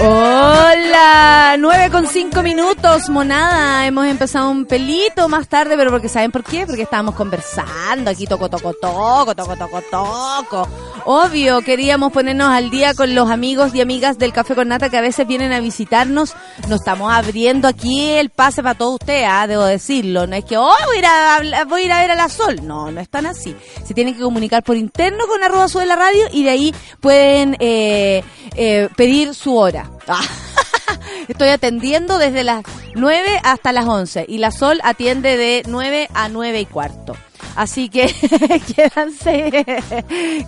Hola, 0.00 1.56
9 1.58 1.90
con 1.90 2.06
5 2.06 2.40
minutos, 2.44 3.08
monada. 3.08 3.84
Hemos 3.84 4.06
empezado 4.06 4.48
un 4.48 4.64
pelito 4.64 5.28
más 5.28 5.48
tarde, 5.48 5.76
pero 5.76 5.90
porque 5.90 6.08
¿saben 6.08 6.30
por 6.30 6.44
qué? 6.44 6.66
Porque 6.66 6.82
estábamos 6.82 7.16
conversando 7.16 8.08
aquí, 8.08 8.24
toco, 8.24 8.48
toco, 8.48 8.74
toco, 8.74 9.34
toco, 9.34 9.56
toco, 9.56 9.82
toco. 9.90 10.68
Obvio, 11.04 11.62
queríamos 11.62 12.12
ponernos 12.12 12.48
al 12.48 12.70
día 12.70 12.94
con 12.94 13.12
los 13.12 13.28
amigos 13.28 13.74
y 13.74 13.80
amigas 13.80 14.18
del 14.18 14.32
Café 14.32 14.54
con 14.54 14.68
Nata 14.68 14.88
que 14.88 14.98
a 14.98 15.00
veces 15.00 15.26
vienen 15.26 15.52
a 15.52 15.58
visitarnos. 15.58 16.36
Nos 16.68 16.80
estamos 16.80 17.12
abriendo 17.12 17.66
aquí 17.66 18.08
el 18.10 18.30
pase 18.30 18.62
para 18.62 18.78
todos 18.78 19.00
ustedes, 19.00 19.26
¿ah? 19.28 19.48
debo 19.48 19.64
decirlo. 19.64 20.28
No 20.28 20.36
es 20.36 20.44
que, 20.44 20.56
oh, 20.56 20.70
voy 20.86 20.96
a, 20.96 21.42
ir 21.42 21.54
a, 21.54 21.64
voy 21.64 21.82
a 21.82 21.84
ir 21.86 21.92
a 21.92 22.00
ver 22.02 22.10
a 22.12 22.14
la 22.14 22.28
Sol. 22.28 22.60
No, 22.62 22.92
no 22.92 23.00
es 23.00 23.08
tan 23.08 23.26
así. 23.26 23.56
Se 23.84 23.94
tienen 23.94 24.14
que 24.14 24.20
comunicar 24.20 24.62
por 24.62 24.76
interno 24.76 25.26
con 25.26 25.42
arroba 25.42 25.66
de 25.66 25.86
la 25.86 25.96
radio 25.96 26.24
y 26.32 26.44
de 26.44 26.50
ahí 26.50 26.74
pueden 27.00 27.56
eh, 27.58 28.22
eh, 28.54 28.88
pedir 28.96 29.34
su 29.34 29.56
hora. 29.56 29.87
Estoy 31.28 31.48
atendiendo 31.48 32.18
desde 32.18 32.44
las 32.44 32.62
9 32.94 33.40
hasta 33.42 33.72
las 33.72 33.86
11 33.86 34.26
y 34.28 34.38
la 34.38 34.50
Sol 34.50 34.80
atiende 34.82 35.36
de 35.36 35.62
9 35.66 36.08
a 36.14 36.28
9 36.28 36.60
y 36.60 36.66
cuarto. 36.66 37.16
Así 37.58 37.88
que 37.88 38.06
quédanse, 38.76 39.64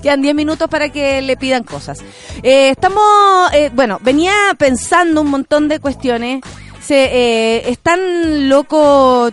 quedan 0.00 0.22
10 0.22 0.34
minutos 0.34 0.68
para 0.68 0.91
que 0.91 1.20
le 1.22 1.36
pidan 1.36 1.64
cosas. 1.64 1.98
Eh, 2.42 2.70
estamos, 2.70 3.52
eh, 3.52 3.70
bueno, 3.74 3.98
venía 4.00 4.33
pensando 4.56 5.20
un 5.22 5.28
montón 5.28 5.68
de 5.68 5.80
cuestiones. 5.80 6.41
Eh, 6.88 7.62
es 7.66 7.78
tan 7.80 8.48
loco 8.48 9.30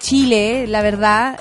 Chile, 0.00 0.66
la 0.66 0.82
verdad. 0.82 1.38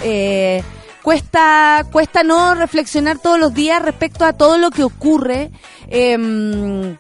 cuesta, 1.02 1.86
cuesta 1.92 2.22
no 2.22 2.54
reflexionar 2.54 3.18
todos 3.18 3.40
los 3.40 3.54
días 3.54 3.82
respecto 3.82 4.26
a 4.26 4.34
todo 4.34 4.60
lo 4.60 4.70
que 4.70 4.84
ocurre. 4.84 5.50
Em, 5.88 6.98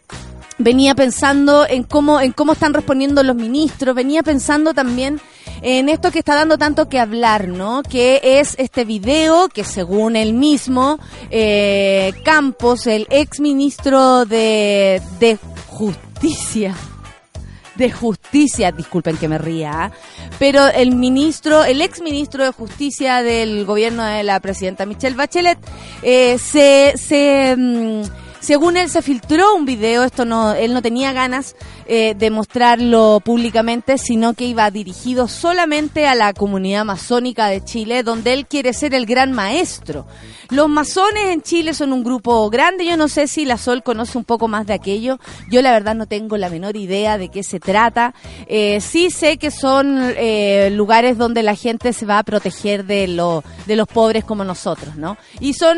venía 0.59 0.93
pensando 0.93 1.65
en 1.67 1.83
cómo, 1.83 2.21
en 2.21 2.33
cómo 2.33 2.51
están 2.53 2.73
respondiendo 2.73 3.23
los 3.23 3.35
ministros, 3.35 3.95
venía 3.95 4.21
pensando 4.21 4.73
también 4.73 5.19
en 5.61 5.89
esto 5.89 6.11
que 6.11 6.19
está 6.19 6.35
dando 6.35 6.57
tanto 6.57 6.87
que 6.87 6.99
hablar, 6.99 7.47
¿no? 7.47 7.81
Que 7.81 8.21
es 8.23 8.55
este 8.59 8.85
video 8.85 9.49
que 9.49 9.63
según 9.63 10.15
él 10.15 10.33
mismo, 10.33 10.99
eh, 11.31 12.13
Campos, 12.23 12.87
el 12.87 13.07
ex 13.09 13.39
ministro 13.39 14.25
de, 14.25 15.01
de 15.19 15.37
Justicia, 15.67 16.75
de 17.75 17.91
Justicia, 17.91 18.71
disculpen 18.73 19.15
que 19.17 19.29
me 19.29 19.37
ría, 19.37 19.71
¿ah? 19.71 19.91
pero 20.37 20.67
el 20.67 20.95
ministro, 20.95 21.63
el 21.63 21.81
ex 21.81 22.01
ministro 22.01 22.43
de 22.43 22.51
Justicia 22.51 23.23
del 23.23 23.65
gobierno 23.65 24.03
de 24.03 24.23
la 24.23 24.41
presidenta 24.41 24.85
Michelle 24.85 25.15
Bachelet, 25.15 25.57
eh, 26.01 26.37
se, 26.37 26.93
se 26.97 27.55
mm, 27.57 28.01
según 28.39 28.77
él 28.77 28.89
se 28.89 29.01
filtró 29.01 29.53
un 29.55 29.65
video, 29.65 30.03
esto 30.03 30.25
no, 30.25 30.53
él 30.53 30.73
no 30.73 30.81
tenía 30.81 31.11
ganas 31.11 31.55
eh, 31.87 32.15
de 32.17 32.29
mostrarlo 32.29 33.21
públicamente, 33.23 33.97
sino 33.97 34.33
que 34.33 34.45
iba 34.45 34.69
dirigido 34.71 35.27
solamente 35.27 36.07
a 36.07 36.15
la 36.15 36.33
comunidad 36.33 36.85
masónica 36.85 37.47
de 37.47 37.63
Chile, 37.63 38.03
donde 38.03 38.33
él 38.33 38.47
quiere 38.47 38.73
ser 38.73 38.93
el 38.93 39.05
gran 39.05 39.31
maestro. 39.31 40.05
Los 40.49 40.69
masones 40.69 41.25
en 41.25 41.41
Chile 41.41 41.73
son 41.73 41.93
un 41.93 42.03
grupo 42.03 42.49
grande, 42.49 42.85
yo 42.85 42.97
no 42.97 43.07
sé 43.07 43.27
si 43.27 43.45
la 43.45 43.57
Sol 43.57 43.83
conoce 43.83 44.17
un 44.17 44.23
poco 44.23 44.47
más 44.47 44.65
de 44.65 44.73
aquello, 44.73 45.19
yo 45.51 45.61
la 45.61 45.71
verdad 45.71 45.95
no 45.95 46.07
tengo 46.07 46.37
la 46.37 46.49
menor 46.49 46.77
idea 46.77 47.17
de 47.17 47.29
qué 47.29 47.43
se 47.43 47.59
trata, 47.59 48.13
eh, 48.47 48.81
sí 48.81 49.11
sé 49.11 49.37
que 49.37 49.51
son 49.51 49.97
eh, 50.17 50.69
lugares 50.71 51.17
donde 51.17 51.43
la 51.43 51.55
gente 51.55 51.93
se 51.93 52.05
va 52.05 52.19
a 52.19 52.23
proteger 52.23 52.85
de, 52.85 53.07
de 53.65 53.75
los 53.75 53.87
pobres 53.87 54.23
como 54.23 54.43
nosotros, 54.43 54.95
¿no? 54.95 55.17
Y 55.39 55.53
son, 55.53 55.77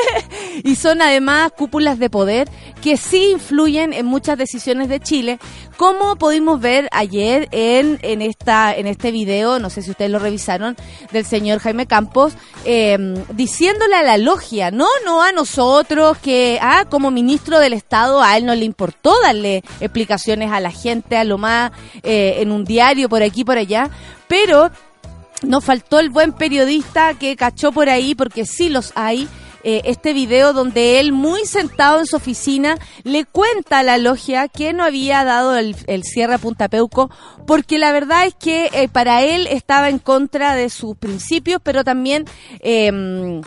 y 0.64 0.74
son 0.74 1.02
además 1.02 1.52
cúpulas 1.56 1.81
de 1.82 2.08
poder 2.08 2.48
que 2.80 2.96
sí 2.96 3.32
influyen 3.32 3.92
en 3.92 4.06
muchas 4.06 4.38
decisiones 4.38 4.88
de 4.88 5.00
Chile, 5.00 5.38
como 5.76 6.16
pudimos 6.16 6.60
ver 6.60 6.88
ayer 6.92 7.48
en, 7.52 7.98
en, 8.02 8.22
esta, 8.22 8.74
en 8.74 8.86
este 8.86 9.10
video, 9.10 9.58
no 9.58 9.70
sé 9.70 9.82
si 9.82 9.90
ustedes 9.90 10.10
lo 10.10 10.18
revisaron, 10.18 10.76
del 11.12 11.24
señor 11.24 11.58
Jaime 11.58 11.86
Campos, 11.86 12.34
eh, 12.64 12.96
diciéndole 13.34 13.96
a 13.96 14.02
la 14.02 14.16
logia, 14.16 14.70
no, 14.70 14.86
no 15.04 15.22
a 15.22 15.32
nosotros, 15.32 16.18
que 16.18 16.58
ah, 16.62 16.84
como 16.88 17.10
ministro 17.10 17.58
del 17.58 17.72
Estado 17.72 18.22
a 18.22 18.36
él 18.36 18.46
no 18.46 18.54
le 18.54 18.64
importó 18.64 19.14
darle 19.22 19.62
explicaciones 19.80 20.50
a 20.52 20.60
la 20.60 20.70
gente, 20.70 21.16
a 21.16 21.24
lo 21.24 21.38
más 21.38 21.72
eh, 22.02 22.36
en 22.38 22.52
un 22.52 22.64
diario, 22.64 23.08
por 23.08 23.22
aquí, 23.22 23.44
por 23.44 23.58
allá, 23.58 23.90
pero 24.28 24.70
nos 25.42 25.64
faltó 25.64 25.98
el 25.98 26.10
buen 26.10 26.32
periodista 26.32 27.14
que 27.14 27.36
cachó 27.36 27.72
por 27.72 27.88
ahí, 27.88 28.14
porque 28.14 28.46
sí 28.46 28.68
los 28.68 28.92
hay, 28.94 29.28
eh, 29.64 29.82
este 29.84 30.12
video 30.12 30.52
donde 30.52 31.00
él, 31.00 31.12
muy 31.12 31.44
sentado 31.44 31.98
en 31.98 32.06
su 32.06 32.16
oficina, 32.16 32.76
le 33.04 33.24
cuenta 33.24 33.80
a 33.80 33.82
la 33.82 33.98
logia 33.98 34.48
que 34.48 34.72
no 34.72 34.84
había 34.84 35.24
dado 35.24 35.56
el, 35.56 35.74
cierre 36.04 36.34
a 36.34 36.38
Punta 36.38 36.68
Peuco, 36.68 37.10
porque 37.46 37.78
la 37.78 37.92
verdad 37.92 38.26
es 38.26 38.34
que 38.34 38.70
eh, 38.72 38.88
para 38.88 39.22
él 39.22 39.46
estaba 39.46 39.88
en 39.88 39.98
contra 39.98 40.54
de 40.54 40.70
sus 40.70 40.96
principios, 40.96 41.60
pero 41.62 41.84
también 41.84 42.24
eh, 42.60 43.40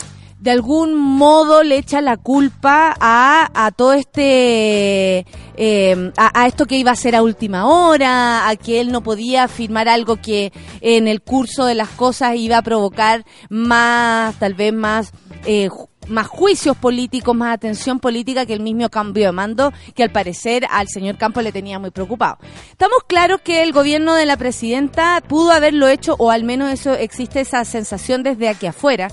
de 0.46 0.52
algún 0.52 0.94
modo 0.94 1.64
le 1.64 1.78
echa 1.78 2.02
la 2.02 2.18
culpa 2.18 2.96
a, 3.00 3.50
a 3.54 3.72
todo 3.72 3.94
este, 3.94 5.26
eh, 5.56 6.12
a, 6.18 6.46
esto 6.46 6.68
que 6.68 6.78
iba 6.78 6.92
a 6.92 6.96
ser 6.96 7.16
a 7.16 7.24
última 7.24 7.66
hora, 7.66 8.48
a 8.48 8.56
que 8.56 8.80
él 8.80 8.92
no 8.92 9.02
podía 9.02 9.48
firmar 9.48 9.90
algo 9.90 10.18
que 10.18 10.54
en 10.82 11.08
el 11.08 11.24
curso 11.24 11.66
de 11.66 11.74
las 11.74 11.90
cosas 11.90 12.36
iba 12.36 12.58
a 12.58 12.62
provocar 12.62 13.26
más, 13.50 14.38
tal 14.38 14.54
vez 14.54 14.72
más, 14.72 15.14
eh, 15.48 15.70
más 16.08 16.28
juicios 16.28 16.78
políticos, 16.78 17.36
más 17.36 17.54
atención 17.54 18.00
política 18.00 18.46
que 18.46 18.54
el 18.54 18.60
mismo 18.60 18.90
cambio 18.90 19.28
de 19.28 19.32
mando 19.32 19.74
que 19.96 20.04
al 20.04 20.12
parecer 20.12 20.66
al 20.70 20.88
señor 20.88 21.18
Campos 21.18 21.44
le 21.44 21.52
tenía 21.52 21.80
muy 21.80 21.92
preocupado. 21.92 22.38
Estamos 22.72 23.00
claros 23.08 23.42
que 23.42 23.64
el 23.64 23.74
gobierno 23.74 24.16
de 24.16 24.26
la 24.26 24.38
presidenta 24.38 25.22
pudo 25.28 25.52
haberlo 25.52 25.88
hecho, 25.88 26.16
o 26.20 26.32
al 26.32 26.44
menos 26.44 26.72
eso 26.72 26.94
existe 26.94 27.42
esa 27.42 27.64
sensación 27.66 28.24
desde 28.24 28.50
aquí 28.50 28.68
afuera, 28.68 29.10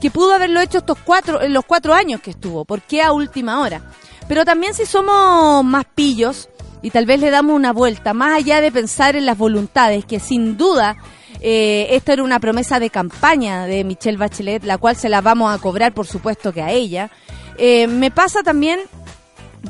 que 0.00 0.10
pudo 0.10 0.34
haberlo 0.34 0.60
hecho 0.60 0.78
estos 0.78 0.98
cuatro, 0.98 1.40
en 1.42 1.52
los 1.52 1.64
cuatro 1.64 1.94
años 1.94 2.20
que 2.20 2.30
estuvo. 2.30 2.64
¿Por 2.64 2.82
qué 2.82 3.02
a 3.02 3.12
última 3.12 3.60
hora? 3.60 3.82
Pero 4.28 4.44
también 4.44 4.74
si 4.74 4.86
somos 4.86 5.64
más 5.64 5.84
pillos 5.94 6.48
y 6.82 6.90
tal 6.90 7.06
vez 7.06 7.20
le 7.20 7.30
damos 7.30 7.54
una 7.54 7.72
vuelta, 7.72 8.12
más 8.12 8.36
allá 8.36 8.60
de 8.60 8.72
pensar 8.72 9.14
en 9.14 9.26
las 9.26 9.38
voluntades, 9.38 10.04
que 10.04 10.18
sin 10.18 10.56
duda 10.56 10.96
eh, 11.42 11.88
esto 11.90 12.12
era 12.12 12.22
una 12.22 12.40
promesa 12.40 12.78
de 12.78 12.90
campaña 12.90 13.66
de 13.66 13.84
Michelle 13.84 14.16
Bachelet, 14.16 14.64
la 14.64 14.78
cual 14.78 14.96
se 14.96 15.08
la 15.08 15.20
vamos 15.20 15.54
a 15.54 15.58
cobrar, 15.58 15.92
por 15.92 16.06
supuesto, 16.06 16.52
que 16.52 16.62
a 16.62 16.70
ella. 16.70 17.10
Eh, 17.58 17.86
me 17.86 18.10
pasa 18.10 18.42
también 18.42 18.80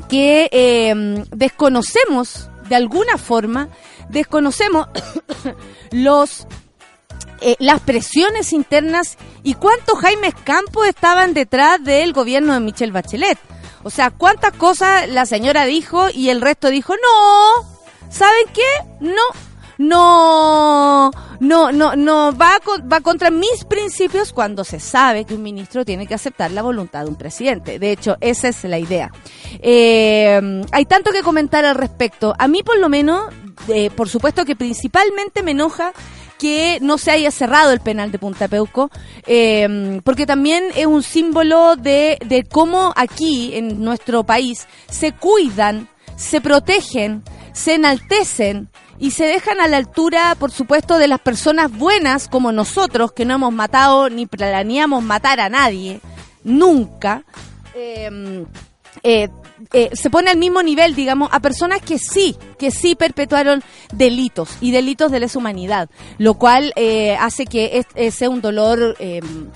que 0.09 0.49
eh, 0.51 1.25
desconocemos, 1.31 2.49
de 2.69 2.75
alguna 2.75 3.17
forma, 3.17 3.69
desconocemos 4.09 4.87
los 5.91 6.47
eh, 7.45 7.57
las 7.59 7.81
presiones 7.81 8.53
internas 8.53 9.17
y 9.43 9.55
cuántos 9.55 9.99
Jaime 9.99 10.31
Campos 10.45 10.87
estaban 10.87 11.33
detrás 11.33 11.83
del 11.83 12.13
gobierno 12.13 12.53
de 12.53 12.61
Michelle 12.61 12.93
Bachelet. 12.93 13.37
O 13.83 13.89
sea, 13.89 14.11
cuántas 14.11 14.53
cosas 14.53 15.09
la 15.09 15.25
señora 15.25 15.65
dijo 15.65 16.07
y 16.09 16.29
el 16.29 16.39
resto 16.39 16.69
dijo, 16.69 16.93
no, 16.95 18.09
¿saben 18.09 18.45
qué? 18.53 18.61
No, 19.01 19.21
no, 19.77 21.11
no, 21.39 21.71
no, 21.71 21.95
no 21.95 22.37
va, 22.37 22.57
va 22.91 23.01
contra 23.01 23.31
mis 23.31 23.65
principios 23.67 24.33
cuando 24.33 24.63
se 24.63 24.79
sabe 24.79 25.25
que 25.25 25.33
un 25.33 25.43
ministro 25.43 25.85
tiene 25.85 26.07
que 26.07 26.13
aceptar 26.13 26.51
la 26.51 26.61
voluntad 26.61 27.03
de 27.03 27.09
un 27.09 27.15
presidente. 27.15 27.79
De 27.79 27.91
hecho, 27.91 28.17
esa 28.21 28.47
es 28.47 28.63
la 28.63 28.79
idea. 28.79 29.11
Eh, 29.59 30.63
hay 30.71 30.85
tanto 30.85 31.11
que 31.11 31.21
comentar 31.21 31.65
al 31.65 31.75
respecto. 31.75 32.33
A 32.37 32.47
mí, 32.47 32.63
por 32.63 32.77
lo 32.77 32.89
menos, 32.89 33.33
por 33.95 34.09
supuesto 34.09 34.45
que 34.45 34.55
principalmente 34.55 35.43
me 35.43 35.51
enoja 35.51 35.93
que 36.37 36.79
no 36.81 36.97
se 36.97 37.11
haya 37.11 37.31
cerrado 37.31 37.71
el 37.71 37.79
penal 37.79 38.11
de 38.11 38.19
Punta 38.19 38.47
Peuco, 38.49 38.89
eh, 39.25 40.01
porque 40.03 40.25
también 40.25 40.65
es 40.75 40.85
un 40.85 41.01
símbolo 41.01 41.77
de, 41.77 42.17
de 42.25 42.43
cómo 42.43 42.91
aquí 42.97 43.55
en 43.55 43.81
nuestro 43.81 44.25
país 44.25 44.67
se 44.89 45.13
cuidan, 45.13 45.87
se 46.17 46.41
protegen, 46.41 47.23
se 47.53 47.75
enaltecen 47.75 48.69
y 49.03 49.11
se 49.11 49.25
dejan 49.25 49.59
a 49.59 49.67
la 49.67 49.75
altura, 49.75 50.33
por 50.39 50.49
supuesto, 50.49 50.97
de 50.97 51.09
las 51.09 51.19
personas 51.19 51.69
buenas 51.69 52.29
como 52.29 52.53
nosotros, 52.53 53.11
que 53.11 53.25
no 53.25 53.33
hemos 53.33 53.51
matado 53.51 54.09
ni 54.09 54.27
planeamos 54.27 55.03
matar 55.03 55.41
a 55.41 55.49
nadie, 55.49 55.99
nunca. 56.45 57.25
Eh, 57.75 58.45
eh, 59.03 59.27
eh, 59.73 59.89
se 59.91 60.09
pone 60.09 60.29
al 60.31 60.37
mismo 60.37 60.63
nivel, 60.63 60.95
digamos, 60.95 61.27
a 61.33 61.41
personas 61.41 61.81
que 61.81 61.97
sí, 61.97 62.37
que 62.57 62.71
sí 62.71 62.95
perpetuaron 62.95 63.61
delitos 63.91 64.51
y 64.61 64.71
delitos 64.71 65.11
de 65.11 65.19
lesa 65.19 65.37
humanidad, 65.37 65.89
lo 66.17 66.35
cual 66.35 66.71
eh, 66.77 67.17
hace 67.19 67.45
que 67.45 67.85
sea 68.09 68.29
un 68.29 68.39
dolor 68.39 68.95
em, 68.99 69.49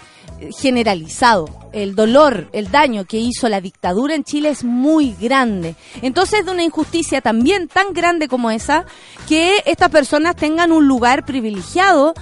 generalizado. 0.60 1.50
El 1.74 1.96
dolor, 1.96 2.50
el 2.54 2.72
daño 2.72 3.06
que 3.06 3.18
hizo 3.18 3.50
la 3.50 3.62
dictadura 3.62 4.16
en 4.16 4.24
Chile 4.24 4.50
es 4.50 4.64
muy 4.64 5.16
grande. 5.20 5.76
Entonces, 6.02 6.46
de 6.46 6.52
una 6.52 6.64
injusticia 6.64 7.22
también 7.22 7.68
tan 7.68 7.94
grande 7.94 8.28
como 8.28 8.52
esa, 8.52 8.86
que 9.28 9.62
estas 9.66 9.90
personas 9.90 10.36
tengan 10.36 10.72
un 10.72 10.88
lugar 10.88 11.26
privilegiado 11.26 12.14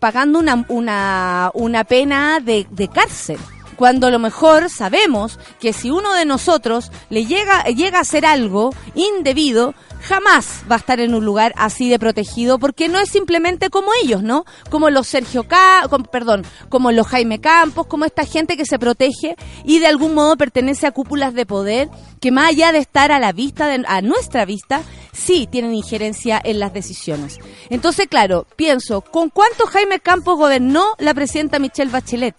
pagando 0.00 0.38
una, 0.38 0.64
una, 0.68 1.50
una 1.54 1.84
pena 1.84 2.40
de 2.40 2.88
cárcel 2.92 3.38
cuando 3.76 4.06
a 4.06 4.10
lo 4.10 4.18
mejor 4.18 4.70
sabemos 4.70 5.38
que 5.60 5.72
si 5.72 5.90
uno 5.90 6.14
de 6.14 6.24
nosotros 6.24 6.90
le 7.10 7.26
llega, 7.26 7.64
llega 7.64 7.98
a 7.98 8.02
hacer 8.02 8.26
algo 8.26 8.74
indebido, 8.94 9.74
jamás 10.02 10.64
va 10.70 10.76
a 10.76 10.78
estar 10.78 11.00
en 11.00 11.14
un 11.14 11.24
lugar 11.24 11.52
así 11.56 11.88
de 11.88 11.98
protegido 11.98 12.58
porque 12.58 12.88
no 12.88 12.98
es 12.98 13.08
simplemente 13.08 13.70
como 13.70 13.90
ellos, 14.02 14.22
¿no? 14.22 14.44
Como 14.70 14.90
los 14.90 15.06
Sergio 15.06 15.44
K, 15.44 15.88
perdón, 16.10 16.44
como 16.68 16.92
los 16.92 17.06
Jaime 17.06 17.40
Campos, 17.40 17.86
como 17.86 18.04
esta 18.04 18.24
gente 18.24 18.56
que 18.56 18.66
se 18.66 18.78
protege 18.78 19.36
y 19.64 19.78
de 19.78 19.86
algún 19.86 20.14
modo 20.14 20.36
pertenece 20.36 20.86
a 20.86 20.92
cúpulas 20.92 21.34
de 21.34 21.46
poder 21.46 21.88
que 22.20 22.32
más 22.32 22.50
allá 22.50 22.72
de 22.72 22.78
estar 22.78 23.12
a 23.12 23.20
la 23.20 23.32
vista, 23.32 23.72
a 23.86 24.00
nuestra 24.02 24.44
vista, 24.44 24.82
sí 25.12 25.48
tienen 25.50 25.74
injerencia 25.74 26.40
en 26.42 26.58
las 26.58 26.72
decisiones. 26.72 27.38
Entonces, 27.70 28.06
claro, 28.08 28.46
pienso, 28.56 29.00
¿con 29.02 29.30
cuánto 29.30 29.66
Jaime 29.66 30.00
Campos 30.00 30.36
gobernó 30.38 30.94
la 30.98 31.14
presidenta 31.14 31.58
Michelle 31.58 31.90
Bachelet? 31.90 32.34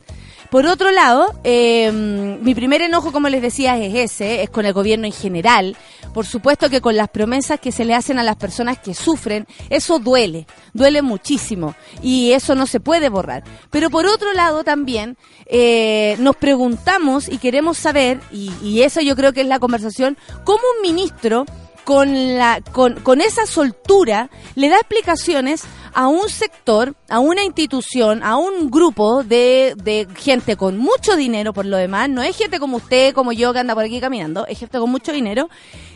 Por 0.54 0.68
otro 0.68 0.92
lado, 0.92 1.34
em, 1.44 2.40
mi 2.44 2.54
primer 2.54 2.84
enojo, 2.84 3.12
como 3.12 3.28
les 3.28 3.42
decía, 3.42 3.76
es 3.76 3.96
ese, 3.96 4.44
es 4.44 4.52
con 4.52 4.68
el 4.68 4.74
gobierno 4.74 5.08
en 5.08 5.12
general. 5.12 5.76
Por 6.14 6.28
supuesto 6.28 6.70
que 6.70 6.80
con 6.80 6.96
las 6.96 7.10
promesas 7.10 7.60
que 7.60 7.72
se 7.72 7.86
le 7.86 7.96
hacen 7.96 8.20
a 8.20 8.24
las 8.24 8.36
personas 8.36 8.78
que 8.78 8.94
sufren, 8.94 9.48
eso 9.72 9.98
duele, 9.98 10.46
duele 10.74 11.02
muchísimo 11.02 11.74
y 12.04 12.34
eso 12.34 12.54
no 12.54 12.68
se 12.68 12.80
puede 12.80 13.10
borrar. 13.10 13.44
Pero 13.72 13.90
por 13.90 14.06
otro 14.06 14.32
lado 14.34 14.64
también 14.64 15.18
eh, 15.48 16.18
nos 16.20 16.36
preguntamos 16.36 17.30
y 17.30 17.40
queremos 17.40 17.80
saber, 17.80 18.20
y, 18.32 18.52
y 18.62 18.84
eso 18.84 19.02
yo 19.02 19.16
creo 19.16 19.34
que 19.34 19.42
es 19.42 19.48
la 19.48 19.58
conversación, 19.58 20.20
cómo 20.44 20.62
un 20.78 20.84
ministro 20.84 21.48
con, 21.84 22.38
la, 22.38 22.62
con, 22.72 22.96
con 23.02 23.22
esa 23.22 23.46
soltura 23.46 24.30
le 24.56 24.70
da 24.70 24.78
explicaciones 24.78 25.64
a 25.94 26.07
un 26.07 26.30
sector, 26.30 26.95
a 27.10 27.19
una 27.19 27.44
institución, 27.44 28.24
a 28.24 28.38
un 28.38 28.69
grupo 28.69 29.24
de, 29.24 29.75
de 29.78 30.07
gente 30.16 30.56
con 30.56 30.78
mucho 30.78 31.16
dinero 31.16 31.54
por 31.54 31.66
lo 31.66 31.78
demás, 31.78 32.10
no 32.10 32.22
es 32.22 32.36
gente 32.36 32.60
como 32.60 32.78
usted, 32.78 33.13
como 33.13 33.31
yo 33.31 33.54
que 33.54 33.60
anda 33.60 33.75
por 33.75 33.84
aquí 33.84 34.00
caminando, 34.00 34.45
es 34.48 34.60
gente 34.60 34.80
con 34.80 34.90
mucho 34.90 35.12
dinero, 35.12 35.50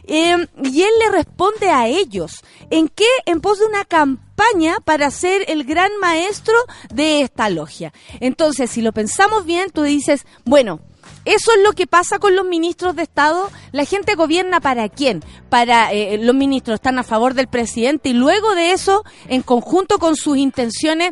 eh, 0.08 0.48
y 0.64 0.82
él 0.82 0.90
le 1.00 1.12
responde 1.12 1.70
a 1.70 1.88
ellos. 1.88 2.44
¿En 2.70 2.88
qué? 2.88 3.06
En 3.26 3.42
pos 3.42 3.60
de 3.60 3.66
una 3.66 3.86
campaña 3.86 4.78
para 4.84 5.12
ser 5.12 5.44
el 5.50 5.66
gran 5.66 5.92
maestro 6.00 6.56
de 6.94 7.22
esta 7.22 7.50
logia. 7.50 7.94
Entonces, 8.20 8.72
si 8.72 8.82
lo 8.82 8.94
pensamos 8.94 9.46
bien, 9.46 9.70
tú 9.72 9.84
dices, 9.84 10.26
bueno, 10.46 10.80
eso 11.28 11.52
es 11.56 11.64
lo 11.64 11.74
que 11.74 11.88
pasa 11.88 12.20
con 12.20 12.36
los 12.36 12.46
ministros 12.46 12.96
de 12.96 13.04
Estado. 13.04 13.50
La 13.72 13.86
gente 13.86 14.16
gobierna 14.16 14.62
para 14.62 14.88
quién? 14.88 15.24
Para 15.50 15.92
eh, 15.92 16.18
los 16.18 16.34
ministros 16.36 16.76
están 16.76 17.00
a 17.00 17.04
favor 17.04 17.34
del 17.34 17.48
presidente 17.48 18.10
y 18.10 18.14
luego 18.14 18.56
de 18.56 18.72
eso, 18.72 19.04
en 19.28 19.42
conjunto 19.42 20.00
con 20.00 20.16
sus 20.16 20.38
intenciones, 20.38 21.12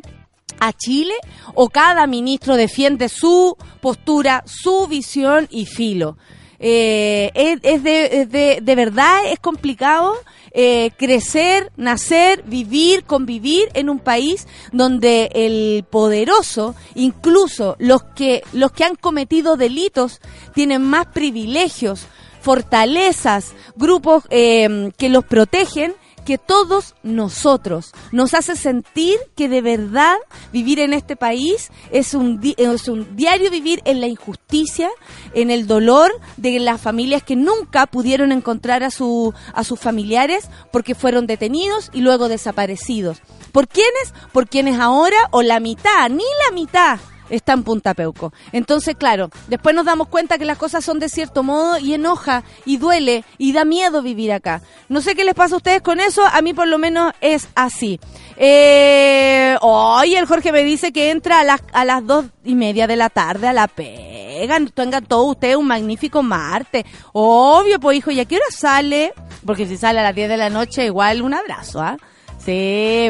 a 0.59 0.71
Chile 0.71 1.15
o 1.53 1.69
cada 1.69 2.07
ministro 2.07 2.55
defiende 2.55 3.09
su 3.09 3.57
postura, 3.81 4.43
su 4.45 4.87
visión 4.87 5.47
y 5.51 5.65
filo. 5.65 6.17
Eh, 6.59 7.31
es, 7.33 7.83
de, 7.83 8.59
de, 8.61 8.75
verdad 8.75 9.25
es 9.27 9.39
complicado 9.39 10.15
eh, 10.51 10.91
crecer, 10.97 11.71
nacer, 11.75 12.43
vivir, 12.43 13.03
convivir 13.03 13.69
en 13.73 13.89
un 13.89 13.99
país 13.99 14.47
donde 14.71 15.29
el 15.33 15.83
poderoso, 15.89 16.75
incluso 16.93 17.75
los 17.79 18.03
que, 18.03 18.43
los 18.53 18.71
que 18.71 18.85
han 18.85 18.95
cometido 18.95 19.57
delitos, 19.57 20.21
tienen 20.53 20.81
más 20.81 21.07
privilegios, 21.07 22.07
fortalezas, 22.41 23.53
grupos 23.75 24.23
eh, 24.29 24.91
que 24.97 25.09
los 25.09 25.25
protegen 25.25 25.93
que 26.25 26.37
todos 26.37 26.95
nosotros. 27.03 27.93
Nos 28.11 28.33
hace 28.33 28.55
sentir 28.55 29.17
que 29.35 29.47
de 29.47 29.61
verdad 29.61 30.17
vivir 30.51 30.79
en 30.79 30.93
este 30.93 31.15
país 31.15 31.71
es 31.91 32.13
un, 32.13 32.41
es 32.57 32.87
un 32.87 33.15
diario 33.15 33.49
vivir 33.49 33.81
en 33.85 34.01
la 34.01 34.07
injusticia, 34.07 34.89
en 35.33 35.51
el 35.51 35.67
dolor 35.67 36.11
de 36.37 36.59
las 36.59 36.81
familias 36.81 37.23
que 37.23 37.35
nunca 37.35 37.85
pudieron 37.85 38.31
encontrar 38.31 38.83
a, 38.83 38.91
su, 38.91 39.33
a 39.53 39.63
sus 39.63 39.79
familiares 39.79 40.49
porque 40.71 40.95
fueron 40.95 41.27
detenidos 41.27 41.89
y 41.93 42.01
luego 42.01 42.27
desaparecidos. 42.27 43.21
¿Por 43.51 43.67
quiénes? 43.67 44.13
Por 44.33 44.49
quienes 44.49 44.79
ahora 44.79 45.17
o 45.31 45.41
la 45.41 45.59
mitad, 45.59 46.09
ni 46.09 46.25
la 46.45 46.53
mitad 46.53 46.99
está 47.29 47.53
en 47.53 47.63
Punta 47.63 47.93
Peuco. 47.93 48.33
Entonces, 48.51 48.95
claro, 48.95 49.29
después 49.47 49.75
nos 49.75 49.85
damos 49.85 50.07
cuenta 50.07 50.37
que 50.37 50.45
las 50.45 50.57
cosas 50.57 50.83
son 50.83 50.99
de 50.99 51.09
cierto 51.09 51.43
modo 51.43 51.77
y 51.77 51.93
enoja 51.93 52.43
y 52.65 52.77
duele 52.77 53.23
y 53.37 53.53
da 53.53 53.65
miedo 53.65 54.01
vivir 54.01 54.31
acá. 54.31 54.61
No 54.89 55.01
sé 55.01 55.15
qué 55.15 55.23
les 55.23 55.33
pasa 55.33 55.55
a 55.55 55.57
ustedes 55.57 55.81
con 55.81 55.99
eso, 55.99 56.23
a 56.25 56.41
mí 56.41 56.53
por 56.53 56.67
lo 56.67 56.77
menos 56.77 57.13
es 57.21 57.47
así. 57.55 57.99
Eh, 58.37 59.55
hoy 59.61 60.15
el 60.15 60.25
Jorge 60.25 60.51
me 60.51 60.63
dice 60.63 60.91
que 60.91 61.11
entra 61.11 61.39
a 61.39 61.43
las, 61.43 61.61
a 61.73 61.85
las 61.85 62.05
dos 62.05 62.25
y 62.43 62.55
media 62.55 62.87
de 62.87 62.95
la 62.95 63.09
tarde 63.09 63.47
a 63.47 63.53
la 63.53 63.67
pega. 63.67 64.59
Tengan 64.73 65.05
todos 65.05 65.31
ustedes 65.31 65.55
un 65.55 65.67
magnífico 65.67 66.21
martes. 66.21 66.83
Obvio, 67.13 67.79
pues 67.79 67.97
hijo, 67.97 68.11
¿y 68.11 68.19
a 68.19 68.25
qué 68.25 68.35
hora 68.35 68.45
sale? 68.49 69.13
Porque 69.45 69.65
si 69.65 69.77
sale 69.77 69.99
a 69.99 70.03
las 70.03 70.15
10 70.15 70.29
de 70.29 70.37
la 70.37 70.49
noche, 70.49 70.85
igual 70.85 71.21
un 71.21 71.33
abrazo, 71.33 71.79
¿ah? 71.81 71.97
Sí. 72.45 73.09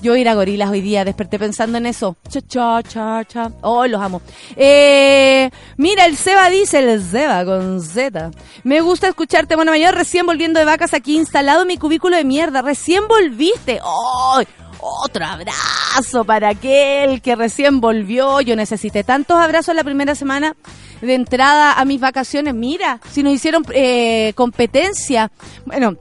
Yo 0.00 0.14
ir 0.14 0.28
a 0.28 0.34
gorilas 0.34 0.70
hoy 0.70 0.80
día, 0.80 1.04
desperté 1.04 1.38
pensando 1.38 1.78
en 1.78 1.86
eso. 1.86 2.16
Cha, 2.28 2.40
cha, 2.40 2.82
cha, 2.82 3.24
cha. 3.24 3.50
Oh, 3.62 3.84
los 3.86 4.00
amo. 4.00 4.22
Eh, 4.54 5.50
mira, 5.76 6.06
el 6.06 6.16
Seba 6.16 6.48
dice, 6.50 6.78
el 6.78 7.02
Seba 7.02 7.44
con 7.44 7.80
Z. 7.80 8.30
Me 8.62 8.80
gusta 8.80 9.08
escucharte, 9.08 9.56
bueno, 9.56 9.72
mayor, 9.72 9.94
recién 9.94 10.24
volviendo 10.24 10.60
de 10.60 10.66
vacas 10.66 10.94
aquí, 10.94 11.16
instalado 11.16 11.66
mi 11.66 11.78
cubículo 11.78 12.16
de 12.16 12.24
mierda. 12.24 12.62
Recién 12.62 13.08
volviste. 13.08 13.80
¡Oh! 13.82 14.40
Otro 14.78 15.24
abrazo 15.24 16.24
para 16.24 16.50
aquel 16.50 17.20
que 17.22 17.34
recién 17.34 17.80
volvió. 17.80 18.40
Yo 18.40 18.54
necesité 18.54 19.02
tantos 19.02 19.36
abrazos 19.36 19.74
la 19.74 19.82
primera 19.82 20.14
semana 20.14 20.54
de 21.00 21.14
entrada 21.14 21.72
a 21.72 21.84
mis 21.84 22.00
vacaciones. 22.00 22.54
Mira, 22.54 23.00
si 23.10 23.24
nos 23.24 23.32
hicieron 23.32 23.64
eh, 23.72 24.32
competencia. 24.36 25.32
Bueno, 25.64 25.96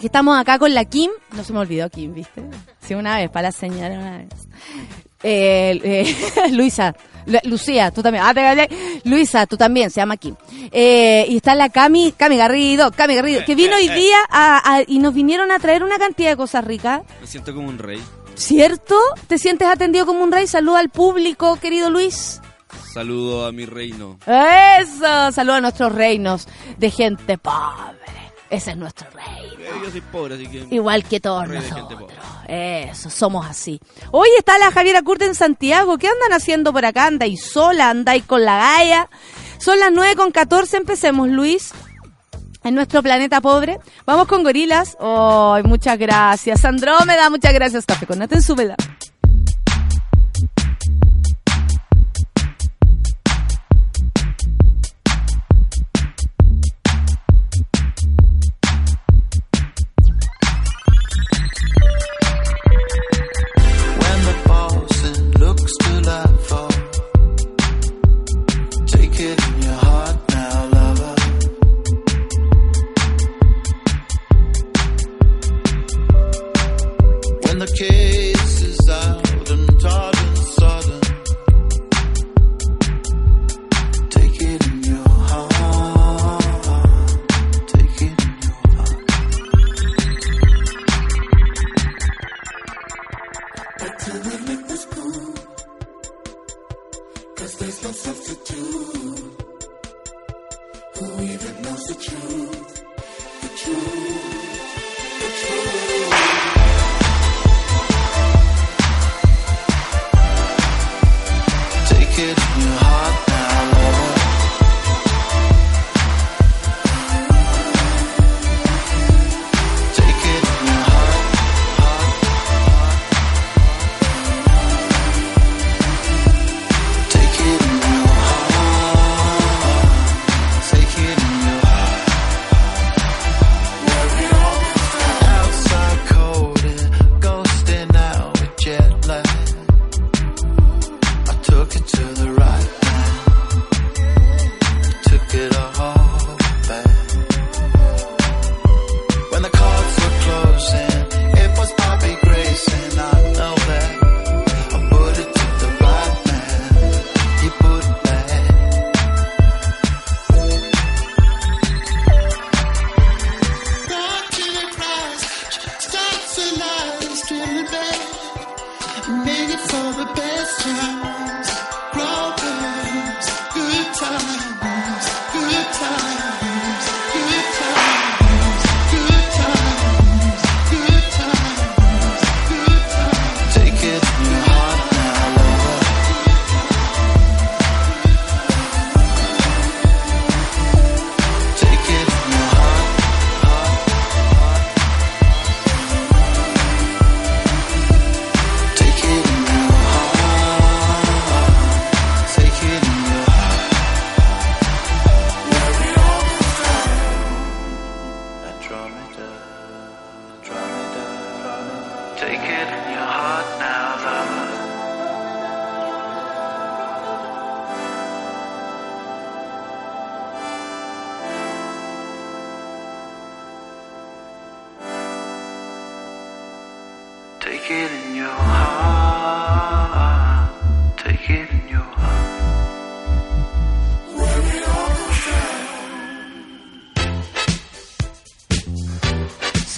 que 0.00 0.06
estamos 0.06 0.38
acá 0.38 0.58
con 0.58 0.74
la 0.74 0.84
Kim, 0.84 1.10
no 1.32 1.44
se 1.44 1.52
me 1.52 1.60
olvidó 1.60 1.88
Kim, 1.90 2.14
¿viste? 2.14 2.42
Sí, 2.80 2.94
una 2.94 3.16
vez, 3.16 3.30
para 3.30 3.48
la 3.48 3.52
señora 3.52 3.98
una 3.98 4.18
vez. 4.18 4.28
Eh, 5.22 5.80
eh, 5.84 6.50
Luisa, 6.52 6.94
Lucía, 7.44 7.90
tú 7.90 8.02
también. 8.02 8.24
Ah, 8.26 8.34
Luisa, 9.04 9.46
tú 9.46 9.56
también, 9.56 9.90
se 9.90 10.00
llama 10.00 10.16
Kim. 10.16 10.34
Eh, 10.72 11.26
y 11.28 11.36
está 11.36 11.54
la 11.54 11.68
Cami, 11.68 12.12
Cami 12.16 12.36
Garrido, 12.36 12.90
Cami 12.90 13.14
Garrido, 13.14 13.44
que 13.44 13.54
vino 13.54 13.76
hoy 13.76 13.88
día 13.88 14.18
y 14.86 14.98
nos 14.98 15.14
vinieron 15.14 15.50
a 15.50 15.58
traer 15.58 15.82
una 15.82 15.98
cantidad 15.98 16.30
de 16.30 16.36
cosas 16.36 16.64
ricas. 16.64 17.02
Me 17.20 17.26
siento 17.26 17.54
como 17.54 17.68
un 17.68 17.78
rey. 17.78 18.00
¿Cierto? 18.34 18.96
¿Te 19.26 19.38
sientes 19.38 19.68
atendido 19.68 20.06
como 20.06 20.24
un 20.24 20.32
rey? 20.32 20.46
Saluda 20.46 20.78
al 20.78 20.88
público, 20.88 21.56
querido 21.56 21.90
Luis. 21.90 22.40
Saludo 22.92 23.46
a 23.46 23.52
mi 23.52 23.66
reino. 23.66 24.18
Eso, 24.26 25.32
saludo 25.32 25.56
a 25.56 25.60
nuestros 25.60 25.92
reinos 25.92 26.48
de 26.78 26.90
gente 26.90 27.36
pobre. 27.36 28.29
Ese 28.50 28.72
es 28.72 28.76
nuestro 28.76 29.06
rey. 29.10 29.48
Yo 29.82 29.90
soy 29.90 30.00
pobre, 30.00 30.34
así 30.34 30.48
que... 30.48 30.66
Igual 30.74 31.04
que 31.04 31.20
todos 31.20 31.48
nosotros. 31.48 32.10
Eso, 32.48 33.08
somos 33.08 33.46
así. 33.46 33.80
Hoy 34.10 34.28
está 34.36 34.58
la 34.58 34.72
Javiera 34.72 35.02
Curte 35.02 35.24
en 35.24 35.36
Santiago. 35.36 35.96
¿Qué 35.98 36.08
andan 36.08 36.32
haciendo 36.32 36.72
por 36.72 36.84
acá? 36.84 37.06
¿Andáis 37.06 37.44
sola? 37.44 37.90
¿Andáis 37.90 38.24
con 38.24 38.44
la 38.44 38.58
gaya? 38.58 39.08
Son 39.58 39.78
las 39.78 39.92
9 39.92 40.16
con 40.16 40.32
14. 40.32 40.78
Empecemos, 40.78 41.28
Luis. 41.28 41.72
En 42.64 42.74
nuestro 42.74 43.02
planeta 43.02 43.40
pobre. 43.40 43.78
Vamos 44.04 44.26
con 44.26 44.42
gorilas. 44.42 44.96
¡Ay, 45.00 45.62
muchas 45.62 45.96
gracias! 45.98 46.64
Andrómeda, 46.64 47.30
muchas 47.30 47.54
gracias. 47.54 47.86
Café 47.86 48.06
con 48.06 48.18
nata 48.18 48.34
en 48.34 48.42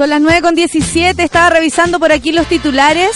Son 0.02 0.10
las 0.10 0.20
9 0.20 0.42
con 0.42 0.56
17, 0.56 1.22
estaba 1.22 1.48
revisando 1.48 2.00
por 2.00 2.10
aquí 2.10 2.32
los 2.32 2.48
titulares. 2.48 3.12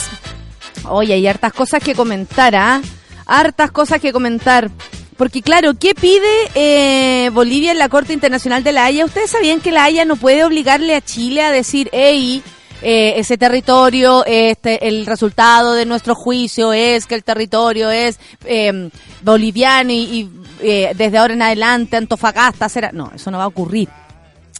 Oye, 0.89 1.15
hay 1.15 1.27
hartas 1.27 1.53
cosas 1.53 1.83
que 1.83 1.97
comentar, 1.97 2.55
¿ah? 2.55 2.81
Hartas 3.27 3.73
cosas 3.73 4.01
que 4.01 4.13
comentar. 4.13 4.71
Porque 5.17 5.43
claro, 5.43 5.75
¿qué 5.75 5.97
pide 5.97 6.29
eh, 6.55 7.31
Bolivia 7.31 7.73
en 7.73 7.81
la 7.81 7.89
Corte 7.89 8.13
Internacional 8.13 8.63
de 8.63 8.71
la 8.71 8.85
Haya? 8.85 9.05
¿Ustedes 9.05 9.31
sabían 9.31 9.61
que 9.61 9.73
la 9.73 9.83
Haya 9.83 10.05
no 10.05 10.15
puede 10.15 10.45
obligarle 10.45 10.95
a 10.95 11.01
Chile 11.01 11.43
a 11.43 11.51
decir, 11.51 11.91
hey, 11.91 12.41
eh, 12.83 13.15
ese 13.17 13.37
territorio, 13.37 14.25
este, 14.25 14.87
el 14.87 15.07
resultado 15.07 15.73
de 15.73 15.87
nuestro 15.87 16.15
juicio 16.15 16.73
es 16.73 17.07
que 17.07 17.17
el 17.17 17.25
territorio 17.25 17.91
es 17.91 18.21
eh, 18.45 18.91
boliviano 19.23 19.91
y, 19.91 19.97
y, 19.97 20.31
eh, 20.61 20.93
desde 20.95 21.19
ahora 21.19 21.35
en 21.35 21.43
adelante 21.43 21.97
Antofagasta 21.97 22.69
será... 22.69 22.93
No, 22.93 23.11
eso 23.13 23.33
no 23.33 23.39
va 23.39 23.45
a 23.45 23.49
ocurrir. 23.49 23.89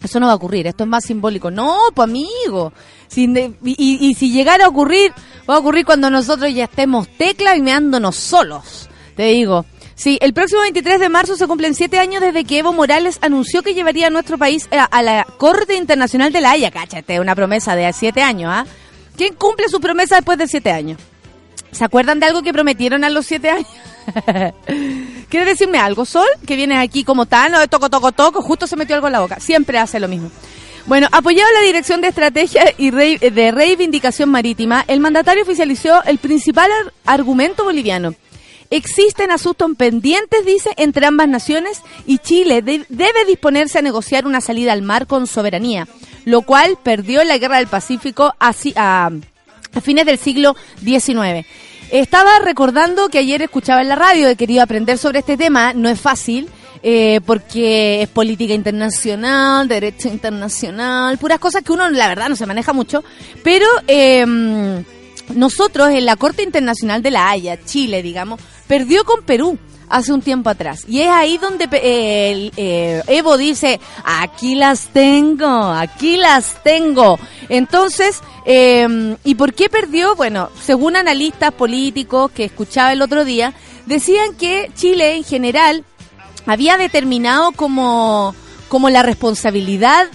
Eso 0.07 0.21
no 0.21 0.27
va 0.27 0.33
a 0.33 0.37
ocurrir, 0.37 0.67
esto 0.67 0.85
es 0.85 0.89
más 0.89 1.05
simbólico. 1.05 1.51
No, 1.51 1.77
pues 1.95 2.05
amigo. 2.05 2.73
Y, 3.15 4.15
si 4.15 4.31
llegara 4.31 4.67
a 4.67 4.69
ocurrir, 4.69 5.13
va 5.49 5.57
a 5.57 5.59
ocurrir 5.59 5.85
cuando 5.85 6.09
nosotros 6.11 6.53
ya 6.55 6.65
estemos 6.65 7.09
tecla 7.09 7.57
y 7.57 7.61
meándonos 7.61 8.17
solos. 8.17 8.89
Te 9.17 9.25
digo. 9.25 9.65
Sí, 9.97 10.19
el 10.21 10.35
próximo 10.35 10.61
23 10.61 11.01
de 11.01 11.09
marzo 11.09 11.37
se 11.37 11.47
cumplen 11.47 11.75
siete 11.75 11.99
años 11.99 12.21
desde 12.21 12.45
que 12.45 12.59
Evo 12.59 12.73
Morales 12.73 13.19
anunció 13.23 13.63
que 13.63 13.73
llevaría 13.73 14.09
a 14.09 14.11
nuestro 14.11 14.37
país 14.37 14.69
a, 14.71 14.85
a 14.85 15.03
la 15.03 15.25
Corte 15.39 15.75
Internacional 15.75 16.33
de 16.33 16.43
la 16.43 16.51
Haya. 16.51 16.71
Cáchate, 16.71 17.19
una 17.19 17.35
promesa 17.35 17.75
de 17.75 17.91
siete 17.95 18.23
años, 18.23 18.53
¿ah? 18.55 18.67
¿Quién 19.17 19.35
cumple 19.35 19.69
su 19.69 19.81
promesa 19.81 20.17
después 20.17 20.37
de 20.37 20.49
siete 20.49 20.71
años? 20.71 21.01
¿Se 21.73 21.85
acuerdan 21.85 22.21
de 22.21 22.27
algo 22.27 22.43
que 22.43 22.53
prometieron 22.53 23.05
a 23.05 23.11
los 23.11 23.27
siete 23.27 23.51
años? 23.51 23.69
¿Quieres 25.29 25.49
decirme 25.49 25.79
algo, 25.79 26.05
Sol? 26.05 26.27
Que 26.47 26.57
vienes 26.57 26.79
aquí 26.79 27.05
como 27.05 27.27
tan, 27.27 27.53
de 27.53 27.69
toco, 27.69 27.91
toco, 27.91 28.13
toco, 28.13 28.43
justo 28.43 28.67
se 28.67 28.77
metió 28.77 28.95
algo 28.95 29.07
en 29.09 29.13
la 29.13 29.21
boca. 29.21 29.41
Siempre 29.41 29.79
hace 29.79 29.99
lo 30.01 30.09
mismo. 30.09 30.31
Bueno, 30.87 31.09
apoyado 31.11 31.51
la 31.53 31.61
Dirección 31.67 32.01
de 32.01 32.09
Estrategia 32.09 32.65
y 32.79 32.91
de 32.91 33.51
Reivindicación 33.53 34.29
Marítima, 34.31 34.85
el 34.87 35.01
mandatario 35.01 35.43
oficializó 35.43 36.03
el 36.05 36.19
principal 36.19 36.71
ar- 36.71 36.93
argumento 37.05 37.65
boliviano. 37.65 38.15
Existen 38.71 39.31
asuntos 39.31 39.71
pendientes, 39.77 40.45
dice, 40.45 40.71
entre 40.77 41.07
ambas 41.07 41.29
naciones 41.29 41.83
y 42.07 42.19
Chile 42.19 42.63
de- 42.63 42.85
debe 42.89 43.25
disponerse 43.27 43.79
a 43.79 43.83
negociar 43.83 44.27
una 44.27 44.41
salida 44.41 44.73
al 44.73 44.83
mar 44.83 45.07
con 45.09 45.27
soberanía, 45.27 45.89
lo 46.25 46.43
cual 46.43 46.79
perdió 46.83 47.23
la 47.25 47.39
Guerra 47.39 47.59
del 47.59 47.67
Pacífico 47.69 48.35
a 48.39 48.53
fines 49.83 50.07
del 50.07 50.19
siglo 50.19 50.57
XIX. 50.85 51.47
Estaba 51.91 52.39
recordando 52.41 53.09
que 53.09 53.19
ayer 53.19 53.43
escuchaba 53.43 53.81
en 53.81 53.89
la 53.89 53.95
radio, 53.95 54.29
he 54.29 54.37
querido 54.37 54.63
aprender 54.63 54.99
sobre 54.99 55.21
este 55.21 55.37
tema, 55.37 55.73
no 55.73 55.89
es 55.89 56.01
fácil, 56.01 56.49
eh, 56.83 57.21
porque 57.25 58.03
es 58.03 58.09
política 58.09 58.55
internacional, 58.55 59.69
derecho 59.69 60.09
internacional, 60.09 61.17
puras 61.19 61.39
cosas 61.39 61.63
que 61.63 61.73
uno 61.73 61.89
la 61.89 62.09
verdad 62.09 62.29
no 62.29 62.37
se 62.37 62.47
maneja 62.47 62.73
mucho, 62.73 63.05
pero 63.45 63.67
eh, 63.87 64.25
nosotros 65.35 65.91
en 65.91 66.07
la 66.07 66.17
Corte 66.17 66.43
Internacional 66.43 67.03
de 67.03 67.11
la 67.13 67.31
Haya, 67.31 67.65
Chile, 67.65 68.03
digamos, 68.03 68.41
perdió 68.67 69.05
con 69.05 69.23
Perú 69.23 69.59
hace 69.89 70.13
un 70.13 70.23
tiempo 70.23 70.51
atrás. 70.51 70.85
Y 70.89 71.01
es 71.01 71.09
ahí 71.09 71.39
donde 71.39 71.69
eh, 71.73 72.31
el, 72.33 72.53
eh, 72.57 73.03
Evo 73.07 73.37
dice, 73.37 73.81
aquí 74.05 74.55
las 74.55 74.89
tengo, 74.89 75.47
aquí 75.47 76.17
las 76.17 76.63
tengo. 76.63 77.19
Entonces, 77.49 78.21
eh, 78.45 79.17
¿y 79.25 79.35
por 79.35 79.55
qué 79.55 79.69
perdió? 79.69 80.17
Bueno, 80.17 80.51
según 80.61 80.97
analistas 80.97 81.53
políticos 81.53 82.31
que 82.31 82.45
escuchaba 82.45 82.93
el 82.93 83.03
otro 83.03 83.25
día, 83.25 83.55
decían 83.87 84.35
que 84.37 84.71
Chile 84.75 85.17
en 85.17 85.25
general 85.25 85.85
había 86.47 86.77
determinado 86.77 87.53
como, 87.53 88.35
como 88.69 88.91
la 88.91 89.03
responsabilidad 89.03 90.07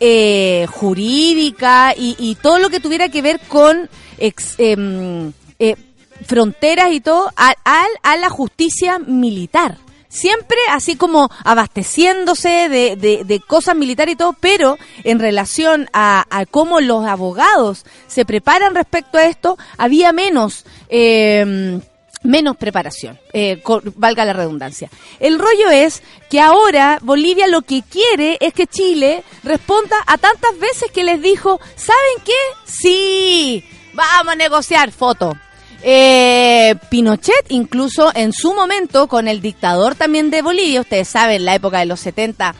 eh, 0.00 0.66
jurídica 0.70 1.94
y, 1.96 2.36
todo 2.42 2.58
lo 2.58 2.68
que 2.68 2.80
tuviera 2.80 3.08
que 3.08 3.22
ver 3.22 3.40
con 3.48 3.88
em, 4.18 5.32
fronteras 6.26 6.92
y 6.92 7.00
todo 7.00 7.30
a, 7.36 7.54
al- 7.64 7.98
a 8.02 8.16
la 8.16 8.28
justicia 8.30 8.98
militar. 8.98 9.78
siempre 10.08 10.58
así 10.70 10.94
como 10.96 11.28
abasteciéndose 11.44 12.68
de, 12.68 12.96
de, 13.24 13.40
cosas 13.40 13.74
militares 13.74 14.12
y 14.14 14.16
todo, 14.16 14.32
pero 14.38 14.78
en 15.02 15.18
relación 15.18 15.88
a, 15.92 16.24
a 16.30 16.46
cómo 16.46 16.80
los 16.80 17.04
abogados 17.04 17.84
se 18.06 18.24
preparan 18.24 18.74
respecto 18.76 19.18
a 19.18 19.24
esto, 19.26 19.58
había 19.76 20.12
menos... 20.12 20.64
Eh, 20.88 21.80
menos 22.26 22.56
preparación, 22.56 23.18
eh, 23.34 23.62
valga 23.96 24.24
la 24.24 24.32
redundancia. 24.32 24.88
El 25.20 25.38
rollo 25.38 25.68
es 25.68 26.02
que 26.30 26.40
ahora 26.40 26.98
Bolivia 27.02 27.46
lo 27.48 27.60
que 27.60 27.82
quiere 27.82 28.38
es 28.40 28.54
que 28.54 28.66
Chile 28.66 29.22
responda 29.42 29.96
a 30.06 30.16
tantas 30.16 30.58
veces 30.58 30.90
que 30.90 31.04
les 31.04 31.20
dijo, 31.20 31.60
¿saben 31.76 32.24
qué? 32.24 32.32
Sí, 32.64 33.62
vamos 33.92 34.32
a 34.32 34.36
negociar, 34.36 34.90
foto. 34.90 35.34
Eh, 35.86 36.76
Pinochet, 36.88 37.44
incluso 37.50 38.10
en 38.14 38.32
su 38.32 38.54
momento, 38.54 39.06
con 39.06 39.28
el 39.28 39.42
dictador 39.42 39.94
también 39.94 40.30
de 40.30 40.40
Bolivia, 40.40 40.80
ustedes 40.80 41.08
saben, 41.08 41.44
la 41.44 41.54
época 41.54 41.80
de 41.80 41.84
los 41.84 42.00
70, 42.00 42.54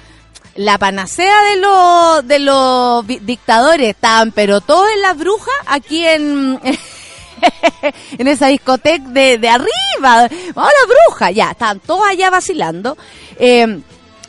la 0.56 0.76
panacea 0.76 1.34
de 1.50 1.56
los 1.56 2.28
de 2.28 2.38
los 2.38 3.06
dictadores 3.06 3.88
estaban, 3.88 4.30
pero 4.30 4.60
todos 4.60 4.86
en 4.94 5.00
las 5.00 5.16
brujas 5.16 5.54
aquí 5.66 6.06
en 6.06 6.60
en 8.18 8.28
esa 8.28 8.48
discoteca 8.48 9.08
de, 9.08 9.38
de 9.38 9.48
arriba. 9.48 10.28
¡Vamos 10.54 10.70
a 10.70 10.86
la 10.86 10.94
bruja! 11.08 11.30
Ya, 11.30 11.50
estaban 11.52 11.80
todos 11.80 12.06
allá 12.06 12.28
vacilando. 12.28 12.96
Eh, 13.38 13.80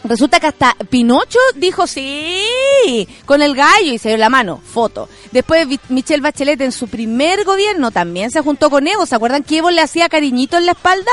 resulta 0.07 0.39
que 0.39 0.47
hasta 0.47 0.75
Pinocho 0.89 1.39
dijo 1.55 1.85
sí, 1.87 3.07
con 3.25 3.41
el 3.41 3.55
gallo 3.55 3.93
y 3.93 3.97
se 3.97 4.09
dio 4.09 4.17
la 4.17 4.29
mano, 4.29 4.61
foto. 4.63 5.09
Después 5.31 5.67
Michelle 5.89 6.21
Bachelet 6.21 6.59
en 6.61 6.71
su 6.71 6.87
primer 6.87 7.43
gobierno 7.43 7.91
también 7.91 8.31
se 8.31 8.41
juntó 8.41 8.69
con 8.69 8.87
Evo. 8.87 9.05
¿Se 9.05 9.15
acuerdan 9.15 9.43
que 9.43 9.57
Evo 9.57 9.71
le 9.71 9.81
hacía 9.81 10.09
cariñito 10.09 10.57
en 10.57 10.65
la 10.65 10.73
espalda? 10.73 11.11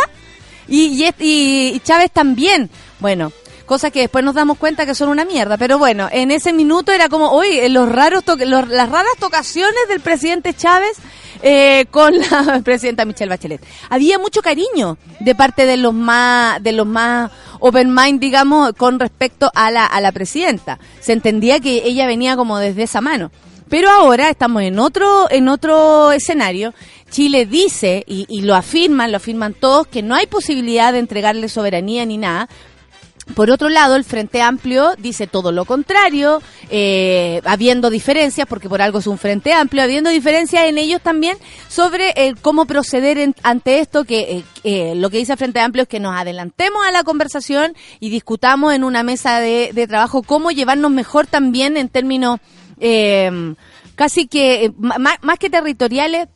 Y, 0.68 1.04
y, 1.04 1.14
y- 1.75 1.80
Chávez 1.80 2.11
también. 2.12 2.70
Bueno, 3.00 3.32
cosas 3.66 3.90
que 3.90 4.00
después 4.00 4.25
nos 4.25 4.34
damos 4.34 4.58
cuenta 4.58 4.87
que 4.87 4.94
son 4.94 5.08
una 5.08 5.25
mierda. 5.25 5.56
Pero 5.56 5.78
bueno, 5.78 6.08
en 6.12 6.30
ese 6.30 6.52
minuto 6.52 6.92
era 6.92 7.08
como, 7.08 7.30
oye, 7.32 7.68
los 7.68 7.88
raros 7.90 8.22
los- 8.26 8.68
las 8.68 8.88
raras 8.88 9.12
tocaciones 9.18 9.88
del 9.88 10.00
presidente 10.00 10.54
Chávez 10.54 10.92
eh, 11.42 11.87
con 11.90 12.16
la 12.18 12.61
presidenta 12.64 13.04
Michelle 13.04 13.28
Bachelet. 13.28 13.61
Había 13.90 14.18
mucho 14.18 14.42
cariño 14.42 14.96
de 15.20 15.34
parte 15.34 15.66
de 15.66 15.76
los 15.76 15.92
más, 15.92 16.62
de 16.62 16.72
los 16.72 16.87
más 16.87 17.30
open 17.58 17.94
mind, 17.94 18.20
digamos, 18.20 18.72
con 18.75 18.99
respecto 18.99 19.50
a 19.54 19.70
la, 19.70 19.87
a 19.87 20.00
la 20.00 20.12
presidenta. 20.12 20.78
Se 21.00 21.12
entendía 21.12 21.61
que 21.61 21.82
ella 21.84 22.06
venía 22.06 22.37
como 22.37 22.58
desde 22.58 22.84
esa 22.84 23.00
mano. 23.00 23.30
Pero 23.68 23.88
ahora 23.88 24.28
estamos 24.28 24.62
en 24.62 24.78
otro, 24.78 25.30
en 25.30 25.49
otro 25.49 26.12
escenario. 26.12 26.75
Chile 27.11 27.46
dice, 27.46 28.04
y, 28.06 28.26
y 28.28 28.42
lo 28.42 28.54
afirman, 28.54 29.11
lo 29.11 29.16
afirman 29.16 29.54
todos, 29.54 29.87
que 29.87 30.02
no 30.02 30.14
hay 30.14 30.26
posibilidad 30.26 30.92
de 30.92 30.99
entregarle 30.99 31.49
soberanía 31.49 32.04
ni 32.04 32.18
nada. 32.18 32.49
Por 33.35 33.51
otro 33.51 33.69
lado, 33.69 33.97
el 33.97 34.05
Frente 34.05 34.43
Amplio 34.43 34.95
dice 34.99 35.27
todo 35.27 35.53
lo 35.53 35.65
contrario, 35.65 36.43
eh, 36.71 37.41
habiendo 37.45 37.89
diferencias, 37.91 38.47
porque 38.47 38.69
por 38.69 38.83
algo 38.83 38.99
es 38.99 39.07
un 39.07 39.19
Frente 39.19 39.53
Amplio, 39.53 39.83
habiendo 39.83 40.11
diferencias 40.11 40.65
en 40.67 40.77
ellos 40.79 41.01
también 41.01 41.37
sobre 41.69 42.11
eh, 42.17 42.35
cómo 42.43 42.67
proceder 42.67 43.19
en- 43.19 43.35
ante 43.43 43.79
esto, 43.81 44.05
que 44.05 44.21
eh, 44.21 44.45
eh, 44.65 44.95
lo 44.97 45.09
que 45.11 45.19
dice 45.19 45.33
el 45.33 45.39
Frente 45.39 45.61
Amplio 45.61 45.83
es 45.85 45.89
que 45.89 46.01
nos 46.01 46.15
adelantemos 46.15 46.85
a 46.87 46.93
la 46.93 47.05
conversación 47.05 47.75
y 48.01 48.11
discutamos 48.11 48.75
en 48.75 48.85
una 48.85 49.03
mesa 49.03 49.41
de, 49.41 49.73
trabajo 49.89 50.23
cómo 50.23 50.51
llevarnos 50.51 50.91
mejor 50.91 51.27
también 51.27 51.77
en 51.77 51.89
términos 51.89 52.39
eh, 52.81 53.55
casi 53.95 54.27
que, 54.27 54.67
eh, 54.67 54.73
ma- 54.79 55.17
más 55.23 55.39
que 55.39 55.51
territoriales, 55.51 56.29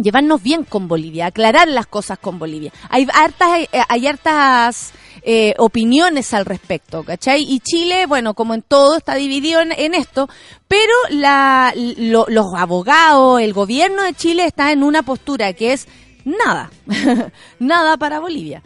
llevarnos 0.00 0.42
bien 0.42 0.64
con 0.64 0.86
Bolivia, 0.88 1.26
aclarar 1.26 1.66
las 1.68 1.86
cosas 1.86 2.18
con 2.18 2.38
Bolivia. 2.38 2.72
Hay 2.88 3.06
hartas, 3.12 3.48
hay 3.88 4.06
hartas 4.06 4.92
eh, 5.30 5.54
opiniones 5.58 6.32
al 6.32 6.46
respecto, 6.46 7.02
¿cachai? 7.04 7.42
Y 7.42 7.60
Chile, 7.60 8.06
bueno, 8.06 8.32
como 8.32 8.54
en 8.54 8.62
todo, 8.62 8.96
está 8.96 9.14
dividido 9.14 9.60
en, 9.60 9.94
esto, 9.94 10.26
pero 10.68 10.94
la, 11.10 11.74
lo- 11.76 12.24
los 12.28 12.46
abogados, 12.56 13.38
el 13.42 13.52
gobierno 13.52 14.04
de 14.04 14.14
Chile 14.14 14.46
está 14.46 14.72
en 14.72 14.82
una 14.82 15.02
postura 15.02 15.52
que 15.52 15.74
es 15.74 15.86
nada, 16.24 16.70
nada 17.58 17.98
para 17.98 18.20
Bolivia. 18.20 18.62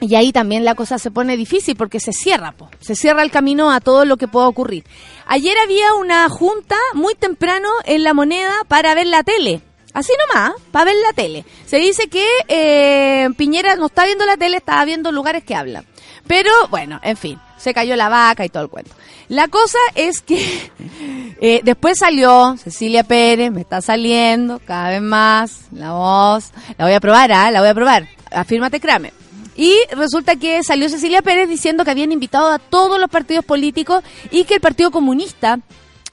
Y 0.00 0.14
ahí 0.14 0.30
también 0.30 0.64
la 0.64 0.76
cosa 0.76 0.98
se 1.00 1.10
pone 1.10 1.36
difícil 1.36 1.74
porque 1.74 1.98
se 1.98 2.12
cierra, 2.12 2.52
po. 2.52 2.70
se 2.80 2.94
cierra 2.94 3.22
el 3.22 3.32
camino 3.32 3.72
a 3.72 3.80
todo 3.80 4.04
lo 4.04 4.18
que 4.18 4.28
pueda 4.28 4.46
ocurrir. 4.46 4.84
Ayer 5.26 5.56
había 5.58 5.94
una 5.94 6.28
junta 6.28 6.76
muy 6.94 7.16
temprano 7.16 7.68
en 7.86 8.04
la 8.04 8.14
moneda 8.14 8.52
para 8.68 8.94
ver 8.94 9.08
la 9.08 9.24
tele. 9.24 9.62
Así 9.96 10.12
nomás, 10.28 10.52
para 10.72 10.84
ver 10.84 10.96
la 11.02 11.14
tele. 11.14 11.46
Se 11.64 11.78
dice 11.78 12.08
que 12.08 12.28
eh, 12.48 13.30
Piñera 13.38 13.76
no 13.76 13.86
está 13.86 14.04
viendo 14.04 14.26
la 14.26 14.36
tele, 14.36 14.58
estaba 14.58 14.84
viendo 14.84 15.10
lugares 15.10 15.42
que 15.42 15.54
hablan. 15.54 15.86
Pero 16.26 16.50
bueno, 16.68 17.00
en 17.02 17.16
fin, 17.16 17.40
se 17.56 17.72
cayó 17.72 17.96
la 17.96 18.10
vaca 18.10 18.44
y 18.44 18.50
todo 18.50 18.62
el 18.62 18.68
cuento. 18.68 18.90
La 19.28 19.48
cosa 19.48 19.78
es 19.94 20.20
que 20.20 20.70
eh, 21.40 21.62
después 21.64 21.98
salió 21.98 22.58
Cecilia 22.58 23.04
Pérez, 23.04 23.50
me 23.50 23.62
está 23.62 23.80
saliendo 23.80 24.58
cada 24.58 24.90
vez 24.90 25.00
más 25.00 25.60
la 25.72 25.92
voz. 25.92 26.50
La 26.76 26.84
voy 26.84 26.92
a 26.92 27.00
probar, 27.00 27.32
¿ah? 27.32 27.50
La 27.50 27.60
voy 27.60 27.70
a 27.70 27.74
probar. 27.74 28.06
Afírmate, 28.30 28.80
Kramer. 28.80 29.14
Y 29.56 29.78
resulta 29.92 30.36
que 30.36 30.62
salió 30.62 30.90
Cecilia 30.90 31.22
Pérez 31.22 31.48
diciendo 31.48 31.86
que 31.86 31.90
habían 31.92 32.12
invitado 32.12 32.50
a 32.50 32.58
todos 32.58 33.00
los 33.00 33.08
partidos 33.08 33.46
políticos 33.46 34.04
y 34.30 34.44
que 34.44 34.56
el 34.56 34.60
Partido 34.60 34.90
Comunista 34.90 35.58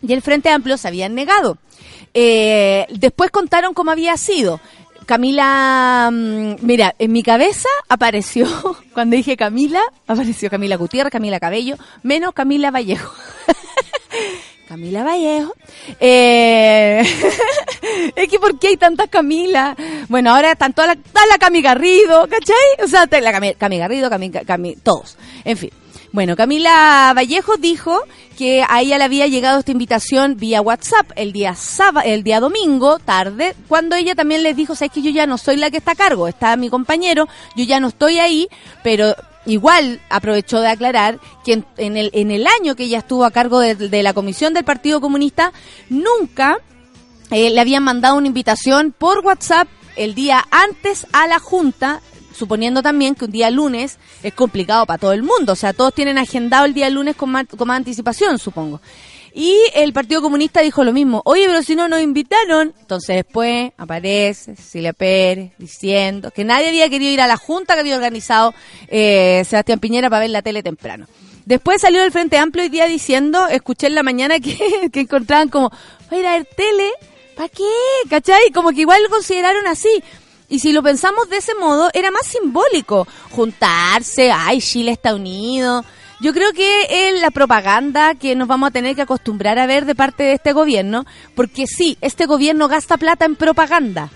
y 0.01 0.13
el 0.13 0.21
Frente 0.21 0.47
Amplio 0.47 0.77
se 0.77 0.87
habían 0.87 1.15
negado. 1.15 1.57
Eh, 2.13 2.85
después 2.91 3.31
contaron 3.31 3.73
cómo 3.73 3.91
había 3.91 4.15
sido. 4.17 4.59
Camila, 5.05 6.09
mm, 6.11 6.55
mira, 6.61 6.95
en 6.97 7.11
mi 7.11 7.23
cabeza 7.23 7.67
apareció, 7.89 8.47
cuando 8.93 9.15
dije 9.17 9.35
Camila, 9.35 9.81
apareció 10.07 10.49
Camila 10.49 10.77
Gutiérrez, 10.77 11.11
Camila 11.11 11.39
Cabello, 11.39 11.75
menos 12.03 12.33
Camila 12.33 12.71
Vallejo. 12.71 13.13
Camila 14.67 15.03
Vallejo. 15.03 15.53
Eh, 15.99 17.03
es 18.15 18.29
que 18.29 18.39
¿por 18.39 18.57
qué 18.59 18.69
hay 18.69 18.77
tantas 18.77 19.09
Camila? 19.09 19.75
Bueno, 20.07 20.33
ahora 20.33 20.53
están 20.53 20.73
toda 20.73 20.87
la, 20.87 20.93
está 20.93 21.25
la 21.29 21.37
Cami 21.37 21.61
Garrido, 21.61 22.27
¿cachai? 22.27 22.55
O 22.83 22.87
sea, 22.87 23.07
la 23.21 23.55
Cami 23.57 23.77
Garrido, 23.77 24.09
Cami, 24.09 24.31
Cami- 24.31 24.77
todos. 24.81 25.17
En 25.43 25.57
fin. 25.57 25.69
Bueno, 26.13 26.35
Camila 26.35 27.11
Vallejo 27.15 27.57
dijo 27.57 27.99
que 28.37 28.63
a 28.69 28.81
ella 28.81 28.99
le 28.99 29.03
había 29.03 29.25
llegado 29.25 29.57
esta 29.57 29.71
invitación 29.71 30.37
vía 30.37 30.61
WhatsApp 30.61 31.09
el 31.15 31.33
día 31.33 31.55
sábado, 31.55 32.07
el 32.07 32.23
día 32.23 32.39
domingo, 32.39 32.99
tarde, 32.99 33.55
cuando 33.67 33.95
ella 33.95 34.13
también 34.13 34.43
les 34.43 34.55
dijo, 34.55 34.75
sabes 34.75 34.91
que 34.91 35.01
yo 35.01 35.09
ya 35.09 35.25
no 35.25 35.39
soy 35.39 35.57
la 35.57 35.71
que 35.71 35.77
está 35.77 35.93
a 35.93 35.95
cargo, 35.95 36.27
está 36.27 36.55
mi 36.55 36.69
compañero, 36.69 37.27
yo 37.55 37.65
ya 37.65 37.79
no 37.79 37.87
estoy 37.87 38.19
ahí, 38.19 38.47
pero 38.83 39.15
igual 39.47 40.01
aprovechó 40.11 40.61
de 40.61 40.67
aclarar 40.67 41.19
que 41.43 41.53
en, 41.53 41.65
en 41.77 41.97
el, 41.97 42.11
en 42.13 42.29
el 42.29 42.45
año 42.45 42.75
que 42.75 42.83
ella 42.83 42.99
estuvo 42.99 43.25
a 43.25 43.31
cargo 43.31 43.59
de, 43.59 44.03
la 44.03 44.13
comisión 44.13 44.53
del 44.53 44.65
Partido 44.65 45.01
Comunista, 45.01 45.51
nunca 45.89 46.59
eh, 47.31 47.49
le 47.49 47.59
habían 47.59 47.81
mandado 47.81 48.17
una 48.17 48.27
invitación 48.27 48.93
por 48.95 49.25
WhatsApp 49.25 49.67
el 49.95 50.13
día 50.13 50.45
antes 50.51 51.07
a 51.11 51.25
la 51.25 51.39
Junta, 51.39 52.01
suponiendo 52.33 52.81
también 52.81 53.15
que 53.15 53.25
un 53.25 53.31
día 53.31 53.49
lunes 53.49 53.97
es 54.21 54.33
complicado 54.33 54.85
para 54.85 54.97
todo 54.97 55.13
el 55.13 55.23
mundo, 55.23 55.53
o 55.53 55.55
sea, 55.55 55.73
todos 55.73 55.93
tienen 55.93 56.17
agendado 56.17 56.65
el 56.65 56.73
día 56.73 56.89
lunes 56.89 57.15
con 57.15 57.29
más, 57.29 57.45
con 57.47 57.67
más 57.67 57.77
anticipación, 57.77 58.39
supongo. 58.39 58.81
Y 59.35 59.57
el 59.73 59.93
Partido 59.93 60.21
Comunista 60.21 60.61
dijo 60.61 60.83
lo 60.83 60.93
mismo, 60.93 61.23
oye, 61.25 61.47
pero 61.47 61.63
si 61.63 61.75
no 61.75 61.87
nos 61.87 62.01
invitaron, 62.01 62.73
entonces 62.79 63.15
después 63.15 63.71
aparece 63.77 64.55
Cecilia 64.55 64.93
Pérez 64.93 65.53
diciendo 65.57 66.29
que 66.29 66.43
nadie 66.43 66.69
había 66.69 66.87
querido 66.87 67.11
ir 67.11 67.21
a 67.21 67.25
la 67.25 67.37
Junta 67.37 67.73
que 67.73 67.79
había 67.79 67.95
organizado 67.95 68.53
eh, 68.89 69.43
Sebastián 69.47 69.79
Piñera 69.79 70.11
para 70.11 70.19
ver 70.19 70.29
la 70.29 70.43
tele 70.43 70.61
temprano. 70.61 71.07
Después 71.45 71.81
salió 71.81 72.01
del 72.01 72.11
Frente 72.11 72.37
Amplio 72.37 72.63
hoy 72.63 72.69
día 72.69 72.85
diciendo, 72.85 73.47
escuché 73.47 73.87
en 73.87 73.95
la 73.95 74.03
mañana 74.03 74.39
que, 74.39 74.89
que 74.93 74.99
encontraban 74.99 75.49
como, 75.49 75.71
va 76.11 76.17
ir 76.17 76.27
a 76.27 76.33
ver 76.33 76.45
tele, 76.55 76.91
¿para 77.35 77.49
qué? 77.49 77.63
¿Cachai? 78.09 78.51
Como 78.53 78.69
que 78.69 78.81
igual 78.81 79.01
lo 79.01 79.09
consideraron 79.09 79.65
así. 79.65 80.03
Y 80.53 80.59
si 80.59 80.71
lo 80.71 80.83
pensamos 80.83 81.29
de 81.29 81.37
ese 81.37 81.55
modo, 81.55 81.89
era 81.95 82.11
más 82.11 82.27
simbólico. 82.27 83.07
Juntarse, 83.31 84.31
ay, 84.31 84.61
Chile 84.61 84.91
está 84.91 85.15
unido. 85.15 85.83
Yo 86.19 86.31
creo 86.31 86.53
que 86.53 87.07
es 87.09 87.19
la 87.19 87.31
propaganda 87.31 88.13
que 88.13 88.35
nos 88.35 88.47
vamos 88.47 88.67
a 88.67 88.71
tener 88.71 88.95
que 88.95 89.01
acostumbrar 89.01 89.57
a 89.57 89.65
ver 89.65 89.85
de 89.85 89.95
parte 89.95 90.21
de 90.21 90.33
este 90.33 90.53
gobierno, 90.53 91.07
porque 91.33 91.65
sí, 91.65 91.97
este 92.01 92.27
gobierno 92.27 92.67
gasta 92.67 92.97
plata 92.97 93.25
en 93.25 93.35
propaganda. 93.35 94.11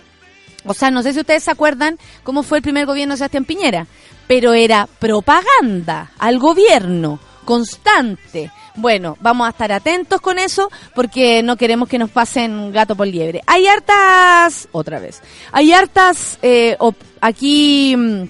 O 0.64 0.76
sea, 0.76 0.92
no 0.92 1.02
sé 1.02 1.14
si 1.14 1.22
ustedes 1.22 1.44
se 1.44 1.50
acuerdan 1.50 1.98
cómo 2.22 2.44
fue 2.44 2.60
el 2.60 2.64
primer 2.64 2.86
gobierno 2.86 3.16
de 3.16 3.18
Sebastián 3.18 3.46
Piñera, 3.46 3.88
pero 4.28 4.54
era 4.54 4.88
propaganda 5.00 6.12
al 6.20 6.38
gobierno, 6.38 7.20
constante. 7.46 8.52
Bueno, 8.78 9.18
vamos 9.22 9.48
a 9.48 9.50
estar 9.50 9.72
atentos 9.72 10.22
con 10.22 10.38
eso 10.38 10.70
porque 10.94 11.42
no 11.42 11.58
queremos 11.58 11.90
que 11.90 11.98
nos 11.98 12.12
pasen 12.12 12.72
gato 12.72 12.96
por 12.96 13.08
liebre. 13.08 13.42
Hay 13.48 13.66
hartas, 13.66 14.68
otra 14.72 15.00
vez, 15.00 15.22
hay 15.52 15.74
hartas 15.74 16.38
eh, 16.44 16.78
aquí 17.20 17.96
mm, 17.98 18.24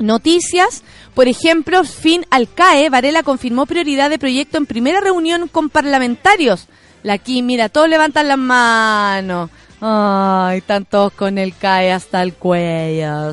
noticias. 0.00 0.82
Por 1.14 1.28
ejemplo, 1.28 1.84
fin 1.84 2.26
al 2.30 2.52
CAE, 2.52 2.90
Varela 2.90 3.22
confirmó 3.22 3.64
prioridad 3.64 4.10
de 4.10 4.18
proyecto 4.18 4.58
en 4.58 4.66
primera 4.66 5.00
reunión 5.00 5.46
con 5.46 5.70
parlamentarios. 5.70 6.66
La 7.04 7.14
aquí, 7.14 7.42
mira, 7.42 7.68
todos 7.68 7.88
levantan 7.88 8.26
las 8.26 8.38
manos. 8.38 9.50
Ay, 9.80 10.58
están 10.58 10.84
todos 10.84 11.12
con 11.12 11.38
el 11.38 11.54
CAE 11.56 11.92
hasta 11.92 12.22
el 12.22 12.34
cuello. 12.34 13.32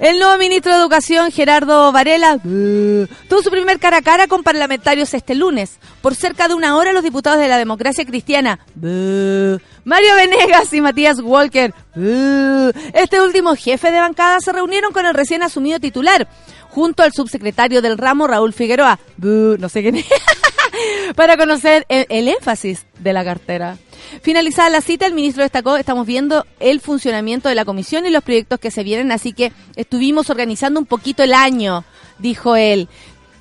El 0.00 0.18
nuevo 0.18 0.38
ministro 0.38 0.72
de 0.72 0.78
Educación, 0.78 1.30
Gerardo 1.30 1.92
Varela, 1.92 2.36
buh, 2.42 3.06
tuvo 3.28 3.42
su 3.42 3.50
primer 3.50 3.78
cara 3.78 3.98
a 3.98 4.02
cara 4.02 4.28
con 4.28 4.42
parlamentarios 4.42 5.12
este 5.12 5.34
lunes. 5.34 5.78
Por 6.00 6.14
cerca 6.14 6.48
de 6.48 6.54
una 6.54 6.74
hora, 6.78 6.94
los 6.94 7.02
diputados 7.02 7.38
de 7.38 7.48
la 7.48 7.58
democracia 7.58 8.06
cristiana, 8.06 8.60
buh, 8.76 9.58
Mario 9.84 10.14
Venegas 10.16 10.72
y 10.72 10.80
Matías 10.80 11.20
Walker, 11.20 11.74
buh, 11.94 12.72
este 12.94 13.20
último 13.20 13.54
jefe 13.56 13.90
de 13.90 14.00
bancada, 14.00 14.40
se 14.40 14.52
reunieron 14.52 14.90
con 14.94 15.04
el 15.04 15.12
recién 15.12 15.42
asumido 15.42 15.78
titular, 15.78 16.26
junto 16.70 17.02
al 17.02 17.12
subsecretario 17.12 17.82
del 17.82 17.98
ramo, 17.98 18.26
Raúl 18.26 18.54
Figueroa, 18.54 18.98
para 21.14 21.36
conocer 21.36 21.84
el 21.90 22.28
énfasis 22.28 22.86
de 23.00 23.12
la 23.12 23.22
cartera. 23.22 23.76
Finalizada 24.22 24.70
la 24.70 24.80
cita, 24.80 25.06
el 25.06 25.14
ministro 25.14 25.42
destacó, 25.42 25.76
estamos 25.76 26.06
viendo 26.06 26.46
el 26.58 26.80
funcionamiento 26.80 27.48
de 27.48 27.54
la 27.54 27.64
comisión 27.64 28.06
y 28.06 28.10
los 28.10 28.24
proyectos 28.24 28.58
que 28.58 28.70
se 28.70 28.82
vienen, 28.82 29.12
así 29.12 29.32
que 29.32 29.52
estuvimos 29.76 30.30
organizando 30.30 30.80
un 30.80 30.86
poquito 30.86 31.22
el 31.22 31.32
año, 31.32 31.84
dijo 32.18 32.56
él. 32.56 32.88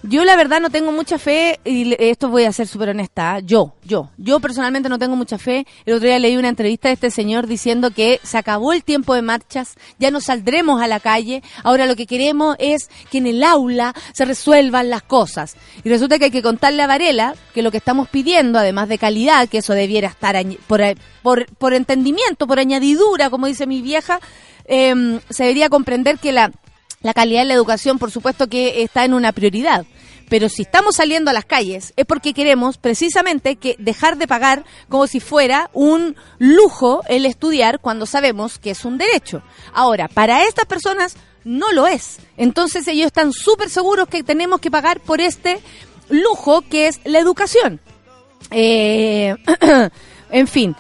Yo 0.02 0.24
la 0.24 0.38
verdad 0.38 0.62
no 0.62 0.70
tengo 0.70 0.94
mucha 0.94 1.20
fe, 1.20 1.60
y 1.66 1.94
esto 2.00 2.30
voy 2.30 2.46
a 2.46 2.54
ser 2.54 2.68
súper 2.68 2.90
honesta, 2.90 3.34
¿ah? 3.34 3.40
yo, 3.40 3.74
yo, 3.84 4.10
yo 4.18 4.40
personalmente 4.40 4.88
no 4.88 4.98
tengo 4.98 5.18
mucha 5.18 5.38
fe. 5.38 5.68
El 5.86 5.96
otro 5.96 6.08
día 6.08 6.18
leí 6.20 6.38
una 6.38 6.48
entrevista 6.48 6.88
de 6.88 6.94
este 6.94 7.12
señor 7.12 7.48
diciendo 7.48 7.92
que 7.92 8.22
se 8.24 8.38
acabó 8.38 8.72
el 8.72 8.86
tiempo 8.86 9.14
de 9.14 9.22
marchas, 9.22 9.76
ya 9.98 10.10
no 10.10 10.22
saldremos 10.22 10.82
a 10.82 10.88
la 10.88 11.02
calle, 11.02 11.44
ahora 11.64 11.86
lo 11.86 11.98
que 11.98 12.08
queremos 12.08 12.56
es 12.60 12.90
que 13.12 13.18
en 13.18 13.28
el 13.28 13.44
aula 13.44 13.94
se 14.14 14.24
resuelvan 14.24 14.90
las 14.90 15.02
cosas. 15.02 15.58
Y 15.84 15.90
resulta 15.90 16.18
que 16.18 16.26
hay 16.26 16.32
que 16.32 16.42
contarle 16.42 16.82
a 16.82 16.88
Varela 16.88 17.36
que 17.54 17.62
lo 17.62 17.70
que 17.70 17.78
estamos 17.78 18.08
pidiendo, 18.08 18.58
además 18.58 18.88
de 18.88 19.00
calidad, 19.00 19.50
que 19.50 19.58
eso 19.58 19.74
debiera 19.74 20.08
estar 20.08 20.38
por, 20.68 20.82
por, 21.22 21.46
por 21.58 21.74
entendimiento, 21.74 22.48
por 22.48 22.60
añadidura, 22.60 23.30
como 23.30 23.48
dice 23.48 23.68
mi 23.68 23.82
vieja, 23.82 24.22
em, 24.64 25.20
se 25.30 25.44
debería 25.44 25.68
comprender 25.68 26.20
que 26.20 26.32
la 26.32 26.52
la 27.02 27.14
calidad 27.14 27.42
de 27.42 27.48
la 27.48 27.54
educación, 27.54 28.00
por 28.00 28.12
supuesto 28.12 28.48
que 28.48 28.84
está 28.84 29.06
en 29.06 29.14
una 29.14 29.32
prioridad. 29.32 29.86
Pero 30.30 30.48
si 30.48 30.62
estamos 30.62 30.96
saliendo 30.96 31.32
a 31.32 31.34
las 31.34 31.46
calles 31.46 31.94
es 31.96 32.06
porque 32.06 32.34
queremos 32.34 32.78
precisamente 32.78 33.56
que 33.56 33.76
dejar 33.80 34.18
de 34.18 34.28
pagar 34.28 34.64
como 34.88 35.08
si 35.08 35.20
fuera 35.20 35.72
un 35.74 36.16
lujo 36.38 37.02
el 37.10 37.26
estudiar 37.26 37.80
cuando 37.80 38.06
sabemos 38.06 38.60
que 38.60 38.72
es 38.72 38.86
un 38.86 38.98
derecho. 38.98 39.42
Ahora, 39.74 40.08
para 40.08 40.44
estas 40.46 40.66
personas 40.66 41.18
no 41.44 41.72
lo 41.72 41.88
es. 41.88 42.20
Entonces 42.38 42.88
ellos 42.88 43.08
están 43.08 43.34
súper 43.34 43.70
seguros 43.70 44.08
que 44.08 44.24
tenemos 44.24 44.60
que 44.60 44.70
pagar 44.70 45.00
por 45.00 45.20
este 45.20 45.60
lujo 46.10 46.62
que 46.62 46.88
es 46.88 47.00
la 47.06 47.18
educación. 47.18 47.80
Eh, 48.52 49.36
en 50.32 50.48
fin. 50.48 50.76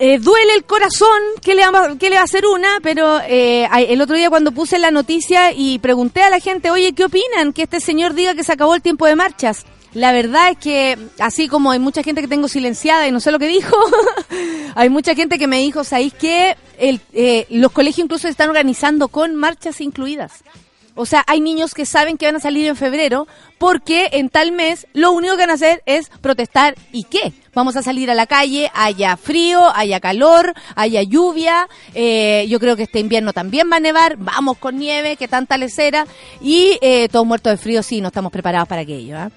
Eh, 0.00 0.18
duele 0.18 0.54
el 0.56 0.64
corazón 0.64 1.20
que 1.40 1.54
le, 1.54 1.64
va, 1.70 1.96
que 1.96 2.10
le 2.10 2.16
va 2.16 2.22
a 2.22 2.24
hacer 2.24 2.44
una, 2.46 2.80
pero 2.82 3.20
eh, 3.20 3.68
el 3.88 4.00
otro 4.00 4.16
día 4.16 4.28
cuando 4.28 4.50
puse 4.50 4.78
la 4.78 4.90
noticia 4.90 5.52
y 5.52 5.78
pregunté 5.78 6.22
a 6.22 6.30
la 6.30 6.40
gente, 6.40 6.70
oye, 6.70 6.94
¿qué 6.94 7.04
opinan 7.04 7.52
que 7.52 7.62
este 7.62 7.80
señor 7.80 8.14
diga 8.14 8.34
que 8.34 8.42
se 8.42 8.52
acabó 8.52 8.74
el 8.74 8.82
tiempo 8.82 9.06
de 9.06 9.14
marchas? 9.14 9.66
La 9.94 10.12
verdad 10.12 10.50
es 10.50 10.58
que, 10.58 10.98
así 11.18 11.48
como 11.48 11.70
hay 11.70 11.78
mucha 11.78 12.02
gente 12.02 12.20
que 12.20 12.28
tengo 12.28 12.48
silenciada 12.48 13.06
y 13.06 13.12
no 13.12 13.20
sé 13.20 13.30
lo 13.30 13.38
que 13.38 13.46
dijo, 13.46 13.76
hay 14.74 14.90
mucha 14.90 15.14
gente 15.14 15.38
que 15.38 15.46
me 15.46 15.58
dijo, 15.58 15.84
¿sabéis 15.84 16.12
qué? 16.12 16.56
El, 16.76 17.00
eh, 17.12 17.46
los 17.50 17.72
colegios 17.72 18.04
incluso 18.04 18.22
se 18.22 18.30
están 18.30 18.48
organizando 18.48 19.08
con 19.08 19.34
marchas 19.36 19.80
incluidas. 19.80 20.42
O 20.98 21.06
sea, 21.06 21.22
hay 21.28 21.40
niños 21.40 21.74
que 21.74 21.86
saben 21.86 22.18
que 22.18 22.26
van 22.26 22.34
a 22.34 22.40
salir 22.40 22.66
en 22.66 22.74
febrero 22.74 23.28
porque 23.56 24.08
en 24.12 24.28
tal 24.28 24.50
mes 24.50 24.88
lo 24.94 25.12
único 25.12 25.36
que 25.36 25.42
van 25.42 25.50
a 25.50 25.54
hacer 25.54 25.80
es 25.86 26.10
protestar. 26.20 26.74
¿Y 26.90 27.04
qué? 27.04 27.32
Vamos 27.54 27.76
a 27.76 27.82
salir 27.82 28.10
a 28.10 28.16
la 28.16 28.26
calle, 28.26 28.68
haya 28.74 29.16
frío, 29.16 29.70
haya 29.76 30.00
calor, 30.00 30.54
haya 30.74 31.02
lluvia. 31.02 31.68
eh, 31.94 32.46
yo 32.48 32.58
creo 32.58 32.74
que 32.74 32.82
este 32.82 32.98
invierno 32.98 33.32
también 33.32 33.70
va 33.70 33.76
a 33.76 33.80
nevar. 33.80 34.16
Vamos 34.16 34.58
con 34.58 34.76
nieve, 34.76 35.14
que 35.14 35.28
tanta 35.28 35.56
lecera. 35.56 36.04
Y 36.40 36.78
eh, 36.82 37.08
todos 37.08 37.24
muertos 37.24 37.52
de 37.52 37.58
frío, 37.58 37.84
sí, 37.84 38.00
no 38.00 38.08
estamos 38.08 38.32
preparados 38.32 38.68
para 38.68 38.82
aquello. 38.82 39.18
¿ah? 39.18 39.30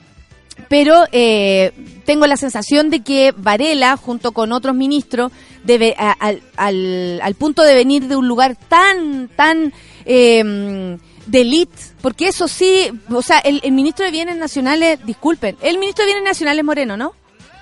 pero 0.67 1.06
eh, 1.12 1.71
tengo 2.06 2.28
la 2.28 2.38
sensación 2.38 2.89
de 2.89 3.00
que 3.02 3.34
Varela, 3.36 3.97
junto 3.97 4.32
con 4.32 4.52
otros 4.52 4.76
ministros, 4.76 5.32
debe 5.63 5.95
al, 5.97 6.41
al 6.58 7.36
punto 7.36 7.63
de 7.63 7.74
venir 7.74 8.08
de 8.08 8.15
un 8.15 8.28
lugar 8.28 8.56
tan, 8.67 9.28
tan 9.30 9.74
eh, 10.06 10.97
de 11.25 11.67
porque 12.01 12.27
eso 12.27 12.47
sí, 12.47 12.91
o 13.10 13.21
sea, 13.21 13.39
el, 13.39 13.62
el 13.63 13.71
ministro 13.71 14.05
de 14.05 14.12
Bienes 14.12 14.38
Nacionales, 14.38 14.99
disculpen, 15.05 15.57
el 15.62 15.77
ministro 15.77 16.03
de 16.03 16.12
Bienes 16.12 16.27
Nacionales 16.27 16.63
Moreno, 16.63 16.97
¿no? 16.97 17.13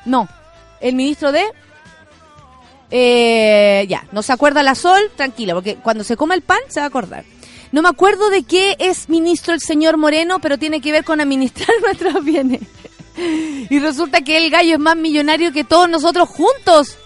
No, 0.05 0.27
el 0.81 0.95
ministro 0.95 1.31
de... 1.31 1.43
Eh, 2.91 3.85
ya, 3.87 4.07
no 4.11 4.23
se 4.23 4.33
acuerda 4.33 4.63
la 4.63 4.73
Sol, 4.73 5.11
tranquila, 5.15 5.53
porque 5.53 5.75
cuando 5.75 6.03
se 6.03 6.17
coma 6.17 6.33
el 6.33 6.41
pan 6.41 6.59
se 6.69 6.79
va 6.79 6.85
a 6.85 6.89
acordar. 6.89 7.23
No 7.71 7.83
me 7.83 7.89
acuerdo 7.89 8.29
de 8.31 8.43
qué 8.43 8.75
es 8.79 9.09
ministro 9.09 9.53
el 9.53 9.59
señor 9.61 9.97
Moreno, 9.97 10.39
pero 10.39 10.57
tiene 10.57 10.81
que 10.81 10.91
ver 10.91 11.03
con 11.03 11.21
administrar 11.21 11.69
nuestros 11.83 12.23
bienes. 12.23 12.61
Y 13.69 13.79
resulta 13.79 14.21
que 14.21 14.37
el 14.37 14.49
gallo 14.49 14.73
es 14.73 14.79
más 14.79 14.95
millonario 14.95 15.51
que 15.51 15.63
todos 15.63 15.89
nosotros 15.89 16.29
juntos. 16.29 16.97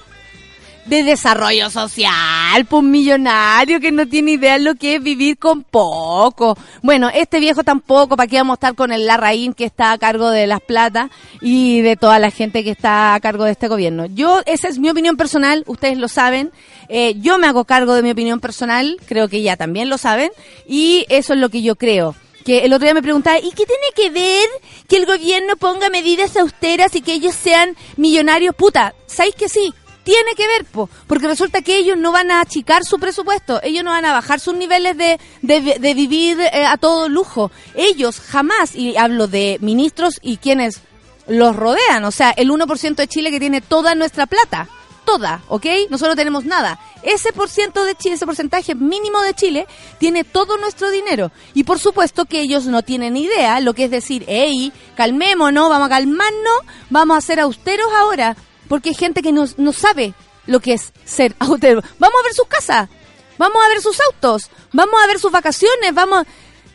De 0.85 1.03
desarrollo 1.03 1.69
social, 1.69 2.65
pues 2.65 2.83
un 2.83 2.91
millonario 2.91 3.79
que 3.79 3.91
no 3.93 4.05
tiene 4.05 4.31
idea 4.31 4.57
de 4.57 4.65
lo 4.65 4.75
que 4.75 4.95
es 4.95 5.03
vivir 5.03 5.37
con 5.37 5.63
poco. 5.63 6.57
Bueno, 6.81 7.09
este 7.13 7.39
viejo 7.39 7.63
tampoco, 7.63 8.17
¿para 8.17 8.27
qué 8.27 8.35
vamos 8.35 8.55
a 8.55 8.55
estar 8.55 8.75
con 8.75 8.91
el 8.91 9.05
Larraín 9.05 9.53
que 9.53 9.63
está 9.63 9.93
a 9.93 9.97
cargo 9.97 10.29
de 10.29 10.45
las 10.45 10.59
plata 10.59 11.09
y 11.39 11.79
de 11.81 11.95
toda 11.95 12.19
la 12.19 12.31
gente 12.31 12.65
que 12.65 12.71
está 12.71 13.15
a 13.15 13.19
cargo 13.21 13.45
de 13.45 13.51
este 13.51 13.69
gobierno? 13.69 14.07
Yo, 14.07 14.41
esa 14.45 14.67
es 14.67 14.77
mi 14.77 14.89
opinión 14.89 15.15
personal, 15.15 15.63
ustedes 15.67 15.97
lo 15.97 16.09
saben. 16.09 16.51
Eh, 16.89 17.15
yo 17.19 17.37
me 17.37 17.47
hago 17.47 17.63
cargo 17.63 17.95
de 17.95 18.03
mi 18.03 18.11
opinión 18.11 18.41
personal, 18.41 18.97
creo 19.07 19.29
que 19.29 19.41
ya 19.41 19.55
también 19.55 19.89
lo 19.89 19.97
saben, 19.97 20.31
y 20.67 21.05
eso 21.07 21.33
es 21.33 21.39
lo 21.39 21.47
que 21.47 21.61
yo 21.61 21.77
creo 21.77 22.13
que 22.43 22.65
el 22.65 22.73
otro 22.73 22.85
día 22.85 22.93
me 22.93 23.01
preguntaba, 23.01 23.39
¿y 23.39 23.51
qué 23.51 23.65
tiene 23.65 23.87
que 23.95 24.09
ver 24.09 24.49
que 24.87 24.97
el 24.97 25.05
gobierno 25.05 25.55
ponga 25.55 25.89
medidas 25.89 26.35
austeras 26.35 26.93
y 26.95 27.01
que 27.01 27.13
ellos 27.13 27.35
sean 27.35 27.75
millonarios? 27.95 28.53
Puta, 28.53 28.93
¿sabéis 29.07 29.35
que 29.35 29.49
sí? 29.49 29.73
Tiene 30.03 30.31
que 30.35 30.47
ver, 30.47 30.65
po, 30.65 30.89
porque 31.07 31.27
resulta 31.27 31.61
que 31.61 31.77
ellos 31.77 31.97
no 31.97 32.11
van 32.11 32.29
a 32.29 32.41
achicar 32.41 32.83
su 32.83 32.99
presupuesto, 32.99 33.61
ellos 33.63 33.83
no 33.83 33.91
van 33.91 34.03
a 34.03 34.11
bajar 34.11 34.39
sus 34.39 34.53
niveles 34.53 34.97
de, 34.97 35.19
de, 35.41 35.93
vivir 35.93 36.39
eh, 36.41 36.65
a 36.65 36.77
todo 36.77 37.07
lujo. 37.07 37.51
Ellos 37.75 38.19
jamás, 38.19 38.75
y 38.75 38.97
hablo 38.97 39.27
de 39.27 39.57
ministros 39.61 40.19
y 40.21 40.37
quienes 40.37 40.81
los 41.27 41.55
rodean, 41.55 42.03
o 42.03 42.11
sea, 42.11 42.31
el 42.31 42.49
1% 42.49 42.95
de 42.95 43.07
Chile 43.07 43.31
que 43.31 43.39
tiene 43.39 43.61
toda 43.61 43.95
nuestra 43.95 44.25
plata, 44.25 44.67
toda, 45.05 45.41
¿ok? 45.47 45.65
Nosotros 45.89 46.13
no 46.13 46.17
tenemos 46.17 46.45
nada. 46.45 46.79
Ese 47.01 47.31
por 47.31 47.49
ciento 47.49 47.83
de 47.85 47.95
Chile, 47.95 48.15
ese 48.15 48.25
porcentaje 48.25 48.75
mínimo 48.75 49.21
de 49.21 49.33
Chile, 49.33 49.67
tiene 49.99 50.23
todo 50.23 50.57
nuestro 50.57 50.89
dinero. 50.89 51.31
Y 51.53 51.63
por 51.63 51.79
supuesto 51.79 52.25
que 52.25 52.41
ellos 52.41 52.65
no 52.65 52.81
tienen 52.81 53.15
idea 53.17 53.59
lo 53.59 53.73
que 53.73 53.85
es 53.85 53.91
decir, 53.91 54.25
hey, 54.27 54.73
calmémonos, 54.95 55.69
vamos 55.69 55.87
a 55.87 55.89
calmarnos, 55.89 56.59
vamos 56.89 57.17
a 57.17 57.21
ser 57.21 57.39
austeros 57.39 57.87
ahora. 57.97 58.35
Porque 58.73 58.89
hay 58.89 58.95
gente 58.95 59.21
que 59.21 59.31
no, 59.31 59.45
sabe 59.71 60.15
lo 60.47 60.59
que 60.59 60.73
es 60.73 60.93
ser 61.05 61.35
austero. 61.39 61.83
Vamos 61.99 62.15
a 62.19 62.23
ver 62.23 62.33
sus 62.33 62.47
casas, 62.47 62.89
vamos 63.37 63.57
a 63.63 63.67
ver 63.67 63.79
sus 63.81 63.99
autos, 64.01 64.49
vamos 64.71 64.95
a 65.03 65.05
ver 65.05 65.19
sus 65.19 65.31
vacaciones, 65.31 65.93
vamos... 65.93 66.25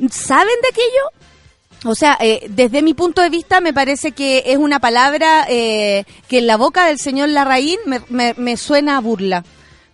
¿Saben 0.09 0.55
de 0.63 0.69
aquello? 0.69 1.91
O 1.91 1.97
sea, 1.97 2.17
eh, 2.21 2.47
desde 2.51 2.83
mi 2.83 2.95
punto 2.95 3.21
de 3.21 3.31
vista 3.31 3.61
me 3.61 3.73
parece 3.75 4.13
que 4.13 4.45
es 4.47 4.59
una 4.59 4.79
palabra 4.79 5.45
eh, 5.49 6.05
que 6.29 6.39
en 6.39 6.47
la 6.47 6.57
boca 6.57 6.87
del 6.87 7.01
señor 7.01 7.31
Larraín 7.31 7.81
me, 7.85 8.01
me- 8.09 8.35
me 8.35 8.57
suena 8.57 8.97
a 8.97 9.01
burla, 9.01 9.45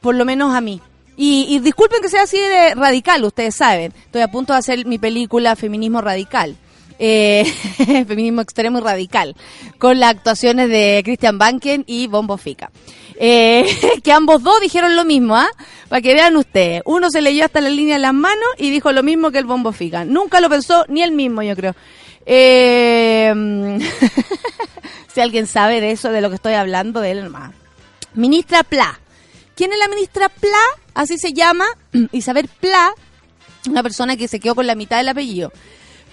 por 0.02 0.14
lo 0.14 0.26
menos 0.26 0.54
a 0.54 0.60
mí. 0.60 0.82
Y, 1.16 1.46
y 1.48 1.60
disculpen 1.60 2.02
que 2.02 2.10
sea 2.10 2.24
así 2.24 2.38
de 2.38 2.74
radical, 2.74 3.24
ustedes 3.24 3.54
saben, 3.56 3.94
estoy 3.96 4.20
a 4.20 4.28
punto 4.30 4.52
de 4.52 4.58
hacer 4.58 4.84
mi 4.84 4.98
película 4.98 5.56
Feminismo 5.56 6.02
Radical. 6.02 6.58
Eh, 6.98 7.44
feminismo 8.06 8.40
extremo 8.40 8.78
y 8.78 8.82
radical, 8.82 9.34
con 9.78 9.98
las 9.98 10.10
actuaciones 10.10 10.68
de 10.68 11.02
Christian 11.04 11.38
Banken 11.38 11.84
y 11.86 12.06
Bombo 12.06 12.36
Fica. 12.36 12.70
Eh, 13.16 13.64
que 14.02 14.12
ambos 14.12 14.42
dos 14.42 14.60
dijeron 14.60 14.96
lo 14.96 15.04
mismo, 15.04 15.36
¿ah? 15.36 15.48
Para 15.88 16.02
que 16.02 16.14
vean 16.14 16.36
ustedes. 16.36 16.82
Uno 16.84 17.10
se 17.10 17.20
leyó 17.20 17.44
hasta 17.44 17.60
la 17.60 17.70
línea 17.70 17.96
de 17.96 18.02
las 18.02 18.14
manos 18.14 18.48
y 18.58 18.70
dijo 18.70 18.92
lo 18.92 19.02
mismo 19.02 19.30
que 19.30 19.38
el 19.38 19.44
Bombo 19.44 19.72
Fica. 19.72 20.04
Nunca 20.04 20.40
lo 20.40 20.48
pensó 20.48 20.84
ni 20.88 21.02
él 21.02 21.12
mismo, 21.12 21.42
yo 21.42 21.56
creo. 21.56 21.74
Eh, 22.26 23.32
si 25.12 25.20
alguien 25.20 25.46
sabe 25.46 25.80
de 25.80 25.90
eso, 25.90 26.10
de 26.10 26.20
lo 26.20 26.28
que 26.28 26.36
estoy 26.36 26.54
hablando, 26.54 27.00
de 27.00 27.10
él. 27.12 27.30
Ministra 28.14 28.62
Pla. 28.62 28.98
¿Quién 29.54 29.72
es 29.72 29.78
la 29.78 29.88
ministra 29.88 30.28
Pla? 30.28 30.62
Así 30.94 31.18
se 31.18 31.32
llama. 31.32 31.66
Isabel 32.12 32.48
Pla, 32.60 32.92
una 33.68 33.82
persona 33.82 34.16
que 34.16 34.28
se 34.28 34.40
quedó 34.40 34.54
con 34.54 34.66
la 34.66 34.74
mitad 34.74 34.96
del 34.96 35.08
apellido. 35.08 35.52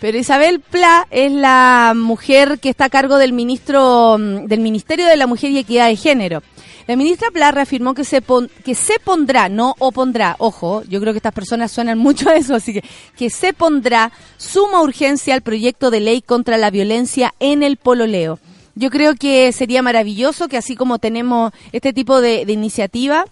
Pero 0.02 0.18
Isabel 0.18 0.60
Pla 0.60 1.08
es 1.12 1.32
la 1.32 1.94
mujer 1.96 2.60
que 2.60 2.70
está 2.70 2.86
a 2.86 2.90
cargo 2.90 3.18
del 3.18 3.32
ministro 3.34 4.18
mm, 4.20 4.48
del 4.48 4.60
Ministerio 4.60 5.06
de 5.06 5.16
la 5.16 5.28
Mujer 5.28 5.52
y 5.52 5.60
Equidad 5.60 5.88
de 5.88 5.96
Género. 5.96 6.42
La 6.88 6.96
ministra 6.96 7.30
Pla 7.32 7.52
reafirmó 7.52 7.94
que 7.94 8.04
se 8.04 8.22
pon- 8.24 8.50
que 8.66 8.74
se 8.74 9.00
pondrá, 9.00 9.48
no 9.48 9.76
opondrá, 9.78 10.36
ojo, 10.40 10.82
yo 10.90 11.00
creo 11.00 11.14
que 11.14 11.18
estas 11.18 11.34
personas 11.36 11.72
suenan 11.72 11.98
mucho 12.08 12.30
a 12.30 12.36
eso, 12.36 12.56
así 12.56 12.74
que 12.74 12.84
que 13.16 13.30
se 13.30 13.54
pondrá 13.54 14.12
suma 14.38 14.82
urgencia 14.82 15.36
al 15.36 15.42
proyecto 15.42 15.92
de 15.92 16.00
ley 16.00 16.22
contra 16.24 16.58
la 16.58 16.72
violencia 16.72 17.34
en 17.40 17.62
el 17.62 17.78
pololeo. 17.78 18.40
Yo 18.74 18.90
creo 18.90 19.14
que 19.16 19.52
sería 19.52 19.84
maravilloso 19.84 20.48
que 20.48 20.58
así 20.58 20.76
como 20.76 20.98
tenemos 20.98 21.52
este 21.72 21.94
tipo 21.94 22.20
de, 22.22 22.46
de 22.46 22.54
iniciativa, 22.54 23.26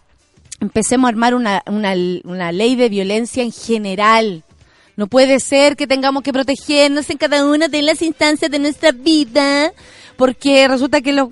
empecemos 0.60 1.08
a 1.08 1.10
armar 1.10 1.34
una, 1.34 1.64
una, 1.66 1.94
una 2.26 2.52
ley 2.52 2.76
de 2.76 2.90
violencia 2.90 3.42
en 3.42 3.52
general. 3.52 4.44
No 5.00 5.08
puede 5.08 5.40
ser 5.40 5.78
que 5.78 5.88
tengamos 5.88 6.24
que 6.24 6.34
protegernos 6.34 7.10
en 7.10 7.18
cada 7.18 7.46
una 7.46 7.70
de 7.70 7.82
las 7.82 8.02
instancias 8.02 8.52
de 8.52 8.60
nuestra 8.60 8.92
vida, 8.92 9.72
porque 10.18 10.68
resulta 10.68 11.00
que 11.00 11.26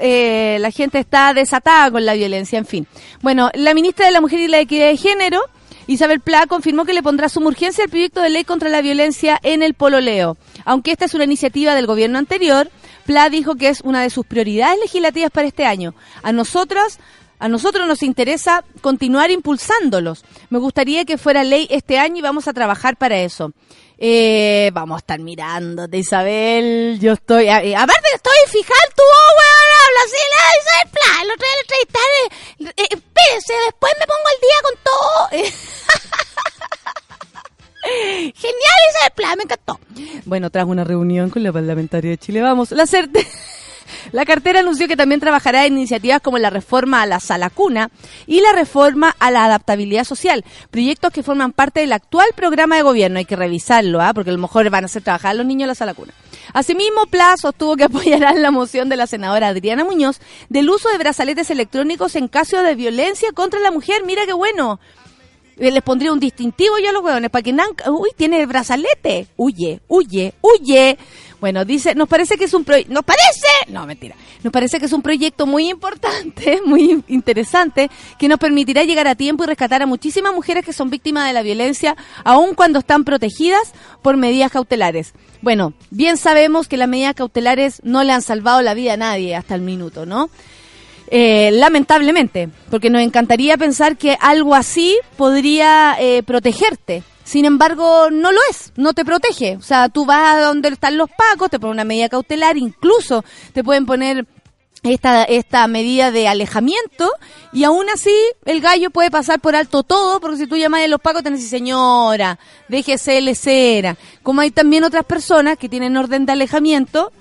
eh, 0.00 0.56
la 0.58 0.72
gente 0.72 0.98
está 0.98 1.32
desatada 1.32 1.92
con 1.92 2.04
la 2.04 2.14
violencia, 2.14 2.58
en 2.58 2.66
fin. 2.66 2.84
Bueno, 3.20 3.48
la 3.54 3.74
ministra 3.74 4.06
de 4.06 4.10
la 4.10 4.20
Mujer 4.20 4.40
y 4.40 4.48
la 4.48 4.58
Equidad 4.58 4.88
de 4.88 4.96
Género, 4.96 5.40
Isabel 5.86 6.18
Pla, 6.18 6.48
confirmó 6.48 6.84
que 6.84 6.94
le 6.94 7.02
pondrá 7.04 7.28
suma 7.28 7.46
urgencia 7.46 7.84
al 7.84 7.90
proyecto 7.90 8.20
de 8.20 8.30
ley 8.30 8.42
contra 8.42 8.68
la 8.68 8.82
violencia 8.82 9.38
en 9.44 9.62
el 9.62 9.74
pololeo. 9.74 10.36
Aunque 10.64 10.90
esta 10.90 11.04
es 11.04 11.14
una 11.14 11.22
iniciativa 11.22 11.76
del 11.76 11.86
gobierno 11.86 12.18
anterior, 12.18 12.72
Pla 13.06 13.30
dijo 13.30 13.54
que 13.54 13.68
es 13.68 13.82
una 13.82 14.02
de 14.02 14.10
sus 14.10 14.26
prioridades 14.26 14.80
legislativas 14.80 15.30
para 15.30 15.46
este 15.46 15.64
año. 15.64 15.94
A 16.24 16.32
nosotras 16.32 16.98
a 17.42 17.48
nosotros 17.48 17.86
nos 17.88 18.04
interesa 18.04 18.62
continuar 18.82 19.32
impulsándolos. 19.32 20.24
Me 20.48 20.60
gustaría 20.60 21.04
que 21.04 21.18
fuera 21.18 21.42
ley 21.42 21.66
este 21.70 21.98
año 21.98 22.18
y 22.18 22.22
vamos 22.22 22.46
a 22.46 22.52
trabajar 22.52 22.96
para 22.96 23.18
eso. 23.18 23.50
Eh, 23.98 24.70
vamos 24.72 24.94
a 24.94 24.98
estar 24.98 25.18
mirándote, 25.18 25.98
Isabel. 25.98 27.00
Yo 27.00 27.14
estoy. 27.14 27.48
A, 27.48 27.64
eh, 27.64 27.74
aparte, 27.74 28.08
estoy 28.14 28.32
fijando 28.46 28.94
tu 28.94 29.02
voz, 29.02 29.34
weón. 29.40 29.72
Habla 29.82 30.00
así, 30.06 30.22
la 30.30 30.36
Isabel. 30.60 30.88
El 31.22 31.30
otro 31.32 31.46
día 31.46 31.56
le 31.56 31.62
entrevistaré. 31.62 32.22
Eh, 32.76 32.86
espérese, 32.90 33.54
después 33.66 33.92
me 33.98 34.06
pongo 34.06 34.28
al 34.28 34.40
día 34.40 34.58
con 34.62 34.74
todo. 34.84 35.28
Genial, 38.36 38.80
Isabel 38.90 39.12
Pla, 39.16 39.34
me 39.34 39.42
encantó. 39.42 39.80
Bueno, 40.26 40.48
tras 40.50 40.66
una 40.66 40.84
reunión 40.84 41.28
con 41.28 41.42
la 41.42 41.52
parlamentaria 41.52 42.12
de 42.12 42.18
Chile, 42.18 42.40
vamos. 42.40 42.70
La 42.70 42.86
CERTE. 42.86 43.26
La 44.12 44.26
cartera 44.26 44.60
anunció 44.60 44.88
que 44.88 44.96
también 44.96 45.20
trabajará 45.20 45.64
en 45.64 45.78
iniciativas 45.78 46.20
como 46.20 46.36
la 46.38 46.50
reforma 46.50 47.00
a 47.00 47.06
la 47.06 47.18
sala 47.18 47.48
cuna 47.48 47.90
y 48.26 48.42
la 48.42 48.52
reforma 48.52 49.16
a 49.18 49.30
la 49.30 49.46
adaptabilidad 49.46 50.04
social, 50.04 50.44
proyectos 50.70 51.12
que 51.12 51.22
forman 51.22 51.52
parte 51.52 51.80
del 51.80 51.94
actual 51.94 52.28
programa 52.36 52.76
de 52.76 52.82
gobierno. 52.82 53.18
Hay 53.18 53.24
que 53.24 53.36
revisarlo, 53.36 54.02
¿ah? 54.02 54.12
porque 54.12 54.28
a 54.28 54.34
lo 54.34 54.38
mejor 54.38 54.68
van 54.68 54.84
a 54.84 54.86
hacer 54.86 55.02
trabajar 55.02 55.30
a 55.30 55.34
los 55.34 55.46
niños 55.46 55.64
a 55.64 55.68
la 55.68 55.74
sala 55.74 55.94
cuna. 55.94 56.12
Asimismo, 56.52 57.06
Plazo 57.06 57.52
tuvo 57.52 57.74
que 57.76 57.84
apoyar 57.84 58.38
la 58.38 58.50
moción 58.50 58.90
de 58.90 58.96
la 58.96 59.06
senadora 59.06 59.48
Adriana 59.48 59.84
Muñoz 59.84 60.20
del 60.50 60.68
uso 60.68 60.90
de 60.90 60.98
brazaletes 60.98 61.50
electrónicos 61.50 62.14
en 62.14 62.28
caso 62.28 62.62
de 62.62 62.74
violencia 62.74 63.32
contra 63.32 63.60
la 63.60 63.70
mujer. 63.70 64.02
Mira 64.04 64.26
qué 64.26 64.34
bueno. 64.34 64.78
Eh, 65.56 65.70
Les 65.70 65.82
pondría 65.82 66.12
un 66.12 66.20
distintivo 66.20 66.78
yo 66.78 66.90
a 66.90 66.92
los 66.92 67.02
huevones 67.02 67.30
para 67.30 67.42
que 67.42 67.54
uy 67.90 68.10
tiene 68.16 68.40
el 68.40 68.46
brazalete 68.46 69.26
huye 69.36 69.80
huye 69.86 70.32
huye 70.40 70.98
bueno 71.42 71.64
dice 71.64 71.96
nos 71.96 72.08
parece 72.08 72.36
que 72.36 72.44
es 72.44 72.54
un 72.54 72.62
proyecto 72.62 72.94
nos 72.94 73.04
parece 73.04 73.48
no 73.66 73.84
mentira 73.84 74.14
nos 74.44 74.52
parece 74.52 74.78
que 74.78 74.86
es 74.86 74.92
un 74.92 75.02
proyecto 75.02 75.44
muy 75.44 75.68
importante 75.68 76.60
muy 76.66 77.02
interesante 77.08 77.90
que 78.16 78.28
nos 78.28 78.38
permitirá 78.38 78.84
llegar 78.84 79.08
a 79.08 79.16
tiempo 79.16 79.42
y 79.42 79.48
rescatar 79.48 79.82
a 79.82 79.86
muchísimas 79.86 80.32
mujeres 80.32 80.64
que 80.64 80.72
son 80.72 80.88
víctimas 80.88 81.26
de 81.26 81.32
la 81.32 81.42
violencia 81.42 81.96
aun 82.22 82.54
cuando 82.54 82.78
están 82.78 83.02
protegidas 83.02 83.72
por 84.02 84.16
medidas 84.16 84.52
cautelares 84.52 85.14
bueno 85.40 85.74
bien 85.90 86.16
sabemos 86.16 86.68
que 86.68 86.76
las 86.76 86.88
medidas 86.88 87.16
cautelares 87.16 87.80
no 87.82 88.04
le 88.04 88.12
han 88.12 88.22
salvado 88.22 88.62
la 88.62 88.74
vida 88.74 88.92
a 88.92 88.96
nadie 88.96 89.34
hasta 89.34 89.56
el 89.56 89.62
minuto 89.62 90.06
no 90.06 90.30
eh, 91.14 91.50
lamentablemente, 91.52 92.48
porque 92.70 92.88
nos 92.88 93.02
encantaría 93.02 93.58
pensar 93.58 93.98
que 93.98 94.16
algo 94.18 94.54
así 94.54 94.96
podría 95.18 95.94
eh, 96.00 96.22
protegerte. 96.22 97.02
Sin 97.32 97.46
embargo, 97.46 98.10
no 98.10 98.30
lo 98.30 98.38
es, 98.50 98.74
no 98.76 98.92
te 98.92 99.06
protege. 99.06 99.56
O 99.56 99.62
sea, 99.62 99.88
tú 99.88 100.04
vas 100.04 100.34
a 100.34 100.40
donde 100.42 100.68
están 100.68 100.98
los 100.98 101.08
pacos, 101.08 101.48
te 101.48 101.58
ponen 101.58 101.76
una 101.76 101.84
medida 101.84 102.10
cautelar, 102.10 102.58
incluso 102.58 103.24
te 103.54 103.64
pueden 103.64 103.86
poner 103.86 104.26
esta, 104.82 105.24
esta 105.24 105.66
medida 105.66 106.10
de 106.10 106.28
alejamiento 106.28 107.10
y 107.50 107.64
aún 107.64 107.88
así 107.88 108.14
el 108.44 108.60
gallo 108.60 108.90
puede 108.90 109.10
pasar 109.10 109.40
por 109.40 109.56
alto 109.56 109.82
todo 109.82 110.20
porque 110.20 110.36
si 110.36 110.46
tú 110.46 110.58
llamas 110.58 110.82
a 110.82 110.88
los 110.88 111.00
pacos 111.00 111.22
te 111.22 111.30
dicen 111.30 111.48
señora, 111.48 112.38
déjese 112.68 113.16
el 113.16 113.34
cera. 113.34 113.96
Como 114.22 114.42
hay 114.42 114.50
también 114.50 114.84
otras 114.84 115.06
personas 115.06 115.56
que 115.56 115.70
tienen 115.70 115.96
orden 115.96 116.26
de 116.26 116.32
alejamiento 116.32 117.12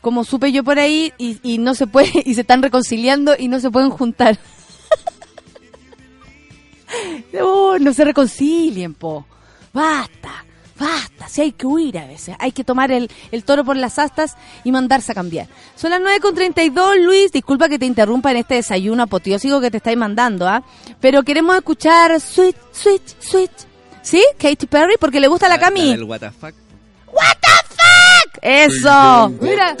como 0.00 0.24
supe 0.24 0.50
yo 0.50 0.64
por 0.64 0.80
ahí, 0.80 1.12
y, 1.16 1.38
y 1.44 1.58
no 1.58 1.76
se 1.76 1.86
puede, 1.86 2.10
y 2.24 2.34
se 2.34 2.40
están 2.40 2.60
reconciliando 2.60 3.36
y 3.38 3.46
no 3.46 3.60
se 3.60 3.70
pueden 3.70 3.90
juntar. 3.90 4.36
No, 7.32 7.78
no 7.78 7.94
se 7.94 8.04
reconcilien, 8.04 8.94
po. 8.94 9.24
Basta, 9.72 10.44
basta. 10.78 11.28
Si 11.28 11.42
hay 11.42 11.52
que 11.52 11.66
huir 11.66 11.98
a 11.98 12.06
veces, 12.06 12.34
hay 12.38 12.52
que 12.52 12.64
tomar 12.64 12.90
el, 12.90 13.10
el 13.30 13.44
toro 13.44 13.64
por 13.64 13.76
las 13.76 13.98
astas 13.98 14.36
y 14.64 14.72
mandarse 14.72 15.12
a 15.12 15.14
cambiar. 15.14 15.46
Son 15.76 15.90
las 15.90 16.00
9.32, 16.00 16.96
Luis. 17.04 17.32
Disculpa 17.32 17.68
que 17.68 17.78
te 17.78 17.86
interrumpa 17.86 18.30
en 18.32 18.38
este 18.38 18.54
desayuno 18.56 19.04
apoteósico 19.04 19.60
que 19.60 19.70
te 19.70 19.76
estáis 19.76 19.96
mandando, 19.96 20.48
¿ah? 20.48 20.62
Pero 21.00 21.22
queremos 21.22 21.56
escuchar 21.56 22.20
Sweet, 22.20 22.56
Sweet, 22.72 23.02
Sweet. 23.20 23.50
¿Sí? 24.02 24.24
Katy 24.38 24.66
Perry, 24.66 24.94
porque 24.98 25.20
le 25.20 25.28
gusta 25.28 25.48
la 25.48 25.58
Cami. 25.58 25.92
El 25.92 26.04
what 26.04 26.20
the 26.20 26.30
fuck. 26.30 26.54
What 27.12 27.36
the 27.40 27.48
fuck? 27.68 28.38
Eso. 28.42 29.28
Mira. 29.40 29.76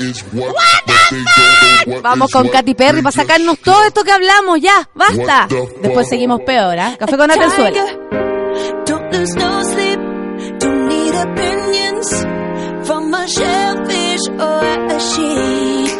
Vamos 2.02 2.30
con 2.30 2.48
Katy 2.48 2.74
Perry 2.74 3.02
para 3.02 3.12
sacarnos 3.12 3.58
todo 3.60 3.82
esto 3.84 4.04
que 4.04 4.12
hablamos, 4.12 4.60
ya, 4.60 4.88
basta. 4.94 5.48
Después 5.82 6.08
seguimos 6.08 6.42
peor, 6.42 6.78
¿ah? 6.78 6.96
Café 6.98 7.16
con 7.16 7.30
Atenzuela. 7.30 8.29
Lose 9.20 9.34
no 9.36 9.62
sleep. 9.64 9.98
Don't 10.60 10.88
need 10.88 11.14
opinions 11.14 12.08
from 12.86 13.12
a 13.12 13.28
shellfish 13.28 14.24
or 14.48 14.62
a 14.96 15.00
sheep. 15.10 15.92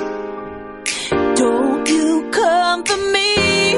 Don't 1.36 1.86
you 1.86 2.30
come 2.32 2.82
for 2.82 2.96
me. 3.12 3.74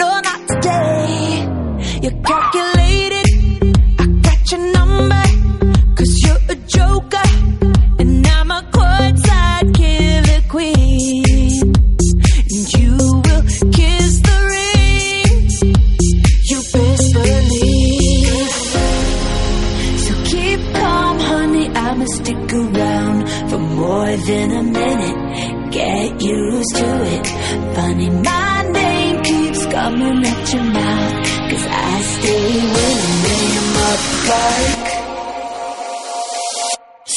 No, 0.00 0.08
not 0.28 0.40
today. 0.48 2.00
You're 2.02 2.20
calculated. 2.22 2.77
Stick 22.16 22.52
around 22.52 23.28
for 23.50 23.58
more 23.58 24.16
than 24.28 24.48
a 24.52 24.62
minute. 24.62 25.72
Get 25.72 26.22
used 26.22 26.76
to 26.76 26.90
it. 27.14 27.26
Funny, 27.76 28.10
my 28.10 28.62
name 28.72 29.22
keeps 29.22 29.66
coming 29.66 30.24
at 30.24 30.52
your 30.52 30.64
mouth. 30.64 31.14
Cause 31.50 31.66
I 31.66 32.00
stay 32.14 32.48
winning, 32.74 33.16
lay 33.24 33.46
'em 33.60 33.76
up 33.90 34.02
like. 34.32 34.88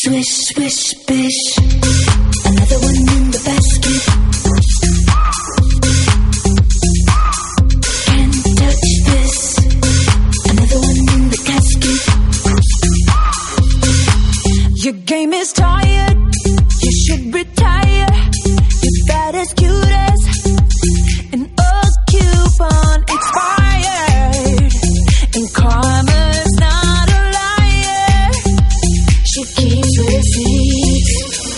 Swish, 0.03 0.31
swish, 0.49 0.93
bish. 1.07 1.41
Another 2.49 2.79
one 2.87 2.95
in 3.15 3.31
the 3.31 3.41
basket. 3.45 4.30
Your 14.83 14.93
game 14.93 15.31
is 15.31 15.53
tired. 15.53 16.17
You 16.81 16.91
should 17.05 17.31
retire. 17.31 18.07
You're 18.81 19.05
bad 19.05 19.35
as 19.35 19.53
cute 19.53 19.91
as 20.09 20.19
an 21.33 21.41
old 21.67 21.95
coupon 22.09 23.03
expired. 23.15 24.73
And 25.35 25.53
karma's 25.53 26.53
not 26.65 27.07
a 27.13 27.21
liar. 27.37 28.31
She 29.31 29.43
keeps 29.53 29.99
receipts. 29.99 31.55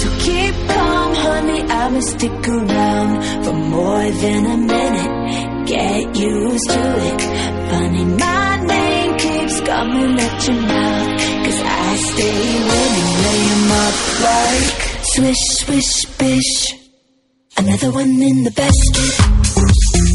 So 0.00 0.08
keep 0.20 0.54
calm, 0.68 1.14
honey. 1.14 1.60
I'ma 1.60 2.00
stick 2.00 2.48
around 2.48 3.44
for 3.44 3.52
more 3.52 4.10
than 4.22 4.46
a 4.46 4.56
minute. 4.56 5.66
Get 5.66 6.16
used 6.16 6.70
to 6.70 6.84
it. 7.10 7.20
Funny, 7.70 8.04
my 8.16 8.64
name 8.64 9.18
keeps 9.18 9.60
coming 9.60 10.18
at 10.18 10.48
your 10.48 10.56
mouth. 10.56 11.11
Stay 12.08 12.38
winning, 12.68 13.10
lay 13.24 13.42
'em 13.54 13.70
up 13.84 13.96
like 14.28 14.80
swish, 15.12 15.44
swish, 15.60 16.04
bish. 16.18 16.74
Another 17.56 17.90
one 17.90 18.20
in 18.30 18.44
the 18.44 18.50
basket. 18.50 20.11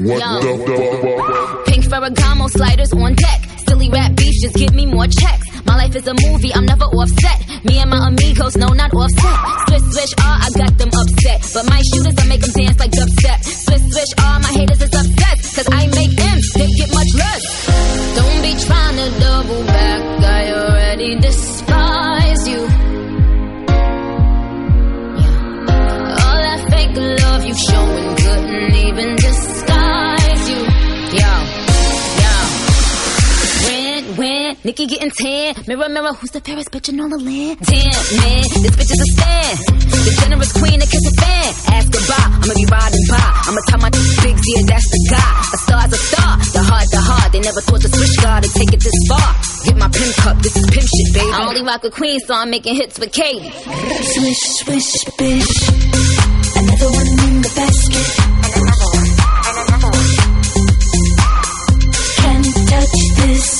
What 0.00 0.16
the 0.16 0.52
fuck? 0.64 1.66
Pink 1.66 1.84
Ferragamo 1.84 2.48
sliders 2.48 2.90
on 2.94 3.14
deck. 3.14 3.40
Silly 3.68 3.90
rap 3.90 4.16
beats 4.16 4.40
just 4.40 4.56
give 4.56 4.72
me 4.72 4.86
more 4.86 5.06
checks. 5.06 5.44
My 5.66 5.76
life 5.76 5.94
is 5.94 6.06
a 6.08 6.14
movie, 6.24 6.54
I'm 6.54 6.64
never 6.64 6.86
offset. 6.86 7.64
Me 7.64 7.78
and 7.78 7.90
my 7.90 8.08
amigos, 8.08 8.56
no, 8.56 8.68
not 8.68 8.94
offset. 8.94 9.36
Swish, 9.68 9.92
swish, 9.92 10.14
ah, 10.20 10.40
I 10.40 10.48
got 10.56 10.78
them 10.78 10.88
upset. 10.88 11.40
But 11.52 11.68
my 11.68 11.82
shooters, 11.84 12.16
I 12.16 12.24
make 12.32 12.40
them 12.40 12.52
dance 12.56 12.78
like 12.80 12.90
dubstep. 12.92 13.44
Swish, 13.44 13.84
swish, 13.92 14.12
ah, 14.18 14.40
my 14.40 14.48
haters 14.48 14.80
is 14.80 14.88
upset. 14.88 15.36
Cause 15.52 15.68
I 15.70 15.86
make 15.92 16.16
them, 16.16 16.38
they 16.56 16.68
get 16.80 16.88
much 16.96 17.12
less. 17.20 17.44
Don't 18.16 18.40
be 18.40 18.52
trying 18.56 18.96
to 19.04 19.20
double 19.20 19.62
back, 19.68 20.00
I 20.24 20.52
already 20.64 21.20
despise 21.20 22.48
you. 22.48 22.60
All 26.24 26.40
that 26.40 26.60
fake 26.72 26.96
love 26.96 27.44
you 27.44 27.54
showing 27.54 28.16
couldn't 28.16 28.74
even 28.74 29.16
disguise 29.16 29.49
Nikki 34.62 34.86
getting 34.86 35.10
tan. 35.10 35.54
Mirror, 35.66 35.88
mirror, 35.88 36.12
who's 36.12 36.30
the 36.32 36.40
fairest 36.40 36.70
bitch 36.70 36.90
in 36.90 37.00
all 37.00 37.08
the 37.08 37.16
land? 37.16 37.56
Damn, 37.64 37.96
man, 38.20 38.44
this 38.60 38.76
bitch 38.76 38.92
is 38.92 39.00
a 39.00 39.08
stand. 39.16 39.56
The 39.88 40.12
generous 40.20 40.52
queen 40.52 40.78
that 40.80 40.88
kiss 40.92 41.00
a 41.00 41.14
fan. 41.16 41.48
Ask 41.80 41.88
goodbye, 41.88 42.28
I'ma 42.28 42.52
be 42.52 42.66
riding 42.68 43.04
by. 43.08 43.24
I'ma 43.48 43.60
tell 43.72 43.80
my 43.80 43.88
bigs, 43.88 44.44
yeah, 44.44 44.62
that's 44.68 44.84
the 44.84 45.00
guy. 45.16 45.32
A 45.48 45.56
star's 45.64 45.92
a 45.96 46.00
star, 46.12 46.36
the 46.52 46.60
heart, 46.60 46.86
the 46.92 47.00
heart. 47.00 47.32
They 47.32 47.40
never 47.40 47.60
thought 47.64 47.80
the 47.80 47.88
switch 47.88 48.20
guard 48.20 48.44
to 48.44 48.50
take 48.52 48.72
it 48.76 48.84
this 48.84 49.00
far. 49.08 49.32
Get 49.64 49.76
my 49.80 49.88
pimp 49.88 50.14
cup, 50.20 50.36
this 50.44 50.52
is 50.52 50.66
pimp 50.68 50.88
shit, 50.92 51.08
baby. 51.16 51.32
I 51.32 51.48
only 51.48 51.64
rock 51.64 51.84
a 51.84 51.90
queen, 51.90 52.20
so 52.20 52.34
I'm 52.36 52.50
making 52.52 52.76
hits 52.76 53.00
with 53.00 53.12
Katie. 53.16 53.48
Swish, 53.48 54.44
swish, 54.60 54.92
bitch. 55.16 55.56
Another 56.52 56.90
one 56.92 57.08
in 57.16 57.40
the 57.40 57.52
basket. 57.56 58.08
Can't 62.20 62.44
touch 62.44 62.68
this. 62.68 62.68
Can't 62.68 62.68
touch 62.68 63.00
this. 63.24 63.24
Another 63.24 63.24
one 63.24 63.24
in 63.24 63.24
the 63.24 63.28
casket. 63.40 63.59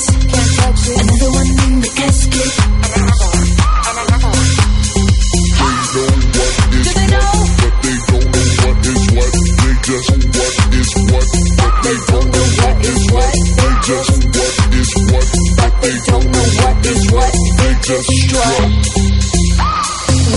Just 17.91 18.23
know 18.33 18.61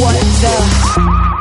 what 0.01 0.15
is 0.15 1.32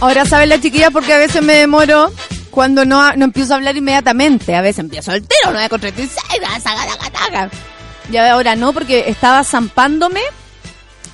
Ahora 0.00 0.24
saben 0.24 0.48
la 0.48 0.60
chiquilla 0.60 0.90
porque 0.90 1.12
a 1.12 1.18
veces 1.18 1.42
me 1.42 1.54
demoro 1.54 2.12
cuando 2.50 2.84
no, 2.84 3.12
no 3.16 3.24
empiezo 3.24 3.52
a 3.52 3.56
hablar 3.56 3.76
inmediatamente. 3.76 4.54
A 4.54 4.60
veces 4.60 4.80
empiezo 4.80 5.10
al 5.10 5.22
tiro, 5.22 5.50
9 5.50 5.68
con 5.68 5.80
36, 5.80 6.18
saca, 6.62 6.86
taca, 6.86 7.10
taca. 7.10 7.50
Y 8.10 8.16
ahora 8.16 8.56
no, 8.56 8.72
porque 8.72 9.04
estaba 9.08 9.42
zampándome, 9.44 10.20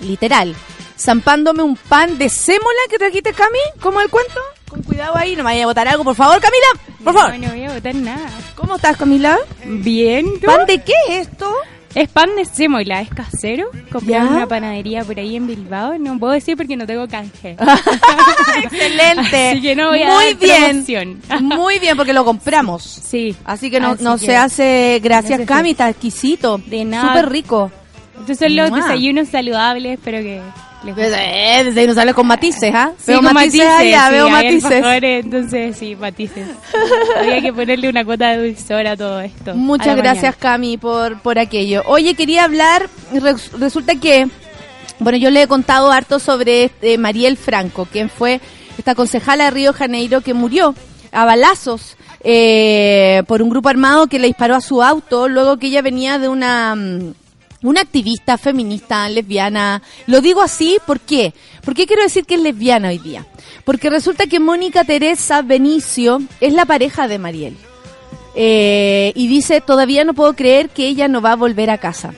literal, 0.00 0.54
zampándome 0.98 1.62
un 1.62 1.76
pan 1.76 2.18
de 2.18 2.28
sémola 2.28 2.80
que 2.90 2.98
trajiste, 2.98 3.32
Cami. 3.32 3.58
¿Cómo 3.80 4.00
el 4.00 4.10
cuento? 4.10 4.40
Con 4.68 4.82
cuidado 4.82 5.16
ahí, 5.16 5.32
no 5.32 5.38
me 5.38 5.50
vaya 5.50 5.64
a 5.64 5.66
botar 5.66 5.88
algo, 5.88 6.04
por 6.04 6.14
favor, 6.14 6.40
Camila. 6.40 6.66
Por 7.02 7.14
favor. 7.14 7.38
No, 7.38 7.46
no 7.46 7.54
voy 7.54 7.64
a 7.64 7.74
botar 7.74 7.94
nada. 7.94 8.30
¿Cómo 8.54 8.76
estás, 8.76 8.96
Camila? 8.96 9.38
Bien, 9.64 10.40
¿tú? 10.40 10.46
¿Pan 10.46 10.66
de 10.66 10.82
qué 10.82 10.92
es 11.08 11.28
esto? 11.28 11.52
Es 11.94 12.08
pan 12.08 12.30
de 12.36 12.44
sémola, 12.44 13.00
es 13.00 13.08
casero. 13.08 13.70
Compré 13.92 14.16
en 14.16 14.24
una 14.24 14.46
panadería 14.48 15.04
por 15.04 15.16
ahí 15.18 15.36
en 15.36 15.46
Bilbao. 15.46 15.96
No 15.98 16.18
puedo 16.18 16.32
decir 16.32 16.56
porque 16.56 16.76
no 16.76 16.86
tengo 16.86 17.06
canje. 17.06 17.56
Excelente. 18.64 19.50
Así 19.50 19.62
que 19.62 19.76
no 19.76 19.90
voy 19.90 20.02
a 20.02 20.08
Muy 20.08 20.34
bien. 20.34 20.84
Muy 21.40 21.78
bien, 21.78 21.96
porque 21.96 22.12
lo 22.12 22.24
compramos. 22.24 22.82
Sí. 22.82 23.34
Así 23.44 23.70
que 23.70 23.80
no, 23.80 23.90
Así 23.92 24.04
no 24.04 24.18
que- 24.18 24.26
se 24.26 24.36
hace. 24.36 25.00
Gracias, 25.02 25.40
no 25.40 25.46
Cami, 25.46 25.70
está 25.70 25.88
exquisito. 25.88 26.58
De 26.66 26.84
nada. 26.84 27.08
Súper 27.14 27.30
rico. 27.30 27.70
Estos 28.20 28.38
son 28.38 28.56
los 28.56 28.70
Mua. 28.70 28.80
desayunos 28.80 29.28
saludables, 29.28 29.98
espero 29.98 30.18
que 30.18 30.40
les. 30.84 30.96
Eh, 30.98 31.62
desde 31.64 31.80
ahí 31.80 31.86
nos 31.86 31.96
sale 31.96 32.12
con 32.14 32.26
matices, 32.26 32.72
¿ah? 32.74 32.92
Sí, 32.98 33.12
veo 33.12 33.22
con 33.22 33.32
matices, 33.34 33.66
allá, 33.68 34.06
sí, 34.08 34.12
veo 34.12 34.28
matices. 34.30 34.64
alfajores, 34.72 35.24
entonces 35.24 35.76
sí, 35.76 35.96
matices. 35.96 36.46
Había 37.18 37.40
que 37.40 37.52
ponerle 37.52 37.88
una 37.88 38.04
cuota 38.04 38.30
de 38.30 38.48
dulzor 38.48 38.86
a 38.86 38.96
todo 38.96 39.20
esto. 39.20 39.54
Muchas 39.54 39.96
gracias, 39.96 40.36
Cami, 40.36 40.76
por, 40.78 41.20
por 41.20 41.38
aquello. 41.38 41.82
Oye, 41.86 42.14
quería 42.14 42.44
hablar, 42.44 42.88
res- 43.12 43.50
resulta 43.58 43.94
que, 43.96 44.28
bueno, 44.98 45.18
yo 45.18 45.30
le 45.30 45.42
he 45.42 45.48
contado 45.48 45.90
harto 45.90 46.18
sobre 46.18 46.64
este, 46.64 46.98
Mariel 46.98 47.36
Franco, 47.36 47.86
quien 47.90 48.08
fue 48.10 48.40
esta 48.78 48.94
concejala 48.94 49.44
de 49.44 49.50
Río 49.50 49.72
Janeiro 49.72 50.20
que 50.20 50.34
murió 50.34 50.74
a 51.12 51.24
balazos 51.24 51.96
eh, 52.24 53.22
por 53.28 53.40
un 53.42 53.50
grupo 53.50 53.68
armado 53.68 54.06
que 54.08 54.18
le 54.18 54.26
disparó 54.26 54.56
a 54.56 54.60
su 54.60 54.82
auto 54.82 55.28
luego 55.28 55.58
que 55.58 55.68
ella 55.68 55.82
venía 55.82 56.18
de 56.18 56.28
una... 56.28 56.76
una 57.64 57.80
activista 57.80 58.38
feminista, 58.38 59.08
lesbiana. 59.08 59.82
Lo 60.06 60.20
digo 60.20 60.42
así, 60.42 60.78
¿por 60.86 61.00
qué? 61.00 61.34
¿Por 61.64 61.74
qué 61.74 61.86
quiero 61.86 62.02
decir 62.02 62.24
que 62.26 62.34
es 62.34 62.40
lesbiana 62.40 62.88
hoy 62.88 62.98
día? 62.98 63.26
Porque 63.64 63.90
resulta 63.90 64.26
que 64.26 64.38
Mónica 64.38 64.84
Teresa 64.84 65.42
Benicio 65.42 66.22
es 66.40 66.52
la 66.52 66.66
pareja 66.66 67.08
de 67.08 67.18
Mariel. 67.18 67.56
Eh, 68.36 69.12
y 69.14 69.28
dice, 69.28 69.62
todavía 69.62 70.04
no 70.04 70.12
puedo 70.12 70.34
creer 70.34 70.68
que 70.68 70.86
ella 70.86 71.08
no 71.08 71.22
va 71.22 71.32
a 71.32 71.36
volver 71.36 71.70
a 71.70 71.78
casa. 71.78 72.12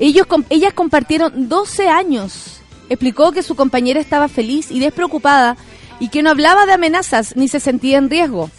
Ellos, 0.00 0.26
ellas 0.50 0.74
compartieron 0.74 1.48
12 1.48 1.88
años. 1.88 2.60
Explicó 2.88 3.30
que 3.30 3.44
su 3.44 3.54
compañera 3.54 4.00
estaba 4.00 4.26
feliz 4.26 4.72
y 4.72 4.80
despreocupada 4.80 5.56
y 6.00 6.08
que 6.08 6.22
no 6.22 6.30
hablaba 6.30 6.66
de 6.66 6.72
amenazas 6.72 7.36
ni 7.36 7.46
se 7.46 7.60
sentía 7.60 7.98
en 7.98 8.10
riesgo. 8.10 8.50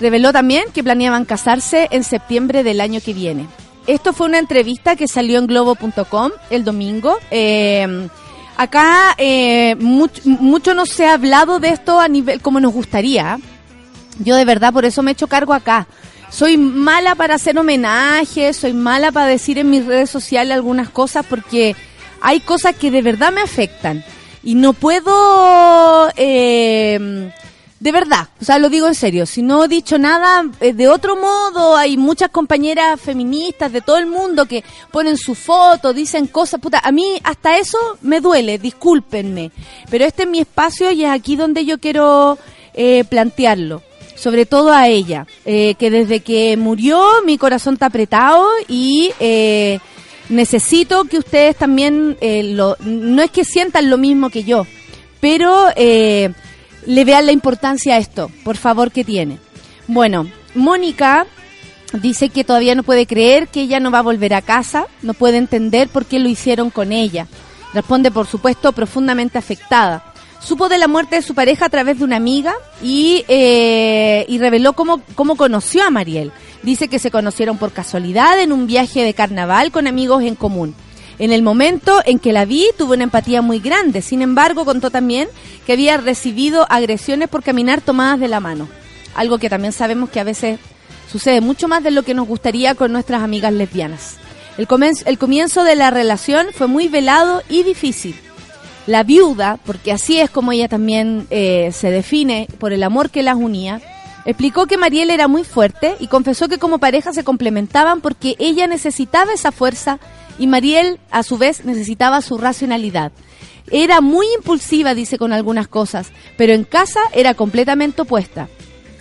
Reveló 0.00 0.32
también 0.32 0.64
que 0.74 0.82
planeaban 0.82 1.24
casarse 1.24 1.86
en 1.92 2.02
septiembre 2.02 2.64
del 2.64 2.80
año 2.80 3.00
que 3.00 3.14
viene. 3.14 3.46
Esto 3.86 4.12
fue 4.12 4.26
una 4.28 4.38
entrevista 4.38 4.96
que 4.96 5.06
salió 5.08 5.38
en 5.38 5.46
globo.com 5.46 6.30
el 6.50 6.64
domingo. 6.64 7.18
Eh, 7.30 8.08
acá 8.56 9.14
eh, 9.18 9.76
much- 9.78 10.24
mucho 10.24 10.74
no 10.74 10.86
se 10.86 11.06
ha 11.06 11.14
hablado 11.14 11.58
de 11.60 11.68
esto 11.70 12.00
a 12.00 12.08
nivel 12.08 12.40
como 12.40 12.60
nos 12.60 12.72
gustaría. 12.72 13.38
Yo 14.20 14.36
de 14.36 14.44
verdad 14.44 14.72
por 14.72 14.84
eso 14.84 15.02
me 15.02 15.10
he 15.10 15.12
hecho 15.12 15.26
cargo 15.26 15.52
acá. 15.52 15.86
Soy 16.30 16.56
mala 16.56 17.14
para 17.14 17.34
hacer 17.34 17.58
homenajes, 17.58 18.56
soy 18.56 18.72
mala 18.72 19.12
para 19.12 19.26
decir 19.26 19.58
en 19.58 19.70
mis 19.70 19.84
redes 19.86 20.10
sociales 20.10 20.54
algunas 20.54 20.88
cosas 20.88 21.24
porque 21.28 21.76
hay 22.20 22.40
cosas 22.40 22.74
que 22.74 22.90
de 22.90 23.02
verdad 23.02 23.32
me 23.32 23.42
afectan 23.42 24.02
y 24.42 24.54
no 24.54 24.72
puedo, 24.72 26.08
eh, 26.16 27.30
de 27.84 27.92
verdad, 27.92 28.28
o 28.40 28.44
sea, 28.46 28.58
lo 28.58 28.70
digo 28.70 28.88
en 28.88 28.94
serio, 28.94 29.26
si 29.26 29.42
no 29.42 29.62
he 29.62 29.68
dicho 29.68 29.98
nada 29.98 30.42
eh, 30.62 30.72
de 30.72 30.88
otro 30.88 31.16
modo, 31.16 31.76
hay 31.76 31.98
muchas 31.98 32.30
compañeras 32.30 32.98
feministas 32.98 33.70
de 33.74 33.82
todo 33.82 33.98
el 33.98 34.06
mundo 34.06 34.46
que 34.46 34.64
ponen 34.90 35.18
su 35.18 35.34
foto, 35.34 35.92
dicen 35.92 36.26
cosas, 36.26 36.60
puta, 36.60 36.80
a 36.82 36.90
mí 36.92 37.20
hasta 37.24 37.58
eso 37.58 37.76
me 38.00 38.22
duele, 38.22 38.58
discúlpenme, 38.58 39.50
pero 39.90 40.06
este 40.06 40.22
es 40.22 40.28
mi 40.30 40.38
espacio 40.40 40.90
y 40.92 41.04
es 41.04 41.10
aquí 41.10 41.36
donde 41.36 41.66
yo 41.66 41.78
quiero 41.78 42.38
eh, 42.72 43.04
plantearlo 43.04 43.82
sobre 44.16 44.46
todo 44.46 44.72
a 44.72 44.88
ella, 44.88 45.26
eh, 45.44 45.74
que 45.74 45.90
desde 45.90 46.20
que 46.20 46.56
murió 46.56 47.04
mi 47.26 47.36
corazón 47.36 47.74
está 47.74 47.86
apretado 47.86 48.48
y 48.66 49.10
necesito 50.30 51.04
que 51.04 51.18
ustedes 51.18 51.54
también, 51.54 52.16
lo, 52.56 52.78
no 52.80 53.20
es 53.20 53.30
que 53.30 53.44
sientan 53.44 53.90
lo 53.90 53.98
mismo 53.98 54.30
que 54.30 54.44
yo, 54.44 54.66
pero 55.20 55.66
le 56.86 57.04
vean 57.04 57.26
la 57.26 57.32
importancia 57.32 57.94
a 57.94 57.98
esto, 57.98 58.30
por 58.44 58.56
favor, 58.56 58.90
que 58.90 59.04
tiene. 59.04 59.38
Bueno, 59.86 60.26
Mónica 60.54 61.26
dice 61.92 62.28
que 62.28 62.44
todavía 62.44 62.74
no 62.74 62.82
puede 62.82 63.06
creer 63.06 63.48
que 63.48 63.62
ella 63.62 63.80
no 63.80 63.90
va 63.90 63.98
a 63.98 64.02
volver 64.02 64.34
a 64.34 64.42
casa, 64.42 64.86
no 65.02 65.14
puede 65.14 65.36
entender 65.36 65.88
por 65.88 66.06
qué 66.06 66.18
lo 66.18 66.28
hicieron 66.28 66.70
con 66.70 66.92
ella. 66.92 67.26
Responde, 67.72 68.10
por 68.10 68.26
supuesto, 68.26 68.72
profundamente 68.72 69.38
afectada. 69.38 70.04
Supo 70.40 70.68
de 70.68 70.78
la 70.78 70.88
muerte 70.88 71.16
de 71.16 71.22
su 71.22 71.34
pareja 71.34 71.66
a 71.66 71.70
través 71.70 71.98
de 71.98 72.04
una 72.04 72.16
amiga 72.16 72.54
y, 72.82 73.24
eh, 73.28 74.26
y 74.28 74.38
reveló 74.38 74.74
cómo, 74.74 75.00
cómo 75.14 75.36
conoció 75.36 75.84
a 75.84 75.90
Mariel. 75.90 76.32
Dice 76.62 76.88
que 76.88 76.98
se 76.98 77.10
conocieron 77.10 77.56
por 77.56 77.72
casualidad 77.72 78.38
en 78.40 78.52
un 78.52 78.66
viaje 78.66 79.02
de 79.02 79.14
carnaval 79.14 79.72
con 79.72 79.86
amigos 79.86 80.22
en 80.22 80.34
común. 80.34 80.74
En 81.18 81.32
el 81.32 81.42
momento 81.42 82.00
en 82.04 82.18
que 82.18 82.32
la 82.32 82.44
vi, 82.44 82.66
tuvo 82.76 82.94
una 82.94 83.04
empatía 83.04 83.42
muy 83.42 83.60
grande. 83.60 84.02
Sin 84.02 84.22
embargo, 84.22 84.64
contó 84.64 84.90
también 84.90 85.28
que 85.66 85.72
había 85.72 85.96
recibido 85.96 86.66
agresiones 86.68 87.28
por 87.28 87.42
caminar 87.42 87.80
tomadas 87.80 88.18
de 88.20 88.28
la 88.28 88.40
mano. 88.40 88.68
Algo 89.14 89.38
que 89.38 89.50
también 89.50 89.72
sabemos 89.72 90.10
que 90.10 90.20
a 90.20 90.24
veces 90.24 90.58
sucede 91.10 91.40
mucho 91.40 91.68
más 91.68 91.82
de 91.84 91.92
lo 91.92 92.02
que 92.02 92.14
nos 92.14 92.26
gustaría 92.26 92.74
con 92.74 92.92
nuestras 92.92 93.22
amigas 93.22 93.52
lesbianas. 93.52 94.16
El 94.56 95.18
comienzo 95.18 95.64
de 95.64 95.76
la 95.76 95.90
relación 95.90 96.48
fue 96.52 96.66
muy 96.66 96.88
velado 96.88 97.42
y 97.48 97.62
difícil. 97.62 98.16
La 98.86 99.02
viuda, 99.02 99.58
porque 99.64 99.92
así 99.92 100.18
es 100.20 100.30
como 100.30 100.52
ella 100.52 100.68
también 100.68 101.26
eh, 101.30 101.70
se 101.72 101.90
define 101.90 102.48
por 102.58 102.72
el 102.72 102.82
amor 102.82 103.10
que 103.10 103.22
las 103.22 103.36
unía, 103.36 103.80
Explicó 104.26 104.66
que 104.66 104.78
Mariel 104.78 105.10
era 105.10 105.28
muy 105.28 105.44
fuerte 105.44 105.96
y 106.00 106.06
confesó 106.06 106.48
que 106.48 106.58
como 106.58 106.78
pareja 106.78 107.12
se 107.12 107.24
complementaban 107.24 108.00
porque 108.00 108.36
ella 108.38 108.66
necesitaba 108.66 109.34
esa 109.34 109.52
fuerza 109.52 109.98
y 110.38 110.46
Mariel 110.46 110.98
a 111.10 111.22
su 111.22 111.38
vez 111.38 111.64
necesitaba 111.64 112.22
su 112.22 112.38
racionalidad. 112.38 113.12
Era 113.70 114.00
muy 114.00 114.26
impulsiva, 114.36 114.94
dice, 114.94 115.18
con 115.18 115.32
algunas 115.32 115.68
cosas, 115.68 116.10
pero 116.36 116.52
en 116.52 116.64
casa 116.64 117.00
era 117.12 117.34
completamente 117.34 118.02
opuesta. 118.02 118.48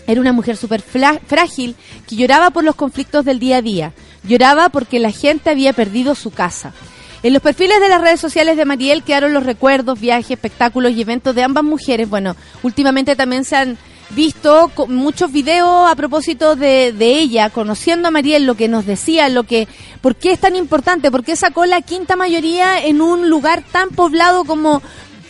Era 0.08 0.22
una 0.22 0.34
mujer 0.34 0.58
súper 0.58 0.82
frágil 0.82 1.76
que 2.08 2.16
lloraba 2.16 2.50
por 2.50 2.64
los 2.64 2.76
conflictos 2.76 3.26
del 3.26 3.40
día 3.40 3.58
a 3.58 3.62
día. 3.62 3.94
Lloraba 4.24 4.70
porque 4.70 5.00
la 5.00 5.12
gente 5.12 5.50
había 5.50 5.74
perdido 5.74 6.16
su 6.16 6.32
casa. 6.32 6.74
En 7.24 7.32
los 7.32 7.42
perfiles 7.42 7.80
de 7.80 7.88
las 7.88 8.02
redes 8.02 8.20
sociales 8.20 8.58
de 8.58 8.66
Mariel 8.66 9.04
quedaron 9.04 9.34
los 9.34 9.46
recuerdos, 9.46 10.00
viajes, 10.00 10.32
espectáculos 10.32 10.92
y 10.92 11.02
eventos 11.02 11.34
de 11.34 11.44
ambas 11.44 11.64
mujeres. 11.64 12.10
Bueno, 12.10 12.36
últimamente 12.64 13.16
también 13.16 13.46
se 13.46 13.56
han 13.56 13.78
visto 14.16 14.72
muchos 14.88 15.32
videos 15.32 15.90
a 15.90 15.96
propósito 15.96 16.56
de, 16.56 16.94
de 16.94 17.20
ella, 17.20 17.50
conociendo 17.50 18.08
a 18.08 18.12
Mariel, 18.12 18.46
lo 18.46 18.56
que 18.56 18.68
nos 18.68 18.86
decía, 18.86 19.30
lo 19.30 19.44
que, 19.44 19.68
por 20.02 20.16
qué 20.16 20.32
es 20.32 20.40
tan 20.40 20.56
importante, 20.56 21.12
por 21.12 21.24
qué 21.24 21.36
sacó 21.36 21.66
la 21.66 21.82
quinta 21.82 22.16
mayoría 22.16 22.84
en 22.84 23.02
un 23.02 23.30
lugar 23.30 23.64
tan 23.72 23.90
poblado 23.90 24.46
como, 24.46 24.82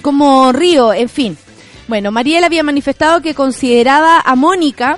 como 0.01 0.51
Río, 0.51 0.93
en 0.93 1.09
fin. 1.09 1.37
Bueno, 1.87 2.11
Mariel 2.11 2.43
había 2.43 2.63
manifestado 2.63 3.21
que 3.21 3.33
consideraba 3.33 4.19
a 4.19 4.35
Mónica 4.35 4.97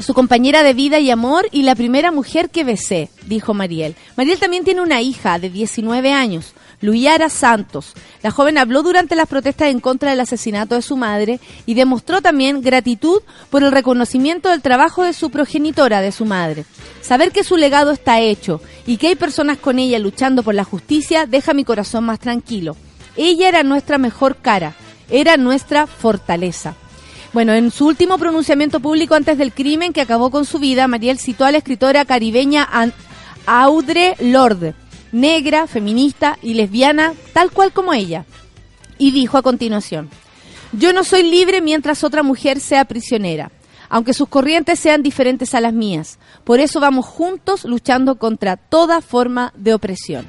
su 0.00 0.14
compañera 0.14 0.62
de 0.62 0.74
vida 0.74 0.98
y 0.98 1.10
amor 1.10 1.46
y 1.52 1.62
la 1.62 1.74
primera 1.74 2.10
mujer 2.10 2.50
que 2.50 2.64
besé, 2.64 3.08
dijo 3.26 3.54
Mariel. 3.54 3.94
Mariel 4.16 4.38
también 4.38 4.64
tiene 4.64 4.80
una 4.80 5.00
hija 5.00 5.38
de 5.38 5.50
19 5.50 6.12
años, 6.12 6.54
Luyara 6.82 7.30
Santos. 7.30 7.94
La 8.22 8.30
joven 8.30 8.58
habló 8.58 8.82
durante 8.82 9.16
las 9.16 9.28
protestas 9.28 9.68
en 9.68 9.80
contra 9.80 10.10
del 10.10 10.20
asesinato 10.20 10.74
de 10.74 10.82
su 10.82 10.98
madre 10.98 11.40
y 11.64 11.72
demostró 11.72 12.20
también 12.20 12.60
gratitud 12.60 13.22
por 13.48 13.62
el 13.62 13.72
reconocimiento 13.72 14.50
del 14.50 14.60
trabajo 14.60 15.02
de 15.02 15.14
su 15.14 15.30
progenitora, 15.30 16.02
de 16.02 16.12
su 16.12 16.26
madre. 16.26 16.66
Saber 17.00 17.32
que 17.32 17.44
su 17.44 17.56
legado 17.56 17.92
está 17.92 18.20
hecho 18.20 18.60
y 18.86 18.98
que 18.98 19.08
hay 19.08 19.14
personas 19.14 19.58
con 19.58 19.78
ella 19.78 19.98
luchando 19.98 20.42
por 20.42 20.54
la 20.54 20.64
justicia 20.64 21.24
deja 21.26 21.54
mi 21.54 21.64
corazón 21.64 22.04
más 22.04 22.18
tranquilo. 22.18 22.76
Ella 23.16 23.48
era 23.48 23.62
nuestra 23.62 23.96
mejor 23.96 24.36
cara, 24.36 24.74
era 25.08 25.36
nuestra 25.36 25.86
fortaleza. 25.86 26.74
Bueno, 27.32 27.54
en 27.54 27.70
su 27.70 27.86
último 27.86 28.18
pronunciamiento 28.18 28.80
público 28.80 29.14
antes 29.14 29.38
del 29.38 29.52
crimen 29.52 29.94
que 29.94 30.02
acabó 30.02 30.30
con 30.30 30.44
su 30.44 30.58
vida, 30.58 30.86
Mariel 30.86 31.18
citó 31.18 31.46
a 31.46 31.52
la 31.52 31.58
escritora 31.58 32.04
caribeña 32.04 32.68
Audre 33.46 34.16
Lorde, 34.20 34.74
negra, 35.12 35.66
feminista 35.66 36.38
y 36.42 36.54
lesbiana, 36.54 37.14
tal 37.32 37.50
cual 37.50 37.72
como 37.72 37.92
ella. 37.92 38.24
Y 38.98 39.12
dijo 39.12 39.38
a 39.38 39.42
continuación, 39.42 40.10
yo 40.72 40.92
no 40.92 41.04
soy 41.04 41.22
libre 41.22 41.60
mientras 41.60 42.02
otra 42.02 42.22
mujer 42.22 42.58
sea 42.58 42.86
prisionera, 42.86 43.52
aunque 43.88 44.14
sus 44.14 44.28
corrientes 44.28 44.80
sean 44.80 45.02
diferentes 45.02 45.54
a 45.54 45.60
las 45.60 45.72
mías. 45.72 46.18
Por 46.44 46.60
eso 46.60 46.80
vamos 46.80 47.06
juntos 47.06 47.64
luchando 47.64 48.16
contra 48.16 48.56
toda 48.56 49.02
forma 49.02 49.52
de 49.56 49.74
opresión. 49.74 50.26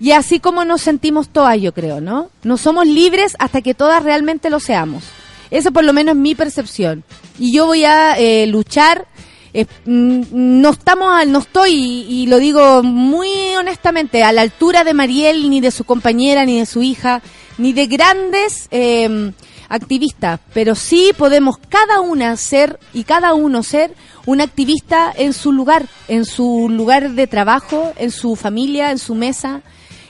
Y 0.00 0.12
así 0.12 0.38
como 0.38 0.64
nos 0.64 0.82
sentimos 0.82 1.28
todas, 1.28 1.60
yo 1.60 1.72
creo, 1.72 2.00
¿no? 2.00 2.30
No 2.44 2.56
somos 2.56 2.86
libres 2.86 3.34
hasta 3.38 3.62
que 3.62 3.74
todas 3.74 4.02
realmente 4.02 4.50
lo 4.50 4.60
seamos. 4.60 5.04
Esa 5.50 5.70
por 5.70 5.84
lo 5.84 5.92
menos 5.92 6.14
es 6.14 6.20
mi 6.20 6.34
percepción. 6.34 7.02
Y 7.38 7.52
yo 7.52 7.66
voy 7.66 7.84
a 7.84 8.18
eh, 8.18 8.46
luchar. 8.46 9.06
Mm, 9.52 10.22
no 10.32 10.70
estamos, 10.70 11.26
no 11.26 11.38
estoy, 11.40 11.72
y, 11.72 12.22
y 12.22 12.26
lo 12.26 12.38
digo 12.38 12.82
muy 12.82 13.28
honestamente, 13.58 14.22
a 14.22 14.32
la 14.32 14.42
altura 14.42 14.84
de 14.84 14.94
Mariel, 14.94 15.50
ni 15.50 15.60
de 15.60 15.70
su 15.70 15.84
compañera, 15.84 16.44
ni 16.44 16.58
de 16.58 16.66
su 16.66 16.82
hija, 16.82 17.22
ni 17.58 17.72
de 17.72 17.86
grandes 17.86 18.68
eh, 18.70 19.32
activistas. 19.68 20.40
Pero 20.54 20.74
sí 20.74 21.12
podemos 21.16 21.58
cada 21.68 22.00
una 22.00 22.36
ser 22.36 22.78
y 22.94 23.04
cada 23.04 23.34
uno 23.34 23.62
ser 23.62 23.94
un 24.26 24.40
activista 24.40 25.12
en 25.16 25.32
su 25.32 25.52
lugar, 25.52 25.86
en 26.08 26.24
su 26.24 26.68
lugar 26.70 27.10
de 27.10 27.26
trabajo, 27.26 27.92
en 27.96 28.10
su 28.10 28.36
familia, 28.36 28.90
en 28.90 28.98
su 28.98 29.14
mesa. 29.14 29.62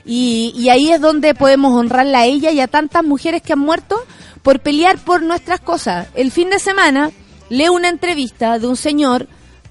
Y, 0.04 0.54
y 0.56 0.70
ahí 0.70 0.90
es 0.90 1.00
donde 1.00 1.34
podemos 1.34 1.74
honrarla 1.74 2.20
a 2.20 2.26
ella 2.26 2.50
y 2.50 2.60
a 2.60 2.68
tantas 2.68 3.04
mujeres 3.04 3.42
que 3.42 3.52
han 3.52 3.58
muerto 3.58 3.96
por 4.42 4.60
pelear 4.60 4.98
por 4.98 5.22
nuestras 5.22 5.60
cosas. 5.60 6.08
El 6.14 6.30
fin 6.30 6.48
de 6.48 6.58
semana 6.58 7.10
leo 7.48 7.72
una 7.72 7.88
entrevista 7.88 8.58
de 8.58 8.66
un 8.66 8.76
señor 8.76 9.26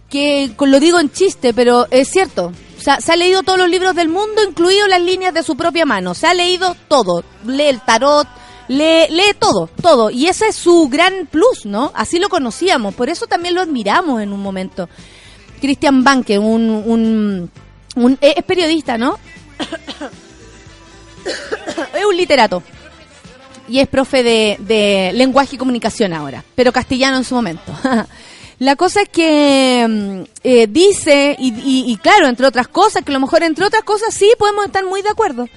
que, 0.10 0.52
lo 0.60 0.80
digo 0.80 1.00
en 1.00 1.12
chiste, 1.12 1.54
pero 1.54 1.88
es 1.92 2.10
cierto. 2.10 2.52
O 2.78 2.82
sea, 2.82 3.02
se 3.02 3.12
ha 3.12 3.16
leído 3.16 3.44
todos 3.44 3.60
los 3.60 3.70
libros 3.70 3.96
del 3.96 4.08
mundo, 4.08 4.42
incluido 4.48 4.88
las 4.88 5.02
líneas 5.02 5.34
de 5.34 5.44
su 5.44 5.58
propia 5.58 5.86
mano. 5.86 6.14
Se 6.14 6.28
ha 6.28 6.34
leído 6.34 6.76
todo. 6.88 7.24
Lee 7.46 7.64
el 7.64 7.82
tarot, 7.82 8.28
lee, 8.68 9.08
lee 9.10 9.34
todo, 9.38 9.70
todo. 9.82 10.10
Y 10.10 10.28
ese 10.28 10.48
es 10.50 10.56
su 10.56 10.88
gran 10.88 11.28
plus, 11.30 11.66
¿no? 11.66 11.92
Así 11.96 12.20
lo 12.20 12.30
conocíamos. 12.30 12.94
Por 12.96 13.10
eso 13.10 13.28
también 13.28 13.56
lo 13.56 13.62
admiramos 13.62 14.22
en 14.22 14.32
un 14.32 14.42
momento. 14.42 14.88
Christian 15.60 16.04
Banke, 16.04 16.38
un, 16.40 16.70
un, 16.70 17.52
un- 17.96 18.18
es 18.22 18.44
periodista, 18.44 18.98
¿no? 18.98 19.18
es 21.98 22.06
un 22.06 22.16
literato. 22.16 22.64
Y 23.68 23.80
es 23.80 23.88
profe 23.88 24.24
de, 24.24 24.57
de 24.59 25.11
lenguaje 25.13 25.55
y 25.55 25.57
comunicación 25.57 26.13
ahora, 26.13 26.43
pero 26.55 26.72
castellano 26.72 27.18
en 27.18 27.24
su 27.24 27.36
momento. 27.36 27.74
La 28.59 28.76
cosa 28.76 29.01
es 29.03 29.09
que 29.09 29.86
mm, 29.88 30.22
eh, 30.43 30.68
dice, 30.68 31.36
y, 31.38 31.49
y- 31.53 31.91
y 31.91 31.97
claro, 31.97 32.28
entre 32.28 32.47
otras 32.47 32.68
cosas, 32.68 33.03
que 33.03 33.11
a 33.11 33.13
lo 33.13 33.20
mejor 33.20 33.43
entre 33.43 33.65
otras 33.65 33.84
cosas 33.84 34.13
sí 34.13 34.32
podemos 34.39 34.65
estar 34.65 34.84
muy 34.86 35.01
de 35.03 35.09
acuerdo. 35.09 35.47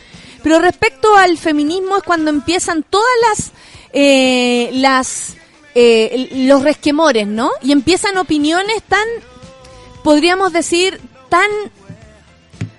Pero 0.43 0.59
respecto 0.59 1.15
al 1.17 1.39
feminismo 1.39 1.97
es 1.97 2.03
cuando 2.03 2.31
empiezan 2.31 2.83
todas 2.83 3.07
las, 3.29 3.53
eh, 3.93 4.71
las, 4.75 5.35
eh, 5.75 6.29
los 6.47 6.63
resquemores, 6.63 7.27
¿no? 7.27 7.51
Y 7.63 7.73
empiezan 7.73 8.19
opiniones 8.19 8.83
tan, 8.89 9.07
podríamos 10.03 10.53
decir, 10.53 11.01
tan 11.29 11.49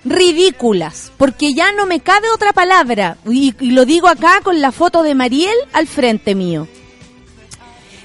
ridículas, 0.04 1.12
porque 1.16 1.54
ya 1.54 1.72
no 1.72 1.86
me 1.86 2.00
cabe 2.00 2.28
otra 2.34 2.52
palabra, 2.52 3.18
y, 3.26 3.54
lo 3.72 3.84
digo 3.84 4.08
acá 4.08 4.40
con 4.42 4.60
la 4.60 4.72
foto 4.72 5.02
de 5.02 5.14
Mariel 5.14 5.56
al 5.72 5.86
frente 5.86 6.34
mío. 6.34 6.66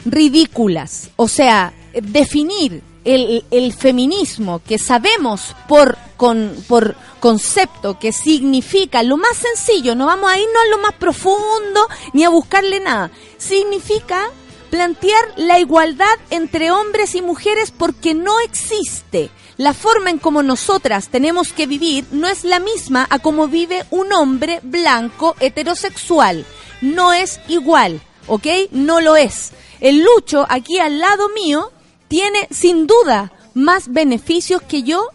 Ridículas, 0.06 1.10
o 1.16 1.28
sea, 1.28 1.74
definir 1.94 2.82
el, 3.04 3.44
el 3.52 3.74
feminismo 3.74 4.62
que 4.66 4.78
sabemos 4.78 5.56
por, 5.68 5.98
con, 6.18 6.56
por 6.68 6.96
concepto 7.20 7.98
que 8.00 8.12
significa 8.12 9.04
lo 9.04 9.18
más 9.18 9.38
sencillo, 9.38 9.96
no 9.96 10.06
vamos 10.06 10.32
a 10.32 10.38
irnos 10.38 10.64
a 10.66 10.70
lo 10.70 10.78
más 10.80 10.94
profundo 10.94 11.88
ni 12.14 12.24
a 12.24 12.30
buscarle 12.30 12.80
nada, 12.80 13.12
significa 13.38 14.30
plantear 14.70 15.24
la 15.38 15.60
igualdad 15.60 16.16
entre 16.30 16.72
hombres 16.72 17.16
y 17.16 17.22
mujeres 17.22 17.72
porque 17.72 18.14
no 18.14 18.40
existe. 18.42 19.30
La 19.58 19.74
forma 19.74 20.12
en 20.12 20.20
como 20.20 20.44
nosotras 20.44 21.08
tenemos 21.10 21.52
que 21.52 21.66
vivir 21.66 22.06
no 22.12 22.28
es 22.28 22.44
la 22.44 22.60
misma 22.60 23.08
a 23.10 23.18
como 23.20 23.48
vive 23.48 23.86
un 23.90 24.14
hombre 24.14 24.60
blanco 24.62 25.36
heterosexual. 25.40 26.46
No 26.82 27.12
es 27.14 27.40
igual, 27.48 28.00
¿ok? 28.28 28.46
No 28.72 29.02
lo 29.02 29.16
es. 29.16 29.54
El 29.80 30.04
Lucho, 30.04 30.46
aquí 30.48 30.78
al 30.80 31.00
lado 31.00 31.30
mío, 31.30 31.72
tiene 32.08 32.48
sin 32.52 32.86
duda 32.86 33.32
más 33.56 33.92
beneficios 33.92 34.62
que 34.62 34.84
yo 34.84 35.08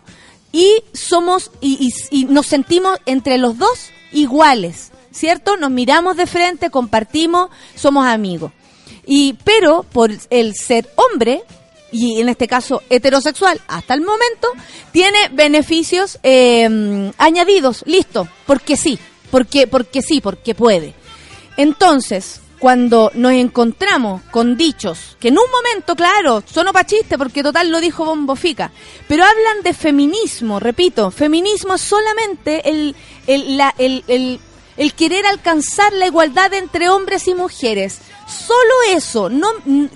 y 0.51 0.83
somos 0.93 1.53
y- 1.61 1.93
y 2.11 2.25
nos 2.25 2.47
sentimos 2.47 2.99
entre 3.07 3.39
los 3.39 3.57
dos 3.59 3.91
iguales, 4.13 4.91
¿cierto? 5.13 5.57
Nos 5.57 5.71
miramos 5.71 6.17
de 6.17 6.27
frente, 6.27 6.69
compartimos, 6.71 7.49
somos 7.77 8.07
amigos. 8.07 8.51
Y 9.07 9.35
pero 9.45 9.85
por 9.85 10.11
el 10.31 10.55
ser 10.57 10.89
hombre 10.97 11.43
y 11.93 12.21
en 12.21 12.29
este 12.31 12.49
caso 12.49 12.83
heterosexual 12.91 13.61
hasta 13.69 13.95
el 13.95 14.01
momento 14.01 14.49
tiene 14.91 15.19
beneficios 15.33 16.19
eh, 16.23 17.13
añadidos, 17.19 17.85
listo, 17.87 18.27
porque 18.47 18.77
sí, 18.77 18.99
porque 19.31 19.67
porque 19.67 20.03
sí, 20.03 20.21
porque 20.21 20.55
puede. 20.55 20.95
Entonces, 21.57 22.41
cuando 22.59 23.11
nos 23.15 23.33
encontramos 23.33 24.23
con 24.31 24.57
dichos 24.57 25.17
que 25.21 25.29
en 25.29 25.39
un 25.39 25.45
momento, 25.51 25.95
claro, 25.97 26.43
son 26.51 26.67
para 26.67 26.87
chiste 26.87 27.19
porque 27.19 27.43
total 27.43 27.71
lo 27.71 27.81
dijo 27.81 28.05
Bombofica, 28.05 28.71
pero 29.09 29.25
hablan 29.25 29.63
de 29.63 29.75
feminismo, 29.75 30.61
repito, 30.61 31.11
feminismo 31.11 31.75
es 31.75 31.81
solamente 31.83 32.69
el, 32.71 32.95
el, 33.27 33.61
el- 33.79 34.41
el 34.79 34.95
querer 34.95 35.27
alcanzar 35.27 35.93
la 35.93 36.07
igualdad 36.07 36.55
entre 36.55 36.89
hombres 36.89 37.29
y 37.29 37.35
mujeres. 37.35 37.99
Solo 38.27 38.75
eso, 38.91 39.29
no, 39.29 39.49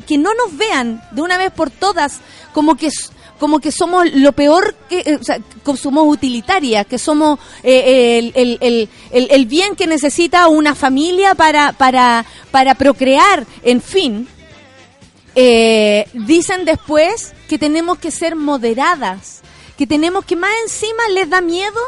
que 0.07 0.18
no 0.18 0.31
nos 0.35 0.57
vean 0.57 1.03
de 1.12 1.22
una 1.22 1.39
vez 1.39 1.51
por 1.53 1.70
todas 1.70 2.20
como 2.53 2.77
que 2.77 2.91
como 3.39 3.59
que 3.59 3.70
somos 3.70 4.07
lo 4.14 4.33
peor 4.33 4.74
que 4.89 5.01
eh, 5.01 5.18
que 5.64 5.77
somos 5.77 6.07
utilitarias, 6.09 6.87
que 6.87 6.99
somos 6.99 7.39
eh, 7.62 8.33
el, 8.35 9.47
bien 9.47 9.77
que 9.77 9.87
necesita 9.87 10.49
una 10.49 10.74
familia 10.74 11.35
para, 11.35 11.72
para, 11.72 12.24
para 12.51 12.74
procrear, 12.74 13.47
en 13.62 13.83
fin. 13.83 14.29
Eh, 15.39 16.09
dicen 16.14 16.64
después 16.64 17.35
que 17.47 17.59
tenemos 17.59 17.99
que 17.99 18.11
ser 18.11 18.37
moderadas, 18.37 19.43
que 19.77 19.87
tenemos 19.87 20.24
que 20.24 20.35
más 20.35 20.51
encima 20.64 21.07
les 21.12 21.29
da 21.29 21.43
miedo 21.43 21.81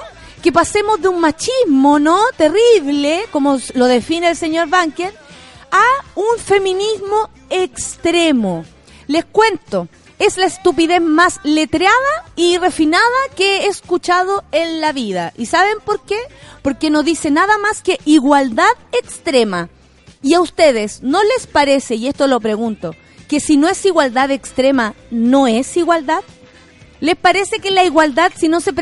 que 0.42 0.52
pasemos 0.52 1.00
de 1.00 1.08
un 1.08 1.20
machismo, 1.20 1.98
¿no? 1.98 2.20
Terrible, 2.36 3.24
como 3.32 3.58
lo 3.74 3.86
define 3.86 4.28
el 4.28 4.36
señor 4.36 4.68
Banker, 4.68 5.12
a 5.70 5.84
un 6.14 6.38
feminismo 6.38 7.30
extremo. 7.50 8.64
Les 9.06 9.24
cuento, 9.24 9.88
es 10.18 10.36
la 10.36 10.46
estupidez 10.46 11.00
más 11.00 11.40
letreada 11.44 12.24
y 12.34 12.58
refinada 12.58 13.04
que 13.36 13.58
he 13.58 13.66
escuchado 13.66 14.44
en 14.52 14.80
la 14.80 14.92
vida. 14.92 15.32
¿Y 15.36 15.46
saben 15.46 15.78
por 15.84 16.04
qué? 16.04 16.18
Porque 16.62 16.90
no 16.90 17.02
dice 17.02 17.30
nada 17.30 17.56
más 17.58 17.82
que 17.82 17.98
igualdad 18.04 18.72
extrema. 18.92 19.68
¿Y 20.22 20.34
a 20.34 20.40
ustedes 20.40 21.02
no 21.02 21.22
les 21.22 21.46
parece, 21.46 21.94
y 21.94 22.08
esto 22.08 22.26
lo 22.26 22.40
pregunto, 22.40 22.94
que 23.28 23.38
si 23.38 23.56
no 23.56 23.68
es 23.68 23.84
igualdad 23.84 24.30
extrema, 24.30 24.94
no 25.10 25.46
es 25.46 25.76
igualdad? 25.76 26.22
¿Les 27.00 27.14
parece 27.14 27.60
que 27.60 27.70
la 27.70 27.84
igualdad, 27.84 28.32
si 28.36 28.48
no 28.48 28.60
se, 28.60 28.72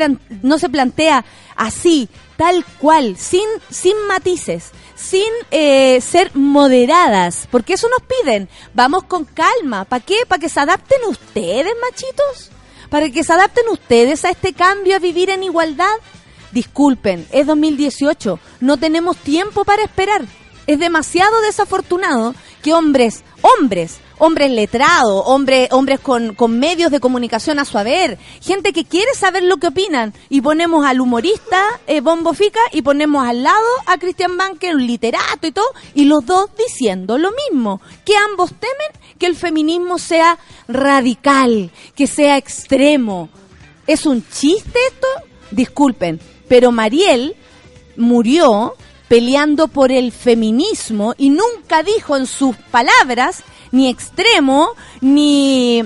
no 0.41 0.57
se 0.57 0.69
plantea 0.69 1.23
así, 1.55 2.09
tal 2.35 2.65
cual, 2.79 3.15
sin, 3.17 3.45
sin 3.69 3.95
matices, 4.07 4.71
sin 4.97 5.31
eh, 5.51 6.01
ser 6.01 6.35
moderadas, 6.35 7.47
porque 7.51 7.73
eso 7.73 7.87
nos 7.87 8.01
piden, 8.01 8.49
vamos 8.73 9.03
con 9.03 9.25
calma, 9.25 9.85
¿para 9.85 10.03
qué? 10.03 10.15
¿Para 10.27 10.39
que 10.39 10.49
se 10.49 10.59
adapten 10.59 10.99
ustedes, 11.07 11.71
machitos? 11.81 12.49
¿Para 12.89 13.09
que 13.09 13.23
se 13.23 13.31
adapten 13.31 13.69
ustedes 13.69 14.25
a 14.25 14.31
este 14.31 14.53
cambio, 14.53 14.95
a 14.95 14.99
vivir 14.99 15.29
en 15.29 15.43
igualdad? 15.43 15.85
Disculpen, 16.51 17.27
es 17.31 17.45
2018, 17.45 18.39
no 18.59 18.77
tenemos 18.77 19.17
tiempo 19.17 19.65
para 19.65 19.83
esperar. 19.83 20.25
Es 20.65 20.79
demasiado 20.79 21.41
desafortunado 21.41 22.33
que 22.61 22.73
hombres, 22.73 23.23
hombres, 23.41 23.99
hombres 24.19 24.51
letrados, 24.51 25.23
hombres, 25.25 25.69
hombres 25.71 25.99
con, 25.99 26.35
medios 26.59 26.91
de 26.91 26.99
comunicación 26.99 27.59
a 27.59 27.65
su 27.65 27.77
haber, 27.77 28.17
gente 28.41 28.73
que 28.73 28.85
quiere 28.85 29.13
saber 29.13 29.43
lo 29.43 29.57
que 29.57 29.67
opinan, 29.67 30.13
y 30.29 30.41
ponemos 30.41 30.85
al 30.85 31.01
humorista 31.01 31.61
eh, 31.87 32.01
Bombo 32.01 32.33
Fica 32.33 32.59
y 32.71 32.81
ponemos 32.81 33.27
al 33.27 33.43
lado 33.43 33.67
a 33.85 33.97
Cristian 33.97 34.37
Banker, 34.37 34.75
un 34.75 34.85
literato 34.85 35.47
y 35.47 35.51
todo, 35.51 35.67
y 35.93 36.05
los 36.05 36.25
dos 36.25 36.49
diciendo 36.57 37.17
lo 37.17 37.31
mismo, 37.31 37.81
que 38.05 38.15
ambos 38.15 38.51
temen 38.51 39.17
que 39.17 39.27
el 39.27 39.35
feminismo 39.35 39.97
sea 39.99 40.37
radical, 40.67 41.71
que 41.95 42.07
sea 42.07 42.37
extremo. 42.37 43.29
¿Es 43.85 44.05
un 44.05 44.27
chiste 44.29 44.79
esto? 44.87 45.07
Disculpen, 45.51 46.19
pero 46.47 46.71
Mariel 46.71 47.35
murió 47.95 48.75
peleando 49.07 49.67
por 49.67 49.91
el 49.91 50.11
feminismo 50.11 51.13
y 51.17 51.29
nunca 51.29 51.83
dijo 51.83 52.17
en 52.17 52.25
sus 52.25 52.55
palabras 52.55 53.43
ni 53.71 53.87
extremo 53.89 54.69
ni 55.01 55.83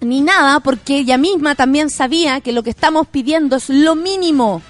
ni 0.00 0.20
nada 0.20 0.60
porque 0.60 0.98
ella 0.98 1.18
misma 1.18 1.54
también 1.54 1.90
sabía 1.90 2.40
que 2.40 2.52
lo 2.52 2.62
que 2.62 2.70
estamos 2.70 3.08
pidiendo 3.08 3.56
es 3.56 3.68
lo 3.68 3.94
mínimo. 3.96 4.62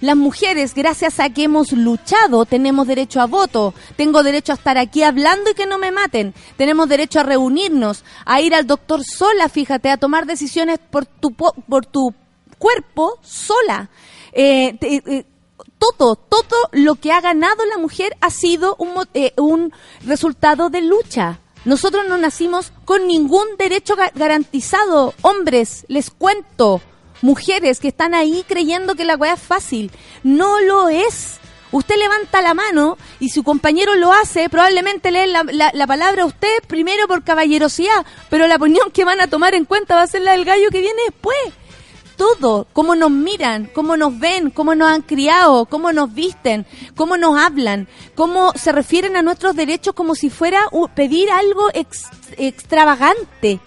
Las 0.00 0.16
mujeres, 0.16 0.74
gracias 0.74 1.18
a 1.20 1.30
que 1.30 1.44
hemos 1.44 1.72
luchado, 1.72 2.44
tenemos 2.44 2.86
derecho 2.86 3.20
a 3.22 3.26
voto. 3.26 3.72
Tengo 3.96 4.22
derecho 4.22 4.52
a 4.52 4.56
estar 4.56 4.76
aquí 4.76 5.02
hablando 5.02 5.50
y 5.50 5.54
que 5.54 5.64
no 5.66 5.78
me 5.78 5.92
maten. 5.92 6.34
Tenemos 6.58 6.88
derecho 6.88 7.20
a 7.20 7.22
reunirnos, 7.22 8.04
a 8.26 8.40
ir 8.42 8.54
al 8.54 8.66
doctor 8.66 9.02
sola, 9.04 9.48
fíjate, 9.48 9.88
a 9.90 9.96
tomar 9.96 10.26
decisiones 10.26 10.78
por 10.90 11.06
tu, 11.06 11.30
po- 11.30 11.54
por 11.68 11.86
tu 11.86 12.12
cuerpo 12.58 13.18
sola. 13.22 13.88
Eh, 14.32 14.76
eh, 14.82 15.24
todo, 15.96 16.16
todo 16.16 16.68
lo 16.72 16.94
que 16.96 17.12
ha 17.12 17.20
ganado 17.20 17.64
la 17.66 17.78
mujer 17.78 18.16
ha 18.20 18.30
sido 18.30 18.76
un, 18.78 18.92
eh, 19.14 19.32
un 19.36 19.72
resultado 20.04 20.70
de 20.70 20.82
lucha. 20.82 21.38
Nosotros 21.64 22.04
no 22.08 22.18
nacimos 22.18 22.72
con 22.84 23.06
ningún 23.06 23.46
derecho 23.58 23.96
ga- 23.96 24.12
garantizado. 24.14 25.14
Hombres, 25.22 25.84
les 25.88 26.10
cuento, 26.10 26.80
mujeres 27.22 27.80
que 27.80 27.88
están 27.88 28.14
ahí 28.14 28.44
creyendo 28.46 28.94
que 28.94 29.04
la 29.04 29.16
weá 29.16 29.34
es 29.34 29.40
fácil. 29.40 29.90
No 30.22 30.60
lo 30.60 30.88
es. 30.88 31.38
Usted 31.72 31.96
levanta 31.96 32.40
la 32.42 32.54
mano 32.54 32.96
y 33.18 33.30
su 33.30 33.42
compañero 33.42 33.96
lo 33.96 34.12
hace, 34.12 34.48
probablemente 34.48 35.10
lee 35.10 35.26
la, 35.26 35.42
la- 35.42 35.72
la 35.74 35.86
palabra 35.88 36.22
a 36.22 36.26
usted 36.26 36.58
primero 36.68 37.08
por 37.08 37.24
caballerosidad, 37.24 38.06
pero 38.30 38.46
la 38.46 38.56
opinión 38.56 38.92
que 38.92 39.04
van 39.04 39.20
a 39.20 39.26
tomar 39.26 39.54
en 39.54 39.64
cuenta 39.64 39.96
va 39.96 40.02
a 40.02 40.06
ser 40.06 40.22
la 40.22 40.32
del 40.32 40.44
gallo 40.44 40.68
que 40.70 40.80
viene 40.80 41.02
después 41.08 41.36
todo, 42.16 42.66
cómo 42.72 42.94
nos 42.94 43.10
miran, 43.10 43.70
cómo 43.74 43.96
nos 43.96 44.18
ven, 44.18 44.50
cómo 44.50 44.74
nos 44.74 44.88
han 44.90 45.02
criado, 45.02 45.66
cómo 45.66 45.92
nos 45.92 46.12
visten, 46.14 46.66
cómo 46.96 47.16
nos 47.16 47.38
hablan, 47.38 47.88
cómo 48.14 48.52
se 48.54 48.72
refieren 48.72 49.16
a 49.16 49.22
nuestros 49.22 49.56
derechos 49.56 49.94
como 49.94 50.14
si 50.14 50.30
fuera 50.30 50.60
pedir 50.94 51.30
algo 51.30 51.68
ex- 51.74 52.08
extravagante. 52.36 53.60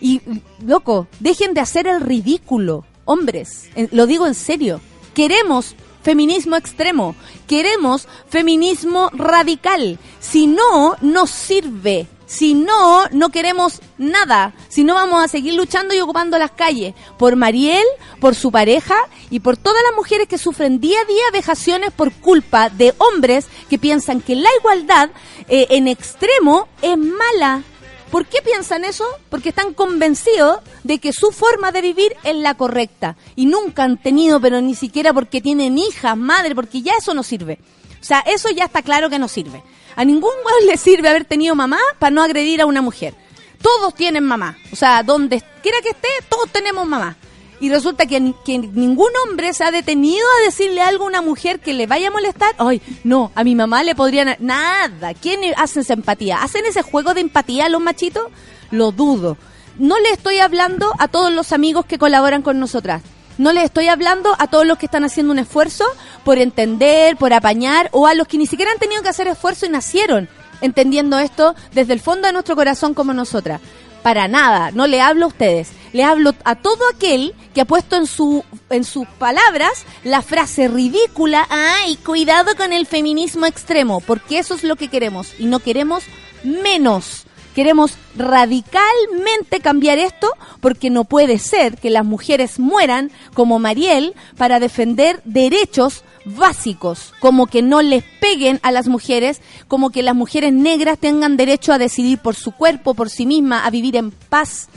Y, 0.00 0.20
loco, 0.64 1.06
dejen 1.20 1.54
de 1.54 1.60
hacer 1.60 1.86
el 1.86 2.00
ridículo, 2.00 2.84
hombres, 3.04 3.68
lo 3.92 4.06
digo 4.06 4.26
en 4.26 4.34
serio. 4.34 4.80
Queremos 5.14 5.76
feminismo 6.02 6.56
extremo, 6.56 7.14
queremos 7.46 8.08
feminismo 8.28 9.10
radical. 9.12 9.98
Si 10.20 10.46
no, 10.46 10.96
no 11.00 11.26
sirve. 11.26 12.06
Si 12.32 12.54
no, 12.54 13.06
no 13.10 13.28
queremos 13.28 13.82
nada. 13.98 14.54
Si 14.70 14.84
no, 14.84 14.94
vamos 14.94 15.22
a 15.22 15.28
seguir 15.28 15.52
luchando 15.52 15.92
y 15.94 16.00
ocupando 16.00 16.38
las 16.38 16.52
calles. 16.52 16.94
Por 17.18 17.36
Mariel, 17.36 17.84
por 18.20 18.34
su 18.34 18.50
pareja 18.50 18.96
y 19.28 19.40
por 19.40 19.58
todas 19.58 19.82
las 19.82 19.94
mujeres 19.94 20.28
que 20.28 20.38
sufren 20.38 20.80
día 20.80 20.98
a 20.98 21.04
día 21.04 21.24
vejaciones 21.30 21.92
por 21.92 22.10
culpa 22.10 22.70
de 22.70 22.94
hombres 22.96 23.48
que 23.68 23.78
piensan 23.78 24.22
que 24.22 24.34
la 24.34 24.48
igualdad 24.58 25.10
eh, 25.46 25.66
en 25.68 25.88
extremo 25.88 26.68
es 26.80 26.96
mala. 26.96 27.64
¿Por 28.10 28.24
qué 28.24 28.40
piensan 28.40 28.86
eso? 28.86 29.04
Porque 29.28 29.50
están 29.50 29.74
convencidos 29.74 30.60
de 30.84 31.00
que 31.00 31.12
su 31.12 31.32
forma 31.32 31.70
de 31.70 31.82
vivir 31.82 32.16
es 32.24 32.36
la 32.36 32.54
correcta. 32.54 33.14
Y 33.36 33.44
nunca 33.44 33.84
han 33.84 34.00
tenido, 34.00 34.40
pero 34.40 34.62
ni 34.62 34.74
siquiera 34.74 35.12
porque 35.12 35.42
tienen 35.42 35.76
hijas, 35.76 36.16
madre, 36.16 36.54
porque 36.54 36.80
ya 36.80 36.94
eso 36.98 37.12
no 37.12 37.24
sirve. 37.24 37.58
O 38.02 38.04
sea, 38.04 38.20
eso 38.26 38.50
ya 38.50 38.64
está 38.64 38.82
claro 38.82 39.08
que 39.08 39.18
no 39.18 39.28
sirve. 39.28 39.62
A 39.96 40.04
ningún 40.04 40.32
weón 40.44 40.66
le 40.66 40.76
sirve 40.76 41.08
haber 41.08 41.24
tenido 41.24 41.54
mamá 41.54 41.78
para 41.98 42.10
no 42.10 42.22
agredir 42.22 42.60
a 42.60 42.66
una 42.66 42.82
mujer. 42.82 43.14
Todos 43.62 43.94
tienen 43.94 44.24
mamá. 44.24 44.58
O 44.72 44.76
sea, 44.76 45.02
donde 45.02 45.42
quiera 45.62 45.78
que 45.82 45.90
esté, 45.90 46.08
todos 46.28 46.50
tenemos 46.50 46.86
mamá. 46.86 47.16
Y 47.60 47.70
resulta 47.70 48.06
que, 48.06 48.34
que 48.44 48.58
ningún 48.58 49.10
hombre 49.24 49.52
se 49.54 49.62
ha 49.62 49.70
detenido 49.70 50.26
a 50.38 50.44
decirle 50.44 50.80
algo 50.80 51.04
a 51.04 51.06
una 51.06 51.22
mujer 51.22 51.60
que 51.60 51.72
le 51.72 51.86
vaya 51.86 52.08
a 52.08 52.10
molestar. 52.10 52.56
Ay, 52.58 52.82
no, 53.04 53.30
a 53.36 53.44
mi 53.44 53.54
mamá 53.54 53.84
le 53.84 53.94
podrían... 53.94 54.34
Nada. 54.40 55.14
¿Quién 55.14 55.40
hace 55.56 55.80
esa 55.80 55.92
empatía? 55.92 56.42
¿Hacen 56.42 56.66
ese 56.66 56.82
juego 56.82 57.14
de 57.14 57.20
empatía 57.20 57.68
los 57.68 57.80
machitos? 57.80 58.26
Lo 58.72 58.90
dudo. 58.90 59.36
No 59.78 59.96
le 60.00 60.10
estoy 60.10 60.40
hablando 60.40 60.92
a 60.98 61.06
todos 61.06 61.32
los 61.32 61.52
amigos 61.52 61.86
que 61.86 61.98
colaboran 61.98 62.42
con 62.42 62.58
nosotras. 62.58 63.02
No 63.38 63.52
les 63.52 63.64
estoy 63.64 63.88
hablando 63.88 64.34
a 64.38 64.46
todos 64.46 64.66
los 64.66 64.78
que 64.78 64.86
están 64.86 65.04
haciendo 65.04 65.32
un 65.32 65.38
esfuerzo 65.38 65.84
por 66.24 66.38
entender, 66.38 67.16
por 67.16 67.32
apañar, 67.32 67.88
o 67.92 68.06
a 68.06 68.14
los 68.14 68.28
que 68.28 68.38
ni 68.38 68.46
siquiera 68.46 68.72
han 68.72 68.78
tenido 68.78 69.02
que 69.02 69.08
hacer 69.08 69.26
esfuerzo 69.28 69.66
y 69.66 69.70
nacieron 69.70 70.28
entendiendo 70.62 71.18
esto 71.18 71.54
desde 71.72 71.92
el 71.92 72.00
fondo 72.00 72.26
de 72.26 72.32
nuestro 72.32 72.56
corazón 72.56 72.94
como 72.94 73.12
nosotras. 73.12 73.60
Para 74.02 74.26
nada, 74.26 74.70
no 74.72 74.86
le 74.86 75.00
hablo 75.00 75.26
a 75.26 75.28
ustedes, 75.28 75.70
le 75.92 76.02
hablo 76.02 76.34
a 76.44 76.56
todo 76.56 76.88
aquel 76.92 77.34
que 77.54 77.60
ha 77.60 77.66
puesto 77.66 77.96
en, 77.96 78.06
su, 78.06 78.44
en 78.70 78.84
sus 78.84 79.06
palabras 79.06 79.84
la 80.02 80.22
frase 80.22 80.66
ridícula, 80.66 81.46
ay, 81.50 81.96
cuidado 81.96 82.56
con 82.56 82.72
el 82.72 82.86
feminismo 82.86 83.46
extremo, 83.46 84.00
porque 84.00 84.38
eso 84.38 84.54
es 84.54 84.64
lo 84.64 84.74
que 84.74 84.88
queremos 84.88 85.34
y 85.38 85.46
no 85.46 85.60
queremos 85.60 86.02
menos. 86.42 87.26
Queremos 87.54 87.98
radicalmente 88.16 89.60
cambiar 89.60 89.98
esto 89.98 90.28
porque 90.60 90.88
no 90.88 91.04
puede 91.04 91.38
ser 91.38 91.76
que 91.76 91.90
las 91.90 92.04
mujeres 92.04 92.58
mueran 92.58 93.10
como 93.34 93.58
Mariel 93.58 94.14
para 94.36 94.58
defender 94.58 95.20
derechos 95.24 96.02
básicos, 96.24 97.12
como 97.20 97.46
que 97.46 97.62
no 97.62 97.82
les 97.82 98.04
peguen 98.20 98.58
a 98.62 98.72
las 98.72 98.88
mujeres, 98.88 99.42
como 99.68 99.90
que 99.90 100.02
las 100.02 100.14
mujeres 100.14 100.52
negras 100.52 100.98
tengan 100.98 101.36
derecho 101.36 101.72
a 101.72 101.78
decidir 101.78 102.18
por 102.18 102.36
su 102.36 102.52
cuerpo, 102.52 102.94
por 102.94 103.10
sí 103.10 103.26
misma, 103.26 103.66
a 103.66 103.70
vivir 103.70 103.96
en 103.96 104.10
paz. 104.10 104.68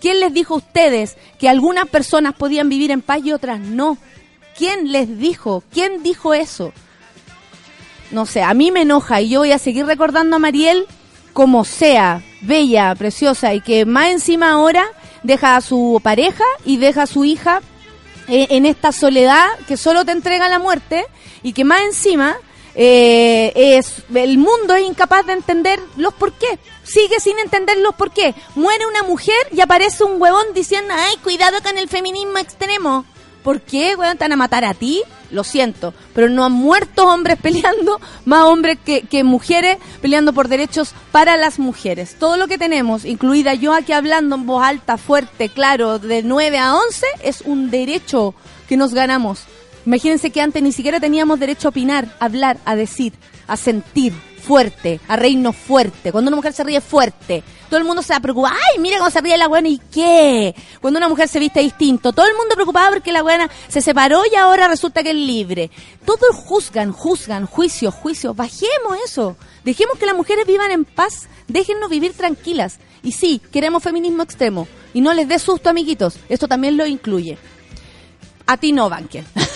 ¿Quién 0.00 0.20
les 0.20 0.32
dijo 0.32 0.54
a 0.54 0.58
ustedes 0.58 1.16
que 1.38 1.48
algunas 1.48 1.88
personas 1.88 2.34
podían 2.34 2.68
vivir 2.68 2.90
en 2.90 3.00
paz 3.00 3.20
y 3.24 3.32
otras 3.32 3.60
no? 3.60 3.96
¿Quién 4.56 4.92
les 4.92 5.18
dijo? 5.18 5.62
¿Quién 5.72 6.02
dijo 6.02 6.34
eso? 6.34 6.72
No 8.10 8.26
sé, 8.26 8.42
a 8.42 8.54
mí 8.54 8.70
me 8.70 8.82
enoja 8.82 9.20
y 9.20 9.30
yo 9.30 9.40
voy 9.40 9.52
a 9.52 9.58
seguir 9.58 9.86
recordando 9.86 10.36
a 10.36 10.38
Mariel 10.38 10.86
como 11.32 11.64
sea, 11.64 12.22
bella, 12.42 12.94
preciosa 12.94 13.54
y 13.54 13.60
que 13.60 13.84
más 13.84 14.08
encima 14.08 14.52
ahora 14.52 14.84
deja 15.22 15.56
a 15.56 15.60
su 15.60 16.00
pareja 16.02 16.44
y 16.64 16.76
deja 16.76 17.02
a 17.02 17.06
su 17.06 17.24
hija 17.24 17.60
eh, 18.28 18.46
en 18.50 18.66
esta 18.66 18.92
soledad 18.92 19.46
que 19.66 19.76
solo 19.76 20.04
te 20.04 20.12
entrega 20.12 20.48
la 20.48 20.58
muerte 20.58 21.04
y 21.42 21.52
que 21.52 21.64
más 21.64 21.80
encima 21.82 22.36
eh, 22.74 23.52
es 23.54 24.02
el 24.14 24.38
mundo 24.38 24.74
es 24.74 24.86
incapaz 24.86 25.26
de 25.26 25.32
entender 25.32 25.80
los 25.96 26.14
por 26.14 26.32
qué. 26.32 26.58
Sigue 26.84 27.18
sin 27.18 27.38
entender 27.38 27.78
los 27.78 27.94
por 27.94 28.12
qué. 28.12 28.34
Muere 28.54 28.86
una 28.86 29.02
mujer 29.02 29.34
y 29.50 29.60
aparece 29.60 30.04
un 30.04 30.20
huevón 30.20 30.44
diciendo, 30.54 30.94
ay, 30.96 31.16
cuidado 31.24 31.56
con 31.62 31.76
el 31.76 31.88
feminismo 31.88 32.38
extremo. 32.38 33.04
¿Por 33.48 33.62
qué, 33.62 33.94
a 33.94 34.36
matar 34.36 34.66
a 34.66 34.74
ti? 34.74 35.02
Lo 35.30 35.42
siento, 35.42 35.94
pero 36.14 36.28
no 36.28 36.44
han 36.44 36.52
muerto 36.52 37.08
hombres 37.08 37.38
peleando, 37.42 37.98
más 38.26 38.44
hombres 38.44 38.76
que, 38.84 39.04
que 39.04 39.24
mujeres 39.24 39.78
peleando 40.02 40.34
por 40.34 40.48
derechos 40.48 40.92
para 41.12 41.34
las 41.38 41.58
mujeres. 41.58 42.16
Todo 42.18 42.36
lo 42.36 42.46
que 42.46 42.58
tenemos, 42.58 43.06
incluida 43.06 43.54
yo 43.54 43.72
aquí 43.72 43.94
hablando 43.94 44.36
en 44.36 44.44
voz 44.44 44.62
alta, 44.62 44.98
fuerte, 44.98 45.48
claro, 45.48 45.98
de 45.98 46.22
9 46.22 46.58
a 46.58 46.76
11, 46.76 47.06
es 47.22 47.40
un 47.40 47.70
derecho 47.70 48.34
que 48.68 48.76
nos 48.76 48.92
ganamos. 48.92 49.44
Imagínense 49.86 50.28
que 50.28 50.42
antes 50.42 50.62
ni 50.62 50.72
siquiera 50.72 51.00
teníamos 51.00 51.40
derecho 51.40 51.68
a 51.68 51.70
opinar, 51.70 52.06
a 52.20 52.26
hablar, 52.26 52.58
a 52.66 52.76
decir, 52.76 53.14
a 53.46 53.56
sentir 53.56 54.12
fuerte, 54.42 55.00
a 55.08 55.16
reírnos 55.16 55.56
fuerte. 55.56 56.12
Cuando 56.12 56.28
una 56.28 56.36
mujer 56.36 56.52
se 56.52 56.64
ríe 56.64 56.82
fuerte, 56.82 57.42
todo 57.68 57.78
el 57.78 57.84
mundo 57.84 58.02
se 58.02 58.12
va 58.12 58.18
a 58.18 58.20
preocupar, 58.20 58.52
ay, 58.52 58.80
mira 58.80 58.98
cómo 58.98 59.10
se 59.10 59.20
ríe 59.20 59.36
la 59.36 59.48
buena, 59.48 59.68
¿y 59.68 59.78
qué? 59.92 60.54
Cuando 60.80 60.98
una 60.98 61.08
mujer 61.08 61.28
se 61.28 61.38
viste 61.38 61.60
distinto, 61.60 62.12
todo 62.12 62.26
el 62.26 62.36
mundo 62.36 62.54
preocupado 62.54 62.90
porque 62.90 63.12
la 63.12 63.22
buena 63.22 63.50
se 63.68 63.80
separó 63.80 64.22
y 64.30 64.36
ahora 64.36 64.68
resulta 64.68 65.02
que 65.02 65.10
es 65.10 65.16
libre. 65.16 65.70
Todos 66.04 66.36
juzgan, 66.36 66.92
juzgan, 66.92 67.46
juicio, 67.46 67.90
juicio, 67.90 68.34
bajemos 68.34 68.98
eso. 69.04 69.36
Dejemos 69.64 69.98
que 69.98 70.06
las 70.06 70.16
mujeres 70.16 70.46
vivan 70.46 70.70
en 70.70 70.84
paz, 70.84 71.28
déjennos 71.46 71.90
vivir 71.90 72.12
tranquilas. 72.14 72.78
Y 73.02 73.12
sí, 73.12 73.40
queremos 73.52 73.82
feminismo 73.82 74.22
extremo. 74.22 74.66
Y 74.94 75.00
no 75.00 75.12
les 75.12 75.28
dé 75.28 75.38
susto, 75.38 75.70
amiguitos. 75.70 76.18
Esto 76.28 76.48
también 76.48 76.76
lo 76.76 76.86
incluye. 76.86 77.38
A 78.46 78.56
ti 78.56 78.72
no, 78.72 78.88
Banker. 78.88 79.24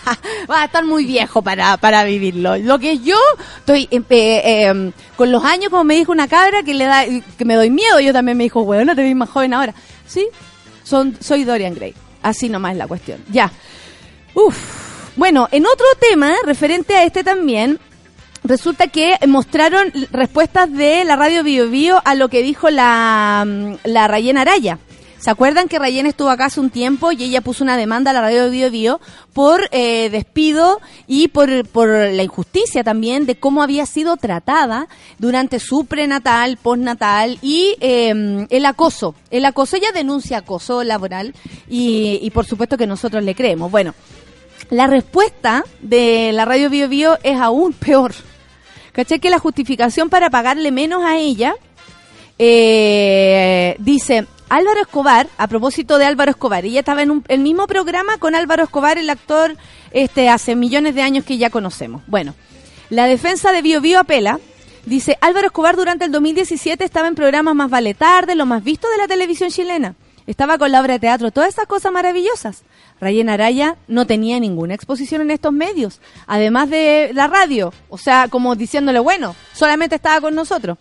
Va 0.50 0.62
a 0.62 0.64
estar 0.64 0.84
muy 0.84 1.04
viejo 1.04 1.42
para, 1.42 1.76
para 1.76 2.04
vivirlo. 2.04 2.56
Lo 2.58 2.78
que 2.78 2.98
yo 2.98 3.16
estoy 3.58 3.88
eh, 3.90 4.66
em, 4.66 4.92
con 5.16 5.32
los 5.32 5.44
años, 5.44 5.70
como 5.70 5.84
me 5.84 5.94
dijo 5.94 6.12
una 6.12 6.28
cabra, 6.28 6.62
que 6.62 6.74
le 6.74 6.84
da 6.84 7.04
que 7.36 7.44
me 7.44 7.54
doy 7.54 7.70
miedo. 7.70 8.00
Yo 8.00 8.12
también 8.12 8.36
me 8.36 8.44
dijo, 8.44 8.64
bueno, 8.64 8.94
te 8.94 9.02
ves 9.02 9.16
más 9.16 9.28
joven 9.28 9.54
ahora. 9.54 9.74
Sí, 10.06 10.26
son, 10.84 11.16
soy 11.20 11.44
Dorian 11.44 11.74
Gray. 11.74 11.94
Así 12.22 12.48
nomás 12.48 12.72
es 12.72 12.78
la 12.78 12.86
cuestión. 12.86 13.22
Ya. 13.30 13.50
Uf. 14.34 14.56
Bueno, 15.16 15.48
en 15.50 15.66
otro 15.66 15.86
tema, 16.00 16.34
referente 16.46 16.96
a 16.96 17.04
este 17.04 17.22
también, 17.22 17.78
resulta 18.44 18.86
que 18.86 19.18
mostraron 19.26 19.92
respuestas 20.10 20.72
de 20.72 21.04
la 21.04 21.16
radio 21.16 21.44
Bio 21.44 21.68
Bio 21.68 22.00
a 22.04 22.14
lo 22.14 22.28
que 22.28 22.42
dijo 22.42 22.70
la, 22.70 23.44
mm, 23.46 23.74
la 23.84 24.08
Rayena 24.08 24.42
Araya. 24.42 24.78
¿Se 25.22 25.30
acuerdan 25.30 25.68
que 25.68 25.78
Rayen 25.78 26.06
estuvo 26.06 26.30
acá 26.30 26.46
hace 26.46 26.58
un 26.58 26.68
tiempo 26.68 27.12
y 27.12 27.22
ella 27.22 27.42
puso 27.42 27.62
una 27.62 27.76
demanda 27.76 28.10
a 28.10 28.14
la 28.14 28.22
radio 28.22 28.50
Bio 28.50 28.72
Bio 28.72 29.00
por 29.32 29.68
eh, 29.70 30.10
despido 30.10 30.80
y 31.06 31.28
por, 31.28 31.64
por 31.68 31.86
la 31.86 32.24
injusticia 32.24 32.82
también 32.82 33.24
de 33.24 33.36
cómo 33.36 33.62
había 33.62 33.86
sido 33.86 34.16
tratada 34.16 34.88
durante 35.20 35.60
su 35.60 35.84
prenatal, 35.84 36.56
postnatal 36.56 37.38
y 37.40 37.76
eh, 37.80 38.48
el 38.50 38.66
acoso? 38.66 39.14
El 39.30 39.44
acoso, 39.44 39.76
ella 39.76 39.92
denuncia 39.92 40.38
acoso 40.38 40.82
laboral 40.82 41.36
y, 41.70 42.18
y 42.20 42.30
por 42.30 42.44
supuesto 42.44 42.76
que 42.76 42.88
nosotros 42.88 43.22
le 43.22 43.36
creemos. 43.36 43.70
Bueno, 43.70 43.94
la 44.70 44.88
respuesta 44.88 45.62
de 45.82 46.32
la 46.32 46.46
radio 46.46 46.68
Bio 46.68 46.88
Bio 46.88 47.16
es 47.22 47.38
aún 47.38 47.74
peor. 47.74 48.12
¿Caché 48.90 49.20
que 49.20 49.30
la 49.30 49.38
justificación 49.38 50.10
para 50.10 50.30
pagarle 50.30 50.72
menos 50.72 51.04
a 51.04 51.16
ella 51.16 51.54
eh, 52.40 53.76
dice 53.78 54.26
Álvaro 54.54 54.82
Escobar, 54.82 55.28
a 55.38 55.46
propósito 55.46 55.96
de 55.96 56.04
Álvaro 56.04 56.30
Escobar, 56.32 56.66
ella 56.66 56.80
estaba 56.80 57.00
en 57.02 57.10
un- 57.10 57.24
el 57.28 57.40
mismo 57.40 57.66
programa 57.66 58.18
con 58.18 58.34
Álvaro 58.34 58.64
Escobar, 58.64 58.98
el 58.98 59.08
actor 59.08 59.56
este 59.92 60.28
hace 60.28 60.54
millones 60.54 60.94
de 60.94 61.00
años 61.00 61.24
que 61.24 61.38
ya 61.38 61.48
conocemos. 61.48 62.02
Bueno, 62.06 62.34
la 62.90 63.06
defensa 63.06 63.50
de 63.52 63.62
Bio 63.62 63.80
Bio 63.80 63.98
apela, 64.00 64.38
dice 64.84 65.16
Álvaro 65.22 65.46
Escobar 65.46 65.74
durante 65.76 66.04
el 66.04 66.12
2017 66.12 66.84
estaba 66.84 67.08
en 67.08 67.14
programas 67.14 67.54
más 67.54 67.70
vale 67.70 67.94
tarde, 67.94 68.34
lo 68.34 68.44
más 68.44 68.62
visto 68.62 68.90
de 68.90 68.98
la 68.98 69.08
televisión 69.08 69.48
chilena. 69.48 69.94
Estaba 70.26 70.58
con 70.58 70.70
la 70.70 70.82
obra 70.82 70.92
de 70.94 70.98
teatro, 71.00 71.30
todas 71.30 71.48
esas 71.48 71.66
cosas 71.66 71.90
maravillosas. 71.90 72.62
Rayen 73.00 73.30
Araya 73.30 73.76
no 73.88 74.06
tenía 74.06 74.38
ninguna 74.38 74.74
exposición 74.74 75.22
en 75.22 75.30
estos 75.30 75.54
medios, 75.54 76.00
además 76.26 76.68
de 76.68 77.10
la 77.14 77.26
radio, 77.26 77.72
o 77.88 77.96
sea, 77.96 78.28
como 78.28 78.54
diciéndole, 78.54 78.98
bueno, 78.98 79.34
solamente 79.54 79.96
estaba 79.96 80.20
con 80.20 80.34
nosotros. 80.34 80.76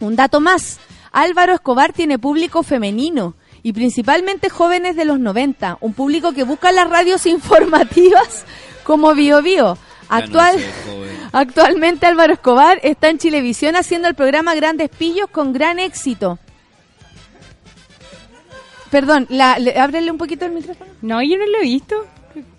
Un 0.00 0.16
dato 0.16 0.40
más, 0.40 0.78
Álvaro 1.14 1.54
Escobar 1.54 1.92
tiene 1.92 2.18
público 2.18 2.62
femenino 2.62 3.34
y 3.62 3.72
principalmente 3.72 4.50
jóvenes 4.50 4.96
de 4.96 5.04
los 5.04 5.18
90, 5.20 5.78
un 5.80 5.94
público 5.94 6.32
que 6.32 6.42
busca 6.44 6.72
las 6.72 6.90
radios 6.90 7.24
informativas 7.38 8.44
como 8.82 9.14
Bio 9.14 9.40
Bio. 9.40 9.78
No 10.10 10.16
Actual, 10.16 10.56
actualmente 11.32 12.06
Álvaro 12.06 12.34
Escobar 12.34 12.78
está 12.82 13.08
en 13.08 13.18
Chilevisión 13.18 13.76
haciendo 13.76 14.08
el 14.08 14.14
programa 14.14 14.54
Grandes 14.54 14.90
Pillos 14.90 15.30
con 15.30 15.52
gran 15.52 15.78
éxito. 15.78 16.38
Perdón, 18.90 19.26
la, 19.28 19.58
le- 19.58 19.78
ábrele 19.78 20.10
un 20.10 20.18
poquito 20.18 20.44
el 20.44 20.52
micrófono. 20.52 20.90
No, 21.02 21.22
yo 21.22 21.36
no 21.36 21.46
lo 21.46 21.58
he 21.58 21.62
visto. 21.62 21.96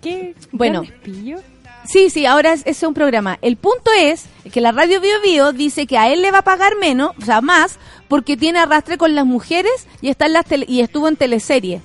¿Qué? 0.02 0.34
Bueno. 0.52 0.82
¿Grandes 0.82 1.00
pillos? 1.02 1.40
Sí, 1.84 2.10
sí, 2.10 2.26
ahora 2.26 2.52
es, 2.52 2.60
ese 2.62 2.70
es 2.70 2.82
un 2.82 2.94
programa. 2.94 3.38
El 3.42 3.56
punto 3.56 3.90
es 3.96 4.26
que 4.52 4.60
la 4.60 4.72
radio 4.72 5.00
Bio 5.00 5.20
Bio 5.22 5.52
dice 5.52 5.86
que 5.86 5.96
a 5.96 6.12
él 6.12 6.20
le 6.20 6.32
va 6.32 6.38
a 6.38 6.42
pagar 6.42 6.76
menos, 6.80 7.12
o 7.20 7.24
sea, 7.24 7.40
más, 7.40 7.78
porque 8.08 8.36
tiene 8.36 8.58
arrastre 8.58 8.98
con 8.98 9.14
las 9.14 9.26
mujeres 9.26 9.86
y 10.00 10.08
está 10.08 10.26
en 10.26 10.32
las 10.34 10.46
tele- 10.46 10.66
y 10.68 10.80
estuvo 10.80 11.08
en 11.08 11.16
teleserie. 11.16 11.80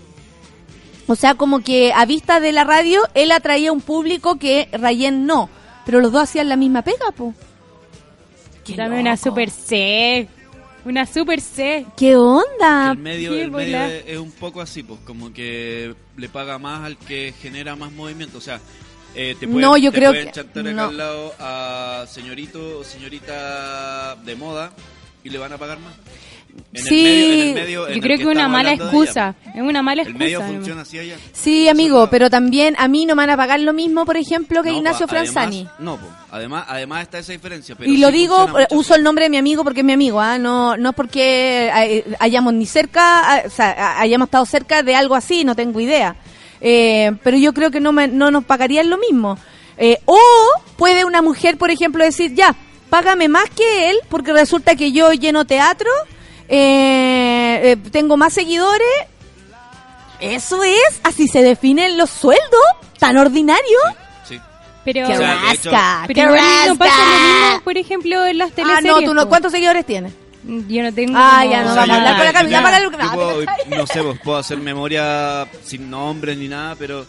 O 1.07 1.15
sea, 1.15 1.35
como 1.35 1.61
que 1.61 1.91
a 1.93 2.05
vista 2.05 2.39
de 2.39 2.51
la 2.51 2.63
radio, 2.63 3.01
él 3.15 3.31
atraía 3.31 3.71
un 3.71 3.81
público 3.81 4.37
que 4.37 4.69
Rayen 4.71 5.25
no. 5.25 5.49
Pero 5.85 5.99
los 5.99 6.11
dos 6.11 6.23
hacían 6.23 6.47
la 6.47 6.55
misma 6.55 6.83
pega, 6.83 7.11
po. 7.15 7.33
Qué 8.63 8.75
Dame 8.75 8.99
una 9.01 9.17
super 9.17 9.49
C. 9.49 10.27
Una 10.85 11.05
super 11.05 11.41
C. 11.41 11.85
¿Qué 11.97 12.15
onda? 12.15 12.91
El 12.91 12.97
medio, 12.99 13.33
el 13.33 13.51
medio 13.51 13.81
es, 13.83 14.03
es 14.07 14.17
un 14.17 14.31
poco 14.31 14.61
así, 14.61 14.83
pues 14.83 14.99
como 15.05 15.33
que 15.33 15.93
le 16.17 16.29
paga 16.29 16.57
más 16.59 16.85
al 16.85 16.97
que 16.97 17.33
genera 17.41 17.75
más 17.75 17.91
movimiento. 17.91 18.37
O 18.37 18.41
sea, 18.41 18.59
eh, 19.15 19.35
te 19.39 19.47
pueden, 19.47 19.61
No, 19.61 19.77
yo 19.77 19.91
te 19.91 19.97
creo 19.97 20.11
pueden 20.11 20.27
que- 20.27 20.31
chantar 20.33 20.63
acá 20.67 20.73
no. 20.75 20.83
al 20.89 20.97
lado 20.97 21.33
a 21.39 22.05
señorito 22.07 22.79
o 22.79 22.83
señorita 22.83 24.15
de 24.23 24.35
moda 24.35 24.71
y 25.23 25.29
le 25.29 25.37
van 25.37 25.53
a 25.53 25.57
pagar 25.57 25.79
más. 25.79 25.93
En 26.73 26.83
Sí, 26.83 27.05
el 27.05 27.05
medio, 27.07 27.33
en 27.43 27.47
el 27.47 27.53
medio 27.53 27.81
en 27.83 27.87
Yo 27.87 27.93
el 27.95 28.01
creo 28.01 28.17
que 28.17 28.23
es 28.23 28.29
una 28.29 28.47
mala 28.49 28.73
excusa. 28.73 29.35
Es 29.55 29.61
una 29.61 29.81
mala 29.81 30.01
El 30.01 30.15
medio 30.15 30.39
excusa. 30.39 30.53
funciona 30.57 30.81
así 30.81 30.99
allá. 30.99 31.15
Sí, 31.31 31.69
amigo, 31.69 32.09
pero 32.11 32.29
también 32.29 32.75
a 32.77 32.89
mí 32.89 33.05
no 33.05 33.15
me 33.15 33.21
van 33.23 33.29
a 33.29 33.37
pagar 33.37 33.61
lo 33.61 33.71
mismo, 33.71 34.03
por 34.05 34.17
ejemplo, 34.17 34.61
que 34.61 34.71
No, 34.71 34.77
Ignacio 34.77 35.07
pues, 35.07 35.21
además- 35.21 35.33
Franzani. 35.33 35.67
no, 35.79 35.95
pues, 35.97 36.11
además, 36.29 36.65
además 36.67 37.03
está 37.03 37.19
esa 37.19 37.31
diferencia. 37.31 37.75
Pero 37.77 37.89
y 37.89 37.95
lo 37.97 38.07
sí 38.09 38.13
digo, 38.17 38.47
uso 38.71 38.95
el 38.95 39.03
nombre 39.03 39.23
de 39.25 39.29
mi 39.29 39.37
amigo 39.37 39.63
porque 39.63 39.79
es 39.79 39.85
mi 39.85 39.93
amigo, 39.93 40.19
¿ah? 40.19 40.37
no, 40.37 40.75
no 40.75 40.89
es 40.89 40.95
porque 40.95 41.71
eh, 41.73 42.03
hayamos 42.19 42.53
ni 42.53 42.65
cerca, 42.65 43.43
o 43.45 43.49
sea, 43.49 43.73
ah, 43.77 44.01
hayamos 44.01 44.27
estado 44.27 44.45
cerca 44.45 44.83
de 44.83 44.93
algo 44.93 45.15
así, 45.15 45.45
no 45.45 45.55
tengo 45.55 45.79
idea. 45.79 46.17
Eh, 46.59 47.13
pero 47.23 47.37
yo 47.37 47.53
creo 47.53 47.71
que 47.71 47.79
no, 47.79 47.93
me- 47.93 48.09
no 48.09 48.29
nos 48.29 48.43
pagarían 48.43 48.89
lo 48.89 48.97
mismo. 48.97 49.37
Eh, 49.77 49.99
o 50.03 50.19
puede 50.75 51.05
una 51.05 51.21
mujer, 51.21 51.57
por 51.57 51.71
ejemplo, 51.71 52.03
decir, 52.03 52.33
ya, 52.35 52.53
págame 52.91 53.27
más 53.27 53.49
que 53.49 53.89
él 53.89 53.97
porque 54.09 54.33
resulta 54.33 54.75
que 54.75 54.91
yo 54.91 55.11
lleno 55.13 55.45
teatro, 55.45 55.89
eh, 56.47 57.59
eh, 57.71 57.77
tengo 57.91 58.17
más 58.17 58.33
seguidores. 58.33 58.87
Eso 60.19 60.63
es, 60.63 60.99
así 61.03 61.27
se 61.27 61.41
definen 61.41 61.97
los 61.97 62.09
sueldos, 62.11 62.61
tan 62.99 63.17
ordinario. 63.17 63.77
Sí. 64.27 64.39
Pero, 64.85 65.07
¡Qué 65.07 65.13
O 65.13 65.17
sea, 65.17 65.27
de 65.47 65.51
hecho- 65.53 65.71
rasca! 65.71 66.03
pero 66.07 66.21
¡Qué 66.21 66.27
no 66.27 66.33
pasa 66.35 66.67
lo 66.67 66.75
rasca! 66.75 67.47
mismo, 67.47 67.61
por 67.63 67.77
ejemplo, 67.77 68.25
en 68.27 68.37
las 68.37 68.51
Ah, 68.51 68.55
teleseries. 68.55 68.83
no, 68.93 69.01
tú 69.01 69.13
no. 69.15 69.27
¿cuántos 69.29 69.51
seguidores 69.51 69.85
tienes? 69.85 70.13
Yo 70.43 70.83
no 70.83 70.91
tengo. 70.93 71.13
Ah, 71.15 71.45
ya 71.45 71.63
no 71.63 71.71
O 71.71 71.75
vamos 71.75 71.89
a 71.89 71.97
hablar 71.99 72.15
con 72.17 72.25
la 72.25 72.33
Camila 72.33 72.61
para 72.63 72.77
el- 72.77 72.91
Ah, 72.99 73.11
puedo- 73.13 73.45
callas. 73.45 73.67
no 73.67 73.87
sé, 73.87 74.03
pues, 74.03 74.19
puedo 74.23 74.37
hacer 74.37 74.57
memoria 74.57 75.47
sin 75.63 75.89
nombres 75.89 76.37
ni 76.37 76.47
nada, 76.47 76.75
pero 76.77 77.05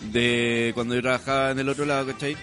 de 0.00 0.72
cuando 0.74 0.94
yo 0.96 1.02
trabajaba 1.02 1.50
en 1.52 1.58
el 1.60 1.68
otro 1.68 1.84
lado, 1.84 2.06
¿cachai? 2.08 2.36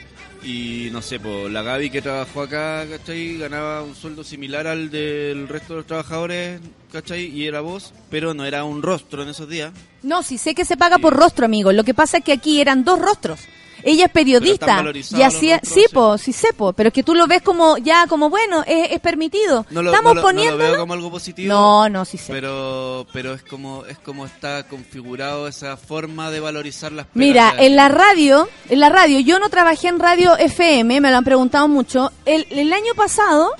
Y 0.43 0.89
no 0.91 1.01
sé, 1.01 1.19
pues 1.19 1.51
la 1.51 1.61
Gaby 1.61 1.89
que 1.89 2.01
trabajó 2.01 2.43
acá, 2.43 2.85
¿cachai? 2.89 3.37
Ganaba 3.37 3.83
un 3.83 3.93
sueldo 3.95 4.23
similar 4.23 4.67
al 4.67 4.89
del 4.89 5.47
resto 5.47 5.73
de 5.73 5.77
los 5.79 5.85
trabajadores, 5.85 6.61
¿cachai? 6.91 7.25
Y 7.25 7.45
era 7.45 7.59
vos, 7.61 7.93
pero 8.09 8.33
no 8.33 8.45
era 8.45 8.63
un 8.63 8.81
rostro 8.81 9.23
en 9.23 9.29
esos 9.29 9.49
días. 9.49 9.73
No, 10.01 10.23
sí 10.23 10.37
sé 10.37 10.55
que 10.55 10.63
se 10.63 10.77
paga 10.77 10.97
por 10.97 11.15
rostro, 11.15 11.45
amigo. 11.45 11.73
Lo 11.73 11.83
que 11.83 11.93
pasa 11.93 12.19
es 12.19 12.23
que 12.23 12.31
aquí 12.31 12.61
eran 12.61 12.83
dos 12.85 12.99
rostros. 12.99 13.41
Ella 13.83 14.05
es 14.05 14.11
periodista 14.11 14.83
y 15.11 15.21
hacía, 15.21 15.59
sí, 15.63 15.85
po, 15.91 16.17
sí 16.17 16.33
sé, 16.33 16.53
po, 16.53 16.73
pero 16.73 16.87
es 16.89 16.93
que 16.93 17.03
tú 17.03 17.15
lo 17.15 17.27
ves 17.27 17.41
como 17.41 17.77
ya 17.77 18.07
como 18.07 18.29
bueno, 18.29 18.63
es, 18.67 18.91
es 18.91 18.99
permitido. 18.99 19.65
No 19.69 19.81
lo, 19.81 19.91
Estamos 19.91 20.15
no 20.15 20.21
lo- 20.21 20.21
no 20.21 20.27
lo 20.27 20.35
poniéndolo. 20.35 20.71
veo 20.71 20.79
como 20.79 20.93
algo 20.93 21.11
positivo. 21.11 21.53
No, 21.53 21.89
no, 21.89 22.05
sí 22.05 22.17
sé. 22.17 22.31
Pero, 22.33 23.05
pero 23.13 23.33
es 23.33 23.43
como 23.43 23.85
es 23.85 23.97
como 23.99 24.25
está 24.25 24.63
configurado 24.67 25.47
esa 25.47 25.77
forma 25.77 26.31
de 26.31 26.39
valorizar 26.39 26.91
las 26.91 27.07
Mira, 27.13 27.53
en 27.57 27.75
la 27.75 27.89
radio, 27.89 28.47
en 28.69 28.79
la 28.79 28.89
radio, 28.89 29.19
yo 29.19 29.39
no 29.39 29.49
trabajé 29.49 29.87
en 29.87 29.99
radio 29.99 30.35
FM, 30.37 31.01
me 31.01 31.11
lo 31.11 31.17
han 31.17 31.23
preguntado 31.23 31.67
mucho. 31.67 32.11
El, 32.25 32.45
el 32.49 32.71
año 32.73 32.93
pasado, 32.95 33.51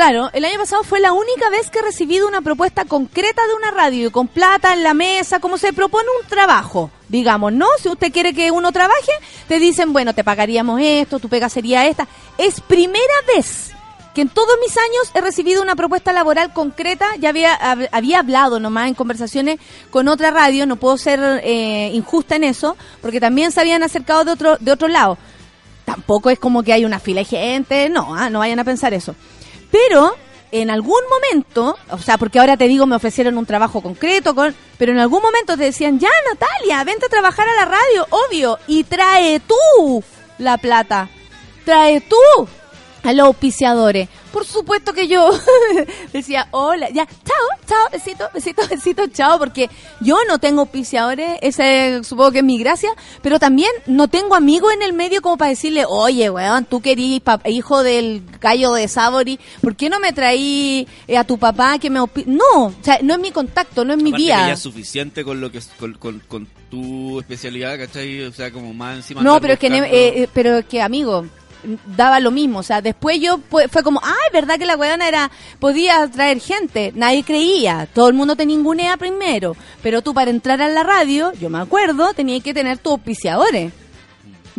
claro, 0.00 0.30
el 0.32 0.46
año 0.46 0.58
pasado 0.58 0.82
fue 0.82 0.98
la 0.98 1.12
única 1.12 1.50
vez 1.50 1.68
que 1.68 1.80
he 1.80 1.82
recibido 1.82 2.26
una 2.26 2.40
propuesta 2.40 2.86
concreta 2.86 3.46
de 3.46 3.54
una 3.54 3.70
radio, 3.70 4.10
con 4.10 4.28
plata 4.28 4.72
en 4.72 4.82
la 4.82 4.94
mesa, 4.94 5.40
como 5.40 5.58
se 5.58 5.74
propone 5.74 6.08
un 6.22 6.26
trabajo, 6.26 6.90
digamos, 7.10 7.52
¿no? 7.52 7.66
Si 7.82 7.90
usted 7.90 8.10
quiere 8.10 8.32
que 8.32 8.50
uno 8.50 8.72
trabaje, 8.72 9.12
te 9.46 9.58
dicen, 9.58 9.92
bueno, 9.92 10.14
te 10.14 10.24
pagaríamos 10.24 10.80
esto, 10.82 11.18
tu 11.18 11.28
pega 11.28 11.50
sería 11.50 11.86
esta. 11.86 12.08
Es 12.38 12.62
primera 12.62 13.12
vez 13.36 13.72
que 14.14 14.22
en 14.22 14.30
todos 14.30 14.56
mis 14.66 14.74
años 14.78 15.10
he 15.12 15.20
recibido 15.20 15.60
una 15.60 15.76
propuesta 15.76 16.14
laboral 16.14 16.54
concreta, 16.54 17.04
ya 17.18 17.28
había, 17.28 17.58
hab- 17.60 17.90
había 17.92 18.20
hablado 18.20 18.58
nomás 18.58 18.88
en 18.88 18.94
conversaciones 18.94 19.58
con 19.90 20.08
otra 20.08 20.30
radio, 20.30 20.64
no 20.64 20.76
puedo 20.76 20.96
ser 20.96 21.20
eh, 21.44 21.90
injusta 21.92 22.36
en 22.36 22.44
eso, 22.44 22.74
porque 23.02 23.20
también 23.20 23.52
se 23.52 23.60
habían 23.60 23.82
acercado 23.82 24.24
de 24.24 24.32
otro, 24.32 24.56
de 24.60 24.72
otro 24.72 24.88
lado. 24.88 25.18
Tampoco 25.84 26.30
es 26.30 26.38
como 26.38 26.62
que 26.62 26.72
hay 26.72 26.86
una 26.86 27.00
fila 27.00 27.20
de 27.20 27.24
gente, 27.26 27.88
no, 27.90 28.14
ah, 28.16 28.30
no 28.30 28.38
vayan 28.38 28.60
a 28.60 28.64
pensar 28.64 28.94
eso. 28.94 29.14
Pero 29.70 30.14
en 30.52 30.70
algún 30.70 31.00
momento, 31.08 31.76
o 31.90 31.98
sea, 31.98 32.18
porque 32.18 32.38
ahora 32.38 32.56
te 32.56 32.68
digo, 32.68 32.86
me 32.86 32.96
ofrecieron 32.96 33.38
un 33.38 33.46
trabajo 33.46 33.80
concreto, 33.80 34.34
con, 34.34 34.54
pero 34.78 34.92
en 34.92 34.98
algún 34.98 35.22
momento 35.22 35.56
te 35.56 35.64
decían, 35.64 35.98
ya 35.98 36.08
Natalia, 36.28 36.82
vente 36.84 37.06
a 37.06 37.08
trabajar 37.08 37.46
a 37.48 37.54
la 37.54 37.64
radio, 37.66 38.06
obvio, 38.10 38.58
y 38.66 38.84
trae 38.84 39.40
tú 39.40 40.02
la 40.38 40.58
plata, 40.58 41.08
trae 41.64 42.00
tú 42.00 42.16
a 43.02 43.12
los 43.12 43.26
auspiciadores. 43.26 44.08
Por 44.32 44.44
supuesto 44.46 44.92
que 44.92 45.08
yo 45.08 45.30
decía, 46.12 46.46
hola, 46.52 46.88
ya, 46.90 47.06
chao, 47.06 47.66
chao, 47.66 47.88
besito, 47.90 48.28
besito, 48.32 48.62
besito, 48.68 49.06
chao, 49.08 49.38
porque 49.38 49.68
yo 50.00 50.18
no 50.28 50.38
tengo 50.38 50.60
auspiciadores, 50.62 51.38
ese 51.42 52.00
supongo 52.04 52.32
que 52.32 52.38
es 52.38 52.44
mi 52.44 52.58
gracia, 52.58 52.90
pero 53.22 53.38
también 53.38 53.70
no 53.86 54.08
tengo 54.08 54.34
amigos 54.34 54.72
en 54.72 54.82
el 54.82 54.92
medio 54.92 55.20
como 55.22 55.36
para 55.36 55.50
decirle, 55.50 55.84
oye, 55.88 56.30
weón, 56.30 56.64
tú 56.64 56.80
querís 56.80 57.20
hijo 57.46 57.82
del 57.82 58.22
gallo 58.40 58.72
de 58.72 58.86
Sabori, 58.86 59.40
¿por 59.60 59.74
qué 59.74 59.88
no 59.90 59.98
me 59.98 60.12
traí 60.12 60.86
eh, 61.08 61.16
a 61.16 61.24
tu 61.24 61.38
papá 61.38 61.78
que 61.78 61.90
me 61.90 61.98
auspi-?" 61.98 62.26
No, 62.26 62.66
o 62.66 62.74
sea, 62.82 63.00
no 63.02 63.14
es 63.14 63.20
mi 63.20 63.32
contacto, 63.32 63.84
no 63.84 63.92
es 63.94 64.02
mi 64.02 64.10
Aparte 64.10 64.22
que 64.22 64.28
ya 64.28 64.44
vía. 64.44 64.52
es 64.54 64.60
suficiente 64.60 65.24
con 65.24 65.40
lo 65.40 65.50
que 65.50 65.60
con, 65.78 65.94
con, 65.94 66.20
con 66.20 66.46
tu 66.70 67.18
especialidad, 67.20 67.76
¿cachai? 67.78 68.22
O 68.22 68.32
sea, 68.32 68.50
como 68.52 68.72
más 68.72 68.96
encima. 68.96 69.22
No, 69.22 69.40
pero 69.40 69.54
es 69.54 69.58
que, 69.58 69.66
eh, 69.66 70.22
eh, 70.22 70.28
pero 70.32 70.58
es 70.58 70.66
que 70.66 70.80
amigo, 70.80 71.26
daba 71.96 72.20
lo 72.20 72.30
mismo, 72.30 72.60
o 72.60 72.62
sea, 72.62 72.80
después 72.80 73.20
yo 73.20 73.40
fue 73.48 73.82
como, 73.82 74.00
ay, 74.02 74.32
verdad 74.32 74.58
que 74.58 74.66
la 74.66 74.76
weona 74.76 75.08
era, 75.08 75.30
podía 75.58 76.08
traer 76.08 76.40
gente, 76.40 76.92
nadie 76.94 77.22
creía, 77.22 77.88
todo 77.92 78.08
el 78.08 78.14
mundo 78.14 78.36
te 78.36 78.46
ningunea 78.46 78.96
primero, 78.96 79.56
pero 79.82 80.02
tú 80.02 80.14
para 80.14 80.30
entrar 80.30 80.60
a 80.62 80.68
la 80.68 80.82
radio, 80.82 81.32
yo 81.32 81.50
me 81.50 81.58
acuerdo, 81.58 82.12
tenías 82.14 82.42
que 82.42 82.54
tener 82.54 82.78
tus 82.78 82.92
auspiciadores. 82.92 83.72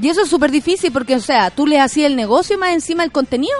Y 0.01 0.09
eso 0.09 0.21
es 0.21 0.29
súper 0.29 0.51
difícil 0.51 0.91
porque, 0.91 1.15
o 1.15 1.19
sea, 1.19 1.51
tú 1.51 1.67
le 1.67 1.79
hacías 1.79 2.07
el 2.07 2.15
negocio 2.15 2.55
y 2.55 2.59
más 2.59 2.71
encima 2.71 3.03
el 3.03 3.11
contenido. 3.11 3.57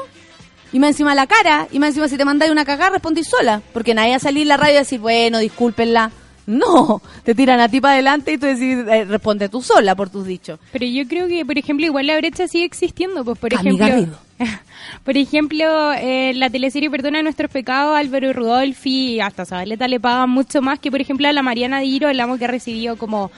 Y 0.74 0.80
más 0.80 0.92
encima 0.92 1.14
la 1.14 1.28
cara, 1.28 1.68
y 1.70 1.80
más 1.80 1.90
encima 1.90 2.08
si 2.08 2.16
te 2.16 2.24
mandáis 2.24 2.52
una 2.52 2.64
cagada, 2.64 2.92
respondís 2.92 3.28
sola. 3.28 3.62
Porque 3.74 3.94
nadie 3.94 4.16
a 4.16 4.20
salir 4.20 4.48
la 4.48 4.56
radio 4.56 4.76
y 4.76 4.80
decir, 4.80 5.00
bueno, 5.02 5.40
discúlpenla. 5.40 6.12
No, 6.48 7.02
te 7.24 7.36
tiran 7.36 7.60
a 7.60 7.70
ti 7.70 7.80
para 7.80 7.94
adelante 7.94 8.34
y 8.34 8.38
tú 8.38 8.46
decís, 8.46 8.78
eh, 8.90 9.06
responde 9.06 9.48
tú 9.48 9.62
sola 9.62 9.96
por 9.96 10.10
tus 10.10 10.26
dichos. 10.26 10.60
Pero 10.72 10.86
yo 10.86 11.08
creo 11.08 11.28
que, 11.28 11.46
por 11.46 11.58
ejemplo, 11.58 11.86
igual 11.86 12.08
la 12.08 12.18
brecha 12.18 12.48
sigue 12.48 12.66
existiendo. 12.66 13.24
Pues, 13.24 13.38
por 13.38 13.54
Amiga 13.56 13.88
ejemplo, 13.88 14.18
por 15.04 15.18
ejemplo, 15.18 15.94
eh, 15.94 16.34
la 16.36 16.50
teleserie 16.50 16.90
Perdona 16.90 17.22
nuestros 17.22 17.52
pecados, 17.52 17.96
Álvaro 17.96 18.34
Rudolfi 18.34 19.20
hasta 19.20 19.46
Zabaleta 19.46 19.88
le 19.88 20.00
pagan 20.00 20.30
mucho 20.30 20.62
más 20.62 20.80
que, 20.80 20.92
por 20.92 21.00
ejemplo, 21.00 21.28
a 21.28 21.32
la 21.32 21.44
Mariana 21.44 21.80
Diro, 21.80 22.10
el 22.10 22.20
amo 22.20 22.38
que 22.38 22.46
ha 22.46 22.50
recibido 22.50 22.98
como 22.98 23.32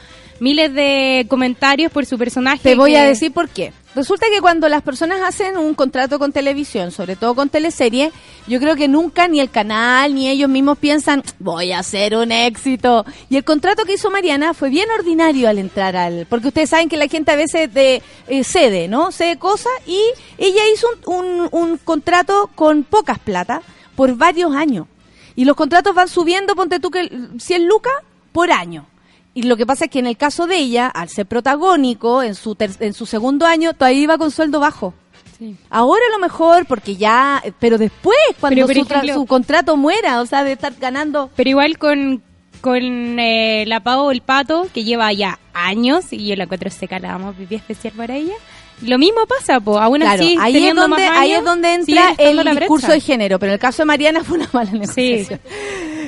miles 0.44 0.74
de 0.74 1.26
comentarios 1.30 1.92
por 1.92 2.06
su 2.06 2.18
personaje. 2.18 2.60
Te 2.62 2.76
voy 2.76 2.92
que- 2.92 2.98
a 2.98 3.04
decir 3.06 3.32
por 3.32 3.48
qué. 3.50 3.72
Resulta 3.96 4.26
que 4.34 4.42
cuando 4.42 4.68
las 4.70 4.82
personas 4.82 5.22
hacen 5.22 5.56
un 5.56 5.76
contrato 5.76 6.18
con 6.18 6.32
televisión, 6.32 6.92
sobre 6.92 7.16
todo 7.16 7.36
con 7.36 7.50
teleserie, 7.50 8.12
yo 8.48 8.60
creo 8.60 8.76
que 8.76 8.88
nunca 8.88 9.28
ni 9.28 9.40
el 9.40 9.52
canal 9.52 10.16
ni 10.16 10.28
ellos 10.30 10.50
mismos 10.50 10.80
piensan, 10.80 11.22
voy 11.38 11.72
a 11.72 11.80
hacer 11.80 12.16
un 12.16 12.32
éxito. 12.32 13.06
Y 13.30 13.38
el 13.38 13.44
contrato 13.44 13.86
que 13.86 13.94
hizo 13.94 14.10
Mariana 14.10 14.56
fue 14.56 14.70
bien 14.72 14.90
ordinario 14.98 15.48
al 15.48 15.60
entrar 15.60 15.96
al... 15.96 16.26
Porque 16.28 16.48
ustedes 16.48 16.72
saben 16.72 16.90
que 16.90 16.98
la 16.98 17.08
gente 17.08 17.32
a 17.32 17.36
veces 17.36 17.72
de, 17.72 18.02
eh, 18.28 18.44
cede, 18.44 18.88
¿no? 18.88 19.12
Cede 19.12 19.38
cosas 19.38 19.72
y 19.86 20.00
ella 20.40 20.62
hizo 20.74 20.88
un, 21.06 21.42
un, 21.42 21.50
un 21.52 21.78
contrato 21.78 22.50
con 22.56 22.84
pocas 22.84 23.20
plata 23.20 23.62
por 23.96 24.16
varios 24.16 24.56
años. 24.56 24.88
Y 25.36 25.46
los 25.46 25.56
contratos 25.56 25.94
van 25.94 26.08
subiendo, 26.08 26.56
ponte 26.56 26.80
tú 26.80 26.90
que 26.90 27.10
100 27.38 27.68
lucas 27.68 27.94
por 28.32 28.52
año. 28.52 28.88
Y 29.36 29.44
lo 29.44 29.58
que 29.58 29.66
pasa 29.66 29.86
es 29.86 29.92
que 29.92 30.00
en 30.00 30.06
el 30.08 30.16
caso 30.18 30.46
de 30.48 30.58
ella, 30.58 30.88
al 30.88 31.10
ser 31.10 31.26
protagónico, 31.26 32.22
en 32.22 32.36
su, 32.36 32.54
ter- 32.56 32.72
en 32.80 32.94
su 32.94 33.06
segundo 33.06 33.46
año, 33.46 33.74
todavía 33.74 34.00
iba 34.02 34.18
con 34.18 34.30
sueldo 34.32 34.60
bajo. 34.60 34.94
Sí. 35.40 35.56
Ahora 35.72 36.02
a 36.08 36.12
lo 36.12 36.20
mejor, 36.20 36.66
porque 36.68 36.96
ya, 36.96 37.42
pero 37.60 37.78
después, 37.80 38.16
cuando 38.40 38.68
Pero, 38.68 38.82
su, 38.84 38.86
ejemplo- 38.88 39.14
su 39.16 39.26
contrato 39.26 39.76
muera, 39.76 40.22
o 40.22 40.26
sea, 40.28 40.44
de 40.44 40.52
estar 40.52 40.74
ganando... 40.80 41.32
Pero 41.36 41.50
igual 41.50 41.80
con, 41.80 42.22
con 42.62 42.78
eh, 43.20 43.64
la 43.66 43.80
Pau 43.80 44.12
el 44.12 44.22
Pato, 44.22 44.68
que 44.72 44.84
lleva 44.84 45.12
ya 45.12 45.40
años, 45.56 46.14
y 46.14 46.28
yo 46.28 46.36
la 46.36 46.44
encuentro 46.44 46.70
seca, 46.70 47.00
la 47.00 47.10
damos 47.14 47.36
pipí 47.36 47.56
especial 47.56 47.94
para 47.98 48.16
ella. 48.16 48.36
Lo 48.82 48.98
mismo 49.00 49.26
pasa, 49.28 49.60
pues, 49.60 49.78
aún 49.80 50.02
Claro, 50.02 50.22
así, 50.24 50.36
ahí 50.40 50.68
es, 50.68 50.76
donde, 50.76 50.88
más 51.10 51.18
ahí 51.18 51.32
es 51.32 51.44
donde 51.44 51.74
entra 51.74 52.14
el 52.20 52.38
discurso 52.58 52.88
brecha. 52.88 52.94
de 52.94 53.00
género, 53.02 53.40
pero 53.40 53.52
en 53.52 53.54
el 53.54 53.60
caso 53.60 53.82
de 53.82 53.86
Mariana 53.86 54.24
fue 54.24 54.38
una 54.38 54.50
mala 54.54 54.72
negociación. 54.72 55.40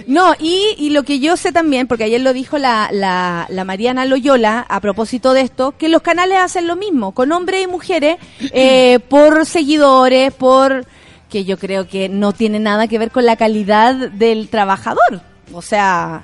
No, 0.08 0.34
y, 0.40 0.76
y 0.78 0.92
lo 0.92 1.04
que 1.04 1.20
yo 1.20 1.38
sé 1.38 1.52
también, 1.52 1.88
porque 1.88 2.04
ayer 2.04 2.22
lo 2.22 2.34
dijo 2.34 2.58
la, 2.58 2.90
la, 2.92 3.48
la 3.50 3.64
Mariana 3.64 4.06
Loyola 4.06 4.66
a 4.68 4.80
propósito 4.80 5.34
de 5.34 5.42
esto, 5.42 5.74
que 5.78 5.90
los 5.90 6.02
canales 6.02 6.38
hacen 6.40 6.68
lo 6.68 6.76
mismo, 6.76 7.14
con 7.14 7.32
hombres 7.32 7.64
y 7.64 7.68
mujeres, 7.68 8.18
eh, 8.52 9.00
por 9.10 9.46
seguidores, 9.46 10.34
por 10.34 10.86
que 11.30 11.44
yo 11.44 11.58
creo 11.58 11.88
que 11.88 12.08
no 12.08 12.32
tiene 12.32 12.60
nada 12.60 12.88
que 12.88 13.00
ver 13.00 13.12
con 13.12 13.26
la 13.26 13.36
calidad 13.36 13.94
del 14.12 14.48
trabajador. 14.50 15.22
O 15.54 15.62
sea, 15.62 16.24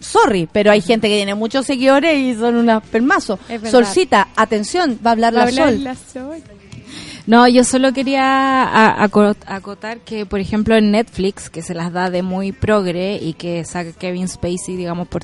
sorry, 0.00 0.48
pero 0.50 0.70
hay 0.70 0.80
gente 0.80 1.08
que 1.08 1.16
tiene 1.16 1.34
muchos 1.34 1.66
seguidores 1.66 2.16
y 2.16 2.34
son 2.34 2.56
unas 2.56 2.82
permazos. 2.82 3.38
Solcita, 3.70 4.28
atención, 4.34 4.98
va 5.04 5.10
a 5.10 5.12
hablar 5.12 5.32
la 5.32 5.50
Sol. 5.50 5.84
la 5.84 5.94
Sol. 5.94 6.42
No, 7.26 7.48
yo 7.48 7.64
solo 7.64 7.92
quería 7.92 9.02
acotar 9.04 9.98
que, 9.98 10.26
por 10.26 10.38
ejemplo, 10.38 10.76
en 10.76 10.92
Netflix, 10.92 11.50
que 11.50 11.60
se 11.60 11.74
las 11.74 11.92
da 11.92 12.08
de 12.08 12.22
muy 12.22 12.52
progre 12.52 13.18
y 13.20 13.32
que 13.32 13.64
saca 13.64 13.90
Kevin 13.92 14.28
Spacey, 14.28 14.76
digamos, 14.76 15.08
por 15.08 15.22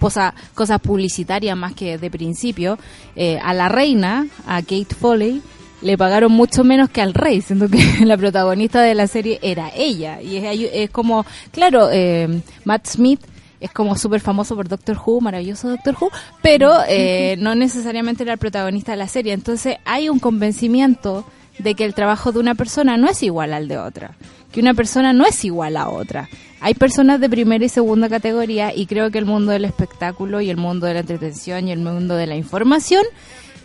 posa- 0.00 0.34
cosas 0.54 0.80
publicitarias 0.80 1.56
más 1.56 1.74
que 1.74 1.96
de 1.96 2.10
principio, 2.10 2.76
eh, 3.14 3.38
a 3.40 3.54
la 3.54 3.68
reina, 3.68 4.26
a 4.48 4.62
Kate 4.62 4.94
Foley, 4.98 5.40
le 5.80 5.96
pagaron 5.96 6.32
mucho 6.32 6.64
menos 6.64 6.90
que 6.90 7.02
al 7.02 7.14
rey, 7.14 7.40
siendo 7.40 7.68
que 7.68 7.78
la 8.04 8.16
protagonista 8.16 8.82
de 8.82 8.96
la 8.96 9.06
serie 9.06 9.38
era 9.40 9.70
ella. 9.76 10.20
Y 10.20 10.38
es, 10.38 10.70
es 10.72 10.90
como, 10.90 11.24
claro, 11.52 11.88
eh, 11.92 12.40
Matt 12.64 12.86
Smith 12.88 13.20
es 13.60 13.70
como 13.72 13.96
súper 13.96 14.20
famoso 14.20 14.54
por 14.56 14.68
Doctor 14.68 14.98
Who, 15.04 15.20
maravilloso 15.20 15.68
Doctor 15.68 15.96
Who, 16.00 16.10
pero 16.42 16.72
eh, 16.88 17.36
no 17.38 17.54
necesariamente 17.54 18.22
era 18.22 18.34
el 18.34 18.38
protagonista 18.38 18.92
de 18.92 18.98
la 18.98 19.08
serie. 19.08 19.32
Entonces 19.32 19.76
hay 19.84 20.08
un 20.08 20.18
convencimiento 20.18 21.24
de 21.58 21.74
que 21.74 21.84
el 21.84 21.94
trabajo 21.94 22.32
de 22.32 22.38
una 22.38 22.54
persona 22.54 22.96
no 22.96 23.08
es 23.08 23.22
igual 23.22 23.52
al 23.52 23.68
de 23.68 23.78
otra, 23.78 24.12
que 24.52 24.60
una 24.60 24.74
persona 24.74 25.12
no 25.12 25.26
es 25.26 25.44
igual 25.44 25.76
a 25.76 25.88
otra. 25.88 26.28
Hay 26.60 26.74
personas 26.74 27.20
de 27.20 27.28
primera 27.28 27.64
y 27.64 27.68
segunda 27.68 28.08
categoría 28.08 28.74
y 28.74 28.86
creo 28.86 29.10
que 29.10 29.18
el 29.18 29.26
mundo 29.26 29.52
del 29.52 29.64
espectáculo 29.64 30.40
y 30.40 30.50
el 30.50 30.56
mundo 30.56 30.86
de 30.86 30.94
la 30.94 31.00
entretención 31.00 31.68
y 31.68 31.72
el 31.72 31.78
mundo 31.80 32.14
de 32.14 32.26
la 32.26 32.36
información 32.36 33.04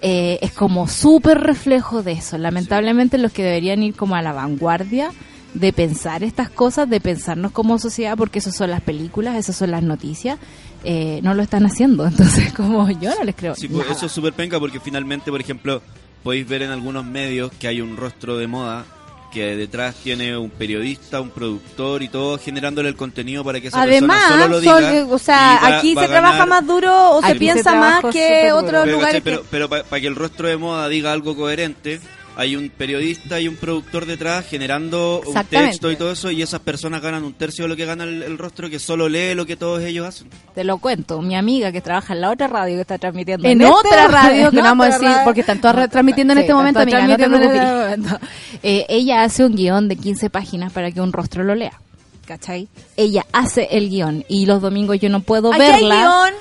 eh, 0.02 0.38
es 0.42 0.52
como 0.52 0.88
súper 0.88 1.40
reflejo 1.40 2.04
de 2.04 2.12
eso. 2.14 2.38
Lamentablemente 2.38 3.18
los 3.18 3.32
que 3.32 3.44
deberían 3.44 3.82
ir 3.84 3.96
como 3.96 4.16
a 4.16 4.22
la 4.22 4.34
vanguardia 4.34 5.12
de 5.54 5.72
pensar 5.74 6.24
estas 6.24 6.50
cosas, 6.50 6.90
de 6.90 7.00
pensarnos 7.00 7.52
como 7.52 7.78
sociedad, 7.80 8.16
porque 8.18 8.40
eso 8.40 8.52
son 8.52 8.72
las 8.72 8.82
películas, 8.82 9.36
esas 9.36 9.56
son 9.56 9.72
las 9.72 9.84
noticias, 9.84 10.40
eh, 10.84 11.20
no 11.24 11.34
lo 11.34 11.44
están 11.44 11.66
haciendo. 11.66 12.06
Entonces, 12.08 12.52
como 12.54 12.90
yo 12.90 13.14
no 13.18 13.24
les 13.24 13.36
creo. 13.36 13.56
Sí, 13.56 13.68
pues, 13.68 13.84
nada. 13.86 13.96
eso 13.96 14.08
es 14.08 14.12
súper 14.12 14.34
penca 14.34 14.60
porque 14.60 14.80
finalmente, 14.80 15.30
por 15.32 15.40
ejemplo, 15.42 15.82
podéis 16.24 16.48
ver 16.48 16.62
en 16.64 16.72
algunos 16.72 17.06
medios 17.06 17.52
que 17.60 17.68
hay 17.68 17.82
un 17.82 17.98
rostro 17.98 18.38
de 18.38 18.48
moda 18.48 18.86
que 19.32 19.56
detrás 19.56 19.96
tiene 19.96 20.38
un 20.38 20.52
periodista, 20.52 21.20
un 21.20 21.32
productor 21.32 22.04
y 22.04 22.08
todo 22.08 22.38
generándole 22.38 22.88
el 22.90 22.96
contenido 22.96 23.44
para 23.44 23.60
que 23.60 23.70
esa 23.70 23.82
Además, 23.82 24.20
persona 24.22 24.44
solo 24.44 24.54
lo 24.54 24.60
diga. 24.60 25.06
o 25.10 25.18
sea, 25.18 25.60
va- 25.64 25.78
aquí 25.80 25.96
va 25.96 26.04
se 26.04 26.08
trabaja 26.08 26.46
más 26.46 26.68
duro 26.68 27.16
o 27.18 27.22
se 27.24 27.34
piensa 27.36 27.74
más 27.74 28.04
que 28.14 28.52
otros 28.52 28.84
Pero, 28.86 28.96
lugares. 28.96 29.24
que- 29.24 29.40
pero, 29.50 29.68
para 29.70 30.00
que 30.00 30.06
el 30.06 30.16
rostro 30.16 30.48
de 30.48 30.58
moda 30.58 30.88
diga 30.88 31.12
algo 31.12 31.36
coherente, 31.36 32.00
hay 32.36 32.56
un 32.56 32.70
periodista 32.70 33.40
y 33.40 33.48
un 33.48 33.56
productor 33.56 34.06
detrás 34.06 34.46
generando 34.48 35.22
un 35.26 35.34
texto 35.46 35.92
y 35.92 35.96
todo 35.96 36.12
eso, 36.12 36.32
y 36.32 36.42
esas 36.42 36.60
personas 36.62 37.02
ganan 37.02 37.24
un 37.24 37.34
tercio 37.34 37.66
de 37.66 37.70
lo 37.70 37.76
que 37.76 37.86
gana 37.86 38.04
el, 38.06 38.24
el 38.24 38.38
rostro 38.38 38.70
que 38.70 38.80
solo 38.80 39.08
lee 39.08 39.36
lo 39.36 39.46
que 39.46 39.56
todos 39.56 39.82
ellos 39.84 40.08
hacen. 40.08 40.30
Te 40.56 40.64
lo 40.64 40.78
cuento, 40.80 41.22
mi 41.22 41.36
amiga 41.36 41.72
que 41.72 41.82
trabaja 41.82 42.14
en 42.14 42.22
la 42.22 42.32
otra 42.32 42.48
radio 42.48 42.76
que 42.76 42.82
está 42.82 42.98
transmitiendo 42.98 43.48
En 43.48 43.62
este- 43.62 43.74
otra 43.74 44.08
radio, 44.08 44.50
que 44.50 44.58
no 44.58 44.64
vamos 44.64 44.88
a 44.88 44.98
decir, 45.00 45.16
porque 45.24 45.42
están 45.42 45.62
todas 45.62 45.90
transmitiendo 45.90 46.34
en 46.34 46.40
este 46.40 46.54
momento, 46.54 46.80
amiga, 46.80 47.08
no 47.08 47.18
te 47.18 47.28
preocupes. 47.30 47.62
este. 47.62 48.28
Eh, 48.64 48.86
ella 48.90 49.24
hace 49.24 49.46
un 49.46 49.56
guion 49.56 49.88
de 49.88 49.96
15 49.96 50.30
páginas 50.30 50.72
para 50.74 50.92
que 50.92 51.02
un 51.02 51.12
rostro 51.14 51.44
lo 51.44 51.54
lea. 51.56 51.80
¿Cachai? 52.26 52.70
Ella 52.96 53.26
hace 53.34 53.68
el 53.72 53.90
guion 53.90 54.24
y 54.30 54.46
los 54.46 54.62
domingos 54.62 54.98
yo 55.00 55.10
no 55.10 55.20
puedo 55.20 55.52
Aquí 55.54 55.62
hay 55.62 55.72
verla. 55.82 55.96
guion. 55.96 56.34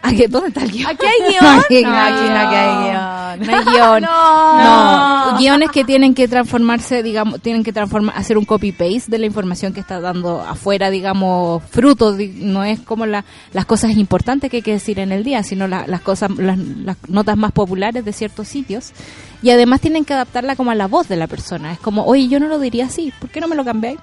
¿A 0.00 0.12
qué? 0.12 0.28
¿Dónde 0.28 0.48
está 0.48 0.62
el 0.62 0.70
guion? 0.70 0.90
Aquí 0.90 1.06
hay 1.06 1.20
guion. 1.32 1.44
No, 1.44 1.60
aquí 1.60 1.82
No, 1.82 1.96
aquí 1.96 2.28
no, 2.28 2.36
aquí 2.38 2.54
hay 2.54 2.76
guion. 2.84 3.46
No 3.46 3.56
hay 3.56 3.64
guion. 3.74 4.02
No. 4.02 5.32
No. 5.32 5.38
Guiones 5.38 5.70
que 5.70 5.84
tienen 5.84 6.14
que 6.14 6.28
transformarse, 6.28 7.02
digamos, 7.02 7.40
tienen 7.40 7.62
que 7.64 7.72
transformar, 7.72 8.16
hacer 8.16 8.38
un 8.38 8.44
copy-paste 8.44 9.04
de 9.10 9.18
la 9.18 9.26
información 9.26 9.72
que 9.72 9.80
está 9.80 10.00
dando 10.00 10.40
afuera, 10.40 10.90
digamos, 10.90 11.62
fruto. 11.70 12.16
No 12.36 12.64
es 12.64 12.80
como 12.80 13.06
la- 13.06 13.24
las 13.52 13.64
cosas 13.66 13.96
importantes 13.96 14.50
que 14.50 14.58
hay 14.58 14.62
que 14.62 14.72
decir 14.72 14.98
en 15.00 15.12
el 15.12 15.24
día, 15.24 15.42
sino 15.42 15.66
la- 15.68 15.86
las 15.86 16.00
cosas, 16.00 16.30
las, 16.38 16.58
las 16.58 16.96
notas 17.08 17.36
más 17.36 17.52
populares 17.52 18.04
de 18.04 18.12
ciertos 18.12 18.48
sitios. 18.48 18.92
Y 19.42 19.50
además 19.50 19.80
tienen 19.80 20.04
que 20.04 20.14
adaptarla 20.14 20.56
como 20.56 20.70
a 20.70 20.74
la 20.74 20.86
voz 20.86 21.08
de 21.08 21.16
la 21.16 21.26
persona. 21.26 21.72
Es 21.72 21.78
como, 21.78 22.04
oye, 22.04 22.28
yo 22.28 22.40
no 22.40 22.46
lo 22.48 22.58
diría 22.58 22.86
así, 22.86 23.12
¿por 23.20 23.30
qué 23.30 23.40
no 23.40 23.46
me 23.48 23.54
lo 23.56 23.64
cambiáis? 23.64 23.98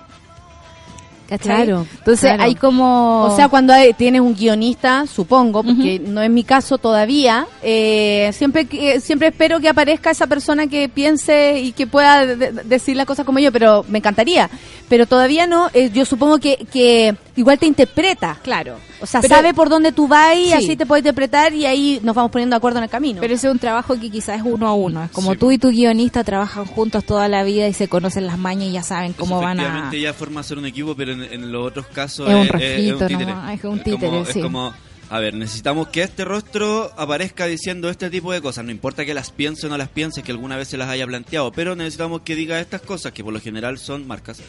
¿Cachai? 1.38 1.66
Claro, 1.66 1.86
Entonces 1.98 2.30
claro. 2.30 2.44
hay 2.44 2.56
como... 2.56 3.24
O 3.26 3.36
sea, 3.36 3.48
cuando 3.50 3.74
hay- 3.74 3.94
tienes 3.94 4.22
un 4.22 4.36
guionista, 4.36 5.06
supongo, 5.08 5.64
porque 5.64 6.00
no 6.00 6.22
es 6.22 6.30
mi 6.30 6.44
caso 6.44 6.78
todavía, 6.78 7.46
eh, 7.64 8.32
siempre 8.34 8.68
siempre 9.00 9.28
espero 9.30 9.60
que 9.60 9.70
aparezca 9.70 10.12
esa 10.12 10.28
persona 10.28 10.68
que 10.68 10.90
piense 10.90 11.60
y 11.60 11.72
que 11.72 11.88
pueda 11.88 12.26
de- 12.26 12.36
de- 12.36 12.52
decir 12.64 12.96
las 12.96 13.06
cosas 13.06 13.26
como 13.26 13.40
yo, 13.40 13.52
pero 13.52 13.86
me 13.90 13.98
encantaría. 14.00 14.50
Pero 14.90 15.06
todavía 15.08 15.48
no, 15.48 15.70
eh, 15.74 15.90
yo 15.94 16.06
supongo 16.06 16.38
que, 16.40 16.66
que 16.72 17.16
igual 17.36 17.58
te 17.58 17.66
interpreta. 17.66 18.38
Claro. 18.44 18.78
O 19.02 19.06
sea, 19.06 19.22
Pero- 19.22 19.36
sabe 19.36 19.54
por 19.54 19.70
dónde 19.70 19.92
tú 19.92 20.08
vas 20.08 20.36
y 20.38 20.46
Sí. 20.46 20.54
así 20.54 20.76
te 20.76 20.86
puede 20.86 21.00
interpretar 21.02 21.54
y 21.54 21.66
ahí 21.66 22.00
nos 22.04 22.16
vamos 22.16 22.32
poniendo 22.32 22.54
de 22.54 22.58
acuerdo 22.58 22.78
en 22.80 22.86
el 22.86 22.90
camino. 22.90 23.20
Pero 23.22 23.34
ese 23.34 23.48
es 23.48 23.54
un 23.54 23.60
trabajo 23.60 24.00
que 24.00 24.10
quizás 24.10 24.38
es 24.38 24.44
uno 24.46 24.68
a 24.68 24.74
uno. 24.74 25.04
Es 25.04 25.12
como 25.12 25.34
Sí. 25.34 25.38
tú 25.40 25.52
y 25.52 25.58
tu 25.58 25.70
guionista 25.70 26.24
trabajan 26.24 26.66
juntos 26.66 27.04
toda 27.06 27.28
la 27.28 27.44
vida 27.44 27.68
y 27.68 27.74
se 27.74 27.88
conocen 27.88 28.26
las 28.28 28.38
mañas 28.38 28.70
y 28.70 28.72
ya 28.72 28.84
saben 28.84 29.14
cómo 29.14 29.40
van 29.42 29.60
a... 29.60 29.64
efectivamente 29.64 30.00
ya 30.02 30.14
forma 30.14 30.44
ser 30.44 30.58
un 30.58 30.66
equipo, 30.66 30.96
pero 30.96 31.12
en, 31.14 31.24
en 31.24 31.52
los 31.52 31.68
otros 31.68 31.88
casos 31.88 32.30
Es 32.30 32.36
un 32.36 32.42
es, 32.44 32.50
refrito 32.52 33.08
títere. 33.08 33.26
nomás, 33.26 33.54
es 33.58 33.64
un 33.66 33.70
como- 33.72 33.84
títere, 33.84 34.22
es 34.22 34.28
sí. 34.30 34.42
como, 34.42 34.74
a 35.10 35.20
ver, 35.20 35.34
necesitamos 35.36 35.90
que 35.90 36.02
este 36.02 36.26
rostro 36.26 36.92
aparezca 36.98 37.46
diciendo 37.46 37.90
este 37.90 38.10
tipo 38.10 38.32
de 38.32 38.42
cosas. 38.42 38.66
No 38.66 38.72
importa 38.72 39.06
que 39.06 39.14
las 39.14 39.30
piense 39.30 39.68
o 39.68 39.70
no 39.70 39.78
las 39.78 39.90
piense, 39.90 40.24
que 40.24 40.32
alguna 40.32 40.58
vez 40.58 40.68
se 40.70 40.78
las 40.78 40.90
haya 40.90 41.06
planteado, 41.06 41.52
pero 41.52 41.76
necesitamos 41.76 42.22
que 42.22 42.36
diga 42.36 42.60
estas 42.60 42.82
cosas, 42.82 43.12
que 43.12 43.24
por 43.24 43.34
lo 43.34 43.40
general 43.42 43.78
son 43.78 44.08
marcas. 44.08 44.42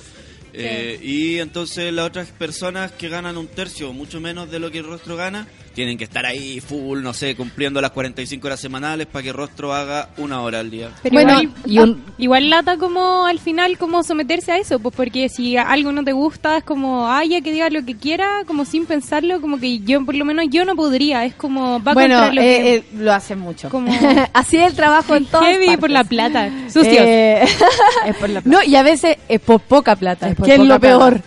Eh, 0.59 0.99
y 1.03 1.39
entonces 1.39 1.93
las 1.93 2.07
otras 2.07 2.29
personas 2.31 2.91
que 2.91 3.11
ganan 3.11 3.37
un 3.37 3.47
tercio 3.47 3.93
mucho 3.93 4.21
menos 4.21 4.51
de 4.51 4.59
lo 4.59 4.71
que 4.71 4.79
el 4.79 4.87
rostro 4.87 5.15
gana, 5.15 5.47
tienen 5.77 5.99
que 5.99 6.05
estar 6.05 6.25
ahí 6.27 6.59
full, 6.61 7.03
no 7.03 7.13
sé, 7.13 7.37
cumpliendo 7.37 7.81
las 7.83 7.91
45 7.93 8.47
horas 8.47 8.59
semanales 8.59 9.07
para 9.07 9.23
que 9.23 9.33
rostro 9.33 9.75
haga 9.75 10.09
una 10.17 10.41
hora 10.41 10.59
al 10.61 10.71
día. 10.71 10.89
Pero 11.03 11.13
Bueno, 11.15 11.41
igual, 11.43 11.55
y 11.67 11.79
un- 11.79 12.03
ah, 12.09 12.13
igual 12.19 12.51
lata 12.51 12.79
como 12.79 13.27
al 13.27 13.39
final 13.39 13.77
como 13.77 14.03
someterse 14.03 14.53
a 14.53 14.57
eso, 14.59 14.79
pues 14.79 14.95
porque 14.97 15.29
si 15.29 15.57
algo 15.59 15.93
no 15.93 16.03
te 16.03 16.13
gusta 16.13 16.57
es 16.57 16.65
como, 16.65 17.09
ay, 17.13 17.29
ya 17.29 17.41
que 17.43 17.53
diga 17.53 17.69
lo 17.69 17.85
que 17.85 17.95
quiera, 17.95 18.43
como 18.47 18.65
sin 18.65 18.87
pensarlo, 18.87 19.41
como 19.43 19.59
que 19.61 19.81
yo 19.81 20.03
por 20.05 20.15
lo 20.15 20.25
menos 20.25 20.47
yo 20.51 20.65
no 20.65 20.75
podría, 20.77 21.25
es 21.27 21.35
como 21.35 21.83
va 21.85 21.93
bueno, 21.93 22.15
contra 22.17 22.33
lo 22.35 22.41
que 22.41 22.57
eh, 22.57 22.75
eh, 22.77 22.85
lo 22.97 23.13
hacen 23.13 23.39
mucho. 23.39 23.69
Como- 23.69 23.93
así 24.33 24.57
es 24.57 24.69
el 24.71 24.75
trabajo 24.75 25.15
en 25.15 25.27
todas 25.31 25.47
heavy 25.47 25.67
partes. 25.67 25.81
por 25.81 25.91
la 25.91 26.05
plata, 26.05 26.51
sucios. 26.73 26.97
Eh, 27.07 27.45
Es 28.07 28.17
por 28.17 28.31
la 28.31 28.41
no, 28.47 28.63
y 28.63 28.77
a 28.77 28.83
veces 28.83 29.19
es 29.29 29.41
por 29.41 29.61
poca 29.61 29.95
plata, 29.95 30.31
Es 30.31 30.37
por 30.37 30.47
que 30.47 30.55
es 30.55 30.61
lo 30.61 30.81
peor. 30.81 31.21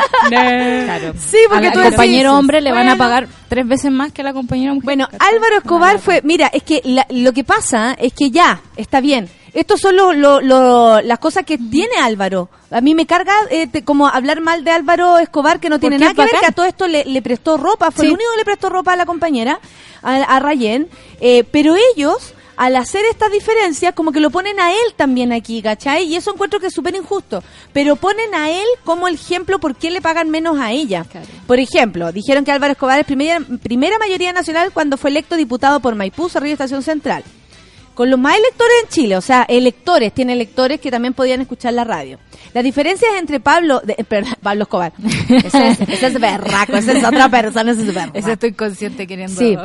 Claro. 0.28 1.14
Sí, 1.18 1.38
porque 1.48 1.70
tú 1.70 1.80
compañero 1.82 2.30
decís, 2.30 2.38
hombre 2.38 2.60
le 2.60 2.72
van 2.72 2.88
a 2.88 2.96
pagar 2.96 3.28
tres 3.48 3.66
veces 3.66 3.90
más 3.92 4.12
que 4.12 4.22
a 4.22 4.24
la 4.24 4.32
compañera 4.32 4.72
mujer. 4.74 4.84
Bueno. 4.84 5.08
Álvaro 5.18 5.56
Escobar 5.58 5.98
fue, 5.98 6.20
mira, 6.24 6.48
es 6.52 6.62
que 6.62 6.80
la- 6.84 7.06
lo 7.10 7.32
que 7.32 7.44
pasa 7.44 7.94
es 7.98 8.12
que 8.12 8.30
ya, 8.30 8.60
está 8.76 9.00
bien. 9.00 9.28
Estos 9.54 9.80
son 9.80 9.96
lo- 9.96 10.12
lo- 10.12 10.40
lo- 10.40 11.00
las 11.00 11.18
cosas 11.18 11.44
que 11.46 11.56
tiene 11.56 11.96
Álvaro. 12.02 12.50
A 12.70 12.80
mí 12.82 12.94
me 12.94 13.06
carga 13.06 13.32
eh, 13.50 13.66
te- 13.68 13.84
como 13.84 14.06
hablar 14.06 14.40
mal 14.40 14.64
de 14.64 14.70
Álvaro 14.70 15.18
Escobar, 15.18 15.60
que 15.60 15.70
no 15.70 15.78
tiene 15.80 15.98
nada 15.98 16.12
que 16.12 16.22
ver, 16.22 16.30
que 16.40 16.46
a 16.46 16.52
todo 16.52 16.66
esto 16.66 16.86
le, 16.86 17.04
le 17.04 17.22
prestó 17.22 17.56
ropa. 17.56 17.90
Fue 17.90 18.02
Sí. 18.02 18.06
el 18.08 18.12
único 18.14 18.30
que 18.32 18.38
le 18.38 18.44
prestó 18.44 18.68
ropa 18.68 18.92
a 18.92 18.96
la 18.96 19.06
compañera, 19.06 19.58
a, 20.02 20.14
a 20.16 20.38
Rayén. 20.40 20.88
Eh, 21.20 21.44
pero 21.50 21.74
ellos, 21.94 22.34
al 22.56 22.76
hacer 22.76 23.04
estas 23.10 23.30
diferencias, 23.30 23.94
como 23.94 24.12
que 24.12 24.20
lo 24.20 24.30
ponen 24.30 24.58
a 24.60 24.70
él 24.72 24.94
también 24.96 25.32
aquí, 25.32 25.60
¿cachai? 25.62 26.04
Y 26.04 26.16
eso 26.16 26.32
encuentro 26.32 26.58
que 26.60 26.68
es 26.68 26.74
súper 26.74 26.94
injusto. 26.94 27.42
Pero 27.72 27.96
ponen 27.96 28.34
a 28.34 28.50
él 28.50 28.66
como 28.84 29.08
el 29.08 29.14
ejemplo 29.14 29.58
por 29.58 29.76
qué 29.76 29.90
le 29.90 30.00
pagan 30.00 30.30
menos 30.30 30.58
a 30.58 30.72
ella. 30.72 31.04
Claro. 31.10 31.26
Por 31.46 31.58
ejemplo, 31.58 32.12
dijeron 32.12 32.44
que 32.44 32.52
Álvaro 32.52 32.72
Escobar 32.72 32.98
es 32.98 33.06
primera, 33.06 33.40
primera 33.62 33.98
mayoría 33.98 34.32
nacional 34.32 34.70
cuando 34.72 34.96
fue 34.96 35.10
electo 35.10 35.36
diputado 35.36 35.80
por 35.80 35.94
Maipú, 35.94 36.28
Cerrillo 36.28 36.52
Estación 36.54 36.82
Central. 36.82 37.22
Con 37.94 38.10
los 38.10 38.18
más 38.20 38.36
electores 38.36 38.74
en 38.82 38.88
Chile, 38.90 39.16
o 39.16 39.22
sea, 39.22 39.44
electores, 39.48 40.12
tiene 40.12 40.34
electores 40.34 40.80
que 40.80 40.90
también 40.90 41.14
podían 41.14 41.40
escuchar 41.40 41.72
la 41.72 41.82
radio. 41.84 42.18
Las 42.52 42.62
diferencias 42.62 43.10
entre 43.18 43.40
Pablo, 43.40 43.80
de- 43.82 43.94
perdón, 44.04 44.34
Pablo 44.42 44.64
Escobar, 44.64 44.92
ese 45.44 45.68
es, 45.68 45.80
ese 45.80 46.06
es 46.08 46.20
berraco, 46.20 46.76
ese 46.76 46.98
es 46.98 47.04
otra 47.04 47.30
persona, 47.30 47.72
ese 47.72 47.80
es 47.82 47.94
berraco. 47.94 48.18
Ese 48.18 48.32
estoy 48.32 48.52
consciente 48.52 49.06
queriendo... 49.06 49.38
Sí. 49.38 49.56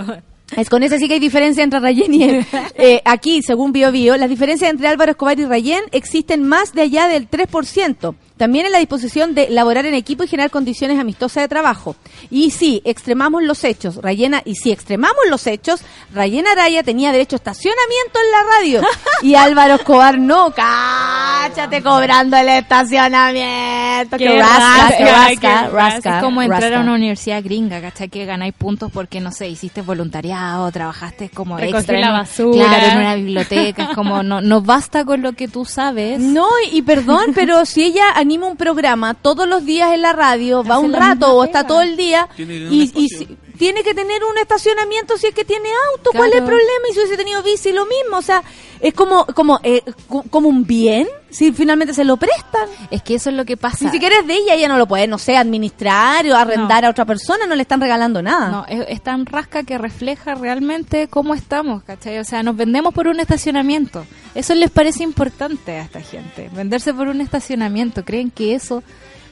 Es 0.57 0.69
con 0.69 0.83
ese 0.83 0.97
sí 0.97 1.07
que 1.07 1.15
hay 1.15 1.19
diferencia 1.19 1.63
entre 1.63 1.79
Rayén 1.79 2.13
y 2.13 2.23
él. 2.23 2.45
Eh, 2.75 3.01
aquí, 3.05 3.41
según 3.43 3.71
Bio 3.73 3.91
Bio, 3.91 4.17
las 4.17 4.29
diferencias 4.29 4.71
entre 4.71 4.87
Álvaro 4.87 5.11
Escobar 5.11 5.39
y 5.39 5.45
Rayén 5.45 5.83
existen 5.91 6.43
más 6.43 6.73
de 6.73 6.81
allá 6.81 7.07
del 7.07 7.29
3%. 7.29 8.15
También 8.41 8.65
en 8.65 8.71
la 8.71 8.79
disposición 8.79 9.35
de 9.35 9.51
laborar 9.51 9.85
en 9.85 9.93
equipo 9.93 10.23
y 10.23 10.27
generar 10.27 10.49
condiciones 10.49 10.99
amistosas 10.99 11.43
de 11.43 11.47
trabajo. 11.47 11.95
Y 12.31 12.49
sí, 12.49 12.81
extremamos 12.85 13.43
los 13.43 13.63
hechos. 13.63 13.97
Rayena, 13.97 14.41
y 14.43 14.55
si 14.55 14.71
extremamos 14.71 15.19
los 15.29 15.45
hechos, 15.45 15.81
Rayena 16.11 16.53
Araya 16.53 16.81
tenía 16.81 17.11
derecho 17.11 17.35
a 17.35 17.37
estacionamiento 17.37 18.19
en 18.19 18.31
la 18.31 18.55
radio. 18.55 18.81
Y 19.21 19.35
Álvaro 19.35 19.75
Escobar 19.75 20.17
no. 20.17 20.51
Cáchate 20.51 21.83
cobrando 21.83 22.35
el 22.37 22.49
estacionamiento. 22.49 24.17
Qué 24.17 24.23
Que 24.25 24.39
rasca, 24.39 24.57
rasca, 24.57 24.97
que 24.97 25.05
rasca, 25.05 25.61
qué 25.67 25.69
rasca. 25.69 26.17
Es 26.17 26.23
como 26.23 26.41
entrar 26.41 26.61
rasca. 26.63 26.79
a 26.79 26.81
una 26.81 26.93
universidad 26.95 27.43
gringa, 27.43 27.79
¿cachai? 27.81 28.09
Que 28.09 28.25
ganáis 28.25 28.55
puntos 28.55 28.91
porque, 28.91 29.19
no 29.19 29.31
sé, 29.31 29.47
hiciste 29.49 29.83
voluntariado, 29.83 30.71
trabajaste 30.71 31.29
como 31.29 31.59
extra. 31.59 31.99
la 31.99 32.11
basura. 32.11 32.67
Claro, 32.67 32.87
en 32.93 32.97
una 32.97 33.13
biblioteca. 33.13 33.83
Es 33.83 33.89
como, 33.89 34.23
no, 34.23 34.41
no 34.41 34.61
basta 34.61 35.05
con 35.05 35.21
lo 35.21 35.33
que 35.33 35.47
tú 35.47 35.65
sabes. 35.65 36.19
No, 36.19 36.47
y, 36.71 36.77
y 36.77 36.81
perdón, 36.81 37.33
pero 37.35 37.63
si 37.65 37.83
ella 37.83 38.05
anima 38.31 38.47
un 38.47 38.55
programa 38.55 39.13
todos 39.13 39.45
los 39.45 39.65
días 39.65 39.91
en 39.93 40.01
la 40.01 40.13
radio, 40.13 40.63
va 40.63 40.79
un 40.79 40.93
rato 40.93 41.33
o 41.33 41.43
está 41.43 41.67
todo 41.67 41.81
el 41.81 41.97
día 41.97 42.29
y, 42.37 42.89
y 42.95 43.37
tiene 43.61 43.83
que 43.83 43.93
tener 43.93 44.23
un 44.23 44.35
estacionamiento 44.39 45.19
si 45.19 45.27
es 45.27 45.35
que 45.35 45.45
tiene 45.45 45.69
auto. 45.91 46.09
¿Cuál 46.17 46.31
es 46.31 46.37
el 46.37 46.45
problema? 46.45 46.87
Y 46.89 46.93
si 46.93 46.97
hubiese 46.99 47.15
tenido 47.15 47.43
bici, 47.43 47.71
lo 47.71 47.85
mismo. 47.85 48.17
O 48.17 48.21
sea, 48.23 48.41
es 48.79 48.91
como 48.95 49.27
como 49.27 49.59
eh, 49.61 49.83
co- 50.09 50.23
como 50.31 50.49
un 50.49 50.65
bien 50.65 51.07
si 51.29 51.51
finalmente 51.51 51.93
se 51.93 52.03
lo 52.03 52.17
prestan. 52.17 52.67
Es 52.89 53.03
que 53.03 53.13
eso 53.13 53.29
es 53.29 53.35
lo 53.35 53.45
que 53.45 53.57
pasa. 53.57 53.85
Ni 53.85 53.91
siquiera 53.91 54.15
es 54.19 54.25
de 54.25 54.33
ella, 54.33 54.55
ella 54.55 54.67
no 54.67 54.79
lo 54.79 54.87
puede, 54.87 55.05
no 55.05 55.19
sé, 55.19 55.37
administrar 55.37 56.25
o 56.25 56.35
arrendar 56.35 56.85
a 56.85 56.89
otra 56.89 57.05
persona, 57.05 57.45
no 57.45 57.53
le 57.53 57.61
están 57.61 57.79
regalando 57.81 58.23
nada. 58.23 58.47
No, 58.49 58.65
es, 58.67 58.83
es 58.89 59.01
tan 59.03 59.27
rasca 59.27 59.61
que 59.61 59.77
refleja 59.77 60.33
realmente 60.33 61.07
cómo 61.07 61.35
estamos, 61.35 61.83
¿cachai? 61.83 62.17
O 62.17 62.23
sea, 62.23 62.41
nos 62.41 62.55
vendemos 62.55 62.95
por 62.95 63.07
un 63.07 63.19
estacionamiento. 63.19 64.07
Eso 64.33 64.55
les 64.55 64.71
parece 64.71 65.03
importante 65.03 65.73
a 65.77 65.83
esta 65.83 66.01
gente. 66.01 66.49
Venderse 66.51 66.95
por 66.95 67.09
un 67.09 67.21
estacionamiento. 67.21 68.03
¿Creen 68.03 68.31
que 68.31 68.55
eso... 68.55 68.81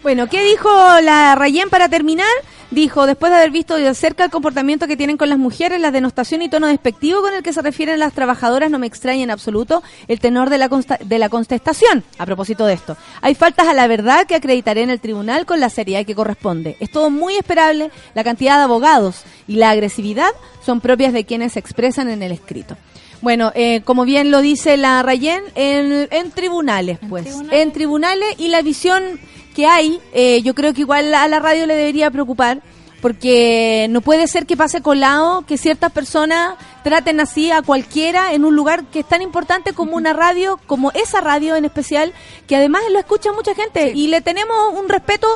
Bueno, 0.01 0.27
¿qué 0.29 0.41
dijo 0.45 0.69
la 1.01 1.35
Rayén 1.35 1.69
para 1.69 1.89
terminar? 1.89 2.25
Dijo, 2.71 3.07
después 3.07 3.31
de 3.31 3.37
haber 3.39 3.49
visto 3.49 3.75
de 3.77 3.93
cerca 3.95 4.23
el 4.25 4.29
comportamiento 4.29 4.85
que 4.85 4.95
tienen 4.95 5.17
con 5.17 5.27
las 5.27 5.39
mujeres, 5.39 5.81
la 5.81 5.89
denostación 5.89 6.43
y 6.43 6.49
tono 6.49 6.67
despectivo 6.67 7.19
con 7.21 7.33
el 7.33 7.41
que 7.41 7.51
se 7.51 7.63
refieren 7.63 7.97
las 7.97 8.13
trabajadoras, 8.13 8.69
no 8.69 8.77
me 8.77 8.85
extraña 8.85 9.23
en 9.23 9.31
absoluto 9.31 9.81
el 10.07 10.19
tenor 10.19 10.51
de 10.51 10.59
la, 10.59 10.69
consta- 10.69 10.99
de 10.99 11.17
la 11.17 11.29
contestación. 11.29 12.03
A 12.19 12.27
propósito 12.27 12.67
de 12.67 12.73
esto, 12.73 12.95
hay 13.21 13.33
faltas 13.33 13.67
a 13.67 13.73
la 13.73 13.87
verdad 13.87 14.27
que 14.27 14.35
acreditaré 14.35 14.83
en 14.83 14.91
el 14.91 14.99
tribunal 14.99 15.47
con 15.47 15.59
la 15.59 15.69
seriedad 15.71 16.05
que 16.05 16.13
corresponde. 16.13 16.77
Es 16.79 16.91
todo 16.91 17.09
muy 17.09 17.35
esperable, 17.37 17.89
la 18.13 18.23
cantidad 18.23 18.57
de 18.57 18.63
abogados 18.65 19.23
y 19.47 19.55
la 19.55 19.71
agresividad 19.71 20.29
son 20.63 20.79
propias 20.79 21.11
de 21.11 21.25
quienes 21.25 21.53
se 21.53 21.59
expresan 21.59 22.07
en 22.09 22.21
el 22.21 22.31
escrito. 22.31 22.77
Bueno, 23.21 23.51
eh, 23.55 23.81
como 23.83 24.05
bien 24.05 24.29
lo 24.29 24.41
dice 24.41 24.77
la 24.77 25.01
Rayén, 25.01 25.41
en, 25.55 26.07
en 26.11 26.31
tribunales, 26.31 26.99
pues. 27.09 27.25
tribunales. 27.25 27.61
En 27.61 27.71
tribunales 27.73 28.35
y 28.37 28.47
la 28.49 28.61
visión 28.61 29.19
que 29.59 29.65
hay, 29.65 29.99
eh, 30.13 30.41
yo 30.41 30.55
creo 30.55 30.73
que 30.73 30.79
igual 30.79 31.13
a 31.13 31.27
la 31.27 31.39
radio 31.39 31.65
le 31.65 31.75
debería 31.75 32.09
preocupar, 32.09 32.61
porque 33.01 33.87
no 33.89 33.99
puede 33.99 34.25
ser 34.25 34.45
que 34.45 34.55
pase 34.55 34.81
colado 34.81 35.41
que 35.45 35.57
ciertas 35.57 35.91
personas 35.91 36.55
traten 36.81 37.19
así 37.19 37.51
a 37.51 37.61
cualquiera 37.61 38.31
en 38.31 38.45
un 38.45 38.55
lugar 38.55 38.85
que 38.85 39.01
es 39.01 39.05
tan 39.05 39.21
importante 39.21 39.73
como 39.73 39.97
una 39.97 40.13
radio, 40.13 40.61
como 40.65 40.91
esa 40.91 41.19
radio 41.19 41.57
en 41.57 41.65
especial, 41.65 42.13
que 42.47 42.55
además 42.55 42.83
lo 42.89 42.99
escucha 42.99 43.33
mucha 43.33 43.53
gente 43.53 43.91
y 43.93 44.07
le 44.07 44.21
tenemos 44.21 44.55
un 44.79 44.87
respeto 44.87 45.27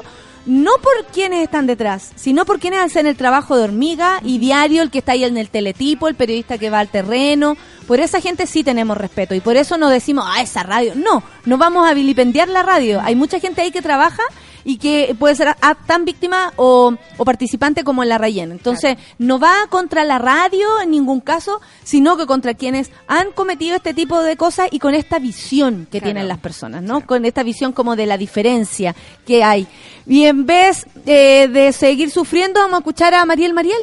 no 0.45 0.71
por 0.81 1.05
quienes 1.11 1.43
están 1.43 1.67
detrás, 1.67 2.11
sino 2.15 2.45
por 2.45 2.59
quienes 2.59 2.81
hacen 2.81 3.07
el 3.07 3.15
trabajo 3.15 3.55
de 3.55 3.63
hormiga 3.63 4.19
y 4.23 4.37
diario, 4.37 4.81
el 4.81 4.91
que 4.91 4.99
está 4.99 5.13
ahí 5.13 5.23
en 5.23 5.37
el 5.37 5.49
teletipo, 5.49 6.07
el 6.07 6.15
periodista 6.15 6.57
que 6.57 6.69
va 6.69 6.79
al 6.79 6.89
terreno. 6.89 7.55
Por 7.87 7.99
esa 7.99 8.21
gente 8.21 8.47
sí 8.47 8.63
tenemos 8.63 8.97
respeto 8.97 9.35
y 9.35 9.41
por 9.41 9.55
eso 9.57 9.77
no 9.77 9.89
decimos, 9.89 10.25
ah, 10.27 10.41
esa 10.41 10.63
radio. 10.63 10.93
No, 10.95 11.23
no 11.45 11.57
vamos 11.57 11.87
a 11.89 11.93
vilipendiar 11.93 12.47
la 12.47 12.63
radio. 12.63 13.01
Hay 13.01 13.15
mucha 13.15 13.39
gente 13.39 13.61
ahí 13.61 13.71
que 13.71 13.81
trabaja 13.81 14.23
y 14.65 14.77
que 14.77 15.15
puede 15.17 15.35
ser 15.35 15.49
a- 15.49 15.75
tan 15.87 16.05
víctima 16.05 16.53
o, 16.55 16.93
o 17.17 17.25
participante 17.25 17.83
como 17.83 18.03
en 18.03 18.09
la 18.09 18.17
Rayen. 18.17 18.51
Entonces, 18.51 18.97
no 19.17 19.39
va 19.39 19.53
contra 19.69 20.03
la 20.03 20.19
radio 20.19 20.67
en 20.81 20.91
ningún 20.91 21.19
caso, 21.19 21.59
sino 21.83 22.17
que 22.17 22.25
contra 22.25 22.53
quienes 22.53 22.91
han 23.07 23.31
cometido 23.31 23.75
este 23.75 23.93
tipo 23.93 24.21
de 24.21 24.37
cosas 24.37 24.67
y 24.71 24.79
con 24.79 24.93
esta 24.95 25.19
visión 25.19 25.87
que 25.91 26.01
tienen 26.01 26.27
las 26.27 26.37
personas, 26.39 26.81
¿no? 26.83 27.05
Con 27.05 27.25
esta 27.25 27.43
visión 27.43 27.73
como 27.73 27.95
de 27.95 28.05
la 28.05 28.17
diferencia 28.17 28.95
que 29.25 29.43
hay. 29.43 29.67
Y 30.07 30.23
en 30.25 30.45
vez 30.45 30.85
eh, 31.05 31.47
de 31.51 31.71
seguir 31.73 32.09
sufriendo, 32.11 32.59
vamos 32.59 32.75
a 32.75 32.79
escuchar 32.79 33.13
a 33.13 33.25
Mariel 33.25 33.53
Mariel. 33.53 33.77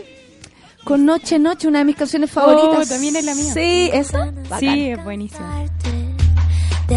Con 0.85 1.05
Noche 1.05 1.39
Noche, 1.39 1.69
una 1.69 1.81
de 1.81 1.85
mis 1.85 1.97
canciones 1.97 2.31
favoritas. 2.31 2.89
también 2.89 3.15
es 3.15 3.25
la 3.25 3.35
mía. 3.35 3.53
Sí, 3.53 3.91
esa. 3.93 4.31
Bacán. 4.49 4.61
Sí, 4.61 4.89
es 4.91 5.05
buenísimo. 5.05 5.47
de 6.89 6.97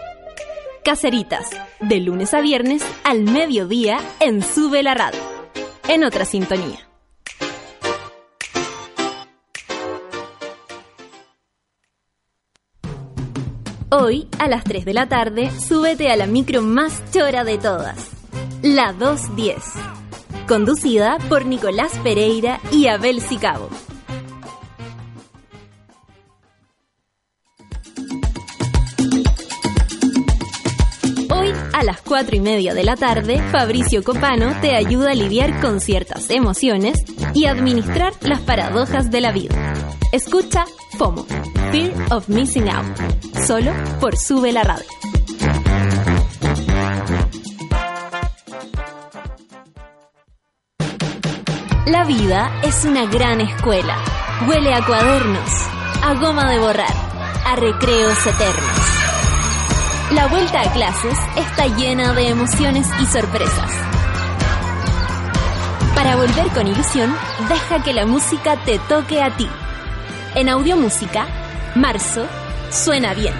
Caseritas, 0.83 1.47
de 1.79 1.99
lunes 1.99 2.33
a 2.33 2.41
viernes 2.41 2.83
al 3.03 3.21
mediodía 3.21 3.99
en 4.19 4.41
Sube 4.41 4.81
la 4.81 4.95
Radio. 4.95 5.19
En 5.87 6.03
otra 6.03 6.25
sintonía. 6.25 6.79
Hoy, 13.91 14.27
a 14.39 14.47
las 14.47 14.63
3 14.63 14.85
de 14.85 14.93
la 14.93 15.07
tarde, 15.07 15.51
súbete 15.51 16.09
a 16.09 16.15
la 16.15 16.25
micro 16.25 16.63
más 16.63 17.03
chora 17.11 17.43
de 17.43 17.59
todas, 17.59 18.09
la 18.63 18.93
210. 18.93 19.57
Conducida 20.47 21.19
por 21.29 21.45
Nicolás 21.45 21.91
Pereira 21.99 22.59
y 22.71 22.87
Abel 22.87 23.21
Sicabo. 23.21 23.69
A 31.81 31.83
las 31.83 32.01
4 32.01 32.35
y 32.35 32.39
media 32.39 32.75
de 32.75 32.83
la 32.83 32.95
tarde, 32.95 33.41
Fabricio 33.51 34.03
Copano 34.03 34.53
te 34.61 34.75
ayuda 34.75 35.11
a 35.11 35.15
lidiar 35.15 35.59
con 35.61 35.81
ciertas 35.81 36.29
emociones 36.29 37.03
y 37.33 37.45
administrar 37.45 38.13
las 38.21 38.39
paradojas 38.41 39.09
de 39.09 39.19
la 39.19 39.31
vida. 39.31 39.73
Escucha 40.11 40.65
FOMO, 40.99 41.25
Fear 41.71 41.91
of 42.11 42.29
Missing 42.29 42.69
Out, 42.69 42.97
solo 43.47 43.71
por 43.99 44.15
Sube 44.15 44.51
la 44.51 44.63
Radio. 44.63 44.85
La 51.87 52.03
vida 52.05 52.59
es 52.61 52.85
una 52.85 53.07
gran 53.07 53.41
escuela. 53.41 53.97
Huele 54.47 54.71
a 54.75 54.85
cuadernos, 54.85 55.49
a 56.03 56.13
goma 56.13 56.51
de 56.51 56.59
borrar, 56.59 56.93
a 57.43 57.55
recreos 57.55 58.27
eternos. 58.27 58.80
La 60.13 60.27
vuelta 60.27 60.59
a 60.59 60.73
clases 60.73 61.17
está 61.37 61.67
llena 61.77 62.11
de 62.11 62.27
emociones 62.27 62.85
y 63.01 63.05
sorpresas. 63.05 63.71
Para 65.95 66.17
volver 66.17 66.47
con 66.53 66.67
ilusión, 66.67 67.15
deja 67.47 67.81
que 67.81 67.93
la 67.93 68.05
música 68.05 68.57
te 68.65 68.77
toque 68.89 69.21
a 69.21 69.35
ti. 69.37 69.47
En 70.35 70.49
Audiomúsica, 70.49 71.27
marzo, 71.75 72.25
suena 72.71 73.13
bien. 73.13 73.33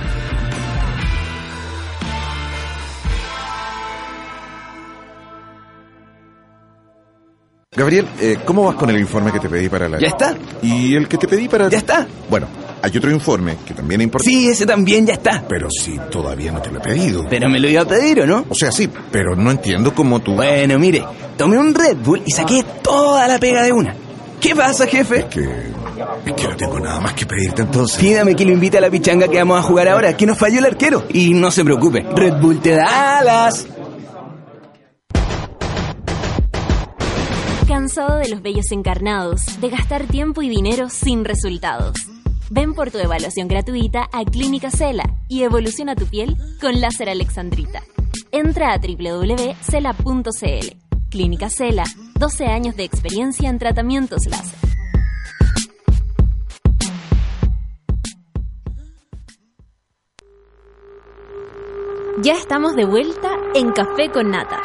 Gabriel, 7.75 8.07
eh, 8.21 8.37
¿cómo 8.45 8.63
vas 8.63 8.75
con 8.75 8.89
el 8.89 8.97
informe 8.97 9.33
que 9.33 9.39
te 9.41 9.49
pedí 9.49 9.67
para 9.67 9.89
la... 9.89 9.99
¿Ya 9.99 10.07
está? 10.07 10.37
¿Y 10.61 10.95
el 10.95 11.09
que 11.09 11.17
te 11.17 11.27
pedí 11.27 11.49
para... 11.49 11.67
¿Ya 11.67 11.79
está? 11.79 12.07
Bueno, 12.29 12.47
hay 12.81 12.97
otro 12.97 13.11
informe 13.11 13.57
que 13.65 13.73
también 13.73 14.01
es 14.01 14.05
importante. 14.05 14.31
Sí, 14.31 14.47
ese 14.49 14.65
también 14.65 15.05
ya 15.05 15.13
está. 15.13 15.43
Pero 15.47 15.69
si 15.69 15.97
todavía 16.09 16.51
no 16.51 16.61
te 16.61 16.71
lo 16.71 16.79
he 16.79 16.81
pedido. 16.81 17.25
Pero 17.29 17.49
me 17.49 17.59
lo 17.59 17.69
iba 17.69 17.81
a 17.81 17.85
pedir, 17.85 18.21
¿o 18.21 18.25
no? 18.25 18.45
O 18.49 18.55
sea, 18.55 18.71
sí, 18.71 18.89
pero 19.11 19.35
no 19.35 19.51
entiendo 19.51 19.93
cómo 19.93 20.19
tú... 20.19 20.33
Bueno, 20.33 20.79
mire, 20.79 21.03
tomé 21.37 21.57
un 21.57 21.73
Red 21.73 21.97
Bull 21.97 22.23
y 22.25 22.31
saqué 22.31 22.63
toda 22.81 23.27
la 23.27 23.37
pega 23.39 23.63
de 23.63 23.71
una. 23.71 23.95
¿Qué 24.39 24.55
pasa, 24.55 24.87
jefe? 24.87 25.27
Que... 25.29 25.71
Es 26.25 26.33
que 26.33 26.47
no 26.47 26.57
tengo 26.57 26.79
nada 26.79 26.99
más 26.99 27.13
que 27.13 27.27
pedirte 27.27 27.61
entonces. 27.61 27.99
Pídame 27.99 28.35
que 28.35 28.43
lo 28.43 28.51
invite 28.51 28.79
a 28.79 28.81
la 28.81 28.89
pichanga 28.89 29.27
que 29.27 29.37
vamos 29.37 29.59
a 29.59 29.61
jugar 29.61 29.87
ahora, 29.87 30.17
que 30.17 30.25
nos 30.25 30.37
falló 30.37 30.59
el 30.59 30.65
arquero. 30.65 31.05
Y 31.13 31.33
no 31.33 31.51
se 31.51 31.63
preocupe, 31.63 32.03
Red 32.15 32.41
Bull 32.41 32.59
te 32.59 32.71
da 32.71 33.19
alas. 33.19 33.67
¿Cansado 37.67 38.17
de 38.17 38.29
los 38.29 38.41
bellos 38.41 38.71
encarnados, 38.71 39.61
de 39.61 39.69
gastar 39.69 40.05
tiempo 40.05 40.41
y 40.41 40.49
dinero 40.49 40.89
sin 40.89 41.23
resultados? 41.23 42.10
Ven 42.53 42.73
por 42.73 42.91
tu 42.91 42.97
evaluación 42.97 43.47
gratuita 43.47 44.09
a 44.11 44.25
Clínica 44.25 44.69
Cela 44.69 45.05
y 45.29 45.43
evoluciona 45.43 45.95
tu 45.95 46.05
piel 46.05 46.35
con 46.59 46.81
láser 46.81 47.09
alexandrita. 47.09 47.81
Entra 48.33 48.73
a 48.73 48.77
www.cela.cl. 48.77 50.67
Clínica 51.09 51.49
Cela, 51.49 51.85
12 52.19 52.45
años 52.47 52.75
de 52.75 52.83
experiencia 52.83 53.49
en 53.49 53.57
tratamientos 53.57 54.25
láser. 54.27 54.59
Ya 62.21 62.33
estamos 62.33 62.75
de 62.75 62.83
vuelta 62.83 63.29
en 63.55 63.71
Café 63.71 64.11
con 64.11 64.29
Nata. 64.29 64.59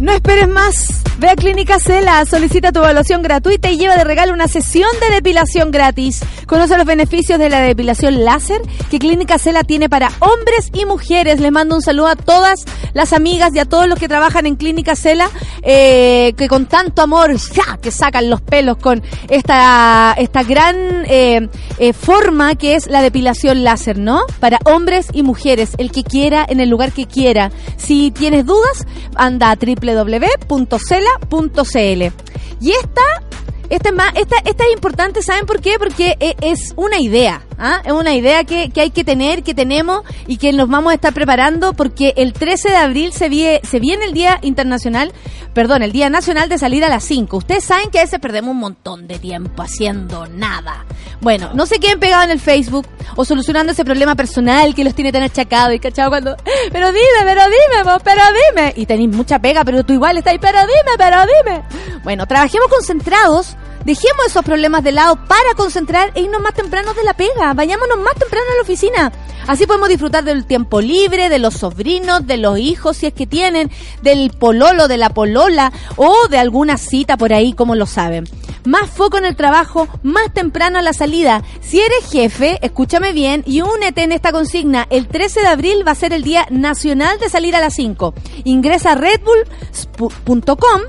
No 0.00 0.12
esperes 0.12 0.48
más. 0.48 1.02
Ve 1.18 1.28
a 1.28 1.36
Clínica 1.36 1.78
Cela, 1.78 2.24
solicita 2.24 2.72
tu 2.72 2.78
evaluación 2.78 3.20
gratuita 3.20 3.70
y 3.70 3.76
lleva 3.76 3.94
de 3.94 4.04
regalo 4.04 4.32
una 4.32 4.48
sesión 4.48 4.88
de 4.98 5.14
depilación 5.14 5.70
gratis. 5.70 6.22
Conoce 6.46 6.78
los 6.78 6.86
beneficios 6.86 7.38
de 7.38 7.50
la 7.50 7.60
depilación 7.60 8.24
láser 8.24 8.62
que 8.90 8.98
Clínica 8.98 9.38
Cela 9.38 9.62
tiene 9.62 9.90
para 9.90 10.10
hombres 10.20 10.70
y 10.72 10.86
mujeres. 10.86 11.38
Les 11.38 11.52
mando 11.52 11.76
un 11.76 11.82
saludo 11.82 12.06
a 12.06 12.16
todas 12.16 12.64
las 12.94 13.12
amigas 13.12 13.54
y 13.54 13.58
a 13.58 13.66
todos 13.66 13.86
los 13.86 13.98
que 13.98 14.08
trabajan 14.08 14.46
en 14.46 14.56
Clínica 14.56 14.96
Cela, 14.96 15.28
eh, 15.62 16.32
que 16.38 16.48
con 16.48 16.64
tanto 16.64 17.02
amor 17.02 17.38
¡ja! 17.38 17.76
que 17.76 17.90
sacan 17.90 18.30
los 18.30 18.40
pelos 18.40 18.78
con 18.78 19.02
esta, 19.28 20.14
esta 20.16 20.42
gran 20.42 21.04
eh, 21.06 21.50
eh, 21.78 21.92
forma 21.92 22.54
que 22.54 22.76
es 22.76 22.86
la 22.86 23.02
depilación 23.02 23.62
láser, 23.62 23.98
¿no? 23.98 24.22
Para 24.40 24.58
hombres 24.64 25.08
y 25.12 25.22
mujeres, 25.22 25.72
el 25.76 25.92
que 25.92 26.02
quiera, 26.02 26.46
en 26.48 26.60
el 26.60 26.70
lugar 26.70 26.92
que 26.92 27.04
quiera. 27.04 27.52
Si 27.76 28.10
tienes 28.10 28.46
dudas, 28.46 28.86
anda 29.14 29.50
a 29.50 29.56
www.cela.cl. 29.94 30.52
Y 32.60 32.72
esta, 32.72 33.02
esta 33.70 33.88
es 33.90 33.94
más, 33.94 34.12
esta, 34.16 34.36
esta 34.44 34.64
es 34.64 34.72
importante, 34.72 35.22
¿saben 35.22 35.46
por 35.46 35.60
qué? 35.60 35.78
Porque 35.78 36.16
e- 36.20 36.36
es 36.42 36.74
una 36.76 36.98
idea, 37.00 37.42
¿ah? 37.58 37.80
Es 37.84 37.92
una 37.92 38.14
idea 38.14 38.44
que, 38.44 38.70
que 38.70 38.80
hay 38.82 38.90
que 38.90 39.04
tener, 39.04 39.42
que 39.42 39.54
tenemos 39.54 40.02
y 40.26 40.36
que 40.36 40.52
nos 40.52 40.68
vamos 40.68 40.90
a 40.92 40.94
estar 40.94 41.14
preparando 41.14 41.72
porque 41.72 42.12
el 42.16 42.32
13 42.32 42.70
de 42.70 42.76
abril 42.76 43.12
se, 43.12 43.30
vie- 43.30 43.60
se 43.64 43.80
viene 43.80 44.04
el 44.04 44.12
Día 44.12 44.38
Internacional, 44.42 45.12
perdón, 45.54 45.82
el 45.82 45.92
Día 45.92 46.10
Nacional 46.10 46.48
de 46.48 46.58
salir 46.58 46.84
a 46.84 46.88
las 46.88 47.04
5. 47.04 47.36
Ustedes 47.36 47.64
saben 47.64 47.90
que 47.90 47.98
a 47.98 48.02
veces 48.02 48.18
perdemos 48.20 48.50
un 48.52 48.58
montón 48.58 49.06
de 49.08 49.18
tiempo 49.18 49.62
haciendo 49.62 50.26
nada. 50.26 50.84
Bueno, 51.20 51.50
no 51.54 51.66
se 51.66 51.78
queden 51.78 52.00
pegados 52.00 52.24
en 52.26 52.30
el 52.32 52.40
Facebook 52.40 52.86
o 53.16 53.24
solucionando 53.24 53.72
ese 53.72 53.84
problema 53.84 54.14
personal 54.14 54.74
que 54.74 54.84
los 54.84 54.94
tiene 54.94 55.12
tan 55.12 55.22
achacados 55.22 55.74
y 55.74 55.78
cachado 55.78 56.08
cuando, 56.10 56.36
pero 56.72 56.88
dime, 56.92 57.04
pero 57.24 57.42
dime, 57.44 57.82
vos, 57.84 58.00
pero 58.02 58.22
dime. 58.54 58.72
Y 58.76 58.86
tenéis 58.86 59.10
mucha 59.10 59.38
pega, 59.38 59.64
pero 59.64 59.84
tú 59.84 59.92
igual 59.92 60.16
estás 60.16 60.32
ahí, 60.32 60.38
pero 60.38 60.58
dime, 60.60 60.96
pero 60.96 61.16
dime. 61.44 61.62
Bueno, 62.02 62.26
trabajemos 62.26 62.68
concentrados. 62.68 63.56
Dejemos 63.84 64.26
esos 64.26 64.44
problemas 64.44 64.84
de 64.84 64.92
lado 64.92 65.16
para 65.26 65.54
concentrar 65.56 66.12
e 66.14 66.20
irnos 66.20 66.42
más 66.42 66.54
temprano 66.54 66.92
de 66.94 67.02
la 67.02 67.14
pega. 67.14 67.54
Vayámonos 67.54 67.98
más 67.98 68.14
temprano 68.14 68.46
a 68.52 68.56
la 68.56 68.62
oficina. 68.62 69.12
Así 69.46 69.66
podemos 69.66 69.88
disfrutar 69.88 70.22
del 70.22 70.44
tiempo 70.44 70.80
libre, 70.80 71.28
de 71.28 71.38
los 71.38 71.54
sobrinos, 71.54 72.26
de 72.26 72.36
los 72.36 72.58
hijos, 72.58 72.98
si 72.98 73.06
es 73.06 73.14
que 73.14 73.26
tienen, 73.26 73.70
del 74.02 74.30
pololo, 74.30 74.86
de 74.86 74.98
la 74.98 75.10
polola 75.10 75.72
o 75.96 76.28
de 76.28 76.38
alguna 76.38 76.76
cita 76.76 77.16
por 77.16 77.32
ahí, 77.32 77.52
como 77.54 77.74
lo 77.74 77.86
saben. 77.86 78.24
Más 78.64 78.90
foco 78.90 79.16
en 79.16 79.24
el 79.24 79.36
trabajo, 79.36 79.88
más 80.02 80.32
temprano 80.34 80.78
a 80.78 80.82
la 80.82 80.92
salida. 80.92 81.42
Si 81.62 81.80
eres 81.80 82.10
jefe, 82.10 82.58
escúchame 82.62 83.12
bien 83.12 83.42
y 83.46 83.62
únete 83.62 84.02
en 84.02 84.12
esta 84.12 84.32
consigna. 84.32 84.86
El 84.90 85.08
13 85.08 85.40
de 85.40 85.46
abril 85.46 85.82
va 85.86 85.92
a 85.92 85.96
ser 85.96 86.12
el 86.12 86.22
Día 86.22 86.46
Nacional 86.50 87.18
de 87.18 87.30
Salir 87.30 87.56
a 87.56 87.60
las 87.60 87.74
5. 87.74 88.14
Ingresa 88.44 88.92
a 88.92 88.94
redbull.com 88.96 90.80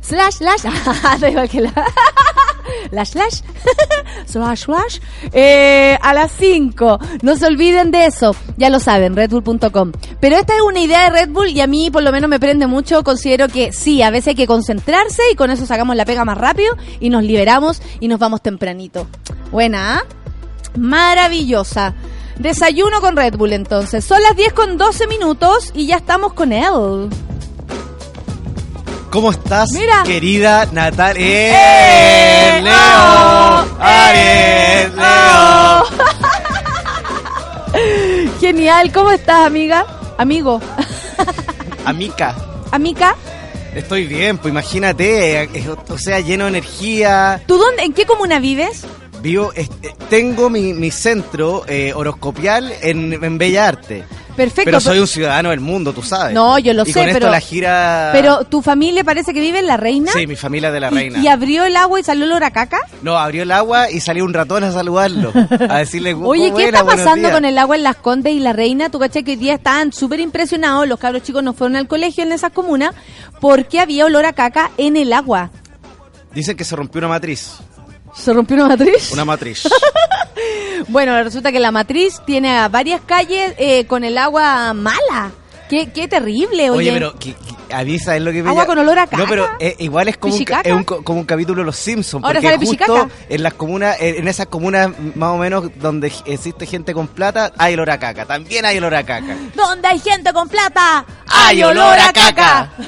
slash 0.00 0.34
slash. 0.34 0.64
Igual 1.30 1.48
que 1.48 1.60
la 1.60 1.72
la 2.90 3.04
slash. 3.04 3.40
Slash 4.26 4.64
slash. 4.64 5.00
Eh, 5.32 5.98
a 6.00 6.14
las 6.14 6.30
5 6.32 6.98
no 7.22 7.36
se 7.36 7.46
olviden 7.46 7.90
de 7.90 8.06
eso. 8.06 8.34
Ya 8.56 8.70
lo 8.70 8.78
saben 8.80 9.16
redbull.com 9.16 9.92
pero 10.20 10.36
esta 10.36 10.54
es 10.54 10.60
una 10.62 10.80
idea 10.80 11.04
de 11.04 11.10
Red 11.10 11.30
Bull 11.30 11.48
y 11.48 11.60
a 11.60 11.66
mí 11.66 11.90
por 11.90 12.02
lo 12.02 12.12
menos 12.12 12.30
me 12.30 12.38
prende 12.38 12.66
mucho. 12.66 13.02
Considero 13.02 13.48
que 13.48 13.72
sí 13.72 14.02
a 14.02 14.10
veces 14.10 14.28
hay 14.28 14.34
que 14.34 14.46
concentrarse 14.46 15.22
y 15.32 15.36
con 15.36 15.50
eso 15.50 15.66
sacamos 15.66 15.96
la 15.96 16.04
pega 16.04 16.24
más 16.24 16.38
rápido 16.38 16.76
y 17.00 17.10
nos 17.10 17.24
liberamos 17.24 17.82
y 17.98 18.08
nos 18.08 18.18
vamos 18.18 18.42
tempranito. 18.42 19.06
Buena 19.50 19.96
¿ah? 19.96 20.04
maravillosa. 20.76 21.94
Desayuno 22.38 23.00
con 23.00 23.16
Red 23.16 23.36
Bull 23.36 23.52
entonces. 23.52 24.04
Son 24.04 24.22
las 24.22 24.36
10 24.36 24.52
con 24.52 24.76
12 24.78 25.06
minutos 25.06 25.72
y 25.74 25.86
ya 25.86 25.96
estamos 25.96 26.32
con 26.32 26.52
él 26.52 27.10
¿Cómo 29.10 29.30
estás, 29.32 29.70
Mira. 29.72 30.02
querida 30.04 30.66
Natalia? 30.72 31.24
¡Eh! 31.26 32.58
¡Eh! 32.58 32.62
¡Leo! 32.62 32.72
¡Oh! 32.74 33.64
¡Aries! 33.80 34.94
¡Leo! 34.94 35.84
Genial, 38.40 38.92
¿cómo 38.92 39.10
estás, 39.10 39.46
amiga? 39.46 39.84
Amigo. 40.16 40.60
Amica, 41.84 42.36
Amica, 42.72 43.16
estoy 43.74 44.06
bien, 44.06 44.38
pues 44.38 44.52
imagínate, 44.52 45.42
eh, 45.42 45.68
o 45.88 45.98
sea, 45.98 46.20
lleno 46.20 46.44
de 46.44 46.50
energía. 46.50 47.42
¿tú 47.46 47.56
dónde, 47.56 47.82
en 47.82 47.92
qué 47.92 48.04
comuna 48.06 48.38
vives? 48.38 48.82
Vivo, 49.22 49.50
eh, 49.56 49.66
eh, 49.82 49.94
tengo 50.08 50.48
mi, 50.50 50.72
mi 50.72 50.90
centro 50.90 51.64
eh, 51.66 51.92
horoscopial 51.94 52.72
en, 52.80 53.12
en 53.24 53.38
Bella 53.38 53.68
Arte. 53.68 54.04
Perfecto. 54.36 54.62
Pero 54.64 54.80
soy 54.80 54.98
un 54.98 55.06
ciudadano 55.06 55.50
del 55.50 55.60
mundo, 55.60 55.92
tú 55.92 56.02
sabes. 56.02 56.32
No, 56.34 56.58
yo 56.58 56.72
lo 56.72 56.84
y 56.84 56.92
sé, 56.92 57.00
con 57.00 57.08
esto 57.08 57.18
pero- 57.20 57.30
la 57.32 57.40
gira... 57.40 58.10
Pero 58.12 58.44
tu 58.44 58.62
familia 58.62 59.04
parece 59.04 59.32
que 59.34 59.40
vive 59.40 59.58
en 59.58 59.66
La 59.66 59.76
Reina. 59.76 60.12
Sí, 60.12 60.26
mi 60.26 60.36
familia 60.36 60.70
de 60.70 60.80
la 60.80 60.90
reina. 60.90 61.18
Y, 61.18 61.28
abrió 61.28 61.64
el 61.64 61.76
agua 61.76 62.00
y 62.00 62.04
salió 62.04 62.24
olor 62.24 62.44
a 62.44 62.50
caca. 62.50 62.78
No, 63.02 63.18
abrió 63.18 63.42
el 63.42 63.52
agua 63.52 63.90
y 63.90 64.00
salió 64.00 64.24
un 64.24 64.32
ratón 64.32 64.64
a 64.64 64.72
saludarlo. 64.72 65.32
A 65.68 65.78
decirle, 65.78 66.14
Oye, 66.14 66.46
¿qué 66.46 66.50
"Buena, 66.52 66.78
está 66.80 66.84
pasando 66.84 67.16
días". 67.28 67.32
con 67.32 67.44
el 67.44 67.58
agua 67.58 67.76
en 67.76 67.82
Las 67.82 67.96
Condes 67.96 68.32
y 68.32 68.40
La 68.40 68.52
Reina? 68.52 68.88
Tú 68.90 68.98
caché 68.98 69.22
que 69.24 69.32
hoy 69.32 69.36
día 69.36 69.54
estaban 69.54 69.92
súper 69.92 70.20
impresionados, 70.20 70.86
los 70.88 70.98
cabros 70.98 71.22
chicos 71.22 71.42
no 71.42 71.52
fueron 71.52 71.76
al 71.76 71.86
colegio 71.88 72.24
en 72.24 72.32
esas 72.32 72.52
comunas, 72.52 72.94
porque 73.40 73.80
había 73.80 74.06
olor 74.06 74.24
a 74.26 74.32
caca 74.32 74.70
en 74.78 74.96
el 74.96 75.12
agua. 75.12 75.50
Dicen 76.34 76.56
que 76.56 76.64
se 76.64 76.76
rompió 76.76 76.98
una 77.00 77.08
matriz. 77.08 77.54
¿Se 78.14 78.32
rompió 78.32 78.56
una 78.56 78.68
matriz? 78.68 79.10
Una 79.12 79.24
matriz. 79.24 79.62
Bueno, 80.88 81.22
resulta 81.22 81.52
que 81.52 81.60
la 81.60 81.70
matriz 81.70 82.20
tiene 82.26 82.56
a 82.58 82.68
varias 82.68 83.00
calles 83.06 83.54
eh, 83.58 83.86
con 83.86 84.04
el 84.04 84.18
agua 84.18 84.72
mala. 84.74 85.30
Qué, 85.68 85.90
qué 85.92 86.08
terrible, 86.08 86.68
oye. 86.70 86.90
Oye, 86.90 86.92
pero 86.92 87.14
a 87.72 87.84
mí, 87.84 87.96
¿sabes 88.00 88.20
lo 88.22 88.32
que 88.32 88.42
me 88.42 88.48
Agua 88.50 88.64
llama? 88.64 88.66
con 88.74 88.78
olor 88.80 88.98
a 88.98 89.06
caca. 89.06 89.16
No, 89.18 89.28
pero 89.28 89.48
eh, 89.60 89.76
igual 89.78 90.08
es 90.08 90.16
como 90.16 90.34
un, 90.34 90.40
ca- 90.40 90.56
Pichicaca. 90.62 90.68
es 90.68 90.74
un 90.74 90.82
co- 90.82 91.04
como 91.04 91.20
un 91.20 91.26
capítulo 91.26 91.60
de 91.62 91.66
Los 91.66 91.76
Simpsons. 91.76 92.24
Ahora 92.24 92.40
Porque 92.40 92.54
sale 92.56 92.66
justo 92.66 92.84
pichicaca. 93.04 93.08
en 93.28 93.42
las 93.44 93.54
comunas, 93.54 93.96
en 94.00 94.16
en 94.16 94.26
esas 94.26 94.46
comunas 94.48 94.90
más 95.14 95.30
o 95.30 95.36
menos 95.36 95.70
donde 95.76 96.12
existe 96.26 96.66
gente 96.66 96.92
con 96.92 97.06
plata, 97.06 97.52
hay 97.56 97.74
olor 97.74 97.88
a 97.90 97.98
caca. 98.00 98.24
También 98.26 98.64
hay 98.64 98.78
olor 98.78 98.96
a 98.96 99.04
caca. 99.04 99.36
¿Dónde 99.54 99.86
hay 99.86 100.00
gente 100.00 100.32
con 100.32 100.48
plata? 100.48 101.04
¡Hay 101.28 101.62
olor 101.62 101.96
a 102.00 102.12
caca! 102.12 102.72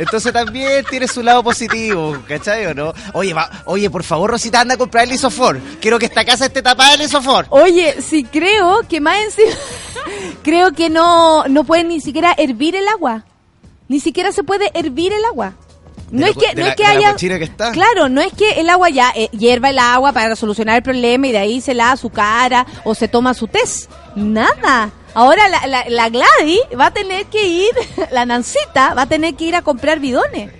Entonces 0.00 0.32
también 0.32 0.84
tiene 0.88 1.06
su 1.06 1.22
lado 1.22 1.42
positivo, 1.44 2.16
¿cachai 2.26 2.64
o 2.66 2.74
no? 2.74 2.92
Oye, 3.12 3.34
va- 3.34 3.50
oye, 3.66 3.90
por 3.90 4.02
favor, 4.02 4.30
Rosita, 4.30 4.60
anda 4.62 4.74
a 4.74 4.78
comprar 4.78 5.04
el 5.04 5.12
isofor. 5.12 5.60
Quiero 5.80 5.98
que 5.98 6.06
esta 6.06 6.24
casa 6.24 6.46
esté 6.46 6.62
tapada 6.62 6.96
de 6.96 7.04
isofor. 7.04 7.46
Oye, 7.50 8.00
sí 8.00 8.24
creo 8.24 8.80
que 8.88 8.98
más 9.00 9.18
encima, 9.18 9.52
creo 10.42 10.72
que 10.72 10.88
no, 10.90 11.44
no 11.48 11.64
pueden 11.64 11.88
ni 11.88 12.00
siquiera 12.00 12.34
hervir 12.36 12.74
el 12.76 12.88
agua. 12.88 13.24
Ni 13.88 14.00
siquiera 14.00 14.32
se 14.32 14.42
puede 14.42 14.70
hervir 14.74 15.12
el 15.12 15.24
agua. 15.26 15.52
No 16.10 16.26
es 16.26 16.34
que, 16.36 16.54
no 16.56 16.62
la- 16.64 16.70
es 16.70 16.76
que 16.76 16.84
haya. 16.86 17.14
que 17.16 17.44
está. 17.44 17.70
Claro, 17.72 18.08
no 18.08 18.20
es 18.20 18.32
que 18.32 18.52
el 18.60 18.68
agua 18.68 18.88
ya 18.90 19.12
eh, 19.14 19.28
hierva 19.32 19.70
el 19.70 19.78
agua 19.78 20.12
para 20.12 20.34
solucionar 20.34 20.76
el 20.76 20.82
problema 20.82 21.26
y 21.28 21.32
de 21.32 21.38
ahí 21.38 21.60
se 21.60 21.74
lava 21.74 21.96
su 21.96 22.10
cara 22.10 22.66
o 22.84 22.94
se 22.94 23.06
toma 23.06 23.32
su 23.34 23.46
test. 23.46 23.90
Nada. 24.16 24.90
Ahora 25.14 25.48
la, 25.48 25.66
la, 25.66 25.84
la 25.88 26.08
Gladys 26.08 26.60
va 26.78 26.86
a 26.86 26.90
tener 26.92 27.26
que 27.26 27.46
ir, 27.46 27.70
la 28.10 28.24
Nancita 28.26 28.94
va 28.94 29.02
a 29.02 29.06
tener 29.06 29.34
que 29.34 29.44
ir 29.44 29.56
a 29.56 29.62
comprar 29.62 29.98
bidones. 30.00 30.52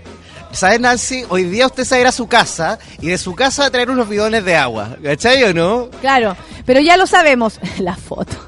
¿Sabes, 0.52 0.80
Nancy? 0.80 1.24
Hoy 1.28 1.44
día 1.44 1.66
usted 1.66 1.84
se 1.84 1.94
va 1.94 1.98
a 1.98 2.00
ir 2.00 2.06
a 2.08 2.12
su 2.12 2.26
casa 2.26 2.78
y 3.00 3.08
de 3.08 3.18
su 3.18 3.34
casa 3.34 3.62
va 3.62 3.68
a 3.68 3.70
traer 3.70 3.90
unos 3.90 4.08
bidones 4.08 4.44
de 4.44 4.56
agua. 4.56 4.96
¿Cachai 5.02 5.44
o 5.44 5.54
no? 5.54 5.88
Claro, 6.00 6.36
pero 6.66 6.80
ya 6.80 6.96
lo 6.96 7.06
sabemos. 7.06 7.58
La 7.78 7.96
foto. 7.96 8.36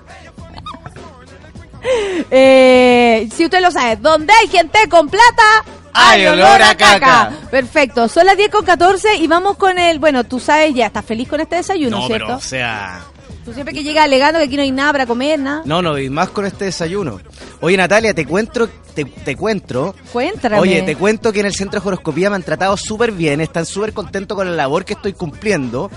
Eh, 2.31 3.29
si 3.35 3.45
usted 3.45 3.61
lo 3.61 3.73
sabe, 3.73 3.97
donde 3.97 4.33
hay 4.41 4.47
gente 4.47 4.79
con 4.89 5.09
plata, 5.09 5.65
Hay 5.93 6.24
olor 6.27 6.62
a 6.62 6.77
caca. 6.77 7.33
Perfecto, 7.51 8.07
son 8.07 8.24
las 8.24 8.37
10 8.37 8.51
con 8.51 8.65
14 8.65 9.16
y 9.16 9.27
vamos 9.27 9.57
con 9.57 9.77
el. 9.81 9.99
Bueno, 9.99 10.23
tú 10.23 10.39
sabes 10.39 10.73
ya, 10.74 10.87
estás 10.87 11.05
feliz 11.05 11.29
con 11.29 11.41
este 11.41 11.57
desayuno, 11.57 12.07
¿cierto? 12.07 12.27
pero, 12.27 12.37
o 12.37 12.41
sea... 12.41 13.01
Tú 13.44 13.52
siempre 13.52 13.74
que 13.74 13.82
llegas 13.82 14.05
alegando 14.05 14.39
que 14.39 14.44
aquí 14.44 14.56
no 14.56 14.62
hay 14.62 14.70
nada 14.70 14.93
para 14.93 15.06
comer, 15.06 15.39
nada. 15.39 15.62
No, 15.64 15.82
no, 15.82 15.98
y 15.98 16.09
más 16.09 16.28
con 16.31 16.47
este 16.47 16.66
desayuno. 16.66 17.20
Oye, 17.60 17.77
Natalia, 17.77 18.14
te 18.14 18.24
cuento, 18.24 18.69
te, 18.94 19.05
te 19.05 19.36
cuento. 19.36 19.94
Cuéntame. 20.12 20.59
Oye, 20.60 20.82
te 20.82 20.94
cuento 20.94 21.32
que 21.32 21.40
en 21.40 21.47
el 21.47 21.55
centro 21.55 21.81
de 21.81 21.86
horoscopía 21.89 22.31
me 22.31 22.36
han 22.36 22.43
tratado 22.44 22.77
súper 22.77 23.10
bien, 23.10 23.40
están 23.40 23.66
súper 23.66 23.93
contentos 23.93 24.36
con 24.36 24.48
la 24.48 24.55
labor 24.56 24.85
que 24.85 24.93
estoy 24.93 25.12
cumpliendo. 25.12 25.90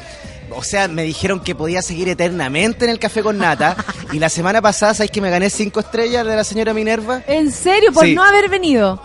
O 0.56 0.64
sea, 0.64 0.88
me 0.88 1.04
dijeron 1.04 1.40
que 1.40 1.54
podía 1.56 1.82
seguir 1.82 2.08
eternamente 2.10 2.86
en 2.86 2.92
el 2.92 3.00
café 3.00 3.22
con 3.22 3.38
nata. 3.38 3.76
y 4.12 4.18
la 4.20 4.30
semana 4.30 4.62
pasada, 4.62 4.94
¿sabes 4.96 5.12
que 5.12 5.22
me 5.22 5.30
gané 5.30 5.50
cinco 5.52 5.80
estrellas 5.82 6.26
de 6.26 6.36
la 6.36 6.44
señora 6.44 6.74
Minerva? 6.74 7.22
¿En 7.28 7.52
serio? 7.52 7.92
Por 7.94 8.06
Sí. 8.06 8.16
no 8.16 8.24
haber 8.24 8.50
venido. 8.50 9.00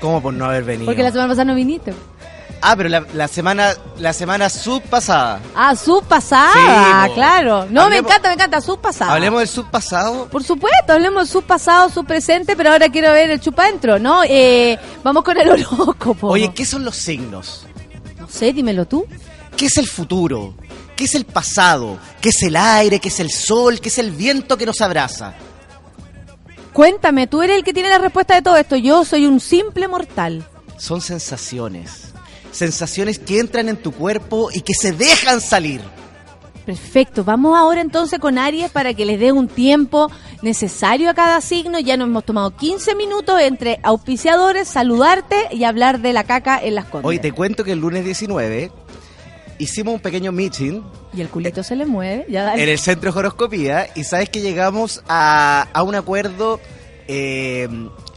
¿Cómo 0.00 0.20
por 0.22 0.34
no 0.34 0.44
haber 0.44 0.64
venido? 0.64 0.86
Porque 0.86 1.02
la 1.02 1.10
semana 1.10 1.28
pasada 1.28 1.46
no 1.46 1.54
viniste. 1.54 1.94
Ah, 2.62 2.74
pero 2.76 2.88
la, 2.88 3.04
la 3.14 3.28
semana 3.28 3.74
la 3.98 4.12
semana 4.12 4.48
subpasada. 4.50 5.40
Ah, 5.54 5.74
subpasada, 5.76 7.06
Sí, 7.06 7.12
claro. 7.14 7.66
No, 7.70 7.88
me 7.88 7.98
encanta, 7.98 8.28
me 8.28 8.34
encanta, 8.34 8.60
subpasada. 8.60 9.12
Hablemos 9.12 9.40
del 9.40 9.48
subpasado. 9.48 10.28
Por 10.28 10.42
supuesto, 10.42 10.92
hablemos 10.92 11.24
del 11.24 11.32
subpasado, 11.32 11.88
subpresente, 11.90 12.56
pero 12.56 12.70
ahora 12.70 12.88
quiero 12.88 13.12
ver 13.12 13.30
el 13.30 13.40
chupa 13.40 13.66
dentro, 13.66 13.98
¿no? 13.98 14.22
Eh, 14.24 14.78
vamos 15.04 15.22
con 15.22 15.38
el 15.38 15.48
horóscopo. 15.48 16.28
Oye, 16.28 16.52
¿qué 16.54 16.64
son 16.64 16.84
los 16.84 16.96
signos? 16.96 17.66
no 18.18 18.28
sé, 18.28 18.52
dímelo 18.52 18.86
tú. 18.86 19.06
¿Qué 19.56 19.66
es 19.66 19.76
el 19.76 19.86
futuro? 19.86 20.54
¿Qué 20.96 21.04
es 21.04 21.14
el 21.14 21.24
pasado? 21.26 21.98
¿Qué 22.20 22.30
es 22.30 22.42
el 22.42 22.56
aire? 22.56 22.98
¿Qué 22.98 23.08
es 23.08 23.20
el 23.20 23.30
sol? 23.30 23.80
¿Qué 23.80 23.88
es 23.88 23.98
el 23.98 24.10
viento 24.10 24.56
que 24.56 24.66
nos 24.66 24.80
abraza? 24.80 25.34
Cuéntame, 26.72 27.26
tú 27.26 27.42
eres 27.42 27.56
el 27.56 27.64
que 27.64 27.72
tiene 27.72 27.88
la 27.88 27.98
respuesta 27.98 28.34
de 28.34 28.42
todo 28.42 28.56
esto. 28.56 28.76
Yo 28.76 29.04
soy 29.04 29.26
un 29.26 29.40
simple 29.40 29.88
mortal. 29.88 30.46
Son 30.76 31.00
sensaciones. 31.00 32.05
Sensaciones 32.56 33.18
que 33.18 33.38
entran 33.38 33.68
en 33.68 33.76
tu 33.76 33.92
cuerpo 33.92 34.48
y 34.50 34.62
que 34.62 34.72
se 34.72 34.92
dejan 34.92 35.42
salir. 35.42 35.82
Perfecto, 36.64 37.22
vamos 37.22 37.56
ahora 37.56 37.82
entonces 37.82 38.18
con 38.18 38.38
Aries 38.38 38.70
para 38.70 38.94
que 38.94 39.04
les 39.04 39.20
dé 39.20 39.30
un 39.30 39.46
tiempo 39.46 40.10
necesario 40.40 41.10
a 41.10 41.14
cada 41.14 41.42
signo. 41.42 41.78
Ya 41.78 41.98
nos 41.98 42.08
hemos 42.08 42.24
tomado 42.24 42.56
15 42.56 42.94
minutos 42.94 43.38
entre 43.42 43.78
auspiciadores, 43.82 44.68
saludarte 44.68 45.36
y 45.52 45.64
hablar 45.64 46.00
de 46.00 46.14
la 46.14 46.24
caca 46.24 46.58
en 46.58 46.74
las 46.74 46.86
condes. 46.86 47.06
Hoy 47.06 47.18
te 47.18 47.30
cuento 47.30 47.62
que 47.62 47.72
el 47.72 47.80
lunes 47.80 48.06
19 48.06 48.72
hicimos 49.58 49.94
un 49.94 50.00
pequeño 50.00 50.32
meeting 50.32 50.80
Y 51.12 51.20
el 51.20 51.28
culito 51.28 51.62
se 51.62 51.76
le 51.76 51.84
mueve. 51.84 52.24
Ya 52.28 52.44
dale. 52.44 52.62
en 52.62 52.68
el 52.70 52.78
centro 52.78 53.12
de 53.12 53.18
horoscopía 53.18 53.88
y 53.94 54.04
sabes 54.04 54.30
que 54.30 54.40
llegamos 54.40 55.04
a, 55.08 55.68
a 55.74 55.82
un 55.82 55.94
acuerdo 55.94 56.58
eh, 57.06 57.68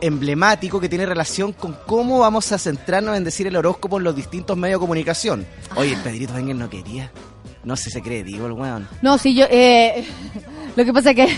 emblemático 0.02 0.80
que 0.80 0.90
tiene 0.90 1.06
relación 1.06 1.54
con 1.54 1.74
cómo 1.86 2.20
vamos 2.20 2.52
a 2.52 2.58
centrarnos 2.58 3.16
en 3.18 3.24
decir 3.24 3.48
el 3.48 3.56
horóscopo 3.56 3.98
en 3.98 4.04
los 4.04 4.16
distintos 4.16 4.58
medios 4.58 4.80
de 4.80 4.82
comunicación. 4.82 5.46
Oye, 5.76 5.94
el 5.94 6.00
Pedrito 6.02 6.38
Engel 6.38 6.58
no 6.58 6.70
quería. 6.70 7.12
No 7.64 7.76
sé 7.76 7.86
si 7.86 7.90
se 7.92 8.02
cree, 8.02 8.24
digo 8.24 8.46
el 8.48 8.54
weón. 8.54 8.88
No, 9.02 9.18
sí, 9.18 9.36
yo. 9.36 9.46
Eh, 9.50 10.06
lo 10.76 10.86
que 10.86 10.94
pasa 10.94 11.12
es 11.12 11.16
que. 11.16 11.38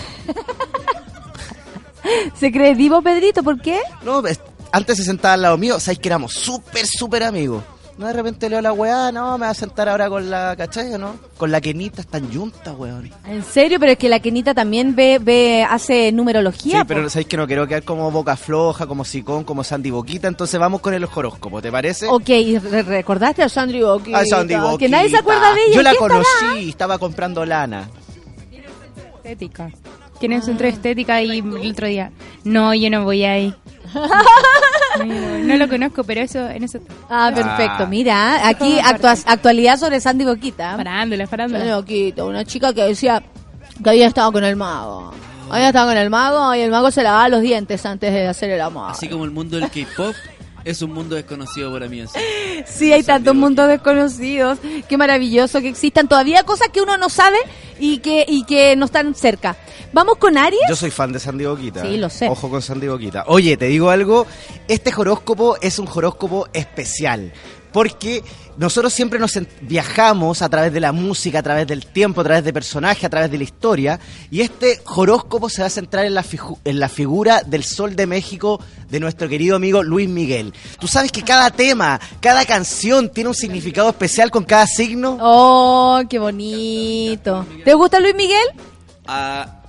¿Se 2.38 2.50
cree 2.52 2.74
divo 2.74 3.02
Pedrito? 3.02 3.42
¿Por 3.42 3.60
qué? 3.60 3.80
No, 4.04 4.24
es- 4.26 4.40
antes 4.72 4.96
se 4.96 5.04
sentaba 5.04 5.34
al 5.34 5.42
lado 5.42 5.58
mío, 5.58 5.78
sabes 5.78 5.98
que 5.98 6.08
éramos 6.08 6.32
súper, 6.32 6.86
súper 6.86 7.22
amigos. 7.24 7.62
No, 8.02 8.08
de 8.08 8.14
repente 8.14 8.50
leo 8.50 8.60
la 8.60 8.72
weá, 8.72 9.12
no, 9.12 9.38
me 9.38 9.46
va 9.46 9.50
a 9.50 9.54
sentar 9.54 9.88
ahora 9.88 10.08
con 10.08 10.28
la, 10.28 10.56
¿cachai 10.56 10.92
o 10.94 10.98
no? 10.98 11.14
Con 11.38 11.52
la 11.52 11.60
Kenita, 11.60 12.00
están 12.00 12.28
yunta, 12.32 12.72
weón. 12.72 13.08
En 13.28 13.44
serio, 13.44 13.78
pero 13.78 13.92
es 13.92 13.98
que 13.98 14.08
la 14.08 14.18
Kenita 14.18 14.54
también 14.54 14.96
ve, 14.96 15.20
ve 15.22 15.62
hace 15.68 16.10
numerología. 16.10 16.80
Sí, 16.80 16.84
pero 16.88 17.08
sabéis 17.08 17.28
que 17.28 17.36
no 17.36 17.46
quiero 17.46 17.64
quedar 17.68 17.84
como 17.84 18.10
boca 18.10 18.34
floja, 18.36 18.88
como 18.88 19.04
sicón, 19.04 19.44
como 19.44 19.62
Sandy 19.62 19.90
Boquita, 19.90 20.26
entonces 20.26 20.58
vamos 20.58 20.80
con 20.80 20.94
el 20.94 21.04
horóscopo, 21.04 21.62
¿te 21.62 21.70
parece? 21.70 22.08
Ok, 22.08 22.28
¿y 22.30 22.58
re- 22.58 22.82
¿recordaste 22.82 23.44
a 23.44 23.48
Sandri 23.48 23.82
Boquita? 23.82 24.18
A 24.18 24.26
Sandy 24.26 24.56
Boquita. 24.56 24.78
Que 24.78 24.88
nadie 24.88 25.08
se 25.08 25.18
acuerda 25.18 25.54
de 25.54 25.60
ella. 25.66 25.74
Yo 25.76 25.82
la 25.82 25.94
conocí, 25.94 26.68
estaba 26.70 26.98
comprando 26.98 27.44
lana. 27.46 27.88
Estética. 29.18 29.70
Tiene 30.18 30.36
un 30.36 30.42
centro 30.42 30.66
de 30.66 30.72
estética 30.72 31.22
y 31.22 31.38
el 31.38 31.70
otro 31.70 31.86
día. 31.86 32.10
No, 32.42 32.74
yo 32.74 32.90
no 32.90 33.04
voy 33.04 33.22
ahí. 33.24 33.54
No, 35.42 35.56
lo 35.56 35.68
conozco, 35.68 36.04
pero 36.04 36.20
eso, 36.20 36.48
en 36.48 36.64
eso 36.64 36.78
está. 36.78 36.92
Ah, 37.08 37.30
perfecto. 37.34 37.84
Ah. 37.84 37.86
Mira, 37.86 38.46
aquí 38.48 38.78
actua- 38.78 39.22
actualidad 39.26 39.78
sobre 39.78 40.00
Sandy 40.00 40.24
Boquita. 40.24 40.76
Farándula, 40.76 41.26
farándula. 41.26 41.60
Sandy 41.60 41.74
Boquita, 41.74 42.24
una 42.24 42.44
chica 42.44 42.72
que 42.72 42.84
decía 42.84 43.22
que 43.82 43.90
había 43.90 44.06
estado 44.06 44.30
con 44.32 44.44
el 44.44 44.56
mago. 44.56 45.12
Había 45.50 45.68
estado 45.68 45.88
con 45.88 45.96
el 45.96 46.08
mago 46.10 46.54
y 46.54 46.60
el 46.60 46.70
mago 46.70 46.90
se 46.90 47.02
lavaba 47.02 47.28
los 47.28 47.42
dientes 47.42 47.84
antes 47.84 48.12
de 48.12 48.26
hacer 48.28 48.50
el 48.50 48.60
amor. 48.60 48.90
Así 48.90 49.08
como 49.08 49.24
el 49.24 49.30
mundo 49.32 49.58
del 49.58 49.68
K-pop 49.70 50.14
es 50.64 50.82
un 50.82 50.92
mundo 50.92 51.16
desconocido 51.16 51.72
para 51.72 51.88
mí. 51.88 52.00
así. 52.00 52.18
Sí, 52.66 52.92
hay 52.92 53.02
tantos 53.02 53.34
mundos 53.34 53.68
desconocidos. 53.68 54.58
Qué 54.88 54.96
maravilloso 54.96 55.60
que 55.60 55.68
existan 55.68 56.08
todavía 56.08 56.44
cosas 56.44 56.68
que 56.68 56.80
uno 56.80 56.96
no 56.96 57.08
sabe 57.08 57.38
y 57.78 57.98
que, 57.98 58.24
y 58.28 58.44
que 58.44 58.76
no 58.76 58.86
están 58.86 59.14
cerca. 59.14 59.56
Vamos 59.92 60.16
con 60.16 60.38
Aries. 60.38 60.60
Yo 60.68 60.76
soy 60.76 60.90
fan 60.90 61.12
de 61.12 61.18
Sandy 61.18 61.44
Boquita. 61.44 61.82
Sí, 61.82 61.96
lo 61.96 62.08
sé. 62.08 62.28
Ojo 62.28 62.48
con 62.48 62.62
Sandy 62.62 62.88
Boquita. 62.88 63.24
Oye, 63.26 63.56
te 63.56 63.66
digo 63.66 63.90
algo, 63.90 64.26
este 64.68 64.92
horóscopo 64.96 65.56
es 65.60 65.78
un 65.78 65.88
horóscopo 65.92 66.48
especial. 66.52 67.32
Porque 67.72 68.22
nosotros 68.58 68.92
siempre 68.92 69.18
nos 69.18 69.32
viajamos 69.62 70.42
a 70.42 70.48
través 70.48 70.72
de 70.72 70.80
la 70.80 70.92
música, 70.92 71.38
a 71.38 71.42
través 71.42 71.66
del 71.66 71.86
tiempo, 71.86 72.20
a 72.20 72.24
través 72.24 72.44
de 72.44 72.52
personajes, 72.52 73.04
a 73.04 73.08
través 73.08 73.30
de 73.30 73.38
la 73.38 73.44
historia. 73.44 73.98
Y 74.30 74.42
este 74.42 74.80
horóscopo 74.84 75.48
se 75.48 75.62
va 75.62 75.68
a 75.68 75.70
centrar 75.70 76.04
en 76.04 76.14
la, 76.14 76.22
fiju- 76.22 76.58
en 76.64 76.78
la 76.78 76.88
figura 76.88 77.42
del 77.42 77.64
Sol 77.64 77.96
de 77.96 78.06
México 78.06 78.60
de 78.90 79.00
nuestro 79.00 79.26
querido 79.28 79.56
amigo 79.56 79.82
Luis 79.82 80.08
Miguel. 80.08 80.52
Tú 80.78 80.86
sabes 80.86 81.10
que 81.10 81.22
cada 81.22 81.50
tema, 81.50 81.98
cada 82.20 82.44
canción 82.44 83.08
tiene 83.08 83.28
un 83.28 83.34
significado 83.34 83.88
especial 83.88 84.30
con 84.30 84.44
cada 84.44 84.66
signo. 84.66 85.16
Oh, 85.20 86.02
qué 86.10 86.18
bonito. 86.18 87.46
¿Te 87.64 87.72
gusta 87.74 88.00
Luis 88.00 88.14
Miguel? 88.14 88.46
Ah, 89.06 89.61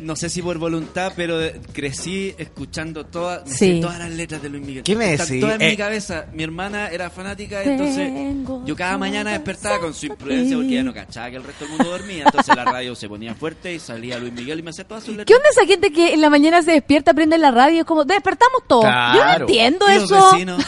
no 0.00 0.16
sé 0.16 0.28
si 0.28 0.42
por 0.42 0.58
voluntad, 0.58 1.12
pero 1.16 1.40
eh, 1.42 1.60
crecí 1.72 2.34
escuchando 2.38 3.04
todas, 3.06 3.42
Sí. 3.50 3.80
todas 3.80 3.98
las 3.98 4.10
letras 4.10 4.42
de 4.42 4.48
Luis 4.48 4.64
Miguel. 4.66 4.82
¿Qué 4.82 4.96
me 4.96 5.12
Están 5.12 5.26
decís? 5.28 5.40
todas 5.40 5.56
en 5.56 5.62
Eh. 5.62 5.70
mi 5.70 5.76
cabeza. 5.76 6.26
Mi 6.32 6.42
hermana 6.42 6.88
era 6.88 7.10
fanática, 7.10 7.62
entonces 7.62 8.12
Tengo 8.12 8.62
yo 8.66 8.76
cada 8.76 8.98
mañana 8.98 9.32
despertaba 9.32 9.78
con 9.80 9.94
su 9.94 10.06
imprudencia 10.06 10.56
porque 10.56 10.72
ella 10.72 10.82
no 10.82 10.94
cachaba 10.94 11.30
que 11.30 11.36
el 11.36 11.44
resto 11.44 11.64
del 11.64 11.74
mundo 11.74 11.90
dormía. 11.90 12.24
Entonces 12.26 12.54
la 12.56 12.64
radio 12.64 12.94
se 12.94 13.08
ponía 13.08 13.34
fuerte 13.34 13.74
y 13.74 13.78
salía 13.78 14.18
Luis 14.18 14.32
Miguel 14.32 14.58
y 14.58 14.62
me 14.62 14.70
hacía 14.70 14.86
todas 14.86 15.04
sus 15.04 15.16
letras. 15.16 15.26
¿Qué 15.26 15.34
onda 15.34 15.48
esa 15.50 15.66
gente 15.66 15.92
que 15.92 16.14
en 16.14 16.20
la 16.20 16.30
mañana 16.30 16.62
se 16.62 16.72
despierta, 16.72 17.14
prende 17.14 17.38
la 17.38 17.50
radio? 17.50 17.80
Es 17.80 17.86
como, 17.86 18.04
despertamos 18.04 18.62
todos. 18.66 18.84
Yo 18.84 19.24
no 19.24 19.32
entiendo 19.32 19.86
y 19.90 19.94
los 19.94 20.04
eso. 20.04 20.32
vecinos, 20.32 20.64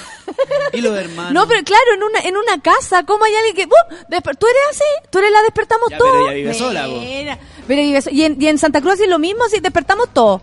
y 0.72 0.80
los 0.80 0.96
hermanos. 0.98 1.32
No, 1.32 1.46
pero 1.48 1.62
claro, 1.64 1.94
en 1.96 2.02
una, 2.02 2.20
en 2.20 2.36
una 2.36 2.60
casa, 2.62 3.04
¿cómo 3.04 3.24
hay 3.24 3.32
alguien 3.34 3.54
que... 3.56 3.66
¿Tú 3.66 4.46
eres 4.46 4.62
así? 4.70 5.08
¿Tú 5.10 5.18
eres 5.18 5.30
la 5.32 5.42
despertamos 5.42 5.88
Ya, 5.90 5.98
todos? 5.98 6.12
pero 6.12 6.26
ella 6.26 6.34
vive 6.34 6.54
sola, 6.54 6.86
po. 6.86 7.00
Y, 7.80 8.24
en, 8.24 8.40
y 8.40 8.46
en 8.46 8.58
Santa 8.58 8.80
Cruz 8.80 9.00
es 9.00 9.08
lo 9.08 9.18
mismo, 9.18 9.44
si 9.48 9.60
despertamos 9.60 10.08
todos. 10.12 10.42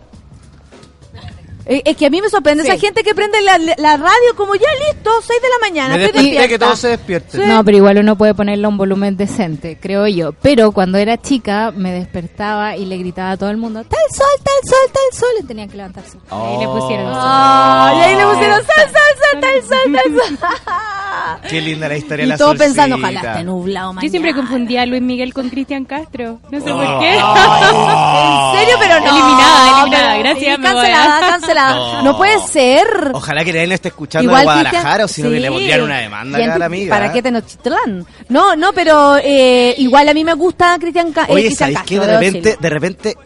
Eh, 1.66 1.82
Es 1.84 1.96
que 1.96 2.06
a 2.06 2.10
mí 2.10 2.20
me 2.20 2.28
sorprende 2.28 2.62
Sí. 2.64 2.68
esa 2.70 2.78
gente 2.80 3.02
que 3.02 3.14
prende 3.14 3.40
la, 3.42 3.58
la 3.58 3.96
radio 3.96 4.34
como 4.36 4.54
ya 4.54 4.68
listo, 4.88 5.10
6 5.26 5.40
de 5.42 5.48
la 5.48 5.58
mañana. 5.68 5.96
Me 5.96 6.04
estoy 6.06 6.48
que 6.48 6.58
todos 6.58 6.78
se 6.78 6.88
despierten. 6.88 7.40
Sí. 7.40 7.46
No, 7.46 7.64
pero 7.64 7.76
igual 7.76 7.98
uno 7.98 8.16
puede 8.16 8.34
ponerle 8.34 8.66
un 8.66 8.76
volumen 8.76 9.16
decente, 9.16 9.78
creo 9.80 10.06
yo. 10.06 10.32
Pero 10.32 10.72
cuando 10.72 10.98
era 10.98 11.16
chica 11.20 11.72
me 11.74 11.92
despertaba 11.92 12.76
y 12.76 12.84
le 12.86 12.96
gritaba 12.98 13.32
a 13.32 13.36
todo 13.36 13.50
el 13.50 13.56
mundo, 13.56 13.80
¡Está 13.80 13.96
el 14.08 14.14
sol, 14.16 14.26
está 14.38 14.50
el 14.62 14.68
sol, 14.68 14.78
el 15.12 15.18
sol! 15.18 15.28
Y 15.40 15.46
tenía 15.46 15.66
que 15.68 15.76
levantarse. 15.76 16.18
Ahí 16.30 16.58
le 16.58 16.66
pusieron. 16.66 17.06
Ah, 17.14 17.92
y 17.96 18.00
ahí 18.00 18.16
le 18.16 18.24
pusieron 18.26 18.58
sal, 18.64 18.90
sal, 18.90 19.40
sal, 19.40 19.40
sal, 19.40 19.62
sal, 19.68 20.18
sal, 20.18 20.38
sal. 20.38 21.40
Qué 21.48 21.60
linda 21.60 21.88
la 21.88 21.96
historia 21.96 22.24
de 22.24 22.26
Y 22.26 22.30
la 22.30 22.36
pensando, 22.36 22.96
solcita. 22.96 22.96
ojalá 22.96 23.20
esté 23.32 23.44
nublado 23.44 23.92
mañana. 23.92 24.06
Yo 24.06 24.10
siempre 24.10 24.34
confundía 24.34 24.82
a 24.82 24.86
Luis 24.86 25.02
Miguel 25.02 25.32
con 25.34 25.48
Cristian 25.50 25.84
Castro. 25.84 26.38
No 26.50 26.60
sé 26.60 26.70
por 26.72 26.98
qué. 27.00 27.10
¿En 27.14 28.58
serio? 28.58 28.76
Pero 28.80 29.00
no. 29.00 29.10
Eliminada, 29.10 29.80
eliminada. 29.82 30.16
Gracias, 30.18 30.56
sí, 30.56 30.60
me 30.62 30.72
voy. 30.72 30.82
cancelada, 30.82 31.20
cancelada. 31.20 31.49
No. 31.54 32.02
No. 32.02 32.16
puede 32.16 32.38
ser. 32.48 32.86
Ojalá 33.12 33.44
que 33.44 33.52
no 33.66 33.74
esté 33.74 33.88
escuchando 33.88 34.24
Igual 34.30 34.40
de 34.40 34.44
Guadalajara 34.44 35.04
o 35.04 35.08
si 35.08 35.22
no 35.22 35.30
que 35.30 35.40
le 35.40 35.48
pondrían 35.48 35.82
una 35.82 35.98
demanda 35.98 36.40
en- 36.40 36.50
a 36.50 36.58
la 36.58 36.66
amiga. 36.66 36.94
¿Para 36.96 37.12
qué 37.12 37.22
te 37.22 37.30
nos 37.30 37.46
chitlan? 37.46 38.06
No, 38.28 38.56
no, 38.56 38.72
pero 38.72 39.16
eh, 39.22 39.74
igual 39.78 40.08
a 40.08 40.14
mí 40.14 40.24
me 40.24 40.34
gusta 40.34 40.76
Cristian 40.80 41.08
eh, 41.08 41.20
Oye, 41.28 41.46
Cristian 41.46 41.72
¿sabéis 41.72 41.88
que 41.88 41.96
Castro, 41.96 42.06
de 42.06 42.18
repente, 42.18 42.58
de 42.60 42.70
repente, 42.70 43.16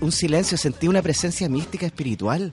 un 0.00 0.12
silencio, 0.12 0.56
sentí 0.58 0.88
una 0.88 1.02
presencia 1.02 1.48
mística 1.48 1.86
espiritual? 1.86 2.52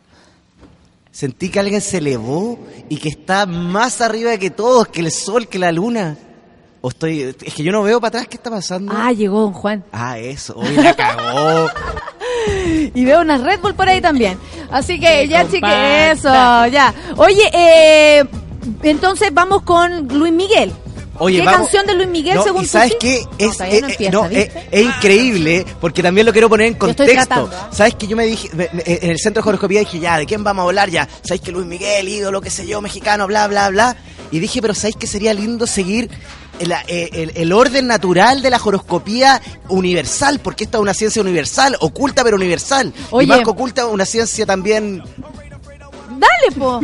Sentí 1.11 1.49
que 1.49 1.59
alguien 1.59 1.79
se 1.81 1.97
elevó 1.99 2.57
y 2.89 2.97
que 2.97 3.09
está 3.09 3.45
más 3.45 4.01
arriba 4.01 4.35
que 4.37 4.49
todos, 4.49 4.87
que 4.87 5.01
el 5.01 5.11
sol, 5.11 5.47
que 5.47 5.59
la 5.59 5.71
luna. 5.71 6.17
O 6.85 6.89
estoy, 6.89 7.21
es 7.41 7.53
que 7.53 7.63
yo 7.63 7.71
no 7.71 7.81
veo 7.81 8.01
para 8.01 8.09
atrás 8.09 8.27
qué 8.27 8.35
está 8.35 8.49
pasando. 8.49 8.91
Ah, 8.93 9.13
llegó 9.13 9.39
Don 9.39 9.53
Juan. 9.53 9.85
Ah, 9.93 10.19
eso, 10.19 10.53
hoy 10.57 10.75
la 10.75 10.93
cagó. 10.95 11.69
Y 12.93 13.05
veo 13.05 13.21
unas 13.21 13.41
Red 13.41 13.59
Bull 13.61 13.73
por 13.73 13.87
ahí 13.87 14.01
también. 14.01 14.37
Así 14.69 14.99
que 14.99 15.27
ya, 15.29 15.43
compacta. 15.43 16.11
eso, 16.11 16.67
ya. 16.67 16.93
Oye, 17.15 17.43
eh, 17.53 18.23
entonces 18.83 19.29
vamos 19.33 19.61
con 19.63 20.07
Luis 20.09 20.33
Miguel. 20.33 20.73
Oye, 21.19 21.39
¿Qué 21.39 21.45
vamos- 21.45 21.61
canción 21.61 21.85
de 21.85 21.93
Luis 21.95 22.09
Miguel 22.09 22.35
No, 22.35 22.43
según 22.43 22.63
y 22.63 22.65
sabes 22.65 22.95
qué 22.99 23.23
es, 23.37 23.59
no 23.59 23.65
eh, 23.65 23.69
eh, 23.71 23.77
empieza, 23.87 24.11
no, 24.11 24.23
¿viste? 24.27 24.51
eh, 24.59 24.67
es 24.71 24.85
increíble 24.85 25.65
porque 25.79 26.01
también 26.03 26.25
lo 26.25 26.33
quiero 26.33 26.49
poner 26.49 26.67
en 26.67 26.73
contexto. 26.73 27.13
tratando, 27.13 27.49
¿ah? 27.53 27.69
sabes 27.71 27.95
que 27.95 28.07
yo 28.07 28.17
me 28.17 28.25
dije 28.25 28.49
me- 28.53 28.69
me- 28.73 28.83
en 28.85 29.11
el 29.11 29.19
centro 29.19 29.41
de 29.43 29.49
horoscopía 29.49 29.81
dije 29.81 29.99
ya 29.99 30.17
de 30.17 30.25
quién 30.25 30.43
vamos 30.43 30.63
a 30.63 30.65
hablar 30.65 30.89
ya 30.89 31.07
sabéis 31.21 31.41
que 31.41 31.51
Luis 31.51 31.67
Miguel 31.67 32.09
ídolo 32.09 32.41
qué 32.41 32.49
sé 32.49 32.65
yo 32.65 32.81
mexicano 32.81 33.27
bla 33.27 33.47
bla 33.47 33.69
bla 33.69 33.95
y 34.31 34.39
dije 34.39 34.59
pero 34.59 34.73
sabéis 34.73 34.95
que 34.95 35.05
sería 35.05 35.35
lindo 35.35 35.67
seguir 35.67 36.09
el, 36.63 36.71
eh, 36.87 37.09
el- 37.13 37.31
el 37.35 37.53
orden 37.53 37.87
natural 37.87 38.41
de 38.41 38.49
la 38.49 38.59
horoscopía 38.63 39.41
universal 39.69 40.39
porque 40.39 40.63
esta 40.65 40.77
es 40.77 40.81
una 40.81 40.93
ciencia 40.93 41.21
universal 41.21 41.77
oculta 41.79 42.23
pero 42.23 42.35
universal 42.35 42.93
Oye. 43.11 43.25
y 43.25 43.27
más 43.27 43.39
que 43.41 43.49
oculta 43.49 43.85
una 43.85 44.05
ciencia 44.05 44.45
también 44.45 45.03
Dale, 46.09 46.55
po. 46.57 46.79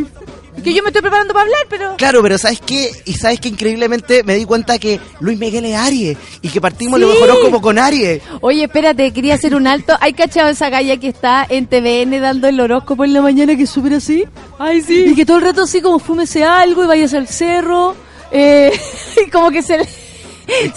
Que 0.62 0.74
yo 0.74 0.82
me 0.82 0.88
estoy 0.88 1.00
preparando 1.00 1.32
para 1.32 1.44
hablar, 1.44 1.60
pero... 1.70 1.96
Claro, 1.96 2.20
pero 2.22 2.36
¿sabes 2.36 2.60
qué? 2.60 2.90
Y 3.06 3.14
¿sabes 3.14 3.40
que 3.40 3.48
Increíblemente 3.48 4.22
me 4.24 4.34
di 4.34 4.44
cuenta 4.44 4.78
que 4.78 5.00
Luis 5.20 5.38
Miguel 5.38 5.64
es 5.64 5.76
Aries 5.76 6.18
y 6.42 6.48
que 6.50 6.60
partimos 6.60 7.00
Sí. 7.00 7.06
el 7.06 7.10
horóscopo 7.22 7.60
con 7.62 7.78
Aries. 7.78 8.20
Oye, 8.42 8.64
espérate, 8.64 9.10
quería 9.12 9.34
hacer 9.34 9.54
un 9.54 9.66
alto. 9.66 9.96
¿Hay 10.00 10.12
cachado 10.12 10.48
esa 10.50 10.68
galla 10.68 10.98
que 10.98 11.08
está 11.08 11.46
en 11.48 11.66
TVN 11.66 12.20
dando 12.20 12.48
el 12.48 12.60
horóscopo 12.60 13.04
en 13.04 13.14
la 13.14 13.22
mañana 13.22 13.56
que 13.56 13.62
es 13.62 13.70
súper 13.70 13.94
así? 13.94 14.24
Ay, 14.58 14.82
sí. 14.82 15.04
Y 15.06 15.14
que 15.14 15.24
todo 15.24 15.38
el 15.38 15.44
rato 15.44 15.62
así 15.62 15.80
como 15.80 15.98
fúmese 15.98 16.44
algo 16.44 16.84
y 16.84 16.86
vayas 16.88 17.14
al 17.14 17.28
cerro. 17.28 17.94
Eh, 18.32 18.72
y 19.26 19.30
como 19.30 19.50
que 19.50 19.62
se 19.62 19.78
le, 19.78 19.88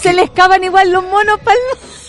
se 0.00 0.12
le 0.12 0.22
escapan 0.24 0.62
igual 0.64 0.90
los 0.90 1.02
monos 1.04 1.38
pa'l- 1.44 1.56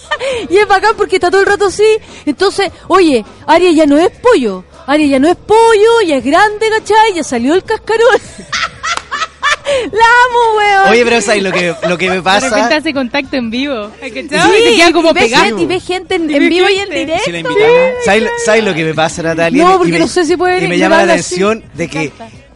Y 0.49 0.57
es 0.57 0.67
bacán 0.67 0.93
porque 0.95 1.15
está 1.17 1.29
todo 1.29 1.41
el 1.41 1.47
rato 1.47 1.65
así. 1.65 1.83
Entonces, 2.25 2.71
oye, 2.87 3.25
Aries 3.47 3.75
ya 3.75 3.85
no 3.85 3.97
es 3.97 4.09
pollo. 4.11 4.63
Aries 4.87 5.09
ya 5.09 5.19
no 5.19 5.27
es 5.27 5.35
pollo, 5.35 6.01
ya 6.05 6.17
es 6.17 6.23
grande, 6.23 6.67
¿cachai? 6.69 7.13
Ya 7.15 7.23
salió 7.23 7.53
el 7.55 7.63
cascarón. 7.63 8.07
La 9.91 10.05
amo, 10.05 10.57
weón. 10.57 10.89
Oye, 10.91 11.03
pero 11.03 11.21
¿sabes 11.21 11.41
lo 11.41 11.51
que, 11.51 11.73
lo 11.89 11.97
que 11.97 12.07
me 12.07 12.15
De 12.17 12.21
repente 12.21 12.49
pasa? 12.51 12.75
hace 12.77 12.93
contacto 12.93 13.35
en 13.35 13.49
vivo. 13.49 13.89
¿cachai? 13.99 14.11
Sí, 14.29 14.57
y 14.59 14.63
te 14.69 14.75
queda 14.77 14.91
como 14.91 15.09
y 15.09 15.13
ve 15.13 15.19
pegado. 15.21 15.43
gente- 15.45 15.61
y 15.63 15.65
ve 15.65 15.79
gente 15.79 16.15
en, 16.15 16.27
vivo 16.27 16.69
y 16.69 16.77
en 16.77 16.89
directo. 16.89 17.23
Si 17.25 17.31
la 17.31 17.39
invitamos. 17.39 17.71
¿Sabes, 18.05 18.29
sabes 18.45 18.63
lo 18.63 18.73
que 18.75 18.83
me 18.85 18.93
pasa, 18.93 19.23
Natalia? 19.23 19.63
No, 19.63 19.77
porque 19.77 19.93
me- 19.93 19.99
no 19.99 20.07
sé 20.07 20.23
si 20.23 20.37
puede 20.37 20.63
Y 20.63 20.67
me 20.67 20.77
llama 20.77 21.03
la 21.03 21.13
así. 21.15 21.35
atención 21.35 21.63
de 21.73 21.87
que 21.89 22.11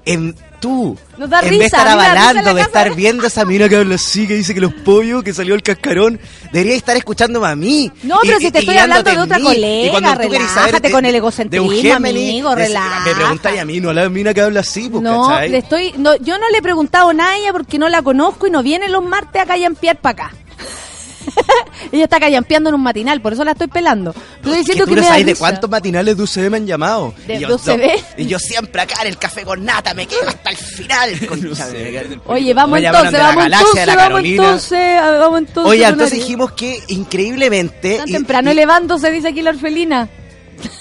en 0.05 0.35
tú, 0.59 0.97
Nos 1.17 1.29
da 1.29 1.39
en 1.41 1.49
vez 1.51 1.59
de 1.59 1.65
estar 1.65 1.87
avalando, 1.87 2.41
la 2.41 2.53
de 2.53 2.61
estar 2.61 2.95
viendo 2.95 3.25
esa 3.27 3.45
mina 3.45 3.67
que 3.69 3.75
habla 3.77 3.95
así, 3.95 4.27
que 4.27 4.35
dice 4.35 4.53
que 4.53 4.61
los 4.61 4.73
pollos, 4.73 5.23
que 5.23 5.33
salió 5.33 5.55
el 5.55 5.63
cascarón, 5.63 6.19
debería 6.51 6.75
estar 6.75 6.95
escuchándome 6.97 7.47
a 7.47 7.55
mí. 7.55 7.91
No, 8.03 8.17
pero 8.21 8.39
si 8.39 8.51
te 8.51 8.59
estoy 8.59 8.77
hablando 8.77 9.09
de 9.11 9.19
otra 9.19 9.37
mí. 9.37 9.43
colega, 9.45 9.99
Y 9.99 10.01
saber 10.01 10.29
relájate 10.31 10.87
de- 10.87 10.91
con 10.91 11.05
el 11.05 11.11
de 11.11 11.17
egocentrismo, 11.17 11.71
Eugémenes, 11.71 12.23
amigo, 12.29 12.49
de- 12.55 12.55
relaja. 12.67 12.99
Me 13.05 13.15
preguntáis 13.15 13.59
a 13.61 13.65
mí, 13.65 13.79
no 13.79 13.89
a 13.89 13.93
la 13.93 14.09
mina 14.09 14.33
que 14.33 14.41
habla 14.41 14.59
así, 14.61 14.89
pues, 14.89 15.01
No, 15.03 15.27
¿cachai? 15.27 15.49
le 15.49 15.57
estoy, 15.59 15.93
no, 15.97 16.15
yo 16.17 16.37
no 16.37 16.49
le 16.49 16.57
he 16.57 16.61
preguntado 16.61 17.11
nada 17.13 17.31
a 17.31 17.37
ella 17.37 17.51
porque 17.51 17.77
no 17.79 17.89
la 17.89 18.01
conozco 18.01 18.47
y 18.47 18.51
no 18.51 18.61
viene 18.63 18.89
los 18.89 19.03
martes 19.03 19.41
a 19.41 19.45
callampear 19.45 19.97
para 19.99 20.25
acá. 20.27 20.35
ella 21.91 22.03
está 22.03 22.19
callampeando 22.19 22.69
en 22.69 22.75
un 22.75 22.81
matinal, 22.83 23.21
por 23.21 23.33
eso 23.33 23.43
la 23.43 23.51
estoy 23.51 23.67
pelando. 23.67 24.13
Que 24.13 24.75
tú 24.75 24.85
que, 24.85 24.95
no 24.95 25.03
sabes 25.03 25.25
de 25.25 25.35
cuántos 25.35 25.69
matinales 25.69 26.17
de 26.17 26.23
UCB 26.23 26.49
me 26.49 26.57
han 26.57 26.67
llamado. 26.67 27.13
¿De- 27.27 27.35
y, 27.35 27.39
yo, 27.39 27.55
UCB? 27.55 27.89
y 28.17 28.25
yo 28.27 28.39
siempre 28.39 28.81
acá 28.81 29.01
en 29.01 29.07
el 29.09 29.17
café 29.17 29.43
con 29.43 29.63
nata, 29.63 29.93
me 29.93 30.07
quedo 30.07 30.27
hasta 30.27 30.49
el 30.49 30.57
final. 30.57 31.09
concha 31.27 31.67
Oye, 32.25 32.53
vamos 32.53 32.79
entonces, 32.79 33.19
vamos 33.19 33.43
galaxia, 33.43 33.83
entonces, 33.83 33.95
vamos 33.95 34.23
entonces, 34.23 35.01
vamos 35.19 35.39
entonces. 35.39 35.71
Oye, 35.71 35.85
entonces 35.85 36.19
dijimos 36.19 36.51
que 36.53 36.79
increíblemente. 36.87 37.97
Tan 37.97 38.09
y- 38.09 38.13
temprano 38.13 38.49
y- 38.49 38.53
elevándose, 38.53 39.11
dice 39.11 39.29
aquí 39.29 39.41
la 39.41 39.51
orfelina. 39.51 40.09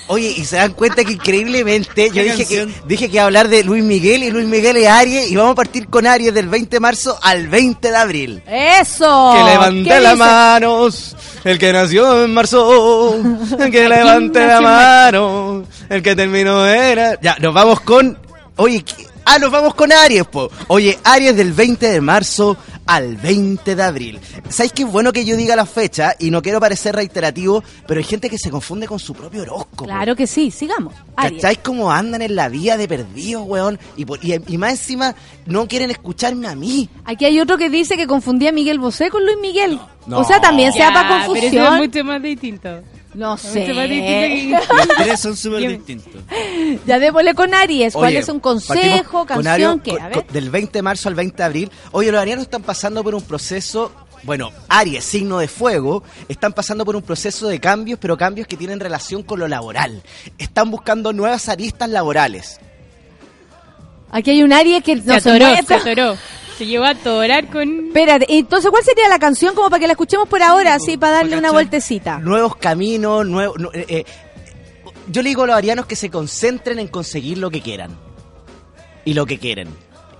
Oye, 0.06 0.32
y 0.36 0.44
se 0.44 0.56
dan 0.56 0.72
cuenta 0.72 1.04
que 1.04 1.12
increíblemente 1.12 2.06
yo 2.08 2.14
¿Qué 2.14 2.24
dije 2.24 2.46
que, 2.46 2.68
dije 2.86 3.08
que 3.08 3.14
iba 3.14 3.22
a 3.22 3.26
hablar 3.26 3.48
de 3.48 3.62
Luis 3.64 3.84
Miguel 3.84 4.22
y 4.22 4.30
Luis 4.30 4.46
Miguel 4.46 4.76
es 4.78 4.88
Aries 4.88 5.30
y 5.30 5.36
vamos 5.36 5.52
a 5.52 5.56
partir 5.56 5.88
con 5.88 6.06
Aries 6.06 6.32
del 6.32 6.48
20 6.48 6.76
de 6.76 6.80
marzo 6.80 7.18
al 7.22 7.48
20 7.48 7.90
de 7.90 7.96
abril. 7.96 8.42
¡Eso! 8.46 9.34
que 9.34 9.38
¿Qué 9.38 9.50
levante 9.50 10.00
las 10.00 10.16
manos, 10.16 11.16
el 11.44 11.58
que 11.58 11.72
nació 11.72 12.24
en 12.24 12.32
marzo, 12.32 13.14
el 13.58 13.70
que 13.70 13.88
levante 13.88 14.40
la 14.40 14.46
nació 14.46 14.56
en 14.56 14.64
mano, 14.64 15.64
el 15.88 16.02
que 16.02 16.16
terminó 16.16 16.66
era... 16.66 17.20
Ya, 17.20 17.36
nos 17.40 17.52
vamos 17.52 17.80
con... 17.80 18.18
Oye, 18.56 18.82
¿qué? 18.82 19.07
Ah, 19.28 19.38
nos 19.38 19.50
vamos 19.50 19.74
con 19.74 19.92
Aries, 19.92 20.24
po. 20.26 20.50
Oye, 20.68 20.98
Aries 21.04 21.36
del 21.36 21.52
20 21.52 21.88
de 21.88 22.00
marzo 22.00 22.56
al 22.86 23.16
20 23.16 23.74
de 23.76 23.82
abril. 23.82 24.20
¿Sabéis 24.48 24.72
qué 24.72 24.82
es 24.84 24.90
bueno 24.90 25.12
que 25.12 25.24
yo 25.24 25.36
diga 25.36 25.54
la 25.56 25.66
fecha? 25.66 26.14
Y 26.18 26.30
no 26.30 26.40
quiero 26.40 26.58
parecer 26.60 26.94
reiterativo, 26.96 27.62
pero 27.86 27.98
hay 27.98 28.04
gente 28.04 28.30
que 28.30 28.38
se 28.38 28.50
confunde 28.50 28.86
con 28.86 28.98
su 28.98 29.12
propio 29.14 29.42
horóscopo. 29.42 29.84
Claro 29.84 30.16
que 30.16 30.26
sí, 30.26 30.50
sigamos. 30.50 30.94
Aries. 31.16 31.42
¿Cacháis 31.42 31.58
cómo 31.62 31.92
andan 31.92 32.22
en 32.22 32.34
la 32.34 32.48
vía 32.48 32.76
de 32.76 32.88
perdidos, 32.88 33.44
weón? 33.46 33.78
Y, 33.96 34.04
por- 34.06 34.24
y, 34.24 34.34
y 34.46 34.56
más 34.58 34.70
encima 34.72 35.14
no 35.46 35.68
quieren 35.68 35.90
escucharme 35.90 36.48
a 36.48 36.54
mí. 36.54 36.88
Aquí 37.04 37.24
hay 37.26 37.38
otro 37.40 37.58
que 37.58 37.68
dice 37.70 37.96
que 37.96 38.06
confundía 38.06 38.48
a 38.50 38.52
Miguel 38.52 38.78
Bosé 38.78 39.10
con 39.10 39.24
Luis 39.24 39.36
Miguel. 39.40 39.78
No. 40.06 40.20
O 40.20 40.24
sea, 40.24 40.40
también 40.40 40.72
sea 40.72 40.88
Ya, 40.88 40.94
para 40.94 41.08
Pero 41.08 41.20
eso 41.20 41.26
confusión. 41.34 41.74
es 41.74 41.80
mucho 41.80 42.04
más 42.04 42.22
distinto. 42.22 42.68
No 43.18 43.36
sé. 43.36 43.64
que- 43.66 44.56
Los 44.76 44.88
tres 44.96 45.20
son 45.20 45.36
súper 45.36 45.68
distintos. 45.68 46.22
Ya 46.86 47.00
démosle 47.00 47.34
con 47.34 47.52
Aries. 47.52 47.92
¿Cuál 47.94 48.10
Oye, 48.10 48.18
es 48.18 48.28
un 48.28 48.38
consejo, 48.38 49.26
con 49.26 49.42
canción? 49.42 49.80
Aries, 49.80 49.82
¿Qué? 49.82 49.90
con- 49.90 50.02
A 50.02 50.08
ver. 50.08 50.24
con- 50.24 50.32
del 50.32 50.50
20 50.50 50.78
de 50.78 50.82
marzo 50.82 51.08
al 51.08 51.16
20 51.16 51.36
de 51.36 51.42
abril. 51.44 51.70
Oye, 51.90 52.12
los 52.12 52.20
arianos 52.20 52.44
están 52.44 52.62
pasando 52.62 53.02
por 53.02 53.16
un 53.16 53.22
proceso. 53.22 53.90
Bueno, 54.22 54.52
Aries, 54.68 55.02
signo 55.04 55.38
de 55.40 55.48
fuego, 55.48 56.04
están 56.28 56.52
pasando 56.52 56.84
por 56.84 56.94
un 56.94 57.02
proceso 57.02 57.48
de 57.48 57.58
cambios, 57.58 57.98
pero 58.00 58.16
cambios 58.16 58.46
que 58.46 58.56
tienen 58.56 58.78
relación 58.78 59.24
con 59.24 59.40
lo 59.40 59.48
laboral. 59.48 60.00
Están 60.38 60.70
buscando 60.70 61.12
nuevas 61.12 61.48
aristas 61.48 61.88
laborales. 61.90 62.60
Aquí 64.12 64.30
hay 64.30 64.42
un 64.44 64.52
Aries 64.52 64.82
que 64.84 65.00
Se 65.02 65.12
atoró, 65.12 65.46
se 65.66 65.74
atoró. 65.74 66.16
Se 66.58 66.66
llevó 66.66 66.84
a 66.86 66.90
atorar 66.90 67.46
con... 67.50 67.86
Espérate, 67.86 68.26
entonces, 68.28 68.68
¿cuál 68.70 68.82
sería 68.82 69.08
la 69.08 69.20
canción 69.20 69.54
como 69.54 69.70
para 69.70 69.78
que 69.78 69.86
la 69.86 69.92
escuchemos 69.92 70.28
por 70.28 70.42
ahora, 70.42 70.74
así, 70.74 70.96
para 70.96 71.12
darle 71.14 71.38
una 71.38 71.52
vueltecita? 71.52 72.18
Nuevos 72.18 72.56
caminos, 72.56 73.24
nuevos... 73.24 73.56
nu- 73.58 73.70
eh, 73.72 73.86
eh, 73.88 74.04
yo 75.06 75.22
le 75.22 75.28
digo 75.28 75.44
a 75.44 75.46
los 75.46 75.56
arianos 75.56 75.86
que 75.86 75.94
se 75.94 76.10
concentren 76.10 76.80
en 76.80 76.88
conseguir 76.88 77.38
lo 77.38 77.48
que 77.50 77.60
quieran. 77.62 77.96
Y 79.04 79.14
lo 79.14 79.24
que 79.24 79.38
quieren. 79.38 79.68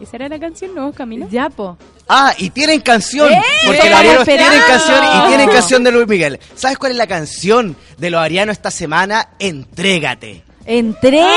¿Esa 0.01 0.15
era 0.17 0.29
la 0.29 0.39
canción? 0.39 0.75
¿Nuevos 0.77 0.95
Caminos? 0.95 1.29
Ya, 1.29 1.51
po. 1.51 1.77
Ah, 2.09 2.33
y 2.39 2.51
tienen 2.51 2.81
canción. 2.81 3.33
¡Eh! 3.33 3.43
Porque 3.67 3.91
los 3.91 3.99
arianos 3.99 4.25
tienen 4.25 4.61
canción 4.67 5.05
y 5.05 5.29
tienen 5.29 5.49
canción 5.51 5.83
de 5.85 5.91
Luis 5.91 6.07
Miguel. 6.07 6.39
¿Sabes 6.55 6.79
cuál 6.79 6.93
es 6.93 6.99
la 6.99 7.09
canción 7.09 7.77
de 7.99 8.11
los 8.11 8.21
arianos 8.21 8.53
esta 8.53 8.71
semana? 8.71 9.31
Entrégate. 9.41 10.45
Entrégate, 10.65 11.29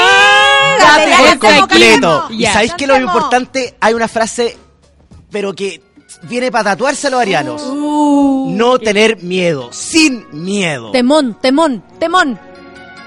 por 1.17 1.39
cantemos, 1.39 1.59
completo. 1.59 2.27
Y 2.29 2.45
sabéis 2.45 2.73
que 2.75 2.85
lo 2.85 2.95
importante, 2.97 3.75
hay 3.81 3.95
una 3.95 4.07
frase, 4.07 4.55
pero 5.31 5.53
que 5.53 5.81
viene 6.23 6.51
para 6.51 6.71
tatuarse 6.71 7.07
a 7.07 7.09
los 7.09 7.21
arianos. 7.21 7.61
Uh, 7.63 8.53
No 8.55 8.77
tener 8.79 9.21
miedo, 9.23 9.69
sin 9.71 10.25
miedo. 10.31 10.91
temón, 10.91 11.37
temón, 11.41 11.83
temón. 11.99 12.39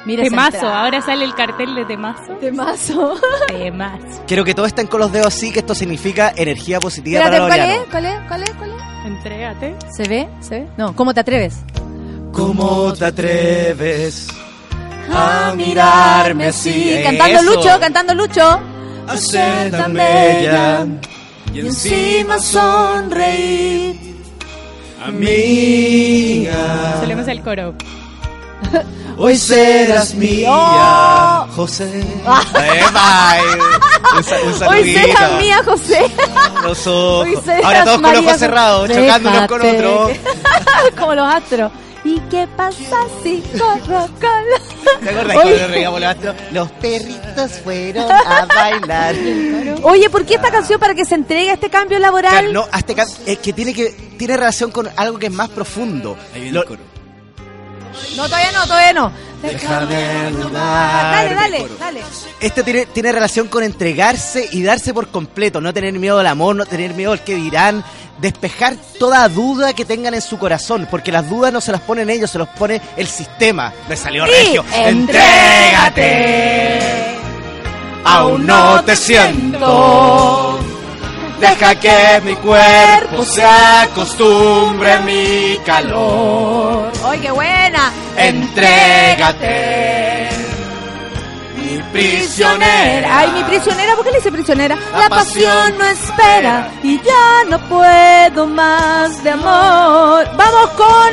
Mira 0.06 0.22
Temazo, 0.22 0.66
ahora 0.68 1.00
sale 1.00 1.24
el 1.24 1.34
cartel 1.34 1.74
de 1.74 1.86
Temazo. 1.86 2.34
Temazo. 2.38 3.14
Temazo. 3.48 4.22
Quiero 4.26 4.44
que 4.44 4.54
todos 4.54 4.68
estén 4.68 4.86
con 4.86 5.00
los 5.00 5.10
dedos 5.10 5.28
así, 5.28 5.50
que 5.50 5.60
esto 5.60 5.74
significa 5.74 6.30
energía 6.36 6.78
positiva 6.78 7.20
Espérate, 7.24 7.40
para 7.48 7.48
los 7.48 7.48
¿cuál 7.48 7.60
es? 7.60 7.66
arianos. 7.66 7.90
¿Cuál 7.90 8.04
es? 8.04 8.28
¿Cuál 8.28 8.42
es? 8.42 8.50
¿Cuál 8.50 8.70
es? 8.70 9.06
Entrégate. 9.06 9.74
¿Se 9.96 10.02
ve? 10.06 10.28
¿Se 10.40 10.60
ve? 10.60 10.66
No, 10.76 10.94
¿cómo 10.94 11.14
te 11.14 11.20
atreves? 11.20 11.54
¿Cómo 12.32 12.92
te 12.92 13.04
atreves 13.06 14.28
a 15.10 15.54
mirarme 15.56 16.46
así? 16.48 17.00
Cantando 17.02 17.40
Eso. 17.40 17.54
Lucho, 17.54 17.80
cantando 17.80 18.14
Lucho. 18.14 18.60
A 19.06 19.16
ser 19.16 19.70
tan 19.70 19.94
bella 19.94 20.86
Y 21.54 21.60
encima 21.60 22.38
sonreír. 22.38 24.14
Amiga, 25.04 26.96
Solemos 27.00 27.28
el 27.28 27.42
coro. 27.42 27.74
hoy 29.18 29.36
serás 29.36 30.14
mía, 30.14 30.48
Oh. 30.50 31.46
José. 31.54 31.84
Eh, 32.60 32.82
un 34.16 34.62
un 34.62 34.68
Hoy 34.68 34.94
serás 34.94 35.32
mía, 35.38 35.60
José. 35.64 36.10
Los 36.62 36.86
ojos. 36.86 37.26
Hoy 37.26 37.36
serás 37.44 37.64
Ahora 37.64 37.84
todos 37.84 38.00
con 38.00 38.12
los 38.14 38.24
ojos 38.24 38.38
cerrados, 38.38 38.88
chocando 38.90 39.28
unos 39.30 39.46
con 39.46 39.60
otros. 39.62 40.10
Como 40.98 41.14
los 41.14 41.34
astros. 41.34 41.72
¿Y 42.04 42.20
qué 42.30 42.46
pasa 42.56 42.96
si 43.22 43.42
corro 43.58 44.06
con 44.20 45.00
¿Te 45.02 45.08
acuerdas 45.10 45.36
Oye. 45.36 45.42
cuando 45.42 45.58
nos 45.60 45.70
reíamos 45.70 46.00
los 46.00 46.10
astros? 46.10 46.36
Los 46.52 46.70
perritos 46.72 47.52
fueron 47.64 48.10
a 48.12 48.46
bailar. 48.46 49.14
Oye, 49.82 50.10
¿por 50.10 50.24
qué 50.26 50.34
esta 50.34 50.50
canción 50.50 50.78
para 50.78 50.94
que 50.94 51.04
se 51.06 51.14
entregue 51.14 51.50
a 51.50 51.54
este 51.54 51.70
cambio 51.70 51.98
laboral? 51.98 52.30
Claro, 52.30 52.52
no, 52.52 52.64
hazte 52.70 52.94
ca- 52.94 53.06
es 53.26 53.38
que 53.38 53.52
tiene 53.54 53.72
que 53.72 53.90
tiene 54.18 54.36
relación 54.36 54.70
con 54.70 54.88
algo 54.96 55.18
que 55.18 55.26
es 55.26 55.32
más 55.32 55.48
profundo. 55.48 56.16
Ahí 56.34 56.42
viene 56.42 56.54
Lo- 56.54 56.62
el 56.62 56.68
coro. 56.68 56.80
No, 58.16 58.24
todavía 58.26 58.52
no, 58.52 58.66
todavía 58.66 58.92
no. 58.92 59.12
Déjame 59.42 60.30
dudar. 60.30 61.14
Dale, 61.14 61.34
dale, 61.34 61.68
dale. 61.78 62.02
Este 62.40 62.62
tiene, 62.62 62.86
tiene 62.86 63.12
relación 63.12 63.48
con 63.48 63.62
entregarse 63.62 64.48
y 64.52 64.62
darse 64.62 64.94
por 64.94 65.08
completo, 65.08 65.60
no 65.60 65.74
tener 65.74 65.92
miedo 65.94 66.18
al 66.18 66.26
amor, 66.26 66.56
no 66.56 66.64
tener 66.64 66.94
miedo 66.94 67.12
al 67.12 67.22
que 67.22 67.34
dirán, 67.34 67.84
despejar 68.20 68.76
toda 68.98 69.28
duda 69.28 69.74
que 69.74 69.84
tengan 69.84 70.14
en 70.14 70.22
su 70.22 70.38
corazón, 70.38 70.88
porque 70.90 71.12
las 71.12 71.28
dudas 71.28 71.52
no 71.52 71.60
se 71.60 71.72
las 71.72 71.82
ponen 71.82 72.08
ellos, 72.10 72.30
se 72.30 72.38
las 72.38 72.48
pone 72.48 72.80
el 72.96 73.06
sistema. 73.06 73.72
Me 73.88 73.96
salió 73.96 74.24
regio. 74.24 74.64
entrégate. 74.74 75.98
Aún 78.04 78.46
no 78.46 78.82
te 78.84 78.96
siento. 78.96 80.58
Deja 81.48 81.74
que 81.74 82.20
mi 82.24 82.34
cuerpo 82.36 83.24
se 83.24 83.44
acostumbre 83.44 84.92
a 84.92 85.00
mi 85.00 85.58
calor. 85.64 86.90
¡Ay, 87.04 87.18
qué 87.20 87.30
buena! 87.30 87.92
Entrégate, 88.16 90.28
mi 91.56 91.78
prisionera. 91.92 93.18
Ay, 93.18 93.30
mi 93.32 93.44
prisionera, 93.44 93.94
¿por 93.94 94.04
qué 94.04 94.10
le 94.12 94.16
dice 94.18 94.32
prisionera? 94.32 94.76
La 94.92 95.00
La, 95.00 95.08
pasión, 95.10 95.52
pasión 95.52 95.78
no 95.78 95.84
espera 95.84 96.70
y 96.82 96.96
ya 97.02 97.44
no 97.50 97.58
puedo 97.68 98.46
más 98.46 99.22
de 99.22 99.30
amor. 99.30 100.26
Vamos 100.36 100.70
con 100.70 101.12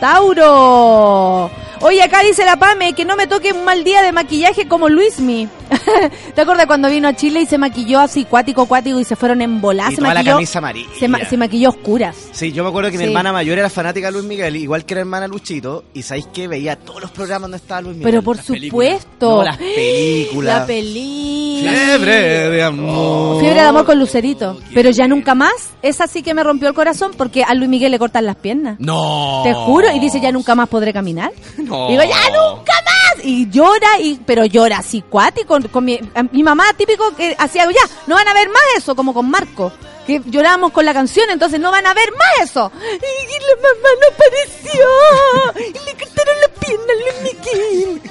Tauro. 0.00 1.50
Oye, 1.82 2.02
acá 2.02 2.20
dice 2.22 2.44
la 2.44 2.56
Pame 2.56 2.92
que 2.92 3.06
no 3.06 3.16
me 3.16 3.26
toque 3.26 3.52
un 3.54 3.64
mal 3.64 3.82
día 3.84 4.02
de 4.02 4.12
maquillaje 4.12 4.68
como 4.68 4.88
Luismi. 4.90 5.48
¿Te 6.34 6.40
acuerdas 6.42 6.66
cuando 6.66 6.90
vino 6.90 7.08
a 7.08 7.14
Chile 7.16 7.40
y 7.40 7.46
se 7.46 7.56
maquilló 7.56 8.00
así 8.00 8.24
cuático, 8.26 8.66
cuático 8.66 9.00
y 9.00 9.04
se 9.04 9.16
fueron 9.16 9.40
en 9.40 9.62
volar? 9.62 9.90
Y 9.90 9.94
Se 9.94 10.00
toda 10.02 10.12
la 10.12 10.20
maquilló, 10.20 10.34
camisa 10.34 10.58
amarilla. 10.58 10.90
se, 10.98 11.08
ma- 11.08 11.24
se 11.24 11.36
maquilló 11.38 11.68
a 11.68 11.70
oscuras. 11.70 12.16
Sí, 12.32 12.52
yo 12.52 12.64
me 12.64 12.68
acuerdo 12.68 12.90
que 12.90 12.98
mi 12.98 13.04
hermana 13.04 13.32
mayor 13.32 13.58
era 13.58 13.70
fanática 13.70 14.08
de 14.08 14.12
Luis 14.12 14.24
Miguel, 14.26 14.56
igual 14.56 14.84
que 14.84 14.92
era 14.94 15.00
hermana 15.00 15.26
Luchito, 15.26 15.84
y 15.94 16.02
sabéis 16.02 16.26
que 16.26 16.48
veía 16.48 16.76
todos 16.76 17.00
los 17.00 17.10
programas 17.12 17.42
donde 17.42 17.56
estaba 17.56 17.80
Luis 17.80 17.96
Miguel. 17.96 18.10
Pero 18.12 18.22
por 18.22 18.36
Las 18.36 18.46
películas. 18.46 18.92
supuesto. 19.00 19.30
No, 19.38 19.42
las 19.44 19.56
películas. 19.56 20.58
La 20.60 20.66
película. 20.66 21.70
Fiebre 21.72 22.50
de 22.50 22.62
amor. 22.62 23.40
Fiebre 23.40 23.60
de 23.62 23.66
amor 23.66 23.86
con 23.86 23.98
Lucerito. 23.98 24.58
Pero 24.74 24.90
ya 24.90 25.06
nunca 25.08 25.34
más. 25.34 25.52
Esa 25.82 26.06
sí 26.06 26.22
que 26.22 26.34
me 26.34 26.42
rompió 26.42 26.68
el 26.68 26.74
corazón 26.74 27.12
porque 27.16 27.42
a 27.44 27.54
Luis 27.54 27.68
Miguel 27.70 27.90
le 27.92 27.98
cortan 27.98 28.26
las 28.26 28.36
piernas. 28.36 28.76
No. 28.80 29.40
Te 29.44 29.54
juro. 29.54 29.90
Y 29.94 29.98
dice, 30.00 30.20
ya 30.20 30.30
nunca 30.32 30.54
más 30.54 30.68
podré 30.68 30.92
caminar. 30.92 31.30
No. 31.70 31.88
Digo, 31.88 32.02
ya 32.02 32.30
nunca 32.30 32.72
más. 32.84 33.24
Y 33.24 33.48
llora, 33.50 33.98
y 34.00 34.20
pero 34.26 34.44
llora 34.44 34.78
así 34.78 35.02
cuático. 35.02 35.48
Con, 35.48 35.62
con 35.68 35.84
mi, 35.84 35.98
mi 36.32 36.42
mamá 36.42 36.64
típico 36.76 37.14
que 37.16 37.34
hacía, 37.38 37.64
ya, 37.66 37.88
no 38.06 38.14
van 38.14 38.28
a 38.28 38.34
ver 38.34 38.48
más 38.48 38.62
eso, 38.76 38.94
como 38.94 39.14
con 39.14 39.30
Marco. 39.30 39.72
Que 40.06 40.20
llorábamos 40.26 40.72
con 40.72 40.84
la 40.84 40.92
canción, 40.92 41.30
entonces 41.30 41.60
no 41.60 41.70
van 41.70 41.86
a 41.86 41.94
ver 41.94 42.10
más 42.12 42.50
eso. 42.50 42.70
Y, 42.74 42.86
y 42.86 43.38
la 43.48 43.56
mamá 43.62 43.88
no 44.00 44.06
apareció. 44.14 45.70
Y 45.80 45.84
le 45.84 45.92
cortaron 46.04 46.40
la 46.40 46.48
pierna 46.60 46.92
a 46.92 46.96
Luis 46.96 47.34
Miguel. 47.34 48.02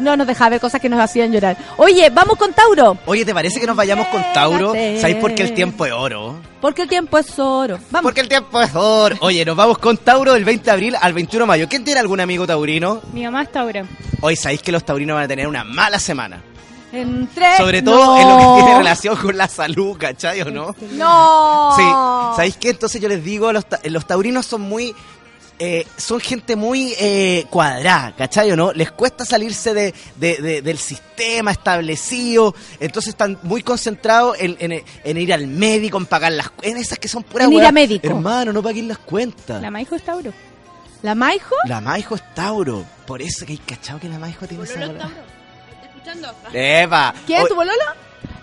No 0.00 0.16
nos 0.16 0.26
dejaba 0.26 0.50
ver 0.50 0.60
cosas 0.60 0.80
que 0.80 0.88
nos 0.88 1.00
hacían 1.00 1.30
llorar. 1.32 1.56
Oye, 1.76 2.10
vamos 2.10 2.36
con 2.36 2.52
Tauro. 2.52 2.96
Oye, 3.06 3.24
¿te 3.24 3.32
parece 3.34 3.60
que 3.60 3.66
nos 3.66 3.76
vayamos 3.76 4.06
con 4.08 4.22
Tauro? 4.32 4.72
¿Sabéis 4.98 5.16
por 5.16 5.34
qué 5.34 5.42
el 5.42 5.54
tiempo 5.54 5.86
es 5.86 5.92
oro? 5.92 6.36
Porque 6.60 6.82
el 6.82 6.88
tiempo 6.88 7.18
es 7.18 7.38
oro. 7.38 7.78
Vamos. 7.90 8.02
Porque 8.08 8.20
el 8.20 8.28
tiempo 8.28 8.60
es 8.60 8.74
oro. 8.74 9.16
Oye, 9.20 9.44
nos 9.44 9.56
vamos 9.56 9.78
con 9.78 9.96
Tauro 9.96 10.32
del 10.34 10.44
20 10.44 10.64
de 10.64 10.70
abril 10.70 10.96
al 11.00 11.12
21 11.12 11.44
de 11.44 11.46
mayo. 11.48 11.68
¿Quién 11.68 11.84
tiene 11.84 12.00
algún 12.00 12.20
amigo 12.20 12.46
taurino? 12.46 13.00
Mi 13.12 13.24
mamá 13.24 13.42
está 13.42 13.60
ahora. 13.60 13.84
Hoy 14.20 14.36
sabéis 14.36 14.62
que 14.62 14.72
los 14.72 14.84
taurinos 14.84 15.14
van 15.14 15.24
a 15.24 15.28
tener 15.28 15.46
una 15.46 15.64
mala 15.64 15.98
semana. 15.98 16.42
Entre... 16.92 17.56
Sobre 17.56 17.82
todo 17.82 18.04
No. 18.04 18.20
en 18.20 18.28
lo 18.28 18.38
que 18.56 18.62
tiene 18.62 18.78
relación 18.78 19.16
con 19.16 19.36
la 19.38 19.46
salud, 19.46 19.96
¿cachai 19.96 20.40
o 20.42 20.50
no? 20.50 20.74
No. 20.92 21.72
Sí, 21.76 21.82
¿sabéis 22.36 22.56
qué? 22.56 22.70
Entonces 22.70 23.00
yo 23.00 23.08
les 23.08 23.22
digo, 23.22 23.52
los, 23.52 23.64
ta- 23.66 23.80
los 23.84 24.04
taurinos 24.06 24.44
son 24.44 24.62
muy... 24.62 24.94
eh, 25.62 25.86
son 25.98 26.18
gente 26.20 26.56
muy 26.56 26.94
eh, 26.98 27.44
cuadrada, 27.50 28.16
¿cachai 28.16 28.50
o 28.50 28.56
no? 28.56 28.72
Les 28.72 28.90
cuesta 28.90 29.24
salirse 29.26 29.74
de, 29.74 29.94
de- 30.16 30.36
de- 30.38 30.62
del 30.62 30.78
sistema 30.78 31.50
establecido, 31.52 32.54
entonces 32.80 33.10
están 33.10 33.38
muy 33.42 33.62
concentrados 33.62 34.36
en, 34.40 34.56
en- 34.58 34.82
en 35.04 35.16
ir 35.18 35.32
al 35.34 35.46
médico, 35.46 35.98
en 35.98 36.06
pagar 36.06 36.32
las 36.32 36.50
en 36.62 36.78
esas 36.78 36.98
que 36.98 37.08
son 37.08 37.22
puras 37.22 37.46
En 37.46 37.52
ir 37.52 37.64
a 37.64 37.72
médico. 37.72 38.06
Hermano, 38.06 38.52
no 38.54 38.62
paguen 38.62 38.88
las 38.88 38.98
cuentas. 38.98 39.60
La 39.60 39.70
Maijo 39.70 39.94
es 39.94 40.02
Tauro. 40.02 40.32
¿La 41.02 41.14
Maijo? 41.14 41.54
La 41.66 41.80
Maijo 41.80 42.14
es 42.14 42.22
Tauro, 42.34 42.84
por 43.06 43.20
eso 43.22 43.44
que 43.46 43.52
hay 43.52 43.58
cachado 43.58 44.00
que 44.00 44.08
la 44.08 44.18
Maijo 44.18 44.46
tiene 44.46 44.64
esa... 44.64 44.80
¡Epa! 46.52 47.14
¿Quién 47.26 47.40
O- 47.40 47.42
es 47.42 47.48
tu 47.48 47.54
pololo? 47.54 47.78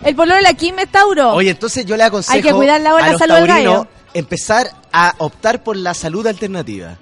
El 0.04 0.14
pololo 0.14 0.36
de 0.36 0.42
la 0.42 0.54
Kim 0.54 0.78
es 0.78 0.88
Tauro. 0.90 1.32
Oye, 1.32 1.50
entonces 1.50 1.84
yo 1.84 1.96
le 1.96 2.04
aconsejo 2.04 2.34
Hay 2.34 2.42
que 2.42 2.52
cuidar 2.52 2.80
la- 2.80 2.90
a 2.90 3.00
la 3.00 3.10
los 3.12 3.18
salud 3.18 3.34
del 3.34 3.46
taurinos 3.46 3.74
gallo. 3.74 3.88
empezar 4.14 4.70
a 4.92 5.14
optar 5.18 5.62
por 5.62 5.76
la 5.76 5.94
salud 5.94 6.26
alternativa. 6.26 6.96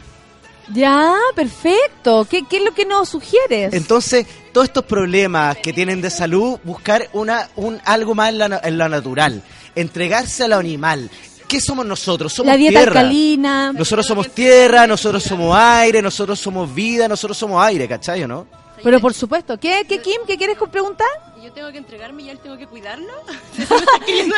Ya, 0.73 1.15
perfecto. 1.35 2.27
¿Qué, 2.29 2.43
qué 2.49 2.57
es 2.59 2.65
lo 2.65 2.75
que 2.75 2.85
nos 2.85 3.09
sugieres? 3.09 3.73
Entonces, 3.73 4.27
todos 4.53 4.67
estos 4.67 4.85
problemas 4.85 5.57
que 5.59 5.73
tienen 5.73 6.01
de 6.03 6.11
salud, 6.11 6.59
buscar 6.65 7.09
una, 7.13 7.49
un, 7.57 7.81
algo 7.85 8.15
más 8.17 8.31
en, 8.31 8.39
la 8.39 8.49
na- 8.49 8.61
en 8.65 8.77
lo 8.77 8.89
natural, 8.89 9.43
entregarse 9.77 10.45
a 10.45 10.49
lo 10.49 10.57
animal. 10.57 11.09
¿Qué 11.47 11.61
somos 11.61 11.87
nosotros? 11.87 12.33
Somos 12.33 12.53
la 12.53 12.57
dieta 12.57 12.81
tierra. 12.81 13.01
alcalina. 13.01 13.73
Nosotros 13.73 14.05
somos 14.07 14.31
tierra, 14.33 14.89
nosotros 14.89 15.23
somos 15.23 15.57
aire, 15.57 16.03
nosotros 16.03 16.41
somos 16.41 16.75
vida, 16.75 17.07
nosotros 17.07 17.39
somos 17.39 17.65
aire, 17.65 17.87
¿cachai 17.87 18.25
o 18.25 18.29
no? 18.29 18.47
Pero 18.83 19.01
por 19.01 19.15
supuesto. 19.15 19.59
¿Qué, 19.59 19.85
qué 19.89 20.01
Kim? 20.01 20.21
¿Qué 20.27 20.37
quieres 20.37 20.57
preguntar? 20.71 21.07
¿Y 21.41 21.45
yo 21.45 21.53
tengo 21.53 21.71
que 21.73 21.79
entregarme 21.79 22.23
y 22.25 22.31
él 22.31 22.39
tengo 22.39 22.57
que 22.57 22.67
cuidarlo? 22.67 23.13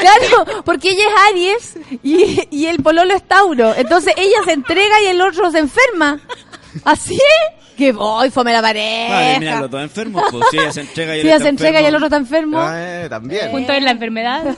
Claro, 0.00 0.62
porque 0.64 0.90
ella 0.90 1.04
es 1.04 1.30
Aries 1.30 1.76
y, 2.02 2.48
y 2.50 2.66
el 2.66 2.82
pololo 2.82 3.14
es 3.14 3.22
Tauro. 3.24 3.74
Entonces 3.76 4.14
ella 4.16 4.38
se 4.44 4.52
entrega 4.52 5.00
y 5.02 5.06
el 5.06 5.20
otro 5.20 5.50
se 5.50 5.58
enferma. 5.58 6.20
¿Así 6.84 7.14
es? 7.14 7.76
Que 7.76 7.92
voy, 7.92 8.30
fome 8.30 8.52
la 8.52 8.60
pareja. 8.62 9.14
Vale, 9.14 9.38
mira, 9.38 9.60
los 9.60 9.70
dos 9.70 9.82
enfermos, 9.82 10.24
pues 10.32 10.44
si 10.50 10.58
ella 10.58 10.72
se 10.72 10.80
entrega 10.80 11.16
y 11.16 11.20
Si 11.20 11.20
él 11.20 11.26
ella 11.26 11.36
está 11.36 11.44
se 11.44 11.48
entrega 11.50 11.80
y 11.80 11.84
el 11.84 11.94
enfermo. 11.94 12.06
otro 12.06 12.06
está 12.06 12.16
enfermo. 12.16 12.68
Eh, 12.74 13.06
también. 13.08 13.50
Junto 13.52 13.72
en 13.72 13.84
la 13.84 13.90
enfermedad. 13.92 14.44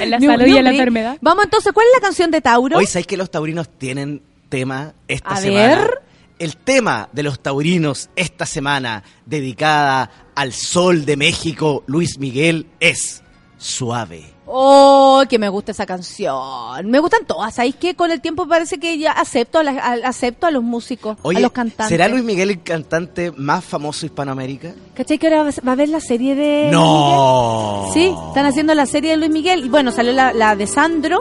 en 0.00 0.10
la 0.10 0.20
salud 0.20 0.46
y 0.46 0.56
en 0.56 0.64
la 0.64 0.70
enfermedad. 0.70 1.16
Vamos 1.20 1.44
entonces, 1.44 1.72
¿cuál 1.72 1.86
es 1.86 1.92
la 2.00 2.06
canción 2.06 2.30
de 2.30 2.40
Tauro? 2.40 2.76
Hoy 2.78 2.86
sabéis 2.86 3.06
que 3.06 3.16
los 3.16 3.30
taurinos 3.30 3.68
tienen 3.70 4.22
tema 4.48 4.92
esta 5.08 5.30
A 5.30 5.36
semana. 5.38 5.66
ver. 5.76 6.00
El 6.44 6.58
tema 6.58 7.08
de 7.12 7.22
los 7.22 7.40
taurinos 7.40 8.10
esta 8.16 8.44
semana, 8.44 9.02
dedicada 9.24 10.10
al 10.34 10.52
sol 10.52 11.06
de 11.06 11.16
México, 11.16 11.82
Luis 11.86 12.18
Miguel, 12.18 12.66
es 12.80 13.22
Suave. 13.56 14.30
Oh, 14.44 15.22
que 15.26 15.38
me 15.38 15.48
gusta 15.48 15.72
esa 15.72 15.86
canción. 15.86 16.90
Me 16.90 16.98
gustan 16.98 17.24
todas. 17.26 17.54
¿Sabéis 17.54 17.76
que 17.76 17.96
con 17.96 18.10
el 18.10 18.20
tiempo 18.20 18.46
parece 18.46 18.78
que 18.78 18.98
ya 18.98 19.12
acepto 19.12 19.58
a, 19.60 19.62
la- 19.62 19.70
a- 19.82 20.06
acepto 20.06 20.46
a 20.46 20.50
los 20.50 20.62
músicos, 20.62 21.16
Oye, 21.22 21.38
a 21.38 21.40
los 21.40 21.52
cantantes? 21.52 21.88
¿será 21.88 22.08
Luis 22.08 22.22
Miguel 22.24 22.50
el 22.50 22.62
cantante 22.62 23.30
más 23.32 23.64
famoso 23.64 24.00
de 24.02 24.06
Hispanoamérica? 24.08 24.74
¿Cachai 24.94 25.16
que 25.18 25.28
ahora 25.28 25.50
va 25.66 25.72
a- 25.72 25.76
ver 25.76 25.88
la 25.88 26.00
serie 26.00 26.34
de 26.34 26.68
No. 26.70 27.84
Luis 27.84 27.96
Miguel? 27.96 28.12
Sí, 28.12 28.18
están 28.28 28.44
haciendo 28.44 28.74
la 28.74 28.84
serie 28.84 29.12
de 29.12 29.16
Luis 29.16 29.30
Miguel. 29.30 29.64
Y 29.64 29.68
bueno, 29.70 29.92
salió 29.92 30.12
la, 30.12 30.34
la 30.34 30.54
de 30.56 30.66
Sandro, 30.66 31.20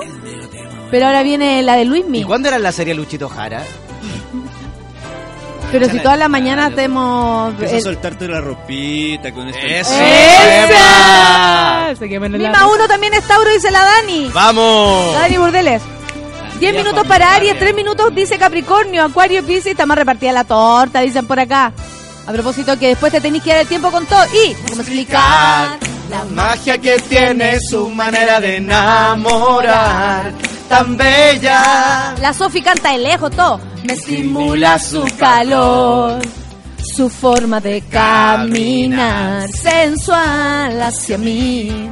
pero 0.91 1.05
ahora 1.05 1.23
viene 1.23 1.63
la 1.63 1.77
de 1.77 1.85
Luis 1.85 2.03
¿Y 2.05 2.09
Miguel. 2.09 2.27
cuándo 2.27 2.49
era 2.49 2.59
la 2.59 2.73
serie 2.73 2.93
Luchito 2.93 3.29
Jara? 3.29 3.63
Pero 5.73 5.89
si 5.89 5.99
toda 6.01 6.15
la 6.15 6.29
mañana 6.29 6.69
tenemos... 6.69 7.49
Empieza 7.49 7.77
a 7.77 7.81
soltarte 7.81 8.27
la 8.27 8.41
ropita 8.41 9.31
con 9.31 9.47
esta... 9.47 9.65
¡Eso! 9.65 9.91
¡Esa! 9.91 11.95
Se 11.97 12.07
queman 12.07 12.35
en 12.35 12.43
la 12.43 12.49
Mima 12.49 12.67
uno 12.67 12.87
también 12.87 13.15
es 13.15 13.23
Tauro, 13.23 13.49
dice 13.49 13.71
la 13.71 13.83
Dani. 13.83 14.29
¡Vamos! 14.31 15.15
Dani 15.15 15.37
Burdeles. 15.37 15.81
10 16.59 16.75
minutos 16.75 17.07
para 17.07 17.33
Aries, 17.33 17.57
3 17.57 17.73
minutos 17.73 18.13
dice 18.13 18.37
Capricornio, 18.37 19.03
Acuario, 19.03 19.43
Piscis, 19.43 19.71
está 19.71 19.87
más 19.87 19.97
repartida 19.97 20.31
la 20.31 20.43
torta, 20.43 20.99
dicen 20.99 21.25
por 21.25 21.39
acá. 21.39 21.73
A 22.27 22.31
propósito 22.31 22.77
que 22.77 22.89
después 22.89 23.11
te 23.11 23.19
tenéis 23.19 23.43
que 23.43 23.49
dar 23.49 23.61
el 23.61 23.67
tiempo 23.67 23.89
con 23.89 24.05
todo. 24.05 24.23
Y, 24.27 24.53
¿cómo 24.69 24.81
explicar? 24.81 25.79
La 26.13 26.25
magia 26.25 26.77
que 26.77 26.97
tiene 27.09 27.59
su 27.59 27.89
manera 27.89 28.39
de 28.39 28.57
enamorar, 28.57 30.31
tan 30.69 30.95
bella. 30.95 32.13
La 32.21 32.31
Sofi 32.31 32.61
canta 32.61 32.91
de 32.91 32.99
lejos 32.99 33.31
todo. 33.31 33.59
Me 33.83 33.93
estimula 33.93 34.77
su 34.77 35.03
calor, 35.17 36.21
su 36.95 37.09
forma 37.09 37.59
de 37.59 37.81
caminar, 37.89 39.49
sensual 39.51 40.79
hacia 40.83 41.17
mí. 41.17 41.89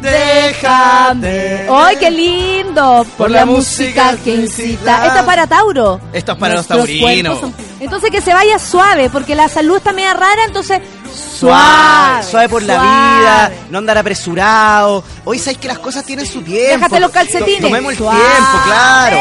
Déjame. 0.00 1.66
¡Ay, 1.68 1.96
qué 1.96 2.10
lindo! 2.10 3.04
Por, 3.18 3.32
la, 3.32 3.44
música 3.44 4.14
que 4.22 4.34
incita. 4.36 5.06
Esta 5.06 5.20
es 5.20 5.26
para 5.26 5.46
Tauro. 5.48 6.00
Esto 6.12 6.32
es 6.32 6.38
para 6.38 6.54
los 6.54 6.66
taurinos. 6.68 7.40
son- 7.40 7.54
Entonces 7.80 8.10
que 8.12 8.20
se 8.20 8.32
vaya 8.32 8.60
suave, 8.60 9.10
porque 9.10 9.34
la 9.34 9.48
salud 9.48 9.78
está 9.78 9.92
media 9.92 10.14
rara, 10.14 10.44
entonces 10.46 10.80
Suave, 11.08 12.22
suave. 12.22 12.22
suave 12.30 12.48
por 12.48 12.62
la 12.62 12.74
vida, 12.80 13.52
no 13.70 13.78
andar 13.78 13.98
apresurado. 13.98 15.04
Hoy 15.24 15.38
sabes 15.38 15.58
que 15.58 15.68
las 15.68 15.78
cosas 15.78 16.04
tienen 16.04 16.26
su 16.26 16.42
tiempo. 16.42 16.76
Déjate 16.86 17.00
los 17.00 17.10
calcetines. 17.10 17.60
To- 17.60 17.66
Tomemos 17.68 17.92
el 17.92 17.98
Suave. 17.98 18.18
tiempo, 18.20 18.58
claro. 18.64 19.16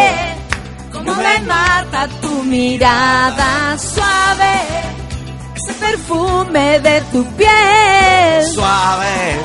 Como 0.91 1.15
me 1.15 1.39
mata 1.41 2.07
tu 2.21 2.43
mirada 2.43 3.77
suave, 3.77 4.61
ese 5.55 5.73
perfume 5.73 6.79
de 6.79 7.01
tu 7.11 7.25
piel. 7.35 8.53
Suave. 8.53 9.35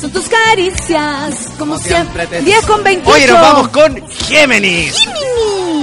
Son 0.00 0.10
tus 0.10 0.26
caricias, 0.28 1.34
como, 1.58 1.76
siempre. 1.78 2.26
te 2.26 2.40
10 2.40 2.64
con 2.64 2.82
28. 2.82 3.12
Hoy 3.14 3.26
nos 3.30 3.40
vamos 3.42 3.68
con 3.68 4.08
Géminis. 4.08 4.94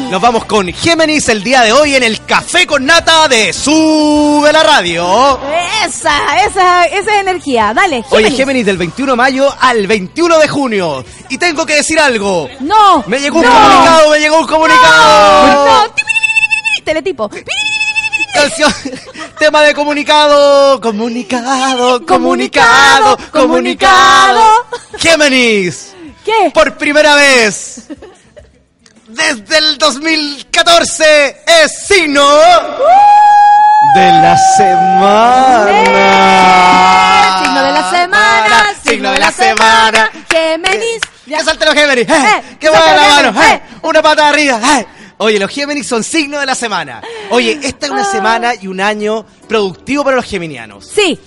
Nos 0.09 0.21
vamos 0.21 0.45
con 0.45 0.71
Géminis 0.71 1.27
el 1.27 1.43
día 1.43 1.63
de 1.63 1.73
hoy 1.73 1.95
en 1.95 2.01
el 2.03 2.23
Café 2.25 2.65
con 2.65 2.85
Nata 2.85 3.27
de 3.27 3.51
Sube 3.51 4.53
la 4.53 4.63
Radio. 4.63 5.37
Esa, 5.85 6.45
esa, 6.45 6.85
esa 6.85 7.13
es 7.13 7.19
energía. 7.19 7.73
Dale, 7.73 8.05
Oye, 8.09 8.23
Géminis. 8.23 8.37
Géminis 8.37 8.65
del 8.65 8.77
21 8.77 9.11
de 9.11 9.15
mayo 9.17 9.53
al 9.59 9.85
21 9.85 10.39
de 10.39 10.47
junio. 10.47 11.05
Y 11.29 11.37
tengo 11.37 11.65
que 11.65 11.75
decir 11.75 11.99
algo. 11.99 12.47
No. 12.61 13.03
Me 13.07 13.19
llegó 13.19 13.39
un 13.39 13.45
no, 13.45 13.51
comunicado, 13.51 14.09
me 14.11 14.19
llegó 14.19 14.39
un 14.39 14.47
comunicado. 14.47 15.65
No. 15.65 15.89
Tipiripiripiri, 15.89 16.81
Teletipo. 16.85 17.29
Canción, 18.33 18.73
tema 19.39 19.61
de 19.63 19.73
comunicado, 19.73 20.79
comunicado, 20.79 22.05
comunicado, 22.05 23.17
comunicado. 23.31 24.65
Géminis, 24.99 25.93
¿Qué? 26.23 26.51
por 26.53 26.77
primera 26.77 27.15
vez 27.15 27.87
desde 29.07 29.57
el 29.57 29.77
2014 29.77 31.37
es 31.45 31.87
signo 31.87 32.27
de 33.95 34.11
la 34.11 34.37
semana. 34.57 35.71
Signo 37.41 37.63
de 37.63 37.71
la 37.71 37.89
semana, 37.89 38.65
signo 38.83 39.11
de 39.11 39.19
la 39.19 39.31
semana. 39.31 40.11
Géminis. 40.29 40.99
¡Que 41.25 41.43
salten 41.43 41.67
los 41.67 41.75
Géminis! 41.75 42.09
¡Eh! 42.09 42.13
Eh, 42.13 42.57
¡Que 42.59 42.69
muevan 42.69 42.95
la 42.95 43.07
mano! 43.07 43.43
¡Eh! 43.43 43.61
¡Una 43.81 44.01
pata 44.01 44.29
arriba! 44.29 44.59
¡Eh! 44.79 44.87
Oye, 45.17 45.39
los 45.39 45.49
Géminis 45.51 45.87
son 45.87 46.03
signo 46.03 46.39
de 46.39 46.45
la 46.45 46.55
semana. 46.55 47.01
Oye, 47.31 47.59
esta 47.63 47.87
es 47.87 47.91
una 47.91 48.03
semana 48.03 48.55
y 48.55 48.67
un 48.67 48.79
año 48.81 49.25
productivo 49.47 50.03
para 50.03 50.17
los 50.17 50.25
geminianos. 50.25 50.85
Sí. 50.85 51.19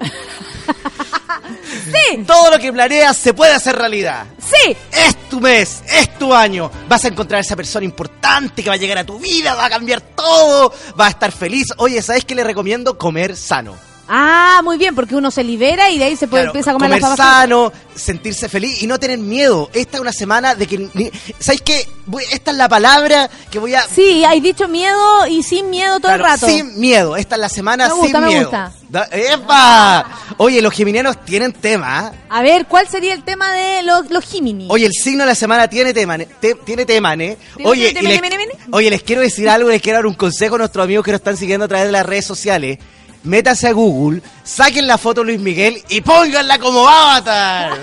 sí. 1.84 2.24
Todo 2.26 2.50
lo 2.50 2.58
que 2.58 2.72
planeas 2.72 3.16
se 3.16 3.34
puede 3.34 3.52
hacer 3.52 3.76
realidad. 3.76 4.24
Sí. 4.38 4.76
Es 4.92 5.16
tu 5.28 5.40
mes, 5.40 5.82
es 5.92 6.18
tu 6.18 6.34
año. 6.34 6.70
Vas 6.88 7.04
a 7.04 7.08
encontrar 7.08 7.38
a 7.38 7.40
esa 7.42 7.56
persona 7.56 7.84
importante 7.84 8.62
que 8.62 8.68
va 8.68 8.74
a 8.74 8.78
llegar 8.78 8.98
a 8.98 9.04
tu 9.04 9.18
vida, 9.18 9.54
va 9.54 9.66
a 9.66 9.70
cambiar 9.70 10.00
todo, 10.00 10.72
va 10.98 11.06
a 11.06 11.10
estar 11.10 11.32
feliz. 11.32 11.68
Oye, 11.78 12.00
¿sabes 12.02 12.24
qué 12.24 12.34
le 12.34 12.44
recomiendo? 12.44 12.98
Comer 12.98 13.36
sano. 13.36 13.76
Ah, 14.08 14.60
muy 14.62 14.76
bien, 14.76 14.94
porque 14.94 15.14
uno 15.16 15.30
se 15.30 15.42
libera 15.42 15.90
y 15.90 15.98
de 15.98 16.04
ahí 16.04 16.16
se 16.16 16.28
puede 16.28 16.42
Claro, 16.42 16.50
empieza 16.50 16.70
a 16.70 16.74
comer, 16.74 16.90
comer 16.90 17.00
las 17.02 17.10
papas 17.12 17.26
sano, 17.40 17.72
sentirse 17.94 18.48
feliz 18.48 18.82
y 18.82 18.86
no 18.86 18.98
tener 18.98 19.18
miedo. 19.18 19.70
Esta 19.72 19.96
es 19.96 20.00
una 20.02 20.12
semana 20.12 20.54
de 20.54 20.66
que... 20.66 20.90
ni- 20.92 21.10
¿Sabes 21.38 21.62
qué? 21.62 21.88
Voy- 22.06 22.24
esta 22.30 22.50
es 22.50 22.56
la 22.58 22.68
palabra 22.68 23.30
que 23.50 23.58
voy 23.58 23.74
a... 23.74 23.82
Sí, 23.82 24.22
hay 24.24 24.40
dicho 24.40 24.68
miedo 24.68 25.26
y 25.26 25.42
sin 25.42 25.70
miedo 25.70 26.00
todo 26.00 26.08
Claro, 26.12 26.24
el 26.24 26.30
rato. 26.30 26.46
Sin 26.46 26.78
miedo. 26.78 27.16
Esta 27.16 27.36
es 27.36 27.40
la 27.40 27.48
semana 27.48 27.88
Me 27.88 27.94
gusta, 27.94 28.06
sin 28.18 28.20
me 28.20 28.26
miedo. 28.26 28.50
gusta. 28.50 28.72
¡Epa! 29.10 30.06
Oye, 30.36 30.60
los 30.60 30.72
geminianos 30.74 31.24
tienen 31.24 31.52
tema. 31.52 31.98
¿ah? 31.98 32.12
A 32.28 32.42
ver, 32.42 32.66
¿cuál 32.66 32.86
sería 32.88 33.14
el 33.14 33.24
tema 33.24 33.52
de 33.52 33.82
los, 33.84 34.10
los 34.10 34.24
Jimini? 34.24 34.66
Oye, 34.70 34.86
el 34.86 34.92
signo 34.92 35.24
de 35.24 35.28
la 35.30 35.34
semana 35.34 35.66
tiene 35.68 35.92
tema, 35.94 36.16
ne- 36.18 36.26
te- 36.26 36.54
tiene 36.56 36.84
tema, 36.84 37.14
¿eh? 37.14 37.38
¿Tiene 37.56 37.70
Oye, 37.70 37.90
y 37.90 38.02
les, 38.02 38.20
tema? 38.20 38.36
oye, 38.72 38.90
les 38.90 39.02
quiero 39.02 39.22
decir 39.22 39.48
algo, 39.48 39.70
les 39.70 39.80
quiero 39.80 39.98
dar 39.98 40.06
un 40.06 40.14
consejo 40.14 40.56
a 40.56 40.58
nuestros 40.58 40.84
amigos 40.84 41.04
que 41.04 41.12
nos 41.12 41.20
están 41.20 41.36
siguiendo 41.36 41.64
a 41.64 41.68
través 41.68 41.86
de 41.86 41.92
las 41.92 42.04
redes 42.06 42.26
sociales. 42.26 42.78
Métanse 43.24 43.68
a 43.68 43.72
Google, 43.72 44.20
saquen 44.44 44.86
la 44.86 44.98
foto 44.98 45.22
de 45.22 45.28
Luis 45.28 45.40
Miguel 45.40 45.82
y 45.88 46.00
pónganla 46.02 46.58
como 46.58 46.86
avatar. 46.88 47.78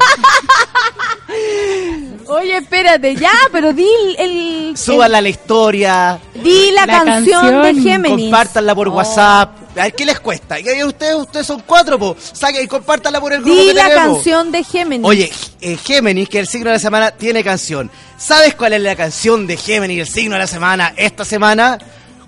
Oye, 2.27 2.57
espérate, 2.57 3.15
ya, 3.15 3.31
pero 3.51 3.73
di 3.73 3.87
el... 4.17 4.69
el- 4.69 4.77
Súbanla 4.77 5.17
a 5.17 5.21
la 5.21 5.29
historia. 5.29 6.19
di 6.35 6.71
la, 6.71 6.85
La 6.85 7.03
canción, 7.03 7.41
canción. 7.41 7.61
de 7.75 7.81
Géminis. 7.81 8.25
Compártanla 8.25 8.75
por 8.75 8.87
Oh. 8.87 8.91
WhatsApp. 8.93 9.57
A 9.77 9.83
ver, 9.83 9.93
¿qué 9.93 10.05
les 10.05 10.19
cuesta? 10.19 10.59
Y 10.59 10.67
ahí 10.67 10.83
ustedes, 10.83 11.15
ustedes 11.15 11.47
son 11.47 11.61
cuatro, 11.65 11.97
po. 11.99 12.15
Saquen 12.19 12.63
y 12.63 12.67
compártanla 12.67 13.19
por 13.19 13.33
el 13.33 13.41
grupo 13.41 13.59
Di 13.59 13.67
que 13.67 13.73
la 13.73 13.87
tenemos. 13.89 14.15
canción 14.17 14.51
de 14.51 14.63
Géminis. 14.63 15.07
Oye, 15.07 15.31
eh, 15.61 15.77
Géminis, 15.77 16.29
que 16.29 16.39
es 16.39 16.43
el 16.43 16.47
signo 16.51 16.69
de 16.69 16.75
la 16.75 16.79
semana, 16.79 17.11
tiene 17.11 17.43
canción. 17.43 17.89
¿Sabes 18.17 18.55
cuál 18.55 18.73
es 18.73 18.81
la 18.81 18.95
canción 18.95 19.47
de 19.47 19.57
Géminis, 19.57 19.99
el 20.01 20.07
signo 20.07 20.35
de 20.35 20.39
la 20.41 20.47
semana, 20.47 20.93
esta 20.95 21.25
semana? 21.25 21.77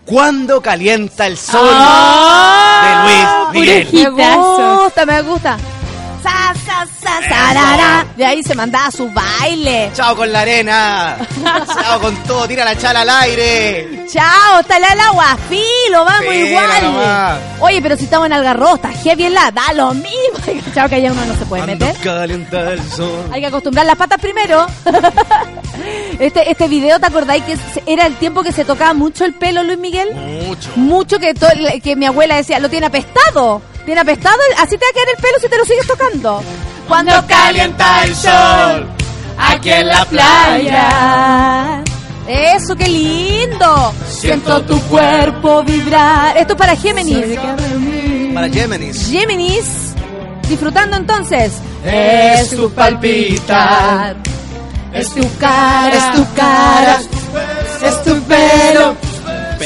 Cuando 0.06 0.62
calienta 0.62 1.28
el 1.28 1.38
sol 1.38 1.70
Ah, 1.72 3.52
de 3.54 3.62
Luis 3.62 3.68
Miguel. 3.68 3.88
Me 4.16 4.36
gusta, 4.36 5.06
me 5.06 5.22
gusta. 5.22 5.58
De 8.18 8.26
ahí 8.26 8.44
se 8.44 8.54
mandaba 8.56 8.92
su 8.92 9.10
baile. 9.12 9.92
Chao 9.94 10.16
con 10.16 10.32
la 10.32 10.42
arena. 10.42 11.18
Chao 11.44 12.00
con 12.00 12.16
todo. 12.24 12.48
Tira 12.48 12.66
la 12.66 12.78
chala 12.78 13.02
al 13.02 13.10
aire. 13.10 14.06
Chao, 14.12 14.60
está 14.60 14.78
el 14.78 14.84
agua, 15.00 15.38
filo, 15.50 16.06
vamos 16.06 16.34
igual. 16.36 16.84
nomás. 16.84 17.40
Oye, 17.60 17.82
pero 17.82 17.98
si 17.98 18.04
estamos 18.04 18.28
en 18.28 18.34
Algarroz, 18.34 18.76
está 18.76 18.90
heavy 18.90 19.26
en 19.26 19.34
la, 19.34 19.50
da 19.52 19.74
lo 19.74 19.94
mismo. 19.94 20.12
Chao, 20.76 20.88
que 20.88 20.96
allá 20.96 21.12
uno 21.12 21.26
no 21.26 21.36
se 21.36 21.46
puede 21.46 21.66
meter. 21.66 21.96
el 21.96 22.92
sol. 22.92 23.30
Hay 23.32 23.42
que 23.42 23.48
acostumbrar 23.48 23.86
las 23.86 23.96
patas 23.96 24.20
primero. 24.20 24.68
Este, 26.20 26.50
este 26.50 26.68
video, 26.68 27.00
¿te 27.00 27.08
acordáis 27.08 27.44
que 27.44 27.58
era 27.88 28.06
el 28.06 28.16
tiempo 28.16 28.44
que 28.44 28.52
se 28.52 28.64
tocaba 28.64 28.94
mucho 28.94 29.26
el 29.26 29.34
pelo 29.34 29.64
Luis 29.64 29.80
Miguel? 29.80 30.14
Mucho. 30.14 30.70
Mucho 30.76 31.20
que, 31.20 31.34
que 31.84 31.96
mi 31.96 32.06
abuela 32.06 32.36
decía, 32.36 32.60
lo 32.60 32.70
tiene 32.70 32.86
apestado. 32.86 33.62
Tiene 33.86 34.00
apestado, 34.00 34.38
así 34.60 34.78
te 34.78 34.86
va 34.86 34.90
a 34.90 34.94
quedar 34.94 35.08
el 35.16 35.22
pelo 35.22 35.34
si 35.42 35.50
te 35.50 35.58
lo 35.58 35.66
sigues 35.66 35.88
tocando. 35.88 36.43
Cuando 36.88 37.14
calienta 37.28 38.04
el 38.04 38.16
sol, 38.16 38.88
aquí 39.38 39.72
en 39.72 39.88
la 39.88 40.06
playa. 40.06 41.84
Eso, 42.28 42.76
qué 42.76 42.88
lindo. 42.88 43.94
Siento 44.08 44.62
tu 44.64 44.80
cuerpo 44.84 45.64
vibrar. 45.64 46.38
Esto 46.38 46.54
es 46.54 46.60
para 46.60 46.76
Géminis. 46.76 47.38
Para 48.34 48.50
Géminis. 48.50 49.10
Géminis, 49.10 49.66
disfrutando 50.48 50.98
entonces. 50.98 51.54
Es 51.86 52.50
tu 52.52 52.70
palpitar. 52.72 54.16
Es 54.94 55.10
tu 55.10 55.28
cara, 55.40 55.96
Es 55.96 56.12
tu 56.14 56.34
cara. 56.36 57.00
es 57.82 58.04
tu 58.04 58.22
pelo, 58.24 58.96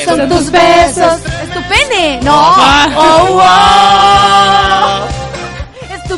son 0.06 0.30
tus 0.30 0.50
besos, 0.50 1.20
es 1.44 1.54
tu 1.54 1.62
pene. 1.68 2.20
No, 2.24 2.34
oh, 2.34 3.42
oh. 3.42 5.17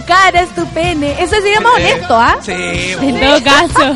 Cara, 0.09 0.41
es 0.41 0.49
tu 0.55 0.65
pene. 0.67 1.15
Eso 1.21 1.35
se 1.41 1.51
llama 1.53 1.69
honesto, 1.75 2.15
¿ah? 2.15 2.37
Sí. 2.41 2.51
En 2.51 3.19
todo 3.19 3.43
caso. 3.43 3.95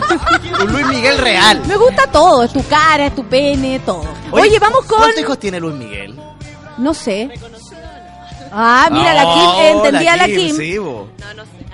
Un 0.63 0.71
Luis 0.71 0.85
Miguel 0.87 1.17
real. 1.17 1.61
Me 1.65 1.75
gusta 1.75 2.07
todo, 2.07 2.43
es 2.43 2.53
tu 2.53 2.63
cara, 2.67 3.07
es 3.07 3.15
tu 3.15 3.23
pene, 3.25 3.79
todo. 3.79 4.05
Oye, 4.31 4.59
vamos 4.59 4.85
con, 4.85 4.99
¿Cuántos 4.99 5.19
hijos 5.21 5.39
tiene 5.39 5.59
Luis 5.59 5.75
Miguel? 5.75 6.15
no 6.77 6.93
sé. 6.93 7.29
Ah, 8.51 8.87
mira, 8.91 9.13
la 9.15 9.23
Kim, 9.33 9.49
eh, 9.61 9.71
entendía 9.71 10.15
la 10.15 10.25
Kim. 10.27 10.55
Sí, 10.55 10.77
bo. 10.77 11.07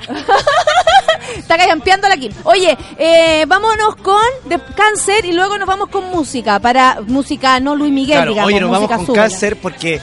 Está 1.38 1.57
callampeando 1.57 2.07
la 2.07 2.16
Kim. 2.18 2.32
Oye, 2.44 2.78
eh, 2.98 3.44
vámonos 3.48 3.95
con 3.98 4.22
de 4.45 4.60
cáncer 4.76 5.26
y 5.26 5.34
luego 5.34 5.57
nos 5.57 5.68
vamos 5.68 5.90
con 5.90 6.10
música. 6.10 6.60
Para 6.60 6.99
música, 7.06 7.60
no 7.60 7.76
Luis 7.76 7.91
Miguel, 7.91 8.18
Claro, 8.18 8.32
digamos. 8.32 8.48
oye, 8.48 8.60
nos 8.61 8.70
vamos 8.72 8.82
música 8.84 8.98
con 8.98 9.06
súbela. 9.07 9.24
cáncer 9.24 9.57
porque, 9.61 10.02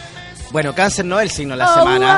bueno, 0.56 0.74
cáncer 0.74 1.04
no 1.04 1.18
es 1.20 1.24
el 1.24 1.30
signo 1.30 1.52
de 1.52 1.58
la 1.58 1.70
Oh, 1.70 1.74
semana. 1.80 2.14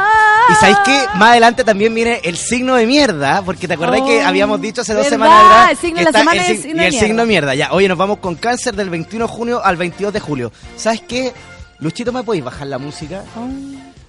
wow. 0.49 0.55
Y 0.57 0.61
sabéis 0.61 0.79
que 0.85 1.19
más 1.19 1.31
adelante 1.31 1.65
también 1.65 1.93
viene 1.93 2.21
el 2.23 2.37
signo 2.37 2.77
de 2.77 2.87
mierda, 2.87 3.43
porque 3.45 3.67
te 3.67 3.75
acordás 3.75 4.01
Oh, 4.01 4.07
que 4.07 4.23
habíamos 4.23 4.61
dicho 4.61 4.83
hace 4.83 4.95
dos 4.95 5.09
semanas 5.09 5.43
atrás 5.45 5.71
El 5.73 5.77
signo 5.79 5.99
que 5.99 6.05
de 6.05 6.13
la 6.13 6.19
semana 6.21 6.33
el 6.33 6.39
es 6.45 6.51
el 6.51 6.57
sig- 6.59 6.63
signo 6.69 6.83
y 6.83 6.87
el 6.87 6.93
signo 6.93 7.07
mierda. 7.09 7.23
de 7.23 7.27
mierda. 7.29 7.55
Ya, 7.57 7.73
oye, 7.73 7.89
nos 7.89 7.99
vamos 7.99 8.19
con 8.19 8.37
cáncer 8.37 8.77
del 8.77 8.91
21 8.91 9.27
de 9.27 9.33
junio 9.33 9.61
al 9.65 9.77
22 9.77 10.13
de 10.13 10.21
julio. 10.21 10.53
¿Sabes 10.77 11.01
qué? 11.03 11.33
Luchito, 11.81 12.13
¿me 12.13 12.23
podéis 12.23 12.45
bajar 12.45 12.69
la 12.69 12.79
música? 12.79 13.25
Oh. 13.37 13.49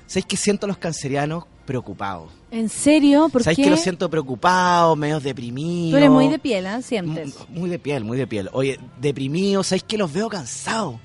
¿Sabéis 0.06 0.26
que 0.27 0.38
siento 0.38 0.65
a 0.65 0.69
los 0.69 0.77
cancerianos 0.77 1.45
preocupados? 1.65 2.31
¿En 2.51 2.69
serio? 2.69 3.30
¿Por 3.30 3.43
¿Sabéis 3.43 3.57
qué? 3.57 3.64
que 3.64 3.69
los 3.72 3.80
siento 3.80 4.10
preocupados, 4.10 4.95
medio 4.97 5.19
deprimidos? 5.19 5.91
Tú 5.91 5.97
eres 5.97 6.10
muy 6.10 6.27
de 6.27 6.39
piel, 6.39 6.68
¿ah? 6.68 6.81
Sientes. 6.81 7.35
Mu- 7.49 7.60
Muy 7.61 7.69
de 7.69 7.80
piel, 7.80 8.03
muy 8.03 8.18
de 8.18 8.27
piel. 8.27 8.49
Oye, 8.53 8.80
deprimidos, 9.01 9.68
¿sabéis 9.68 9.84
que 9.84 9.97
los 9.97 10.11
veo 10.14 10.30
cansados? 10.30 10.95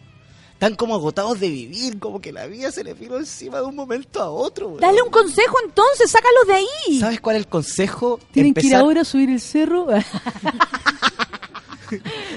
Están 0.65 0.77
como 0.77 0.95
agotados 0.95 1.39
de 1.41 1.51
vivir, 1.51 1.99
como 1.99 2.23
que 2.23 2.33
la 2.33 2.47
vida 2.47 2.73
se 2.73 2.83
les 2.83 2.99
vino 2.99 3.19
encima 3.19 3.59
de 3.59 3.65
un 3.65 3.77
momento 3.77 4.23
a 4.23 4.31
otro. 4.31 4.69
weón. 4.69 4.81
Dale 4.81 5.03
un 5.03 5.11
consejo 5.11 5.57
entonces, 5.63 6.11
sácalos 6.11 6.47
de 6.47 6.55
ahí. 6.55 7.01
¿Sabes 7.01 7.21
cuál 7.21 7.37
es 7.37 7.41
el 7.41 7.49
consejo? 7.49 8.19
¿Tienen 8.33 8.55
que 8.55 8.67
ir 8.69 8.75
ahora 8.75 9.03
a 9.03 9.05
subir 9.05 9.29
el 9.29 9.43
cerro? 9.43 9.89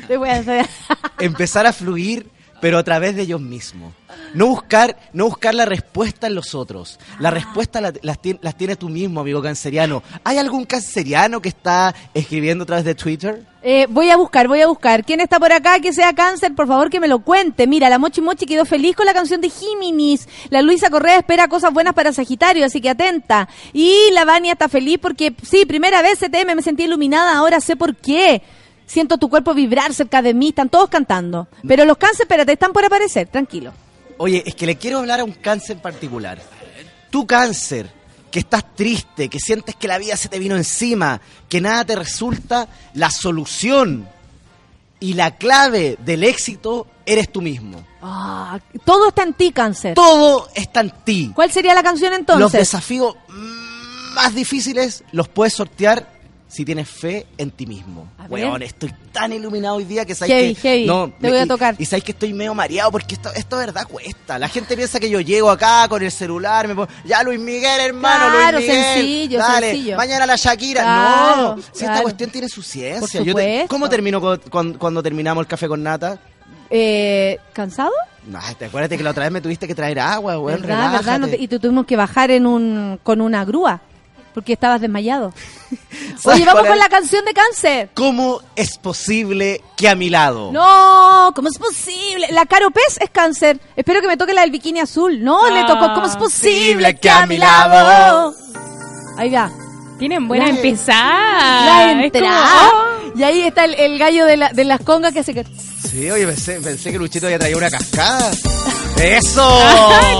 Te 0.08 0.18
voy 0.18 0.30
a 0.30 0.36
hacer. 0.40 0.68
empezar 1.20 1.66
a 1.66 1.74
fluir, 1.74 2.30
pero 2.62 2.78
a 2.78 2.84
través 2.84 3.16
de 3.16 3.24
ellos 3.24 3.41
mismos. 3.41 3.94
No 4.34 4.48
buscar, 4.48 4.98
no 5.14 5.26
buscar 5.26 5.56
la 5.56 5.66
respuesta 5.66 6.28
en 6.28 6.36
los 6.36 6.54
otros. 6.54 6.99
La 7.20 7.32
respuesta 7.32 7.82
la- 7.82 7.94
las, 8.02 8.22
tien- 8.22 8.40
las 8.41 8.58
tiene 8.58 8.76
tú 8.76 8.90
mismo, 8.90 9.22
amigo 9.22 9.41
canceriano. 9.41 10.04
¿Hay 10.24 10.38
algún 10.38 10.66
canceriano 10.66 11.41
que 11.41 11.49
está 11.49 11.95
escribiendo 12.14 12.64
a 12.64 12.68
través 12.68 12.86
de 12.86 12.95
Twitter? 12.95 13.45
Eh, 13.69 13.85
voy 13.89 14.10
a 14.10 14.15
buscar, 14.15 14.48
voy 14.48 14.61
a 14.61 14.68
buscar. 14.68 15.03
¿Quién 15.03 15.19
está 15.19 15.39
por 15.39 15.52
acá 15.52 15.81
que 15.81 15.91
sea 15.91 16.14
cáncer? 16.14 16.56
Por 16.56 16.68
favor, 16.68 16.89
que 16.89 17.02
me 17.02 17.10
lo 17.10 17.19
cuente. 17.19 17.68
Mira, 17.68 17.89
la 17.89 17.99
Mochi 17.99 18.22
Mochi 18.22 18.45
quedó 18.45 18.64
feliz 18.64 18.95
con 18.95 19.06
la 19.06 19.14
canción 19.14 19.41
de 19.41 19.49
Géminis. 19.49 20.30
La 20.49 20.61
Luisa 20.61 20.89
Correa 20.89 21.18
espera 21.18 21.49
cosas 21.49 21.73
buenas 21.73 21.94
para 21.94 22.14
Sagitario, 22.14 22.65
así 22.65 22.80
que 22.80 22.91
atenta. 22.91 23.49
Y 23.73 24.10
la 24.14 24.23
Vania 24.23 24.53
está 24.53 24.69
feliz 24.69 24.99
porque, 25.02 25.35
sí, 25.44 25.65
primera 25.65 26.02
vez 26.02 26.18
CTM, 26.18 26.56
me 26.56 26.61
sentí 26.61 26.84
iluminada, 26.84 27.38
ahora 27.38 27.60
sé 27.60 27.76
por 27.76 27.94
qué. 27.98 28.41
Siento 28.85 29.18
tu 29.18 29.30
cuerpo 29.30 29.53
vibrar 29.53 29.94
cerca 29.94 30.22
de 30.22 30.34
mí, 30.34 30.48
están 30.48 30.69
todos 30.69 30.89
cantando. 30.89 31.49
Pero 31.68 31.84
los 31.84 31.98
cáncer, 31.98 32.22
espérate, 32.22 32.53
están 32.53 32.72
por 32.72 32.85
aparecer, 32.85 33.27
tranquilo. 33.27 33.73
Oye, 34.15 34.44
es 34.45 34.56
que 34.56 34.65
le 34.65 34.77
quiero 34.77 34.99
hablar 34.99 35.19
a 35.19 35.26
un 35.26 35.34
cáncer 35.34 35.81
particular. 35.81 36.39
Tu 37.10 37.27
cáncer, 37.27 37.91
que 38.38 38.41
estás 38.41 38.76
triste, 38.76 39.30
que 39.30 39.39
sientes 39.39 39.76
que 39.76 39.88
la 39.88 39.97
vida 39.97 40.15
se 40.15 40.30
te 40.30 40.38
vino 40.38 40.55
encima, 40.55 41.19
que 41.49 41.59
nada 41.59 41.84
te 41.85 41.95
resulta, 41.95 42.68
la 42.93 43.09
solución 43.09 44.07
y 44.99 45.15
la 45.15 45.38
clave 45.38 45.97
del 46.05 46.23
éxito 46.23 46.85
eres 47.03 47.31
tú 47.31 47.41
mismo. 47.41 47.84
Ah, 47.99 48.59
todo 48.85 49.07
está 49.07 49.23
en 49.23 49.34
ti, 49.34 49.51
cáncer. 49.51 49.95
Todo 49.95 50.49
está 50.53 50.81
en 50.81 50.91
ti. 51.03 51.31
¿Cuál 51.34 51.51
sería 51.51 51.73
la 51.73 51.81
canción 51.81 52.14
entonces? 52.14 52.39
Los 52.39 52.51
desafíos 52.51 53.15
más 54.14 54.35
difíciles 54.35 55.03
los 55.11 55.27
puedes 55.27 55.55
sortear 55.55 56.16
si 56.48 56.64
tienes 56.64 56.90
fe 56.90 57.26
en 57.38 57.52
ti 57.52 57.65
mismo. 57.65 58.07
Weón, 58.30 58.61
estoy 58.64 58.94
tan 59.11 59.34
iluminado 59.34 59.76
hoy 59.76 59.84
día 59.84 60.06
que 60.06 60.15
sabes 60.15 60.34
Heavy, 60.34 60.56
que... 60.56 60.61
heavy. 60.61 60.86
Te 61.19 61.28
me- 61.28 61.30
voy 61.30 61.38
a 61.40 61.45
tocar. 61.48 61.76
Y, 61.78 61.86
sabes 61.86 62.03
que 62.03 62.14
estoy 62.14 62.34
medio 62.34 62.53
mareado 62.53 62.90
porque 62.91 63.15
esto, 63.15 63.30
esto 63.36 63.57
de 63.57 63.65
verdad 63.65 63.86
cuesta. 63.88 64.40
La 64.40 64.48
gente 64.48 64.76
piensa 64.78 64.99
que 64.99 65.10
yo 65.10 65.19
llego 65.19 65.49
acá 65.49 65.88
con 65.90 66.02
el 66.02 66.11
celular, 66.11 66.68
me 66.68 66.76
pongo, 66.76 66.88
ya 67.06 67.22
Luis 67.24 67.40
Miguel, 67.40 67.82
hermano, 67.82 68.32
Claro, 68.34 68.57
Luis 68.60 68.69
Miguel. 68.69 68.84
sencillo, 68.95 69.40
dale, 69.40 69.72
sencillo. 69.72 69.98
mañana 69.98 70.26
la 70.26 70.36
Shakira. 70.38 70.82
Claro, 70.84 71.56
no, 71.57 71.61
si 71.74 71.84
esta 71.86 72.02
cuestión 72.02 72.30
tiene 72.30 72.48
su 72.49 72.61
ciencia. 72.64 73.22
Yo 73.22 73.36
te-. 73.36 73.65
¿Cómo 73.68 73.90
termino 73.90 74.22
cuando, 74.49 74.80
cuando 74.80 75.03
terminamos 75.03 75.41
el 75.41 75.48
café 75.48 75.68
con 75.68 75.84
nata? 75.84 76.18
Eh, 76.69 77.40
¿Cansado? 77.53 77.91
No, 78.26 78.40
te 78.60 78.65
acuérdate 78.65 78.98
que 78.98 79.03
la 79.03 79.11
otra 79.11 79.24
vez 79.24 79.32
me 79.32 79.40
tuviste 79.41 79.68
que 79.68 79.76
traer 79.76 79.99
agua, 79.99 80.38
weón, 80.38 80.61
¿Verdad, 80.61 80.91
verdad? 80.94 81.19
No 81.19 81.26
te- 81.28 81.32
relájate. 81.34 81.44
y 81.44 81.48
tuvimos 81.60 81.86
que 81.86 81.95
bajar 81.95 82.30
en 82.32 82.45
un, 82.45 82.99
con 83.03 83.22
una 83.22 83.45
grúa 83.45 83.80
porque 84.38 84.53
estabas 84.53 84.80
desmayado. 84.80 85.34
¿Sabes 86.19 86.26
Oye, 86.38 86.45
vamos 86.45 86.68
con 86.68 86.77
la 86.77 86.89
canción 86.89 87.26
de 87.26 87.34
cáncer. 87.34 87.89
¿Cómo 87.95 88.39
es 88.55 88.77
posible 88.77 89.64
que 89.76 89.89
a 89.89 89.95
mi 89.95 90.11
lado? 90.11 90.51
No, 90.51 91.31
¿cómo 91.35 91.47
es 91.49 91.57
posible? 91.57 92.27
La 92.34 92.45
Caro 92.45 92.69
Pez 92.69 92.99
es 92.99 93.09
cáncer. 93.09 93.59
Espero 93.76 93.99
que 93.99 94.05
me 94.07 94.15
toque 94.15 94.35
la 94.35 94.41
del 94.41 94.51
bikini 94.51 94.80
azul. 94.80 95.23
No, 95.23 95.49
le 95.49 95.64
tocó. 95.64 95.91
¿Cómo 95.95 96.05
es 96.05 96.15
posible 96.18 96.97
que 96.99 97.09
a 97.09 97.26
mi 97.26 97.39
lado? 97.39 98.35
Ahí 99.18 99.31
va. 99.31 99.49
Tienen 99.97 100.27
buena 100.27 100.43
La- 100.45 100.49
empezada. 100.51 101.65
La 101.65 101.91
Es 101.93 102.14
entrada. 102.14 102.69
como, 102.69 103.19
Y 103.19 103.23
ahí 103.23 103.41
está 103.41 103.65
el, 103.65 103.73
el 103.73 103.97
gallo 103.97 104.26
de, 104.27 104.38
la- 104.38 104.49
de 104.49 104.65
las 104.65 104.81
congas 104.81 105.14
que 105.14 105.22
hace 105.22 105.34
que... 105.34 105.45
Sí, 105.45 106.11
oye, 106.11 106.27
pensé, 106.27 106.61
pensé 106.61 106.91
que 106.91 106.99
Luchito 106.99 107.26
había 107.26 107.39
traído 107.39 107.57
una 107.57 107.72
cascada. 107.72 108.30
¡Eso! 108.99 109.60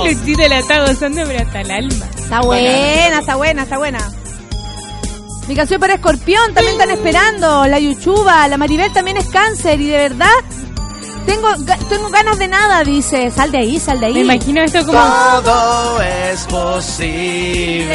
Luchito 0.04 0.48
la 0.48 0.58
está 0.58 0.86
gozando, 0.86 1.22
pero 1.26 1.40
hasta 1.40 1.60
el 1.60 1.70
alma. 1.70 2.06
Está 2.16 2.40
buena, 2.40 3.18
está 3.18 3.36
buena, 3.36 3.62
está 3.62 3.78
buena. 3.78 3.98
Mi 5.48 5.54
canción 5.56 5.80
para 5.80 5.94
Escorpión 5.94 6.52
también 6.54 6.74
están 6.74 6.90
esperando. 6.90 7.66
La 7.66 7.78
Yuchuba, 7.78 8.46
la 8.48 8.58
Maribel 8.58 8.92
también 8.92 9.16
es 9.16 9.26
cáncer 9.28 9.80
y 9.80 9.86
de 9.86 9.96
verdad 9.96 10.28
tengo, 11.26 11.48
tengo 11.88 12.08
ganas 12.10 12.38
de 12.38 12.48
nada, 12.48 12.84
dice. 12.84 13.30
Sal 13.30 13.50
de 13.50 13.58
ahí, 13.58 13.80
sal 13.80 14.00
de 14.00 14.06
ahí. 14.06 14.14
Me 14.14 14.20
imagino 14.20 14.62
esto 14.62 14.84
como... 14.84 14.98
Todo 15.42 16.02
es 16.02 16.44
posible. 16.46 17.88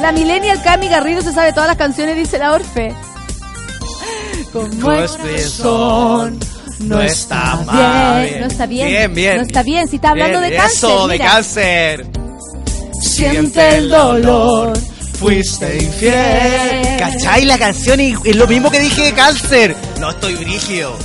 La 0.00 0.12
Millennial 0.12 0.62
Cami 0.62 0.88
Garrido 0.88 1.22
se 1.22 1.32
sabe 1.32 1.52
todas 1.52 1.68
las 1.68 1.76
canciones, 1.76 2.16
dice 2.16 2.38
la 2.38 2.52
Orfe. 2.52 2.94
Como 4.52 4.92
expresión 4.92 6.38
no 6.82 7.00
está 7.00 7.54
bien, 7.56 7.66
mal. 7.66 8.40
no 8.40 8.46
está 8.46 8.66
bien. 8.66 8.88
Bien, 8.88 9.14
bien. 9.14 9.36
No 9.36 9.42
está 9.42 9.62
bien, 9.62 9.88
si 9.88 9.96
está 9.96 10.10
hablando 10.10 10.40
Bien, 10.40 10.50
de 10.52 10.56
cáncer. 10.56 10.90
Eso, 10.90 11.08
de 11.08 11.18
cáncer. 11.18 12.06
Siente 13.00 13.76
el 13.76 13.88
dolor. 13.88 14.78
Fuiste 15.18 15.78
infiel. 15.78 16.98
¿Cachai 16.98 17.44
la 17.44 17.58
canción? 17.58 18.00
Y 18.00 18.14
es 18.24 18.36
lo 18.36 18.46
mismo 18.46 18.70
que 18.70 18.80
dije 18.80 19.02
de 19.04 19.12
cáncer. 19.12 19.76
No 20.00 20.10
estoy 20.10 20.34
brígido. 20.34 20.96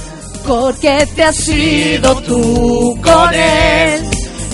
Porque 0.46 1.08
te 1.16 1.24
has 1.24 1.48
ido 1.50 2.16
tú 2.22 2.98
con 3.04 3.34
él, 3.34 4.02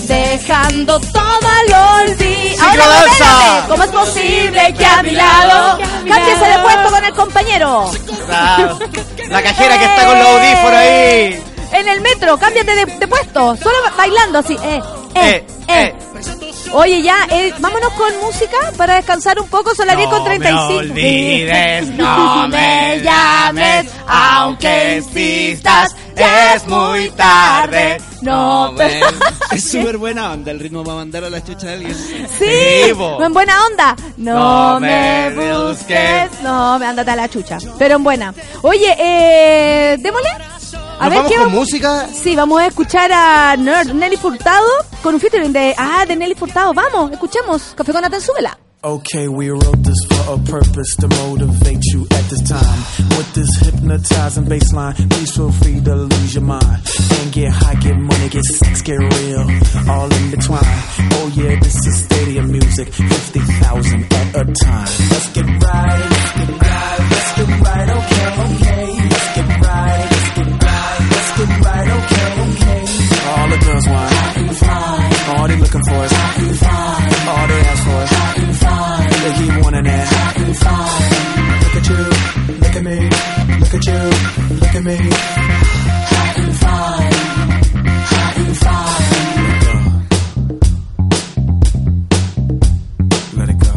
dejando 0.06 1.00
todo 1.00 1.22
al 1.48 2.08
olvido. 2.08 2.64
Ahora 2.64 2.86
danza! 2.88 3.24
modérate. 3.24 3.68
¿Cómo 3.68 3.82
es 3.84 3.90
posible 3.90 4.74
que 4.78 4.86
a 4.86 5.02
mi 5.02 5.10
lado 5.12 5.78
cámbiese 6.08 6.44
de 6.44 6.58
puesto 6.60 6.90
con 6.90 7.04
el 7.04 7.14
compañero? 7.14 7.90
La, 8.28 8.76
la 9.28 9.42
cajera 9.42 9.78
que 9.78 9.84
está 9.84 10.06
con 10.06 10.18
los 10.18 10.28
audífonos 10.28 10.72
ahí. 10.78 11.42
En 11.72 11.88
el 11.88 12.00
metro, 12.02 12.36
cámbiate 12.38 12.74
de, 12.74 12.84
de 12.86 13.08
puesto, 13.08 13.56
solo 13.56 13.76
bailando 13.96 14.38
así. 14.38 14.54
Eh, 14.62 14.80
eh, 15.16 15.44
Eh, 15.66 15.68
eh. 15.68 15.94
Oye, 16.76 17.02
ya, 17.02 17.26
eh, 17.30 17.54
vámonos 17.60 17.92
con 17.92 18.10
música 18.20 18.56
para 18.76 18.96
descansar 18.96 19.38
un 19.40 19.46
poco. 19.48 19.74
Son 19.74 19.86
las 19.86 19.96
10 19.96 20.08
con 20.08 20.24
35. 20.24 20.68
me 20.68 20.76
olvides, 20.78 21.88
no 21.90 22.48
me 22.48 23.00
llames, 23.04 23.86
aunque 24.08 24.96
insistas, 24.96 25.94
es 26.16 26.66
muy 26.66 27.10
tarde. 27.10 27.98
No, 28.22 28.72
pero... 28.76 29.06
Es 29.52 29.70
súper 29.70 29.98
buena 29.98 30.32
onda 30.32 30.50
el 30.50 30.58
ritmo 30.58 30.82
para 30.82 30.96
mandar 30.96 31.22
a 31.24 31.30
la 31.30 31.44
chucha 31.44 31.68
a 31.68 31.72
alguien. 31.74 31.94
Sí, 32.38 32.44
en 32.44 33.32
buena 33.32 33.54
onda. 33.66 33.94
No, 34.16 34.72
No 34.74 34.80
me 34.80 35.30
me 35.30 35.56
busques. 35.56 36.30
No, 36.42 36.76
me 36.80 36.86
ándate 36.86 37.10
a 37.12 37.16
la 37.16 37.28
chucha. 37.28 37.58
Pero 37.78 37.94
en 37.96 38.02
buena. 38.02 38.34
Oye, 38.62 38.96
eh, 38.98 39.96
démosle. 40.00 40.28
A 40.98 41.04
¿Nos 41.04 41.10
ver 41.10 41.18
vamos 41.18 41.30
qué 41.30 41.36
con 41.36 41.44
vamos- 41.46 41.60
música? 41.60 42.08
Sí, 42.12 42.34
vamos 42.34 42.60
a 42.62 42.66
escuchar 42.66 43.12
a 43.12 43.56
Nelly 43.56 44.16
Furtado 44.16 44.66
con 45.04 45.14
un 45.14 45.20
featuring 45.20 45.52
de. 45.52 45.74
Ah, 45.76 46.06
de 46.06 46.16
Nelly 46.16 46.34
Furtado. 46.34 46.72
Vamos, 46.72 47.12
escuchemos. 47.12 47.74
Café 47.76 47.92
con 47.92 48.00
Nathan, 48.00 48.22
súbela. 48.22 48.58
Okay, 48.82 49.28
we 49.28 49.48
wrote 49.50 49.82
this 49.82 49.96
for 50.08 50.34
a 50.34 50.38
purpose 50.44 50.96
to 50.96 51.08
motivate 51.08 51.82
you 51.92 52.02
at 52.10 52.24
this 52.28 52.42
time. 52.42 52.78
With 53.16 53.32
this 53.32 53.48
hypnotizing 53.60 54.44
bass 54.44 54.72
line, 54.74 54.94
please 55.08 55.30
feel 55.34 55.50
free 55.52 55.80
to 55.80 55.94
lose 55.94 56.34
your 56.34 56.44
mind. 56.44 56.80
And 57.20 57.32
get 57.32 57.50
high, 57.50 57.76
get 57.76 57.96
money, 57.96 58.28
get 58.28 58.44
sex, 58.44 58.82
get 58.82 58.98
real, 58.98 59.44
all 59.88 60.12
in 60.12 60.30
between. 60.30 60.68
Oh 61.16 61.32
yeah, 61.34 61.58
this 61.60 61.76
is 61.86 62.04
stadium 62.04 62.52
music, 62.52 62.88
50,000 62.88 64.12
at 64.12 64.36
a 64.36 64.44
time. 64.52 64.88
Let's 65.12 65.28
get 65.32 65.46
right, 65.46 66.00
let's 66.12 66.32
get 66.36 66.48
right, 66.60 66.98
let's 67.10 67.32
get 67.36 67.48
right, 67.60 67.88
okay, 67.88 68.24
okay. 68.44 69.08
Let's 69.08 69.28
get 69.36 69.48
right, 69.64 70.08
let's 70.12 70.30
get 70.36 70.48
right, 70.64 70.98
let's 71.12 71.30
get 71.38 71.50
right, 71.64 71.88
okay, 71.88 72.26
okay. 72.44 72.84
All 73.24 73.48
the 73.48 73.58
girls 73.64 73.86
want, 73.88 74.93
all 75.28 75.48
they 75.48 75.56
looking 75.56 75.82
for 75.84 76.04
is, 76.04 76.12
fine. 76.12 76.94
all 77.28 77.46
they 77.48 77.60
ask 77.60 77.82
for 77.84 78.02
is, 78.02 78.58
fine. 78.62 79.10
they 79.24 79.32
keep 79.38 79.64
wanting 79.64 79.86
it. 79.86 80.08
Look 81.62 81.76
at 81.76 81.88
you, 81.88 81.96
look 82.60 82.76
at 82.76 82.82
me, 82.84 82.96
look 83.60 83.74
at 83.74 83.86
you, 83.86 84.00
look 84.60 84.74
at 84.74 84.84
me. 84.84 84.98
Let 93.36 93.48
it 93.48 93.58
go. 93.58 93.72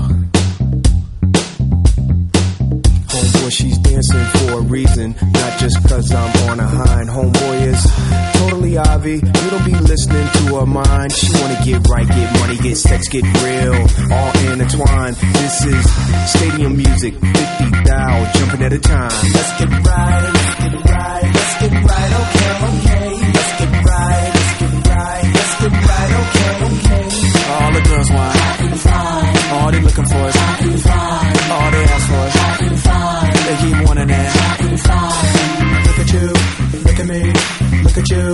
Homeboy, 3.07 3.51
she's 3.51 3.86
dancing 4.07 4.47
for 4.47 4.59
a 4.59 4.61
reason, 4.61 5.15
not 5.33 5.59
just 5.59 5.77
cause 5.87 6.11
I'm 6.11 6.49
on 6.49 6.59
a 6.59 6.67
hind. 6.67 7.09
Homeboy 7.09 7.67
is 7.67 7.81
totally 8.39 8.77
Ivy. 8.77 9.15
You 9.15 9.49
don't 9.49 9.65
be 9.65 9.75
listening 9.75 10.27
to 10.27 10.59
her 10.59 10.65
mind. 10.65 11.11
She 11.11 11.27
wanna 11.33 11.59
get 11.63 11.87
right, 11.89 12.07
get 12.07 12.39
money, 12.39 12.57
get 12.57 12.77
sex, 12.77 13.07
get 13.09 13.23
real, 13.23 13.75
all 14.11 14.31
intertwined. 14.51 15.15
This 15.15 15.65
is 15.65 15.83
stadium 16.31 16.77
music, 16.77 17.13
50 17.13 17.29
thou 17.85 18.31
jumping 18.35 18.63
at 18.63 18.73
a 18.73 18.79
time. 18.79 19.11
Let's 19.33 19.59
get 19.59 19.69
right, 19.69 20.31
let's 20.33 20.55
get 20.63 20.73
right, 20.91 21.23
let's 21.23 21.55
get 21.61 21.71
right, 21.71 22.11
okay, 22.21 22.51
okay. 22.67 23.07
Let's 23.33 23.53
get 23.59 23.71
right, 23.85 24.31
let's 24.35 24.53
get 24.59 24.73
right, 24.87 25.23
let's 25.33 25.55
get 25.61 25.73
right, 25.89 26.11
okay, 26.21 26.51
okay. 26.67 27.05
All 27.47 27.71
the 27.73 27.81
girls 27.81 28.09
want, 28.11 28.37
all 29.53 29.71
they 29.71 29.81
looking 29.81 30.05
for 30.05 30.27
is, 30.27 30.96
it. 34.09 34.33
Look 35.85 35.99
at 35.99 36.13
you, 36.13 36.27
look 36.85 36.99
at 36.99 37.07
me, 37.07 37.21
look 37.83 37.97
at 37.97 38.09
you, 38.09 38.33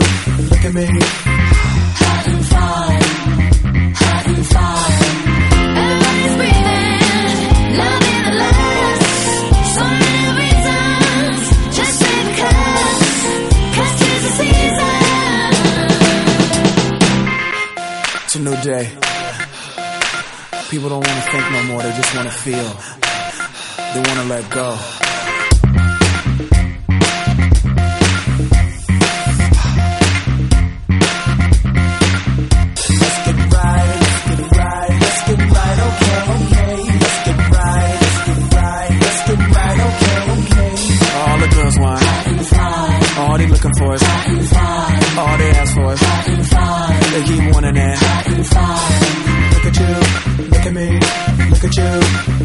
look 0.50 0.66
at 0.66 0.74
me. 0.74 0.88
Everybody's 5.76 6.36
breathing, 6.40 7.78
loving 7.78 8.22
the 8.24 8.32
last. 8.42 9.04
So 9.76 9.84
many 10.02 10.26
reasons, 10.42 11.42
just 11.78 11.96
the 12.00 12.06
season. 14.40 14.98
It's 18.26 18.36
a 18.36 18.38
new 18.40 18.56
day. 18.62 18.86
People 20.70 20.90
don't 20.90 21.06
want 21.06 21.24
to 21.24 21.32
think 21.32 21.52
no 21.52 21.64
more, 21.64 21.82
they 21.84 21.92
just 21.92 22.16
want 22.16 22.28
to 22.28 22.34
feel. 22.34 22.76
They 23.94 24.00
want 24.00 24.20
to 24.20 24.26
let 24.26 24.50
go. 24.50 24.78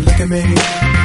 Look 0.05 0.20
at 0.20 0.28
me. 0.28 0.98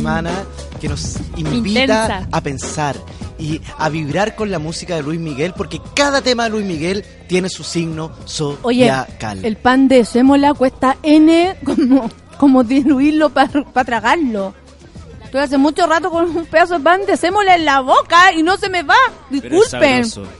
Semana 0.00 0.30
que 0.80 0.88
nos 0.88 1.16
invita 1.36 1.80
Intensa. 1.80 2.28
a 2.30 2.40
pensar. 2.42 2.96
y 3.38 3.60
a 3.78 3.88
vibrar 3.90 4.34
con 4.34 4.50
la 4.50 4.58
música 4.58 4.94
de 4.96 5.02
Luis 5.02 5.20
Miguel, 5.20 5.52
porque 5.54 5.78
cada 5.94 6.22
tema 6.22 6.44
de 6.44 6.50
Luis 6.50 6.64
Miguel 6.64 7.04
tiene 7.28 7.50
su 7.50 7.64
signo 7.64 8.10
Oye, 8.62 8.86
zodiacal. 8.86 9.44
el 9.44 9.56
pan 9.56 9.88
de 9.88 10.04
sémola 10.06 10.54
cuesta 10.54 10.96
N 11.02 11.54
como, 11.64 12.10
como 12.38 12.64
diluirlo 12.64 13.28
para 13.30 13.62
tragarlo. 13.84 14.54
Estoy 15.22 15.40
hace 15.42 15.58
mucho 15.58 15.86
rato 15.86 16.08
con 16.10 16.34
un 16.34 16.46
pedazo 16.46 16.78
de 16.78 16.80
pan 16.84 17.00
de 17.06 17.16
sémola 17.18 17.56
en 17.56 17.64
la 17.66 17.80
boca 17.80 18.32
y 18.32 18.42
no 18.42 18.56
se 18.56 18.70
me 18.70 18.82
va. 18.82 18.94
Pero 19.28 19.44
es 19.44 19.70
Disculpen. 19.70 20.04
sabroso. 20.06 20.32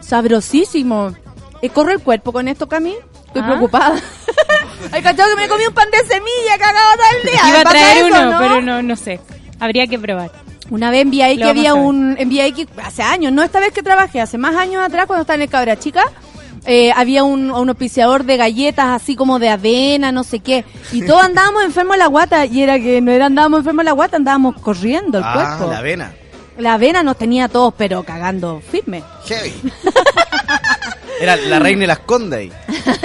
Sabrosísimo. 0.00 1.14
Eh, 1.62 1.70
¿Corre 1.70 1.94
el 1.94 2.00
cuerpo 2.00 2.30
con 2.32 2.46
esto, 2.48 2.68
Cami? 2.68 2.94
Estoy 3.26 3.42
Ah. 3.42 3.46
preocupada. 3.46 3.94
Ay, 4.92 5.02
cachado 5.02 5.34
que 5.34 5.42
me 5.42 5.48
comí 5.48 5.66
un 5.66 5.74
pan 5.74 5.88
de 5.90 5.98
semilla 5.98 6.58
cagado 6.58 6.94
todo 6.94 7.18
el 7.20 7.30
día. 7.30 7.40
Iba 7.48 7.50
¿Me 7.50 7.58
a 7.58 7.64
traer 7.64 7.96
eso, 7.98 8.06
uno, 8.06 8.30
no? 8.32 8.38
pero 8.38 8.60
no, 8.60 8.82
no 8.82 8.96
sé. 8.96 9.20
Habría 9.60 9.86
que 9.86 9.98
probar. 9.98 10.30
Una 10.70 10.90
vez 10.90 11.02
en 11.02 11.10
Lo 11.10 11.18
vamos 11.18 11.48
había 11.48 11.70
a 11.72 11.74
un 11.74 12.16
en 12.18 12.28
VIX 12.28 12.66
hace 12.82 13.02
años, 13.02 13.32
no 13.32 13.42
esta 13.42 13.60
vez 13.60 13.72
que 13.72 13.82
trabajé, 13.82 14.20
hace 14.20 14.38
más 14.38 14.56
años 14.56 14.82
atrás 14.82 15.06
cuando 15.06 15.22
estaba 15.22 15.34
en 15.34 15.42
el 15.42 15.48
Cabra 15.50 15.78
Chica, 15.78 16.04
eh, 16.64 16.90
había 16.96 17.22
un, 17.22 17.50
un 17.50 17.68
auspiciador 17.68 18.24
de 18.24 18.38
galletas 18.38 18.86
así 18.86 19.14
como 19.14 19.38
de 19.38 19.50
avena, 19.50 20.10
no 20.10 20.24
sé 20.24 20.40
qué, 20.40 20.64
y 20.90 21.02
todos 21.02 21.22
andábamos 21.24 21.64
enfermos 21.64 21.94
de 21.94 21.98
la 21.98 22.06
guata 22.06 22.46
y 22.46 22.62
era 22.62 22.78
que 22.78 23.02
no 23.02 23.12
era 23.12 23.26
andábamos 23.26 23.58
enfermos 23.58 23.82
de 23.82 23.90
la 23.90 23.92
guata, 23.92 24.16
andábamos 24.16 24.58
corriendo 24.60 25.18
el 25.18 25.24
ah, 25.26 25.32
cuerpo. 25.34 25.72
la 25.72 25.78
avena. 25.78 26.12
La 26.56 26.74
avena 26.74 27.02
nos 27.02 27.18
tenía 27.18 27.48
todos 27.48 27.74
pero 27.76 28.02
cagando 28.04 28.62
firme. 28.70 29.02
Heavy. 29.26 29.52
Era 31.20 31.36
la 31.36 31.58
reina 31.58 31.84
y 31.84 31.86
las 31.86 32.00
conde 32.00 32.36
ahí. 32.36 32.52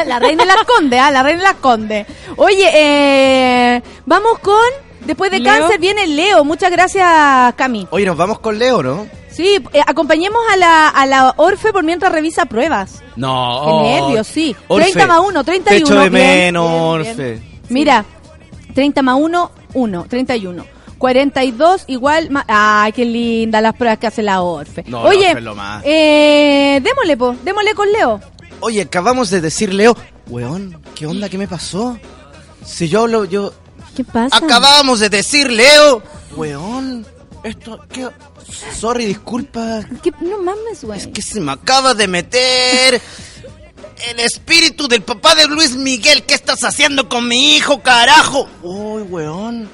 la 0.05 0.19
reina 0.19 0.43
de 0.43 0.47
las 0.47 0.63
condes, 0.63 0.99
ah, 1.03 1.11
la 1.11 1.23
reina 1.23 1.39
de 1.39 1.47
las 1.47 1.55
condes. 1.55 2.07
Oye, 2.35 2.69
eh, 2.73 3.81
vamos 4.05 4.39
con 4.39 4.55
después 5.01 5.31
de 5.31 5.39
Leo. 5.39 5.53
cáncer 5.53 5.79
viene 5.79 6.07
Leo. 6.07 6.43
Muchas 6.43 6.71
gracias, 6.71 7.53
Cami. 7.55 7.87
Oye, 7.91 8.05
nos 8.05 8.17
vamos 8.17 8.39
con 8.39 8.57
Leo, 8.57 8.81
¿no? 8.83 9.07
Sí, 9.31 9.57
eh, 9.73 9.81
acompañemos 9.85 10.41
a 10.51 10.57
la, 10.57 10.89
a 10.89 11.05
la 11.05 11.33
Orfe 11.37 11.71
por 11.71 11.83
mientras 11.83 12.11
revisa 12.11 12.45
pruebas. 12.45 13.01
No. 13.15 13.81
Qué 13.83 13.89
nervios, 13.89 14.27
sí. 14.27 14.55
Orfe, 14.67 14.91
30 14.91 15.07
más 15.07 15.19
1, 15.27 15.43
31. 15.43 15.69
Te 15.69 15.77
echo 15.77 16.01
de 16.01 16.09
Bien, 16.09 16.23
menos, 16.45 17.03
bien, 17.03 17.17
bien. 17.17 17.29
Orfe. 17.35 17.41
Mira, 17.69 18.05
30 18.73 19.01
más 19.01 19.15
1, 19.19 19.51
1, 19.73 20.05
31. 20.09 20.78
42 20.99 21.85
igual, 21.87 22.29
ma- 22.29 22.45
ay, 22.47 22.91
qué 22.91 23.05
linda 23.05 23.61
las 23.61 23.73
pruebas 23.75 23.97
que 23.97 24.07
hace 24.07 24.21
la 24.21 24.41
Orfe. 24.41 24.83
No, 24.87 25.03
la 25.03 25.09
Oye, 25.09 25.27
Orfe 25.27 25.37
es 25.39 25.43
lo 25.43 25.55
más. 25.55 25.83
eh, 25.85 26.79
démosle, 26.83 27.17
po, 27.17 27.35
démosle 27.43 27.73
con 27.73 27.91
Leo. 27.91 28.19
Oye, 28.59 28.81
acabamos 28.81 29.29
de 29.29 29.41
decir, 29.41 29.73
Leo, 29.73 29.95
weón, 30.27 30.79
¿qué 30.95 31.05
onda? 31.07 31.29
¿Qué 31.29 31.37
me 31.37 31.47
pasó? 31.47 31.97
Si 32.65 32.87
yo 32.89 33.07
lo, 33.07 33.25
yo... 33.25 33.53
¿Qué 33.95 34.03
pasa? 34.03 34.37
Acabamos 34.37 34.99
de 34.99 35.09
decir, 35.09 35.49
Leo, 35.51 36.03
weón, 36.35 37.05
esto, 37.43 37.79
¿qué? 37.91 38.07
Sorry, 38.77 39.05
disculpa, 39.05 39.81
¿Qué? 40.03 40.11
No 40.21 40.37
mames, 40.39 40.83
güey. 40.83 40.99
es 40.99 41.07
que 41.07 41.21
se 41.21 41.39
me 41.39 41.51
acaba 41.51 41.93
de 41.93 42.07
meter 42.07 43.01
el 44.09 44.19
espíritu 44.21 44.87
del 44.87 45.01
papá 45.03 45.35
de 45.35 45.47
Luis 45.47 45.75
Miguel. 45.75 46.23
¿Qué 46.23 46.33
estás 46.33 46.63
haciendo 46.63 47.07
con 47.07 47.27
mi 47.27 47.55
hijo, 47.55 47.81
carajo? 47.81 48.47
Uy, 48.63 49.03
weón. 49.03 49.69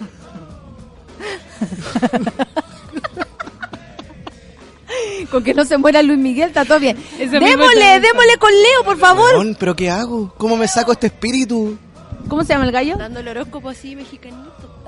Con 5.32 5.44
que 5.44 5.54
no 5.54 5.66
se 5.66 5.78
muera 5.78 6.02
Luis 6.04 6.20
Miguel, 6.20 6.50
está 6.50 6.66
todo 6.66 6.80
bien. 6.80 6.98
Eso 7.20 7.32
Démosle, 7.32 8.00
démosle 8.00 8.38
con 8.40 8.52
Leo, 8.52 8.84
por 8.86 8.98
favor. 8.98 9.56
¿pero 9.58 9.76
qué 9.76 9.90
hago? 9.90 10.34
¿Cómo 10.38 10.56
me 10.56 10.68
saco 10.68 10.92
este 10.92 11.08
espíritu? 11.08 11.78
¿Cómo 12.28 12.44
se 12.44 12.54
llama 12.54 12.66
el 12.66 12.72
gallo? 12.72 12.96
Dando 12.98 13.20
el 13.20 13.28
horóscopo 13.28 13.70
así, 13.70 13.96
mexicanito. 13.96 14.84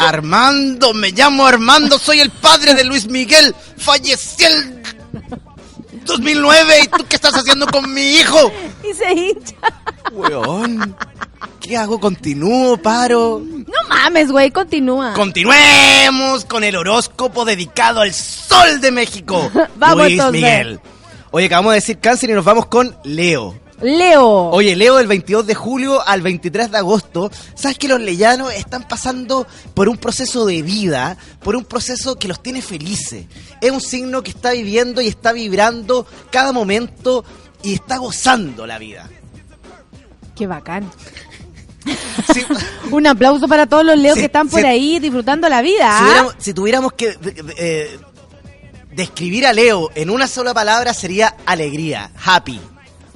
Armando, 0.00 0.92
me 0.94 1.12
llamo 1.12 1.46
Armando, 1.46 1.98
soy 1.98 2.20
el 2.20 2.30
padre 2.30 2.74
de 2.74 2.84
Luis 2.84 3.08
Miguel. 3.08 3.54
Fallecí 3.76 4.44
el 4.44 4.82
2009 6.08 6.74
y 6.84 6.88
tú 6.88 7.04
qué 7.08 7.16
estás 7.16 7.34
haciendo 7.34 7.66
con 7.66 7.92
mi 7.92 8.16
hijo? 8.16 8.50
Y 8.82 8.94
se 8.94 9.12
hincha. 9.12 9.54
Weón, 10.12 10.96
¿qué 11.60 11.76
hago? 11.76 12.00
¿Continúo? 12.00 12.76
¿Paro? 12.78 13.40
No 13.44 13.88
mames, 13.88 14.32
güey, 14.32 14.50
continúa. 14.50 15.12
Continuemos 15.12 16.44
con 16.46 16.64
el 16.64 16.74
horóscopo 16.76 17.44
dedicado 17.44 18.00
al 18.00 18.12
sol 18.12 18.80
de 18.80 18.90
México. 18.90 19.50
Vamos, 19.76 19.98
Luis 19.98 20.12
entonces. 20.12 20.42
Miguel. 20.42 20.80
Oye, 21.30 21.46
acabamos 21.46 21.72
de 21.72 21.76
decir 21.76 21.98
cáncer 22.00 22.30
y 22.30 22.32
nos 22.32 22.44
vamos 22.44 22.66
con 22.66 22.96
Leo. 23.04 23.54
Leo. 23.80 24.50
Oye, 24.50 24.74
Leo, 24.74 24.96
del 24.96 25.06
22 25.06 25.46
de 25.46 25.54
julio 25.54 26.06
al 26.06 26.22
23 26.22 26.70
de 26.70 26.78
agosto, 26.78 27.30
¿sabes 27.54 27.78
que 27.78 27.88
los 27.88 28.00
leyanos 28.00 28.52
están 28.52 28.86
pasando 28.88 29.46
por 29.74 29.88
un 29.88 29.96
proceso 29.96 30.46
de 30.46 30.62
vida, 30.62 31.16
por 31.40 31.54
un 31.56 31.64
proceso 31.64 32.18
que 32.18 32.28
los 32.28 32.42
tiene 32.42 32.60
felices? 32.62 33.26
Es 33.60 33.70
un 33.70 33.80
signo 33.80 34.22
que 34.22 34.30
está 34.30 34.50
viviendo 34.52 35.00
y 35.00 35.08
está 35.08 35.32
vibrando 35.32 36.06
cada 36.30 36.52
momento 36.52 37.24
y 37.62 37.74
está 37.74 37.98
gozando 37.98 38.66
la 38.66 38.78
vida. 38.78 39.08
Qué 40.34 40.46
bacán. 40.46 40.90
Un 42.90 43.06
aplauso 43.06 43.48
para 43.48 43.66
todos 43.66 43.84
los 43.84 43.96
leos 43.96 44.14
Sí, 44.14 44.20
que 44.20 44.26
están 44.26 44.48
por 44.48 44.60
sí. 44.60 44.66
ahí 44.66 44.98
disfrutando 44.98 45.48
la 45.48 45.62
vida. 45.62 45.84
si 45.84 45.84
¿ah? 45.84 45.98
tuviéramos, 46.04 46.34
si 46.38 46.54
tuviéramos 46.54 46.92
que 46.92 47.08
eh, 47.08 47.18
eh, 47.56 47.98
describir 48.92 49.46
a 49.46 49.52
Leo 49.52 49.90
en 49.94 50.10
una 50.10 50.26
sola 50.26 50.52
palabra 50.54 50.92
sería 50.94 51.34
alegría, 51.46 52.10
happy. 52.22 52.60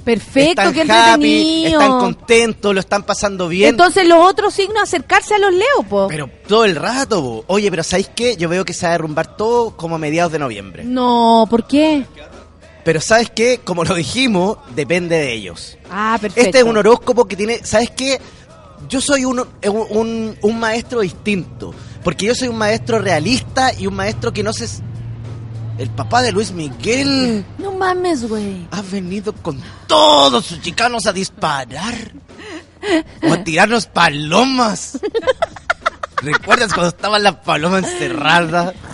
Perfecto, 0.05 0.63
están 0.63 0.75
qué 0.75 0.93
happy, 0.93 1.67
están 1.67 1.99
contentos, 1.99 2.75
lo 2.75 2.81
están 2.81 3.05
pasando 3.05 3.49
bien. 3.49 3.69
Entonces 3.69 4.07
los 4.07 4.19
otros 4.19 4.55
signos 4.55 4.83
acercarse 4.83 5.35
a 5.35 5.39
los 5.39 5.53
leos, 5.53 5.87
po. 5.89 6.09
Pero 6.09 6.29
todo 6.49 6.65
el 6.65 6.77
rato, 6.77 7.23
bo. 7.23 7.45
Oye, 7.47 7.71
pero 7.71 7.83
¿sabéis 7.83 8.11
qué? 8.15 8.37
Yo 8.37 8.49
veo 8.49 8.65
que 8.65 8.73
se 8.73 8.87
va 8.87 8.91
a 8.91 8.93
derrumbar 8.93 9.37
todo 9.37 9.77
como 9.77 9.95
a 9.95 9.99
mediados 9.99 10.33
de 10.33 10.39
noviembre. 10.39 10.85
No, 10.85 11.47
¿por 11.49 11.67
qué? 11.67 12.05
Pero 12.85 13.01
¿sabes 13.01 13.31
qué? 13.31 13.61
Como 13.63 13.85
lo 13.85 13.95
dijimos, 13.95 14.59
depende 14.75 15.17
de 15.17 15.33
ellos. 15.33 15.79
Ah, 15.91 16.19
perfecto. 16.21 16.47
Este 16.47 16.59
es 16.59 16.65
un 16.65 16.77
horóscopo 16.77 17.27
que 17.27 17.37
tiene, 17.37 17.61
¿sabes 17.65 17.91
qué? 17.91 18.21
Yo 18.89 19.01
soy 19.01 19.25
un, 19.25 19.47
un, 19.91 20.37
un 20.41 20.61
maestro 20.61 21.01
distinto. 21.01 21.73
Porque 22.03 22.27
yo 22.27 22.35
soy 22.35 22.49
un 22.49 22.59
maestro 22.59 22.99
realista 22.99 23.73
y 23.79 23.87
un 23.87 23.95
maestro 23.95 24.33
que 24.33 24.43
no 24.43 24.53
se... 24.53 24.67
El 25.83 25.91
papá 25.91 26.23
de 26.23 26.31
Luis 26.31 26.53
Miguel 26.53 27.45
No 27.59 27.73
mames, 27.73 28.29
güey. 28.29 28.69
ha 28.71 28.83
venido 28.83 29.33
con 29.33 29.61
todos 29.89 30.47
sus 30.47 30.61
chicanos 30.61 31.07
a 31.07 31.13
disparar. 31.13 32.13
O 33.29 33.33
a 33.33 33.43
tirarnos 33.43 33.87
palomas. 33.87 35.01
¿Recuerdas 36.19 36.73
cuando 36.73 36.91
estaban 36.91 37.25
las 37.25 37.35
palomas 37.39 37.83
encerradas? 37.83 38.75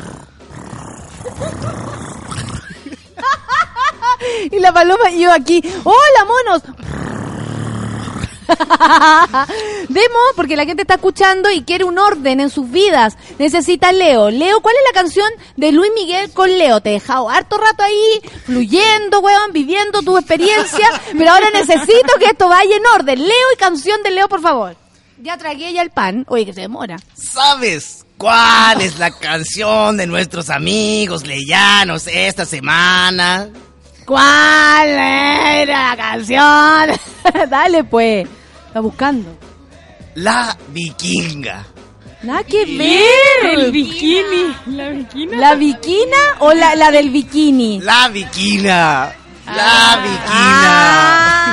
Y 4.50 4.58
la 4.58 4.72
paloma 4.72 5.10
y 5.10 5.20
yo 5.20 5.32
aquí. 5.32 5.62
¡Hola, 5.84 6.24
monos! 6.26 6.62
Demo, 9.88 10.18
porque 10.36 10.56
la 10.56 10.64
gente 10.64 10.82
está 10.82 10.94
escuchando 10.94 11.50
y 11.50 11.62
quiere 11.62 11.84
un 11.84 11.98
orden 11.98 12.40
en 12.40 12.50
sus 12.50 12.70
vidas. 12.70 13.16
Necesita 13.38 13.92
Leo. 13.92 14.30
Leo, 14.30 14.60
¿cuál 14.60 14.74
es 14.76 14.82
la 14.94 15.00
canción 15.00 15.28
de 15.56 15.72
Luis 15.72 15.90
Miguel 15.94 16.30
con 16.32 16.50
Leo? 16.56 16.80
Te 16.80 16.90
he 16.90 16.92
dejado 16.94 17.28
harto 17.28 17.58
rato 17.58 17.82
ahí, 17.82 18.20
fluyendo, 18.44 19.20
weón, 19.20 19.52
viviendo 19.52 20.02
tu 20.02 20.16
experiencia. 20.16 20.88
pero 21.18 21.32
ahora 21.32 21.50
necesito 21.50 22.14
que 22.18 22.26
esto 22.26 22.48
vaya 22.48 22.76
en 22.76 22.86
orden. 22.86 23.18
Leo 23.18 23.52
y 23.54 23.56
canción 23.56 24.02
de 24.02 24.10
Leo, 24.10 24.28
por 24.28 24.40
favor. 24.40 24.76
Ya 25.20 25.36
tragué 25.36 25.72
ya 25.72 25.82
el 25.82 25.90
pan. 25.90 26.24
Oye, 26.28 26.46
que 26.46 26.52
se 26.52 26.62
demora. 26.62 26.96
¿Sabes 27.14 28.06
cuál 28.16 28.80
es 28.80 28.98
la 28.98 29.10
canción 29.10 29.96
de 29.96 30.06
nuestros 30.06 30.48
amigos 30.48 31.26
leyanos 31.26 32.06
esta 32.06 32.44
semana? 32.44 33.48
¿Cuál 34.04 34.88
era 34.88 35.90
la 35.90 35.96
canción? 35.96 37.00
Dale, 37.50 37.84
pues. 37.84 38.28
Está 38.78 38.86
buscando. 38.86 39.36
La 40.14 40.56
vikinga. 40.68 41.66
Nada 42.22 42.44
que 42.44 42.64
ver. 42.64 43.58
El 43.58 43.72
bikini. 43.72 44.54
La 44.66 44.90
bikini. 44.90 45.36
¿La 45.36 45.54
viquina 45.56 46.16
o 46.38 46.54
la, 46.54 46.76
la 46.76 46.92
del 46.92 47.10
bikini? 47.10 47.80
La. 47.80 48.04
Ah. 48.04 49.12
La 49.46 49.96
viquina. 50.04 51.48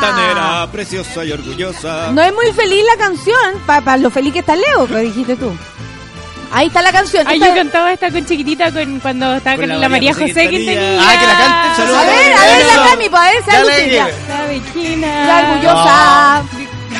Altanera, 0.00 0.72
preciosa 0.72 1.22
y 1.26 1.32
orgullosa. 1.32 2.10
No 2.12 2.22
es 2.22 2.32
muy 2.32 2.50
feliz 2.52 2.82
la 2.86 2.96
canción, 2.96 3.60
para 3.66 3.98
lo 3.98 4.10
feliz 4.10 4.32
que 4.32 4.38
está 4.38 4.56
Leo, 4.56 4.86
que 4.86 5.00
dijiste 5.00 5.36
tú. 5.36 5.52
Ahí 6.54 6.68
está 6.68 6.82
la 6.82 6.92
canción. 6.92 7.26
Ay, 7.26 7.40
yo 7.40 7.52
cantaba 7.52 7.92
esta 7.92 8.12
con 8.12 8.24
chiquitita 8.24 8.70
con, 8.70 9.00
cuando 9.00 9.34
estaba 9.34 9.56
con, 9.56 9.64
Con 9.64 9.70
la 9.70 9.78
la, 9.78 9.88
María 9.88 10.12
José 10.12 10.28
José 10.28 10.48
que 10.48 10.58
tenía. 10.58 11.00
Ah, 11.00 11.18
que 11.18 11.26
la 11.26 11.38
cante. 11.38 11.76
Saludos. 11.76 11.96
a 11.96 12.06
ver, 12.06 12.32
a 12.32 12.46
ver, 12.46 12.66
la 12.66 12.90
Cami, 12.90 13.08
para 13.08 13.30
ver, 13.30 13.84
llegué. 13.84 13.98
La 13.98 14.46
bikina. 14.46 15.26
La 15.26 15.38
orgullosa. 15.40 16.42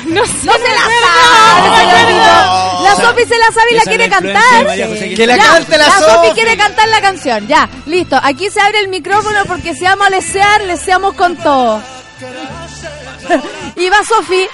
No 0.06 0.26
sé. 0.26 0.32
No 0.44 0.52
se 0.54 0.58
la 0.58 0.84
sabe, 1.00 1.76
señorito. 1.78 2.82
La 2.82 2.96
Sofi 2.96 3.24
se 3.26 3.38
la 3.38 3.46
sabe 3.46 3.70
y 3.70 3.74
la 3.74 3.82
quiere 3.82 4.08
la 4.08 4.18
cantar. 4.18 4.66
Que 5.14 5.26
la 5.26 5.38
cante 5.38 5.78
la 5.78 5.90
Sofi 5.90 6.04
Sofi. 6.04 6.30
quiere 6.34 6.56
cantar 6.56 6.88
la 6.88 7.00
canción. 7.00 7.46
Ya, 7.46 7.68
listo. 7.86 8.18
Aquí 8.20 8.50
se 8.50 8.60
abre 8.60 8.80
el 8.80 8.88
micrófono 8.88 9.38
porque 9.46 9.72
si 9.74 9.84
vamos 9.84 10.08
a 10.08 10.10
lesear, 10.10 10.62
leseamos 10.62 11.14
con 11.14 11.36
todo. 11.36 11.80
y 13.76 13.88
va 13.88 13.98
Sofi. 14.04 14.48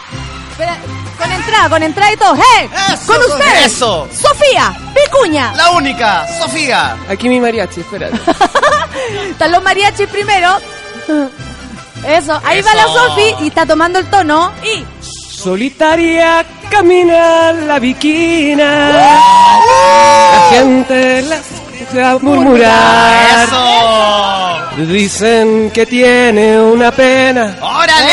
Con 1.21 1.33
entrada, 1.33 1.69
con 1.69 1.83
entrada 1.83 2.13
y 2.13 2.17
todo. 2.17 2.35
¡Hey! 2.37 2.71
Eso, 2.93 3.07
con 3.13 3.23
ustedes. 3.23 3.67
eso. 3.67 4.09
Sofía, 4.13 4.75
Vicuña. 4.95 5.53
La 5.55 5.71
única, 5.71 6.27
Sofía. 6.41 6.97
Aquí 7.09 7.29
mi 7.29 7.41
mariachi, 7.41 7.81
espérate. 7.81 8.17
Están 9.31 9.53
los 9.53 9.63
mariachis 9.63 10.09
primero. 10.09 10.59
Eso, 12.07 12.41
ahí 12.45 12.63
va 12.63 12.75
la 12.75 12.83
Eso. 12.85 13.09
Sofi 13.09 13.35
y 13.41 13.49
está 13.49 13.67
tomando 13.67 13.99
el 13.99 14.07
tono. 14.07 14.53
Y 14.63 14.85
Solitaria 15.05 16.45
camina 16.71 17.53
la 17.53 17.79
viquina. 17.79 18.89
La 18.91 20.49
gente 20.51 21.23
la 21.23 21.37
escucha 21.37 22.19
murmurar. 22.21 23.49
Dicen 24.77 25.71
que 25.73 25.85
tiene 25.85 26.59
una 26.61 26.91
pena. 26.91 27.57
¡Órale! 27.61 28.13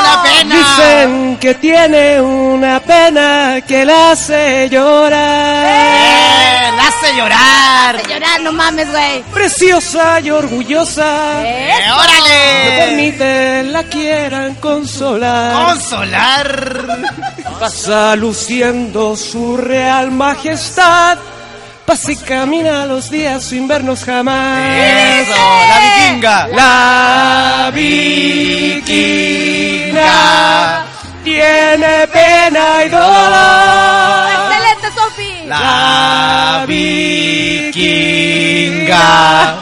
¡Una 0.00 0.22
pena! 0.22 0.54
Dicen 0.54 1.27
que 1.38 1.54
tiene 1.54 2.20
una 2.20 2.80
pena 2.80 3.60
que 3.66 3.84
la 3.84 4.10
hace 4.12 4.68
llorar. 4.68 5.64
¡Eh! 5.66 6.72
¡La 6.76 6.88
hace 6.88 7.16
llorar! 7.16 7.96
hace 7.96 8.12
llorar, 8.12 8.40
no 8.42 8.52
mames, 8.52 8.90
güey. 8.90 9.22
Preciosa 9.32 10.20
y 10.20 10.30
orgullosa. 10.30 11.44
¡Eh, 11.44 11.90
órale! 11.92 12.64
No 12.64 12.70
permite 12.76 13.62
la 13.64 13.84
quieran 13.84 14.54
consolar. 14.56 15.66
¡Consolar! 15.66 16.86
Pasa 17.60 18.16
luciendo 18.16 19.16
su 19.16 19.56
real 19.56 20.10
majestad. 20.10 21.18
Pasa 21.86 22.12
y 22.12 22.16
camina 22.16 22.84
los 22.84 23.10
días 23.10 23.44
sin 23.44 23.68
vernos 23.68 24.04
jamás. 24.04 24.74
¡Eso! 24.76 25.34
¡La 25.68 25.78
vikinga! 25.80 26.48
La 26.48 27.70
vikinga 27.74 28.88
tiene 31.28 32.06
pena 32.08 32.84
y 32.84 32.88
dolor. 32.88 34.28
¡Excelente, 34.32 34.98
Sofi! 34.98 35.46
La 35.46 36.64
vikinga 38.18 39.56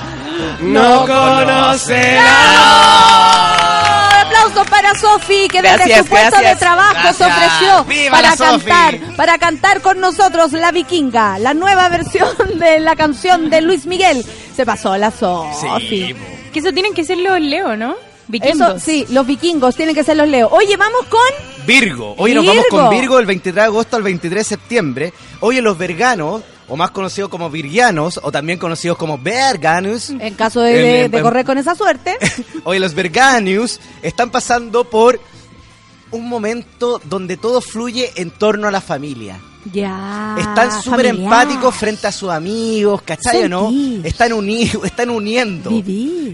no 0.60 1.06
conoce 1.06 2.18
¡Ah! 2.20 4.22
Aplauso 4.26 4.64
para 4.70 4.94
Sofi, 4.94 5.48
que 5.48 5.60
desde 5.62 5.76
Gracias, 5.76 5.98
su 5.98 6.04
puesto 6.06 6.30
gracias. 6.30 6.54
de 6.54 6.60
trabajo 6.64 6.94
se 6.94 7.00
Gracias. 7.24 7.30
ofreció 7.30 7.84
¡Viva 7.84 8.10
para 8.16 8.36
cantar, 8.36 8.98
para 9.16 9.38
cantar 9.38 9.80
con 9.80 10.00
nosotros 10.00 10.52
La 10.52 10.70
Vikinga, 10.72 11.38
la 11.40 11.54
nueva 11.54 11.88
versión 11.88 12.28
de 12.58 12.78
la 12.80 12.94
canción 12.96 13.50
de 13.50 13.60
Luis 13.60 13.86
Miguel. 13.86 14.24
Se 14.54 14.64
pasó 14.64 14.96
la 14.96 15.10
Sofi. 15.10 16.14
Que 16.52 16.60
eso 16.60 16.72
tienen 16.72 16.94
que 16.94 17.04
ser 17.04 17.18
los 17.18 17.40
Leo, 17.40 17.76
¿no? 17.76 17.94
Vikingos. 18.28 18.68
Eso, 18.76 18.78
sí, 18.80 19.06
los 19.10 19.26
vikingos 19.26 19.76
tienen 19.76 19.94
que 19.94 20.02
ser 20.04 20.16
los 20.16 20.28
Leo. 20.28 20.48
Oye, 20.48 20.76
vamos 20.76 21.06
con 21.08 21.20
Virgo. 21.66 22.14
Hoy 22.18 22.34
nos 22.34 22.44
vamos 22.46 22.64
Virgo. 22.64 22.78
con 22.88 22.90
Virgo 22.98 23.16
del 23.18 23.26
23 23.26 23.54
de 23.54 23.60
agosto 23.62 23.96
al 23.96 24.02
23 24.02 24.40
de 24.40 24.44
septiembre. 24.44 25.12
Hoy 25.40 25.60
los 25.60 25.78
verganos, 25.78 26.42
o 26.68 26.76
más 26.76 26.90
conocidos 26.90 27.30
como 27.30 27.48
virgianos, 27.50 28.18
o 28.22 28.32
también 28.32 28.58
conocidos 28.58 28.98
como 28.98 29.18
verganus. 29.18 30.10
En 30.10 30.34
caso 30.34 30.60
de, 30.60 30.70
En- 30.76 30.82
de- 30.82 31.04
en- 31.04 31.10
de 31.12 31.22
correr 31.22 31.44
con 31.44 31.58
esa 31.58 31.74
suerte. 31.76 32.16
Hoy 32.64 32.78
los 32.80 32.94
verganius 32.94 33.78
están 34.02 34.30
pasando 34.30 34.84
por 34.90 35.20
un 36.10 36.28
momento 36.28 37.00
donde 37.04 37.36
todo 37.36 37.60
fluye 37.60 38.10
en 38.16 38.30
torno 38.30 38.66
a 38.68 38.70
la 38.70 38.80
familia. 38.80 39.38
Ya. 39.72 40.36
Están 40.38 40.82
súper 40.82 41.06
empáticos 41.06 41.74
frente 41.74 42.06
a 42.06 42.12
sus 42.12 42.30
amigos, 42.30 43.02
¿cachai 43.02 43.44
o 43.44 43.48
no? 43.48 43.72
Están 44.04 44.32
unidos, 44.32 44.84
están 44.84 45.10
uniendo. 45.10 45.70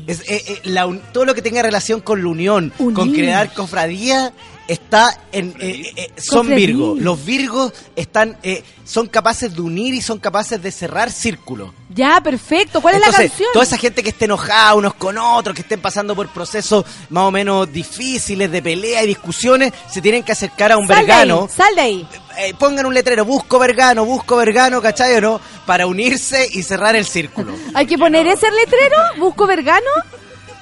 Es, 0.06 0.20
eh, 0.28 0.42
eh, 0.46 0.60
la 0.64 0.86
un- 0.86 1.00
todo 1.12 1.24
lo 1.24 1.34
que 1.34 1.42
tenga 1.42 1.62
relación 1.62 2.00
con 2.00 2.22
la 2.22 2.28
unión, 2.28 2.72
Unir. 2.78 2.94
con 2.94 3.12
crear 3.12 3.52
cofradía, 3.52 4.32
está 4.68 5.18
en 5.32 5.54
eh, 5.60 5.92
eh, 5.96 6.12
son. 6.16 6.48
Virgos. 6.48 6.98
Los 7.00 7.24
Virgos 7.24 7.72
están 7.96 8.36
eh, 8.42 8.62
son 8.84 9.06
capaces 9.06 9.54
de 9.54 9.60
unir 9.60 9.94
y 9.94 10.02
son 10.02 10.18
capaces 10.18 10.62
de 10.62 10.70
cerrar 10.70 11.10
círculos. 11.10 11.70
Ya, 11.88 12.20
perfecto. 12.20 12.80
¿Cuál 12.80 12.96
es 12.96 13.00
la 13.00 13.12
canción? 13.12 13.48
toda 13.52 13.64
esa 13.64 13.76
gente 13.76 14.02
que 14.02 14.10
esté 14.10 14.24
enojada 14.24 14.74
unos 14.74 14.94
con 14.94 15.16
otros, 15.18 15.54
que 15.54 15.62
estén 15.62 15.80
pasando 15.80 16.14
por 16.14 16.28
procesos 16.28 16.84
más 17.10 17.24
o 17.24 17.30
menos 17.30 17.70
difíciles 17.72 18.50
de 18.50 18.62
pelea 18.62 19.02
y 19.02 19.06
discusiones, 19.06 19.72
se 19.90 20.00
tienen 20.00 20.22
que 20.22 20.32
acercar 20.32 20.72
a 20.72 20.78
un 20.78 20.86
Sal 20.86 20.96
de 20.96 21.02
vergano. 21.02 21.42
ahí, 21.42 21.56
sal 21.56 21.74
de 21.74 21.80
ahí. 21.80 22.08
Eh, 22.38 22.54
pongan 22.58 22.86
un 22.86 22.94
letrero, 22.94 23.24
busco 23.24 23.58
vergano, 23.58 24.04
busco 24.04 24.36
vergano, 24.36 24.80
¿cachai 24.80 25.14
o 25.16 25.20
no? 25.20 25.40
Para 25.66 25.86
unirse 25.86 26.48
y 26.50 26.62
cerrar 26.62 26.96
el 26.96 27.04
círculo. 27.04 27.52
Hay 27.74 27.86
que 27.86 27.98
poner 27.98 28.26
ese 28.26 28.50
letrero. 28.50 28.96
Busco 29.18 29.46
vergano. 29.46 29.90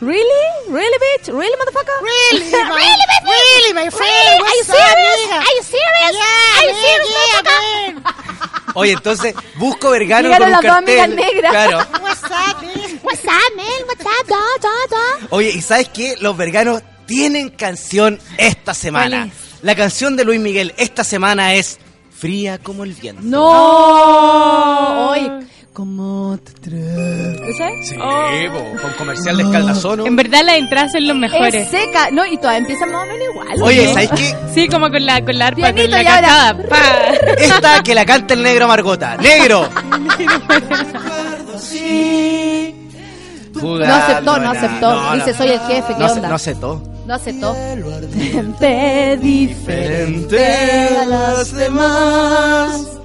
Really? 0.01 0.45
Really, 0.69 0.99
bitch? 0.99 1.29
Really, 1.29 1.57
motherfucker? 1.61 2.01
Really, 2.01 2.51
my- 2.53 2.75
really, 2.75 3.07
bitch? 3.11 3.27
really, 3.27 3.73
my 3.75 3.91
friend, 3.91 4.41
Really? 4.41 4.49
Are 4.49 4.55
you 4.57 4.61
up, 4.61 4.77
serious? 4.77 5.21
Are 5.31 5.55
you 5.57 5.63
serious? 5.63 6.13
Yeah, 6.13 6.57
Are 6.57 6.65
you 6.65 6.73
man, 6.73 6.83
serious, 6.83 7.11
yeah, 7.11 7.43
motherfucker? 7.43 8.73
Oye, 8.77 8.93
entonces, 8.93 9.35
busco 9.57 9.91
vergano 9.91 10.29
Llegaron 10.29 10.39
con 10.39 10.47
un 10.47 10.53
las 10.53 10.63
dos 10.63 10.73
cartel. 10.73 11.01
amigas 11.01 11.33
negras. 11.33 11.53
Claro. 11.53 11.79
What's 12.01 12.23
up, 12.25 12.63
man? 12.63 13.01
What's 13.03 13.25
up, 13.25 13.57
man? 13.57 13.81
What's 13.89 14.07
up, 14.07 14.27
da, 14.29 14.37
da, 14.63 14.71
da? 14.91 15.27
Oye, 15.31 15.51
¿y 15.51 15.61
sabes 15.61 15.89
qué? 15.89 16.17
Los 16.21 16.37
verganos 16.37 16.83
tienen 17.07 17.51
canción 17.51 18.19
esta 18.39 18.73
semana. 18.73 19.29
La 19.63 19.75
canción 19.75 20.17
de 20.17 20.25
Luis 20.25 20.41
Miguel 20.41 20.73
esta 20.79 21.03
semana 21.05 21.55
es 21.55 21.79
Fría 22.17 22.59
como 22.59 22.85
el 22.85 22.95
viento. 22.95 23.23
No. 23.25 25.11
Oye, 25.11 25.31
¿cómo 25.81 26.39
te 26.45 26.69
traes? 26.69 27.41
¿Esa 27.41 27.71
es? 27.71 27.89
Sí, 27.89 27.97
po, 27.97 28.83
con 28.83 28.93
comercial 28.99 29.39
de 29.39 29.45
escaldazono. 29.45 30.05
En 30.05 30.15
verdad 30.15 30.43
las 30.45 30.57
entradas 30.57 30.93
son 30.93 31.09
los 31.09 31.17
mejores. 31.17 31.55
Es 31.55 31.71
seca. 31.71 32.11
No, 32.13 32.27
y 32.27 32.37
todas 32.37 32.59
empiezan 32.59 32.93
más 32.93 33.05
o 33.05 33.07
menos 33.07 33.29
igual. 33.33 33.63
Oye, 33.63 33.87
¿no? 33.87 33.95
¿sabes 33.95 34.11
qué? 34.11 34.37
Sí, 34.53 34.69
como 34.69 34.91
con 34.91 35.07
la, 35.07 35.25
con 35.25 35.39
la 35.39 35.47
arpa, 35.47 35.73
Pianito 35.73 35.97
con 35.97 36.05
la 36.05 36.05
cascada. 36.05 36.69
Pa. 36.69 37.33
Esta 37.39 37.83
que 37.83 37.95
la 37.95 38.05
canta 38.05 38.35
el 38.35 38.43
negro 38.43 38.69
Margota. 38.69 39.17
¡Negro! 39.17 39.71
No 43.55 43.95
aceptó, 43.95 44.39
no 44.39 44.51
aceptó. 44.51 45.15
Dice, 45.15 45.35
soy 45.35 45.49
el 45.49 45.61
jefe, 45.61 45.95
¿qué 45.95 46.05
no, 46.05 46.13
onda? 46.13 46.29
No 46.29 46.35
aceptó. 46.35 46.83
No 47.07 47.15
aceptó. 47.15 47.57
Gente 48.13 49.19
diferente 49.23 50.45
a 51.01 51.07
las 51.07 51.55
demás. 51.55 53.01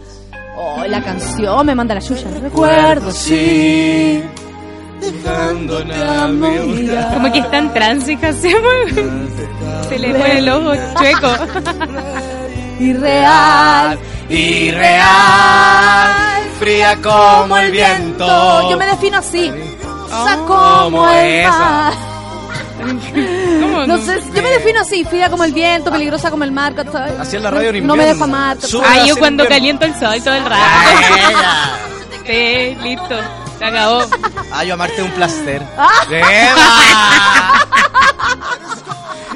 Oh, 0.58 0.84
la 0.88 1.04
canción 1.04 1.66
me 1.66 1.76
manda 1.76 1.96
la 1.96 2.02
yuya. 2.02 2.28
Recuerdo, 2.42 3.12
sí. 3.12 4.24
Como 7.14 7.32
que 7.32 7.40
está 7.40 7.58
en 7.58 7.74
trance, 7.74 8.18
se 9.90 10.00
le 10.00 10.14
pone 10.14 10.40
el 10.40 10.50
ojo 10.50 10.74
chueco. 10.98 11.28
Irreal. 12.80 14.00
Irreal. 14.30 16.12
Fría 16.60 16.98
como 17.02 17.58
el 17.58 17.72
viento. 17.72 18.70
Yo 18.70 18.78
me 18.78 18.86
defino 18.86 19.18
así. 19.18 19.52
Oh, 20.12 20.46
como 20.48 21.10
el 21.10 21.26
esa. 21.42 22.15
¿Cómo? 22.78 23.82
No 23.88 23.98
sé, 24.00 24.20
yo 24.34 24.42
me 24.42 24.50
defino 24.50 24.82
así, 24.82 25.06
fría 25.06 25.30
como 25.30 25.44
el 25.44 25.54
viento, 25.54 25.92
peligrosa 25.92 26.32
como 26.32 26.44
el 26.44 26.52
mar, 26.52 26.74
¿sabes? 26.92 27.14
Así 27.20 27.36
en 27.36 27.44
la 27.44 27.52
radio 27.52 27.70
en 27.70 27.86
No 27.86 27.96
me 27.96 28.06
dejo 28.06 28.24
amar. 28.24 28.58
Ah, 28.84 29.06
yo 29.06 29.16
cuando 29.18 29.44
invierno. 29.44 29.50
caliento 29.50 29.86
el 29.86 29.94
sol 30.00 30.24
todo 30.24 30.34
el 30.34 30.46
rato. 30.46 30.62
Sí, 32.26 32.76
listo. 32.82 33.16
Se 33.60 33.66
acabó. 33.66 34.02
Ah, 34.52 34.64
yo 34.64 34.74
amarte 34.74 35.04
un 35.04 35.12
placer. 35.12 35.62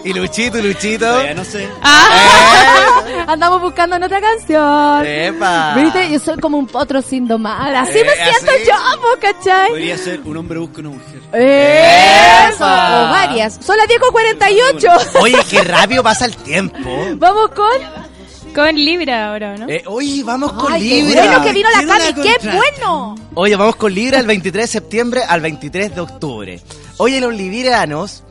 Y 0.03 0.13
Luchito, 0.13 0.57
y 0.59 0.61
Luchito. 0.61 1.05
Todavía 1.05 1.33
no 1.33 1.43
sé. 1.45 1.67
Ah. 1.81 3.01
Andamos 3.27 3.61
buscando 3.61 3.95
en 3.97 4.03
otra 4.03 4.19
canción. 4.21 5.05
¡Epa! 5.05 5.75
¿Viste? 5.75 6.09
Yo 6.11 6.19
soy 6.19 6.37
como 6.37 6.57
un 6.57 6.67
potro 6.67 7.01
sin 7.01 7.27
domar. 7.27 7.73
Así 7.75 7.99
Eh, 7.99 8.03
me 8.05 8.13
siento 8.15 8.51
así. 8.51 8.63
yo, 8.65 9.01
po, 9.01 9.07
¿cachai? 9.21 9.69
Podría 9.69 9.97
ser 9.97 10.21
un 10.25 10.37
hombre 10.37 10.59
busca 10.59 10.79
una 10.81 10.89
mujer. 10.89 11.21
Eso. 11.33 12.63
O 12.63 12.67
varias. 12.67 13.59
Son 13.63 13.77
las 13.77 13.87
10.48. 13.87 15.21
Oye, 15.21 15.37
qué 15.49 15.61
rápido 15.63 16.03
pasa 16.03 16.25
el 16.25 16.35
tiempo. 16.37 16.77
Vamos 17.17 17.51
con. 17.51 18.09
Con 18.55 18.73
Libra 18.75 19.29
ahora, 19.29 19.55
¿no? 19.57 19.69
Eh, 19.69 19.83
oye, 19.85 20.23
vamos 20.23 20.51
con 20.53 20.73
Ay, 20.73 20.81
qué 20.89 20.95
Libra. 21.03 21.21
bueno 21.25 21.43
que 21.43 21.51
vino 21.53 21.69
la 21.69 21.85
Cami. 21.85 22.13
¡Qué 22.23 22.33
contrata. 22.33 22.57
bueno! 22.57 23.15
Oye, 23.35 23.55
vamos 23.55 23.75
con 23.75 23.93
Libra 23.93 24.17
el 24.19 24.25
23 24.25 24.63
de 24.63 24.67
septiembre 24.67 25.21
al 25.23 25.39
23 25.41 25.93
de 25.93 26.01
octubre. 26.01 26.59
Oye, 26.97 27.21
los 27.21 27.31
librianos 27.31 28.23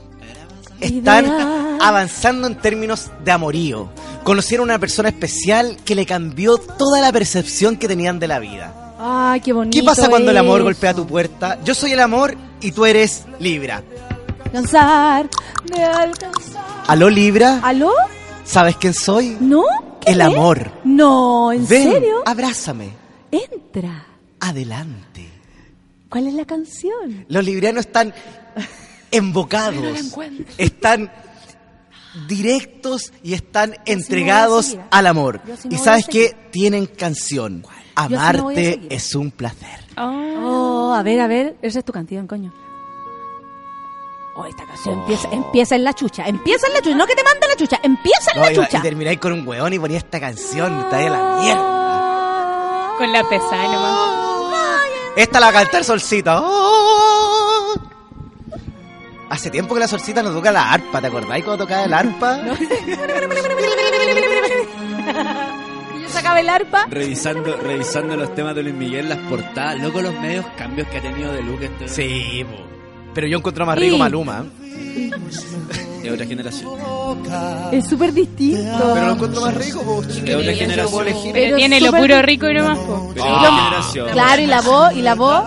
están 0.81 1.79
avanzando 1.81 2.47
en 2.47 2.57
términos 2.57 3.11
de 3.25 3.31
amorío. 3.33 3.89
Conocieron 4.25 4.69
a 4.71 4.75
una 4.75 4.79
persona 4.79 5.09
especial 5.09 5.77
que 5.85 5.95
le 5.95 6.05
cambió 6.07 6.59
toda 6.59 7.01
la 7.01 7.13
percepción 7.13 7.77
que 7.77 7.89
tenían 7.89 8.19
de 8.19 8.29
la 8.29 8.39
vida. 8.39 8.95
Ay, 8.99 9.41
qué 9.41 9.53
bonito. 9.53 9.79
¿Qué 9.79 9.85
pasa 9.85 10.09
cuando 10.09 10.31
el 10.31 10.37
amor 10.37 10.59
eso. 10.61 10.65
golpea 10.65 10.95
tu 10.95 11.07
puerta? 11.07 11.59
Yo 11.65 11.75
soy 11.75 11.93
el 11.93 12.01
amor 12.01 12.37
y 12.61 12.73
tú 12.73 12.85
eres 12.85 13.25
Libra. 13.39 13.83
Cansar 14.53 15.29
de 15.73 15.83
alcanzar. 15.85 16.65
¿Aló, 16.87 17.09
Libra? 17.09 17.61
¿Aló? 17.63 17.93
¿Sabes 18.45 18.77
quién 18.77 18.95
soy? 18.95 19.37
¿No? 19.41 19.63
¿Qué 20.01 20.13
El 20.13 20.21
es? 20.21 20.27
amor. 20.27 20.73
No, 20.85 21.53
¿en 21.53 21.67
Ven, 21.69 21.93
serio? 21.93 22.23
abrázame. 22.27 22.91
Entra. 23.31 24.07
Adelante. 24.41 25.29
¿Cuál 26.09 26.27
es 26.29 26.35
la 26.35 26.45
canción? 26.47 27.27
Los 27.29 27.45
librianos 27.45 27.85
están 27.87 28.15
embocados, 29.11 30.15
están 30.59 31.11
directos 32.27 33.13
y 33.23 33.35
están 33.35 33.77
entregados 33.87 34.77
al 34.91 35.07
amor. 35.07 35.41
No 35.47 35.55
y 35.71 35.79
sabes 35.79 36.07
qué? 36.07 36.35
Tienen 36.51 36.87
canción. 36.87 37.63
No 37.63 37.69
Amarte 37.95 38.81
es 38.91 39.15
un 39.15 39.31
placer. 39.31 39.81
Oh, 39.97 40.95
a 40.97 41.03
ver, 41.03 41.21
a 41.21 41.27
ver, 41.27 41.57
esa 41.63 41.81
es 41.81 41.85
tu 41.85 41.93
canción, 41.93 42.27
coño. 42.27 42.53
Oh, 44.37 44.47
esta 44.47 44.65
canción 44.67 45.01
empieza, 45.01 45.29
empieza 45.33 45.75
en 45.75 45.83
la 45.83 45.93
chucha, 45.93 46.25
empieza 46.29 46.69
en 46.69 46.75
la 46.75 46.81
chucha, 46.81 46.97
no 46.97 47.07
que 47.09 47.17
te 47.17 47.25
mande 47.25 47.49
la 47.49 47.57
chucha, 47.57 47.81
empieza 47.83 48.31
en 48.33 48.39
No, 48.39 48.45
la 48.47 48.53
y, 48.53 48.55
chucha. 48.55 48.79
y 48.79 48.83
termináis 48.83 49.19
con 49.19 49.33
un 49.33 49.47
weón 49.49 49.73
y 49.73 49.81
ponía 49.81 49.99
esta 49.99 50.21
canción, 50.21 50.79
está 50.79 50.97
de 50.99 51.11
la 51.11 51.39
mierda. 51.41 52.95
Con 52.99 53.13
la 53.13 53.29
pesada 53.29 53.65
nomás. 53.65 54.81
Esta 55.17 55.41
la 55.41 55.47
va 55.47 55.51
a 55.59 55.63
cantar 55.65 55.83
Solcita. 55.83 56.41
Hace 59.31 59.51
tiempo 59.51 59.75
que 59.75 59.81
la 59.81 59.89
Solcita 59.89 60.23
nos 60.23 60.35
toca 60.35 60.51
la 60.51 60.73
arpa, 60.73 61.01
¿te 61.01 61.07
acordáis 61.09 61.45
cuando 61.45 61.65
tocaba 61.65 61.85
el 61.85 61.93
arpa? 61.93 62.41
Yo 66.01 66.09
sacaba 66.09 66.41
el 66.41 66.49
arpa. 66.49 66.87
Revisando, 66.89 67.57
revisando 67.57 68.17
los 68.17 68.35
temas 68.35 68.55
de 68.55 68.63
Luis 68.63 68.75
Miguel, 68.75 69.09
las 69.09 69.19
portadas, 69.19 69.79
loco 69.81 70.01
los 70.01 70.15
medios 70.15 70.47
cambios 70.57 70.89
que 70.89 70.99
ha 70.99 71.03
tenido 71.03 71.33
de 71.33 71.43
look 71.43 71.63
este 71.63 71.89
Sí, 71.89 72.47
pero 73.15 73.27
yo 73.27 73.39
encuentro 73.39 73.67
más 73.67 73.79
rico 73.79 73.97
Sí. 73.97 73.99
Maluma. 73.99 74.45
de 76.03 76.11
otra 76.13 76.27
generación. 76.27 76.71
Es 77.73 77.89
súper 77.89 78.13
distinto. 78.13 78.93
Pero 78.95 79.07
lo 79.07 79.13
encuentro 79.13 79.41
más 79.43 79.55
rico, 79.55 79.83
po, 79.83 80.03
De 80.03 80.37
otra 80.37 80.53
no 80.53 80.59
generación. 80.59 81.33
Pero 81.33 81.57
tiene 81.57 81.81
lo 81.81 81.93
puro 81.93 82.23
rico 82.23 82.49
y 82.49 82.59
po. 82.59 83.13
Pero 83.15 83.25
de 83.25 83.31
otra 83.31 83.51
generación. 83.51 84.09
Claro, 84.13 84.43
y 84.43 84.47
la 84.47 84.61
voz, 84.61 84.93
y 84.95 85.03
la 85.03 85.15
voz. 85.15 85.45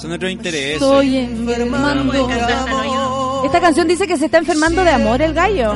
Son 0.00 0.12
otros 0.12 0.30
intereses. 0.30 0.74
Estoy 0.74 1.16
enfermando. 1.16 2.28
Esta 3.44 3.60
canción 3.60 3.88
dice 3.88 4.06
que 4.06 4.16
se 4.16 4.26
está 4.26 4.38
enfermando 4.38 4.84
de 4.84 4.90
amor 4.90 5.22
el 5.22 5.34
gallo. 5.34 5.74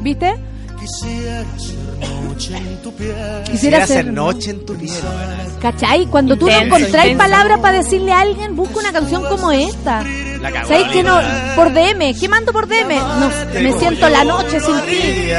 ¿Viste? 0.00 0.34
Quisiera 3.50 3.82
hacer 3.82 4.12
noche 4.12 4.50
en 4.50 4.64
tu 4.64 4.74
piel. 4.74 4.94
¿Cachai? 5.60 6.06
Cuando 6.06 6.36
tú 6.36 6.46
no 6.46 6.52
encontráis 6.56 7.16
palabras 7.16 7.58
para 7.60 7.78
decirle 7.78 8.12
a 8.12 8.20
alguien, 8.20 8.54
busca 8.56 8.78
una 8.78 8.92
canción 8.92 9.24
como 9.24 9.50
esta. 9.50 10.04
¿Sabéis 10.66 10.88
que 10.88 11.02
no? 11.02 11.18
Por 11.56 11.72
DM. 11.72 12.18
¿Qué 12.18 12.28
mando 12.28 12.52
por 12.52 12.68
DM? 12.68 12.94
No, 12.94 13.30
me 13.60 13.72
siento 13.78 14.08
la 14.08 14.24
noche 14.24 14.60
sin 14.60 14.80
ti. 14.82 15.30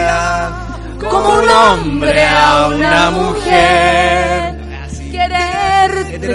Como 1.10 1.40
un 1.40 1.50
hombre 1.50 2.26
a 2.26 2.68
una 2.68 3.12
mujer. 3.12 4.56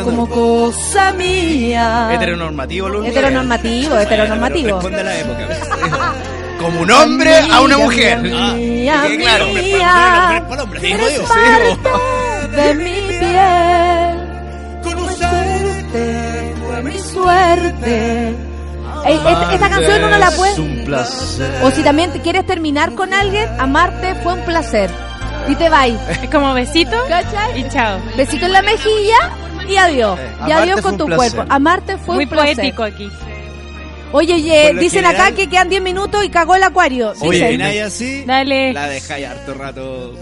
Como 0.02 0.28
cosa 0.28 1.12
mía. 1.12 2.10
Heteronormativo, 2.12 2.88
Luis. 2.88 3.10
Heteronormativo, 3.10 3.96
heteronormativo. 3.98 4.68
Responde 4.80 5.00
a 5.00 5.04
la 5.04 5.18
época. 5.18 5.48
Como 6.60 6.80
un 6.80 6.90
hombre 6.90 7.36
a 7.52 7.60
una 7.60 7.76
mujer. 7.78 8.18
Mía, 8.20 9.02
Ah, 9.04 9.08
claro. 9.18 9.46
de 12.56 12.74
mi 12.74 13.00
piel. 13.18 14.82
Conocerte 14.82 16.54
fue 16.66 16.82
mi 16.82 16.98
suerte. 16.98 18.34
Ey, 19.06 19.16
esta, 19.16 19.52
esta 19.54 19.68
canción 19.68 20.04
uno 20.04 20.16
la 20.18 20.30
puede... 20.30 20.60
un 20.60 20.84
placer. 20.86 21.60
O 21.62 21.70
si 21.70 21.82
también 21.82 22.10
te 22.12 22.20
quieres 22.20 22.46
terminar 22.46 22.94
con 22.94 23.12
alguien, 23.12 23.46
amarte 23.60 24.14
fue 24.22 24.32
un 24.34 24.40
placer. 24.40 24.88
Y 25.48 25.54
te 25.56 25.68
vais. 25.68 25.98
Es 26.22 26.30
como 26.30 26.54
besito 26.54 26.96
¿Cachai? 27.08 27.60
y 27.60 27.68
chao. 27.68 28.00
Besito 28.16 28.46
en 28.46 28.52
la 28.52 28.62
mejilla 28.62 29.16
y 29.68 29.76
adiós. 29.76 30.18
Eh, 30.18 30.30
y 30.48 30.52
adiós 30.52 30.80
con 30.80 30.96
tu 30.96 31.06
placer. 31.06 31.32
cuerpo. 31.34 31.52
Amarte 31.52 31.96
fue 31.98 32.14
Muy 32.16 32.24
un 32.24 32.30
placer. 32.30 32.56
poético 32.56 32.82
aquí. 32.82 33.10
Oye, 34.12 34.34
oye, 34.34 34.74
dicen 34.74 35.02
general- 35.02 35.16
acá 35.28 35.34
que 35.34 35.48
quedan 35.48 35.68
10 35.68 35.82
minutos 35.82 36.24
y 36.24 36.28
cagó 36.28 36.54
el 36.54 36.62
acuario. 36.62 37.12
Oye, 37.20 37.48
Dicen. 37.50 37.82
Así, 37.82 38.24
Dale. 38.24 38.72
la 38.72 38.86
dejáis 38.88 39.26
harto 39.26 39.54
rato. 39.54 40.14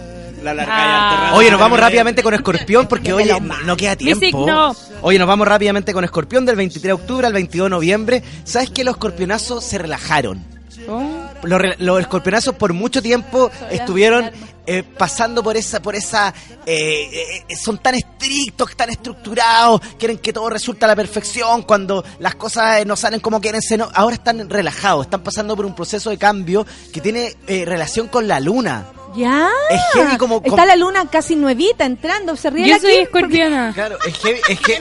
La 0.42 0.50
Ah. 0.52 1.10
harto 1.10 1.24
rato. 1.24 1.36
Oye, 1.36 1.50
nos 1.50 1.60
vamos 1.60 1.78
rápidamente 1.78 2.22
con 2.22 2.32
Escorpión 2.34 2.86
porque, 2.88 3.12
oye, 3.12 3.32
mando. 3.38 3.54
no 3.66 3.76
queda 3.76 3.94
tiempo. 3.94 4.24
signo. 4.24 4.74
Oye, 5.02 5.18
nos 5.18 5.28
vamos 5.28 5.46
rápidamente 5.46 5.92
con 5.92 6.04
Escorpión 6.04 6.46
del 6.46 6.56
23 6.56 6.82
de 6.88 6.92
octubre 6.94 7.26
al 7.26 7.32
22 7.34 7.66
de 7.66 7.70
noviembre. 7.70 8.22
¿Sabes 8.44 8.70
que 8.70 8.82
los 8.82 8.94
escorpionazos 8.94 9.62
se 9.62 9.76
relajaron? 9.78 10.42
Oh. 10.88 11.02
Los, 11.42 11.60
re- 11.60 11.76
los 11.78 12.00
escorpionazos 12.00 12.54
por 12.54 12.72
mucho 12.72 13.02
tiempo 13.02 13.50
estuvieron 13.70 14.30
eh, 14.66 14.82
pasando 14.82 15.42
por 15.42 15.56
esa, 15.56 15.80
por 15.82 15.94
esa, 15.96 16.32
eh, 16.66 17.44
eh, 17.48 17.56
son 17.56 17.78
tan 17.78 17.94
estrictos, 17.96 18.76
tan 18.76 18.90
estructurados, 18.90 19.80
quieren 19.98 20.18
que 20.18 20.32
todo 20.32 20.48
resulte 20.50 20.84
a 20.84 20.88
la 20.88 20.96
perfección, 20.96 21.62
cuando 21.62 22.04
las 22.20 22.36
cosas 22.36 22.80
eh, 22.80 22.84
no 22.84 22.94
salen 22.96 23.20
como 23.20 23.40
quieren, 23.40 23.60
se 23.62 23.76
no- 23.76 23.90
ahora 23.94 24.14
están 24.14 24.48
relajados, 24.48 25.06
están 25.06 25.22
pasando 25.22 25.56
por 25.56 25.66
un 25.66 25.74
proceso 25.74 26.10
de 26.10 26.18
cambio 26.18 26.64
que 26.92 27.00
tiene 27.00 27.34
eh, 27.46 27.64
relación 27.66 28.08
con 28.08 28.28
la 28.28 28.38
luna. 28.40 28.86
Ya. 29.14 29.50
Es 29.68 29.80
heavy 29.92 30.16
como- 30.16 30.40
Está 30.42 30.64
la 30.64 30.74
luna 30.74 31.04
casi 31.10 31.36
nuevita 31.36 31.84
entrando. 31.84 32.34
Se 32.34 32.48
ríe 32.48 32.66
Yo 32.66 32.74
la 32.76 32.80
soy 32.80 32.94
escorpiona. 32.94 33.72
Claro, 33.74 33.98
es 34.06 34.16
heavy, 34.18 34.40
es 34.48 34.58
que, 34.62 34.80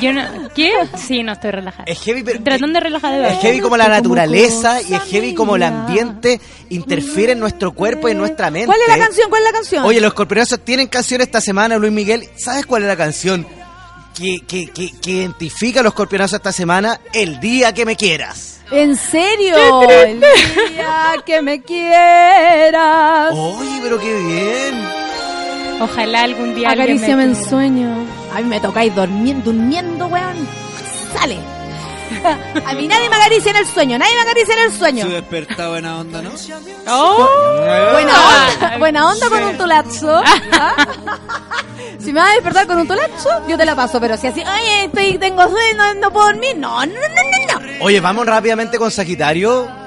Yo 0.00 0.12
no- 0.12 0.48
¿Qué? 0.54 0.72
Sí, 0.96 1.22
no 1.22 1.32
estoy 1.32 1.50
relajada. 1.50 1.84
es 1.86 2.00
heavy, 2.00 2.22
pero- 2.22 2.42
Tratando 2.42 2.74
de 2.78 2.80
relajar 2.80 3.10
de 3.12 3.16
Es 3.18 3.22
verdad. 3.24 3.40
heavy 3.42 3.60
como 3.60 3.76
la 3.76 3.84
Como 3.84 3.96
naturaleza 3.96 4.82
y 4.82 4.94
es 4.94 5.02
heavy 5.02 5.34
como 5.34 5.56
el 5.56 5.62
ambiente 5.62 6.40
interfiere 6.70 7.32
en 7.32 7.40
nuestro 7.40 7.72
cuerpo 7.72 8.08
y 8.08 8.12
en 8.12 8.18
nuestra 8.18 8.50
mente. 8.50 8.66
¿Cuál 8.66 8.80
es 8.80 8.88
la 8.88 8.98
canción? 8.98 9.28
¿Cuál 9.30 9.42
es 9.42 9.48
la 9.48 9.52
canción? 9.52 9.84
Oye, 9.84 10.00
los 10.00 10.08
escorpionazos 10.08 10.60
tienen 10.60 10.88
canción 10.88 11.20
esta 11.20 11.40
semana, 11.40 11.76
Luis 11.78 11.92
Miguel. 11.92 12.28
¿Sabes 12.36 12.66
cuál 12.66 12.82
es 12.82 12.88
la 12.88 12.96
canción 12.96 13.46
que, 14.14 14.40
que, 14.46 14.66
que, 14.68 14.90
que 15.00 15.10
identifica 15.10 15.80
a 15.80 15.82
los 15.82 15.92
escorpionazos 15.92 16.36
esta 16.36 16.52
semana? 16.52 17.00
El 17.12 17.40
día 17.40 17.72
que 17.74 17.84
me 17.86 17.96
quieras. 17.96 18.60
¿En 18.70 18.96
serio? 18.96 19.54
El 20.02 20.20
día 20.20 21.14
que 21.26 21.42
me 21.42 21.60
quieras. 21.62 23.32
Oye, 23.34 23.80
pero 23.82 23.98
qué 23.98 24.14
bien. 24.14 25.02
Ojalá 25.80 26.22
algún 26.22 26.54
día 26.54 26.68
alguien 26.70 26.96
Acaríciame 26.96 27.26
me 27.26 27.32
en 27.32 27.44
sueño. 27.44 28.21
A 28.34 28.40
mí 28.40 28.44
me 28.44 28.60
tocáis 28.60 28.94
durmiendo, 28.94 29.52
durmiendo, 29.52 30.06
weón. 30.06 30.48
Sale. 31.14 31.38
A 32.66 32.74
mí 32.74 32.86
nadie 32.88 33.08
me 33.08 33.16
acaricia 33.16 33.50
en 33.50 33.56
el 33.56 33.66
sueño, 33.66 33.98
nadie 33.98 34.14
me 34.14 34.20
acaricia 34.20 34.54
en 34.54 34.60
el 34.60 34.72
sueño. 34.72 35.04
Su 35.06 35.12
despertado 35.12 35.70
buena 35.70 35.98
onda, 35.98 36.22
¿no? 36.22 36.30
¡Oh! 36.88 37.28
Buena 37.92 38.14
onda, 38.14 38.78
buena 38.78 39.10
onda 39.10 39.28
con 39.28 39.42
un 39.42 39.56
tulazo. 39.56 40.22
¿Ah? 40.52 40.86
Si 41.98 42.12
me 42.12 42.20
vas 42.20 42.30
a 42.30 42.34
despertar 42.34 42.66
con 42.66 42.78
un 42.78 42.86
tulazo, 42.86 43.46
yo 43.48 43.56
te 43.56 43.64
la 43.64 43.74
paso, 43.74 44.00
pero 44.00 44.16
si 44.16 44.26
así, 44.26 44.40
oye, 44.40 44.84
estoy, 44.84 45.18
tengo 45.18 45.42
sueño, 45.48 45.94
no 46.00 46.10
puedo 46.12 46.26
dormir, 46.26 46.56
no, 46.56 46.84
no, 46.84 46.92
no, 46.94 47.60
no, 47.60 47.60
no. 47.60 47.84
Oye, 47.84 48.00
vamos 48.00 48.26
rápidamente 48.26 48.78
con 48.78 48.90
Sagitario. 48.90 49.81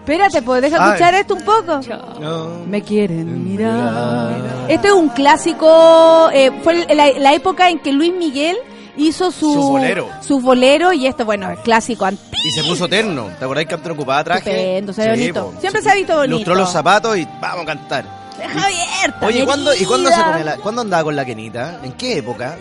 Espérate, 0.00 0.42
pues 0.42 0.62
deja 0.62 0.76
Ay. 0.82 0.88
escuchar 0.92 1.14
esto 1.14 1.34
un 1.34 1.42
poco. 1.44 1.80
No. 2.20 2.64
Me 2.66 2.82
quieren 2.82 3.44
mirar. 3.44 4.34
Este 4.68 4.88
es 4.88 4.94
un 4.94 5.08
clásico, 5.10 6.28
eh, 6.32 6.50
fue 6.62 6.86
la, 6.94 7.10
la 7.18 7.34
época 7.34 7.68
en 7.68 7.78
que 7.80 7.92
Luis 7.92 8.12
Miguel 8.12 8.56
hizo 8.96 9.30
su, 9.30 9.52
Su 9.52 9.62
bolero. 9.70 10.08
su 10.20 10.40
bolero 10.40 10.92
y 10.92 11.06
esto, 11.06 11.24
bueno, 11.24 11.50
es 11.50 11.58
clásico. 11.60 12.08
Y 12.10 12.50
se 12.50 12.64
puso 12.64 12.88
terno. 12.88 13.28
¿Te 13.38 13.44
acordás 13.44 13.66
que 13.66 13.74
antes 13.74 13.92
ocupaba 13.92 14.24
traje? 14.24 14.50
Estupendo, 14.78 14.92
se 14.92 15.02
ve 15.02 15.10
bonito. 15.10 15.50
po. 15.52 15.60
Siempre 15.60 15.82
se 15.82 15.90
ha 15.90 15.94
visto 15.94 16.16
bonito. 16.16 16.34
Lustró 16.36 16.54
los 16.54 16.70
zapatos 16.72 17.16
y 17.16 17.26
vamos 17.40 17.62
a 17.62 17.66
cantar. 17.66 18.04
Deja 18.38 18.66
abierta, 18.66 19.26
Oye, 19.26 19.44
¿cuándo, 19.44 19.74
¿y 19.74 19.84
cuándo 19.84 20.10
se 20.10 20.44
la, 20.44 20.56
¿cuándo 20.56 20.80
andaba 20.80 21.04
con 21.04 21.14
la 21.14 21.24
Kenita? 21.26 21.78
¿En 21.84 21.92
qué 21.92 22.18
época? 22.18 22.56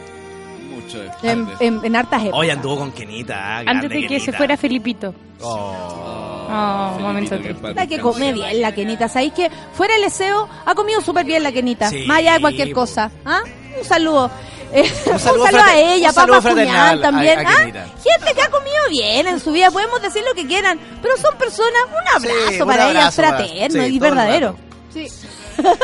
Mucho 0.75 0.97
En, 1.23 1.45
después. 1.45 1.61
en, 1.61 1.79
en 1.85 1.95
hartas 1.95 2.21
épocas. 2.23 2.39
Hoy 2.39 2.49
anduvo 2.49 2.77
con 2.79 2.91
Kenita. 2.91 3.59
Antes 3.59 3.65
grande 3.65 3.87
de 3.87 4.01
que 4.01 4.07
Kenita. 4.07 4.25
se 4.25 4.33
fuera 4.33 4.57
Felipito. 4.57 5.13
Oh. 5.41 6.35
Oh, 6.51 6.97
momento 6.99 7.29
Felipito, 7.29 7.59
triste. 7.59 7.67
que 7.67 7.73
La 7.75 7.87
que 7.87 7.99
come 7.99 8.33
bien 8.33 8.61
la 8.61 8.71
Kenita. 8.73 9.07
¿Sabéis 9.07 9.33
que 9.33 9.51
fuera 9.73 9.95
el 9.95 10.01
deseo 10.01 10.49
ha 10.65 10.73
comido 10.75 10.99
súper 11.01 11.25
bien 11.25 11.43
la 11.43 11.51
Kenita? 11.51 11.89
Sí, 11.89 12.05
Más 12.07 12.17
allá 12.19 12.33
de 12.33 12.41
cualquier 12.41 12.71
cosa. 12.73 13.11
¿Ah? 13.25 13.41
Un 13.77 13.85
saludo. 13.85 14.31
Eh, 14.71 14.83
un 15.11 15.19
saludo 15.19 15.45
saludo, 15.45 15.63
a 15.63 15.77
ella, 15.77 16.09
un 16.09 16.15
papá 16.15 16.41
Cuñán 16.41 17.01
también. 17.01 17.39
a- 17.39 17.49
a 17.49 17.53
¿ah? 17.53 17.57
Gente 17.63 18.33
que 18.35 18.41
ha 18.41 18.49
comido 18.49 18.77
bien 18.89 19.27
en 19.27 19.39
su 19.39 19.51
vida. 19.51 19.71
Podemos 19.71 20.01
decir 20.01 20.23
lo 20.27 20.33
que 20.35 20.45
quieran. 20.47 20.79
Pero 21.01 21.17
son 21.17 21.35
personas. 21.37 21.81
Un 21.87 22.07
abrazo 22.15 22.49
Sí, 22.49 22.61
un 22.61 22.67
para 22.67 22.89
ellas, 22.91 23.15
fraterno 23.15 23.83
sí, 23.83 23.95
y 23.95 23.99
verdadero. 23.99 24.55
Sí. 24.93 25.07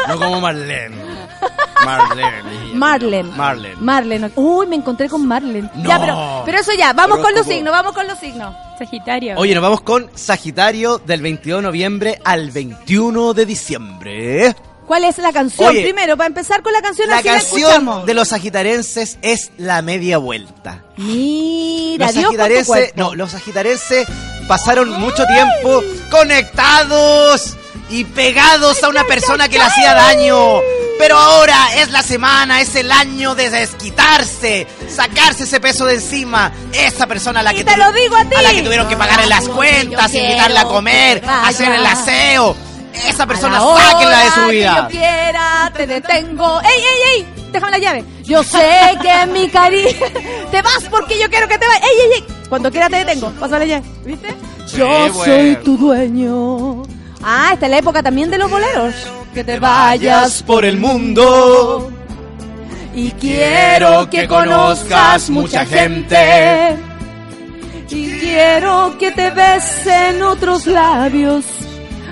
No 0.08 0.18
como 0.20 0.40
Marlene. 0.42 0.96
Marlene. 1.84 2.74
Marlene. 2.74 3.32
Marlene. 3.36 3.76
Marlene. 3.80 4.32
Uy, 4.36 4.66
me 4.68 4.76
encontré 4.76 5.08
con 5.10 5.26
Marlene. 5.28 5.70
No. 5.76 5.90
Ya, 5.90 6.00
pero, 6.00 6.42
pero 6.46 6.60
eso 6.60 6.72
ya. 6.78 6.94
Vamos 6.94 7.20
con 7.20 7.34
los 7.36 7.46
signos, 7.46 7.72
vamos 7.72 7.94
con 7.94 8.08
los 8.08 8.18
signos. 8.20 8.56
Sagitario. 8.80 9.36
Oye, 9.38 9.54
nos 9.54 9.62
vamos 9.64 9.82
con 9.82 10.10
Sagitario 10.16 10.98
del 10.98 11.22
22 11.22 11.60
de 11.60 11.64
noviembre 11.68 12.20
al 12.26 12.52
21 12.52 13.34
de 13.34 13.46
diciembre. 13.46 14.56
¿Cuál 14.88 15.04
es 15.04 15.18
la 15.18 15.32
canción? 15.34 15.70
Oye, 15.70 15.82
Primero, 15.82 16.16
para 16.16 16.28
empezar 16.28 16.62
con 16.62 16.72
la 16.72 16.82
canción, 16.82 17.08
La 17.10 17.18
así 17.18 17.28
la 17.28 17.34
canción 17.36 17.60
escuchamos. 17.62 18.06
de 18.06 18.14
los 18.14 18.28
sagitarenses 18.28 19.18
es 19.24 19.52
La 19.58 19.82
Media 19.82 20.18
Vuelta. 20.20 20.84
Mira, 20.98 22.06
Los 22.08 22.14
Dios 22.16 22.26
sagitarenses, 22.26 22.94
no, 22.96 23.16
los 23.16 23.32
sagitarenses 23.32 24.08
pasaron 24.48 24.90
mucho 24.92 25.24
tiempo 25.26 25.82
conectados 26.12 27.58
y 27.90 28.04
pegados 28.06 28.84
a 28.84 28.90
una 28.90 29.04
persona 29.06 29.48
que 29.48 29.58
le 29.58 29.64
hacía 29.64 29.94
daño. 29.94 30.60
Pero 30.98 31.18
ahora 31.18 31.76
es 31.76 31.92
la 31.92 32.02
semana, 32.02 32.62
es 32.62 32.74
el 32.76 32.90
año 32.92 33.36
de 33.36 33.50
desquitarse, 33.50 34.66
sacarse 34.90 35.44
ese 35.44 35.60
peso 35.60 35.86
de 35.86 35.96
encima. 35.96 36.52
Esa 36.72 37.06
persona 37.06 37.42
a 37.42 37.44
la 37.44 37.54
que 37.54 37.66
te 37.66 37.76
lo 37.76 37.92
digo 37.92 38.16
a 38.16 38.24
ti. 38.24 38.36
a 38.36 38.42
la 38.42 38.52
que 38.52 38.62
tuvieron 38.62 38.88
que 38.88 38.96
pagarle 38.96 39.28
las 39.28 39.48
cuentas, 39.50 40.14
invitarla 40.14 40.62
a 40.62 40.66
comer, 40.66 41.22
hacer 41.26 41.72
el 41.74 41.86
aseo. 41.86 42.56
Esa 43.08 43.28
persona, 43.28 43.60
sáquenla 43.60 44.24
de 44.24 44.30
su 44.32 44.46
que 44.48 44.52
vida. 44.52 44.76
yo 44.84 44.88
quiera, 44.88 45.72
te 45.76 45.86
detengo. 45.86 46.62
¡Ey, 46.62 46.80
ey, 46.80 47.20
ey! 47.20 47.28
Déjame 47.52 47.72
la 47.72 47.78
llave. 47.78 48.06
Yo 48.24 48.42
sé 48.42 48.98
que 49.02 49.26
mi 49.28 49.50
cariño. 49.50 49.90
Te 50.52 50.62
vas 50.62 50.84
porque 50.90 51.20
yo 51.20 51.30
quiero 51.30 51.48
que 51.48 51.58
te 51.58 51.66
vayas. 51.68 51.84
¡Ey, 51.84 52.00
ey, 52.00 52.12
ey! 52.18 52.26
Cuando 52.50 52.72
quiera 52.72 52.90
te 52.90 52.98
detengo. 52.98 53.32
La 53.40 53.48
llave. 53.48 53.84
¿Viste? 54.04 54.36
Yo 54.76 55.14
soy 55.14 55.56
tu 55.64 55.78
dueño. 55.78 56.84
Ah, 57.24 57.52
esta 57.54 57.66
es 57.66 57.72
la 57.72 57.78
época 57.80 58.04
también 58.04 58.30
de 58.30 58.38
los 58.38 58.50
boleros. 58.50 58.94
Que 59.34 59.44
te 59.44 59.60
vayas 59.60 60.44
por 60.44 60.64
el 60.66 60.78
mundo. 60.78 61.92
y 62.94 63.12
quiero 63.12 64.10
que 64.10 64.28
conozcas 64.28 65.30
mucha 65.30 65.66
gente. 65.66 66.78
Y 67.90 68.12
quiero 68.20 68.98
que 68.98 69.12
te 69.12 69.30
besen 69.32 70.22
otros 70.24 70.66
labios 70.66 71.46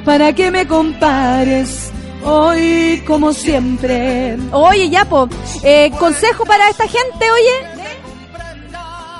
para 0.06 0.34
que 0.34 0.52
me 0.52 0.68
compares 0.68 1.92
hoy 2.24 3.04
como 3.08 3.34
siempre. 3.34 4.38
Oye, 4.52 4.90
Yapo, 4.90 5.28
eh, 5.64 5.92
consejo 5.98 6.46
para 6.46 6.70
esta 6.70 6.84
gente, 6.88 7.32
oye. 7.32 7.84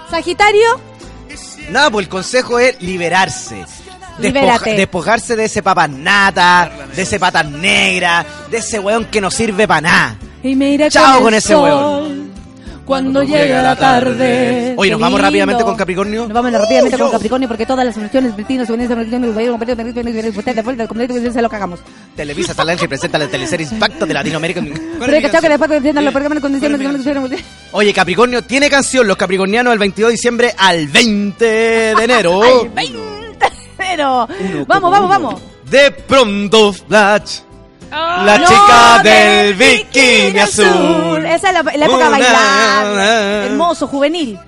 Sagitario, 0.10 0.80
Nada, 1.70 1.90
pues 1.90 2.06
el 2.06 2.10
consejo 2.10 2.60
es 2.60 2.80
liberarse. 2.82 3.66
Libérate. 4.20 4.74
despojarse 4.76 5.36
de 5.36 5.46
ese 5.46 5.64
papas 5.64 5.90
nata, 5.90 6.72
de 6.96 7.02
ese 7.02 7.20
patas 7.20 7.50
negra, 7.50 8.26
de 8.50 8.58
ese 8.58 8.80
weón 8.80 9.06
que 9.06 9.22
no 9.22 9.32
sirve 9.32 9.68
para 9.68 9.82
nada. 9.82 10.16
y 10.44 10.78
Chao 10.90 11.22
con 11.22 11.34
ese 11.34 11.50
sol 11.50 11.64
weón. 11.64 12.24
Cuando 12.86 13.24
llega 13.24 13.62
la 13.62 13.76
tarde. 13.78 14.74
Oye, 14.76 14.92
nos 14.92 15.00
vamos 15.00 15.22
rápidamente 15.22 15.64
con 15.64 15.76
Capricornio. 15.76 16.24
Nos 16.24 16.34
vamos 16.34 16.52
rápidamente 16.52 16.96
Uh, 16.98 17.00
con. 17.00 17.12
Capricornio 17.12 17.48
porque 17.48 17.66
todas 17.66 17.86
las 17.86 17.96
emociones, 17.96 18.36
vecinos, 18.36 18.68
se 21.34 21.42
lo 21.42 21.50
cagamos. 21.50 21.80
Televisa 22.16 22.54
Talange 22.54 22.88
presenta 22.90 23.18
la 23.18 23.28
teleserie 23.28 23.68
Impacto 23.72 24.06
de 24.06 24.14
Latinoamérica. 24.14 24.62
Pero 25.00 25.14
hay 25.14 25.22
que 25.22 25.50
después 25.50 25.72
entiendan 25.72 26.04
los 26.04 26.14
programas 26.14 26.38
de 26.38 26.42
condiciones. 26.42 27.42
Oye, 27.72 27.94
Capricornio 27.94 28.42
tiene 28.44 28.70
canción. 28.70 29.08
Los 29.08 29.16
capricornianos 29.18 29.72
el 29.72 29.80
22 29.80 30.10
de 30.10 30.12
diciembre 30.12 30.54
al 30.58 30.88
20 30.88 31.46
de 31.46 32.04
enero. 32.04 32.42
Vamos, 33.98 34.92
vamos, 34.92 35.10
vamos. 35.10 35.42
De 35.70 35.92
pronto, 35.92 36.74
Flash. 36.74 37.40
Oh, 37.92 38.24
La 38.24 38.40
No, 38.40 38.48
chica 38.48 39.02
del 39.04 39.56
del 39.58 39.78
bikini 39.78 40.40
azul. 40.40 41.26
Esa 41.26 41.48
es 41.50 41.54
la, 41.54 41.64
la 41.64 41.86
época 41.86 42.08
Una- 42.08 42.10
bailar. 42.10 43.46
Hermoso, 43.46 43.88
juvenil. 43.88 44.40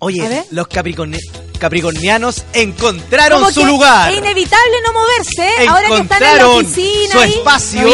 Oye, 0.00 0.44
los 0.50 0.68
capricorni- 0.68 1.20
capricornianos 1.58 2.44
encontraron 2.52 3.38
Como 3.38 3.52
su 3.52 3.60
que 3.60 3.66
lugar. 3.66 4.10
Es 4.12 4.18
inevitable 4.18 4.76
no 4.84 4.92
moverse. 4.92 5.46
¿eh? 5.62 5.68
Ahora 5.68 5.88
que 5.88 5.96
están 5.98 6.22
en 6.22 6.28
la 6.28 6.34
Encontraron 6.34 6.66
oficina. 6.66 7.12
su 7.12 7.18
ahí. 7.20 7.32
espacio 7.34 7.88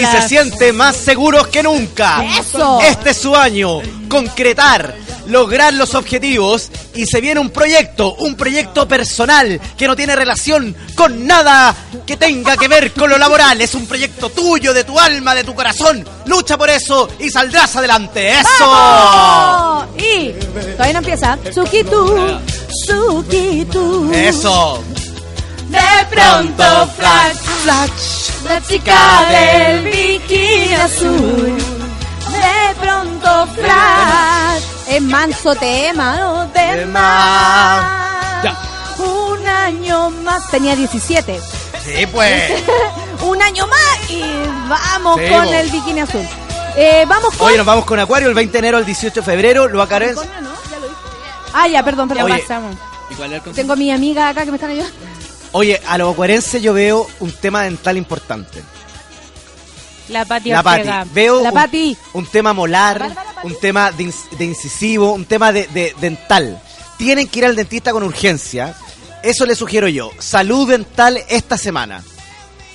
y 0.00 0.04
se 0.06 0.28
sienten 0.28 0.76
más 0.76 0.96
seguros 0.96 1.46
que 1.46 1.62
nunca. 1.62 2.24
Eso. 2.38 2.80
Este 2.82 3.10
es 3.10 3.16
su 3.16 3.34
año. 3.36 3.78
Concretar, 4.08 4.94
lograr 5.26 5.72
los 5.74 5.94
objetivos 5.94 6.70
y 6.94 7.06
se 7.06 7.20
viene 7.20 7.40
un 7.40 7.50
proyecto, 7.50 8.14
un 8.14 8.34
proyecto 8.36 8.86
personal 8.86 9.60
que 9.76 9.86
no 9.86 9.96
tiene 9.96 10.16
relación 10.16 10.74
con 10.94 11.26
nada 11.26 11.74
que 12.06 12.16
tenga 12.16 12.56
que 12.56 12.68
ver 12.68 12.92
con 12.92 13.10
lo 13.10 13.18
laboral. 13.18 13.60
Es 13.60 13.74
un 13.74 13.86
proyecto 13.86 14.30
tuyo, 14.30 14.72
de 14.72 14.84
tu 14.84 14.98
alma, 14.98 15.34
de 15.34 15.44
tu 15.44 15.54
corazón. 15.54 16.06
Lucha 16.26 16.56
por 16.56 16.70
eso 16.70 17.08
y 17.18 17.30
saldrás 17.30 17.76
adelante. 17.76 18.30
¡Eso! 18.30 18.48
¡Vamos! 18.60 19.88
Y 19.98 20.32
todavía 20.72 20.92
no 20.92 20.98
empieza. 20.98 21.38
Sukitu, 21.52 22.40
Sukitu. 22.86 24.10
¡Eso! 24.12 24.82
De 25.68 26.06
pronto, 26.10 26.88
flash, 26.96 27.84
la 28.46 28.62
chica 28.62 29.26
del 29.30 29.84
bikini 29.84 30.74
azul. 30.74 31.56
De 32.30 32.74
pronto, 32.80 33.48
flash. 33.54 34.73
Es 34.88 35.02
manso 35.02 35.54
tema, 35.54 36.16
¿no? 36.16 36.50
Más. 36.88 38.44
Ya. 38.44 38.56
Un 38.98 39.46
año 39.46 40.10
más. 40.10 40.50
Tenía 40.50 40.76
17. 40.76 41.40
Sí, 41.84 42.06
pues. 42.06 42.52
Un 43.22 43.40
año 43.40 43.66
más 43.66 44.10
y 44.10 44.22
vamos 44.68 45.18
Sí, 45.18 45.28
con 45.30 45.46
el 45.48 45.70
bikini 45.70 46.00
azul. 46.00 46.26
Eh, 46.76 47.04
vamos 47.08 47.34
con. 47.36 47.46
Oye, 47.48 47.56
nos 47.56 47.66
vamos 47.66 47.84
con 47.84 47.98
Acuario 47.98 48.28
el 48.28 48.34
20 48.34 48.52
de 48.52 48.58
enero 48.58 48.78
al 48.78 48.84
18 48.84 49.20
de 49.20 49.24
febrero. 49.24 49.68
Lo 49.68 49.80
acaré. 49.80 50.14
Ah, 51.52 51.68
ya, 51.68 51.82
perdón, 51.84 52.08
perdón. 52.08 52.30
Oye. 52.30 52.40
pasamos. 52.40 52.76
¿Y 53.10 53.14
cuál 53.14 53.28
era 53.30 53.36
el 53.36 53.42
consejo? 53.42 53.62
Tengo 53.62 53.72
a 53.74 53.76
mi 53.76 53.90
amiga 53.90 54.28
acá 54.28 54.44
que 54.44 54.50
me 54.50 54.56
están 54.56 54.70
ayudando. 54.70 54.94
Oye, 55.52 55.80
a 55.86 55.96
los 55.98 56.12
acuarenses 56.12 56.60
yo 56.60 56.74
veo 56.74 57.06
un 57.20 57.32
tema 57.32 57.62
dental 57.62 57.96
importante. 57.96 58.62
La 60.08 60.24
Pati 60.24 60.50
La 60.50 60.62
Pati. 60.62 60.88
Veo 61.12 61.40
La 61.42 61.48
un, 61.50 61.54
Pati. 61.54 61.96
un 62.12 62.26
tema 62.26 62.52
molar, 62.52 63.14
un 63.44 63.54
tema 63.60 63.92
de, 63.92 64.12
de 64.38 64.44
incisivo, 64.44 65.12
un 65.12 65.26
tema 65.26 65.52
de, 65.52 65.66
de 65.68 65.94
dental. 66.00 66.60
Tienen 66.98 67.28
que 67.28 67.40
ir 67.40 67.44
al 67.44 67.56
dentista 67.56 67.92
con 67.92 68.02
urgencia. 68.02 68.74
Eso 69.22 69.46
le 69.46 69.54
sugiero 69.54 69.86
yo. 69.88 70.10
Salud 70.18 70.68
dental 70.68 71.22
esta 71.28 71.56
semana. 71.56 72.02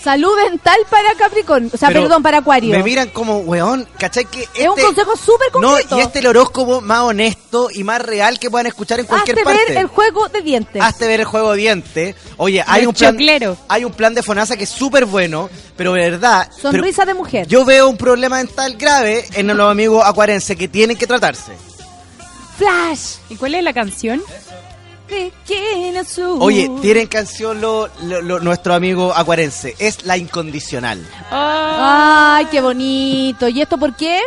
Salud 0.03 0.31
dental 0.49 0.77
para 0.89 1.13
Capricornio. 1.15 1.69
O 1.73 1.77
sea, 1.77 1.89
Pero 1.89 2.03
perdón, 2.03 2.23
para 2.23 2.37
Acuario. 2.37 2.71
Me 2.71 2.81
miran 2.83 3.09
como, 3.09 3.39
weón, 3.39 3.85
¿cachai? 3.97 4.23
Que 4.25 4.43
Es 4.53 4.67
un 4.67 4.79
este- 4.79 4.83
consejo 4.83 5.15
súper 5.17 5.47
No, 5.59 5.71
concreto. 5.71 5.97
y 5.97 6.01
este 6.01 6.19
es 6.19 6.23
el 6.25 6.29
horóscopo 6.29 6.79
más 6.79 6.99
honesto 7.01 7.69
y 7.73 7.83
más 7.83 8.01
real 8.01 8.39
que 8.39 8.49
puedan 8.49 8.67
escuchar 8.67 8.99
en 9.01 9.05
cualquier 9.05 9.37
Hazte 9.37 9.43
parte. 9.43 9.65
ver 9.73 9.77
el 9.77 9.87
juego 9.87 10.29
de 10.29 10.41
dientes. 10.41 10.81
Hazte 10.81 11.05
ver 11.05 11.19
el 11.19 11.25
juego 11.25 11.51
de 11.51 11.57
dientes. 11.57 12.15
Oye, 12.37 12.63
hay 12.65 12.85
un 12.85 12.93
plan, 12.93 13.11
chocleros. 13.13 13.57
hay 13.67 13.83
un 13.83 13.91
plan 13.91 14.13
de 14.15 14.23
Fonasa 14.23 14.55
que 14.55 14.63
es 14.63 14.69
súper 14.69 15.03
bueno, 15.05 15.49
pero 15.75 15.91
de 15.93 16.09
verdad, 16.11 16.47
pero 16.49 16.71
Sonrisa 16.71 17.03
de 17.05 17.13
mujer. 17.13 17.47
yo 17.47 17.65
veo 17.65 17.89
un 17.89 17.97
problema 17.97 18.37
dental 18.37 18.75
grave 18.77 19.25
en 19.33 19.47
los 19.47 19.69
amigos 19.69 20.01
acuarenses 20.05 20.55
que 20.55 20.69
tienen 20.69 20.95
que 20.97 21.07
tratarse. 21.07 21.51
Flash. 22.57 23.15
¿Y 23.29 23.35
cuál 23.35 23.55
es 23.55 23.63
la 23.63 23.73
canción? 23.73 24.21
Azul. 24.21 24.48
Oye, 26.39 26.69
tienen 26.81 27.07
canción 27.07 27.59
lo, 27.61 27.89
lo- 28.03 28.21
lo- 28.21 28.39
nuestro 28.39 28.73
amigo 28.73 29.13
acuarense, 29.15 29.75
es 29.79 30.05
la 30.05 30.17
incondicional. 30.17 31.05
Ay, 31.31 32.45
qué 32.51 32.61
bonito. 32.61 33.47
¿Y 33.47 33.61
esto 33.61 33.77
por 33.77 33.95
qué? 33.95 34.19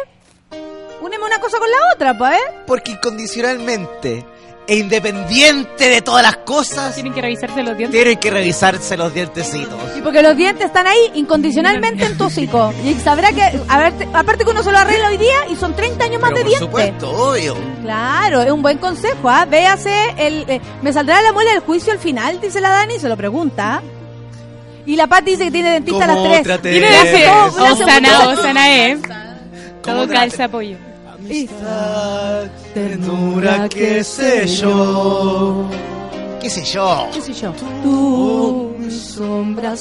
Úneme 1.00 1.24
una 1.24 1.40
cosa 1.40 1.59
con 1.59 1.68
la 1.70 1.76
otra, 1.94 2.16
pa' 2.16 2.30
ver. 2.30 2.64
Porque 2.66 2.92
incondicionalmente 2.92 4.24
e 4.66 4.76
independiente 4.76 5.89
de 5.89 6.02
todas 6.02 6.22
las 6.22 6.36
cosas, 6.39 6.94
Tienen 6.94 7.12
que 7.12 7.20
revisarse 7.20 7.62
los 7.64 7.76
dientes. 7.76 8.01
tienen 8.01 8.18
que 8.18 8.30
revisarse 8.30 8.97
los 8.97 9.12
dientecitos. 9.12 9.74
Y 9.98 10.01
porque 10.02 10.22
los 10.22 10.36
dientes 10.36 10.66
están 10.66 10.86
ahí 10.86 11.10
incondicionalmente 11.14 12.05
en 12.05 12.16
tu 12.16 12.24
hocico. 12.24 12.72
Y 12.84 12.94
sabrá 12.94 13.32
que, 13.32 13.43
a 13.68 13.78
ver, 13.78 13.93
te- 13.98 14.09
aparte 14.12 14.44
que 14.44 14.51
uno 14.51 14.62
se 14.62 14.70
lo 14.70 14.78
arregla 14.78 15.09
hoy 15.09 15.16
día 15.16 15.47
y 15.51 15.56
son 15.56 15.74
30 15.74 16.05
años 16.05 16.20
más 16.20 16.30
Pero 16.30 16.39
de 16.39 16.43
por 16.44 16.51
dientes. 16.51 16.68
supuesto, 17.01 17.10
obvio. 17.10 17.56
Claro, 17.82 18.43
es 18.43 18.52
un 18.52 18.62
buen 18.62 18.78
consejo, 18.78 19.28
¿ah? 19.28 19.44
Véase 19.47 19.93
el... 20.16 20.44
eh, 20.48 20.60
me 20.80 20.93
saldrá 20.93 21.20
la 21.22 21.32
muela 21.32 21.51
del 21.52 21.60
juicio 21.60 21.93
al 21.93 21.98
final, 21.98 22.40
dice 22.40 22.60
la 22.60 22.70
Dani, 22.70 22.98
se 23.01 23.09
lo 23.09 23.16
pregunta. 23.16 23.82
Y 24.86 24.97
la 24.97 25.06
Pati 25.06 25.32
dice 25.32 25.44
que 25.44 25.51
tiene 25.51 25.70
dentista 25.72 26.05
a 26.05 26.06
las 26.09 26.16
¿Cómo 26.16 26.30
3. 26.30 26.43
trate 26.44 26.70
Tiene 26.72 26.89
Osana, 27.59 28.28
Osana, 28.28 28.76
eh. 28.86 28.98
Todo 29.82 29.97
¿Cómo 30.02 30.09
calza 30.12 30.44
apoyo. 30.44 30.76
Ternura, 32.74 33.69
qué 33.69 34.03
sé 34.03 34.47
yo. 34.47 35.69
¿Qué 36.40 36.51
sé 36.51 36.65
yo? 36.65 37.09
¿Qué 37.12 37.20
sé 37.20 37.32
yo? 37.32 37.53
Tu 37.82 38.90
sombra. 38.90 39.74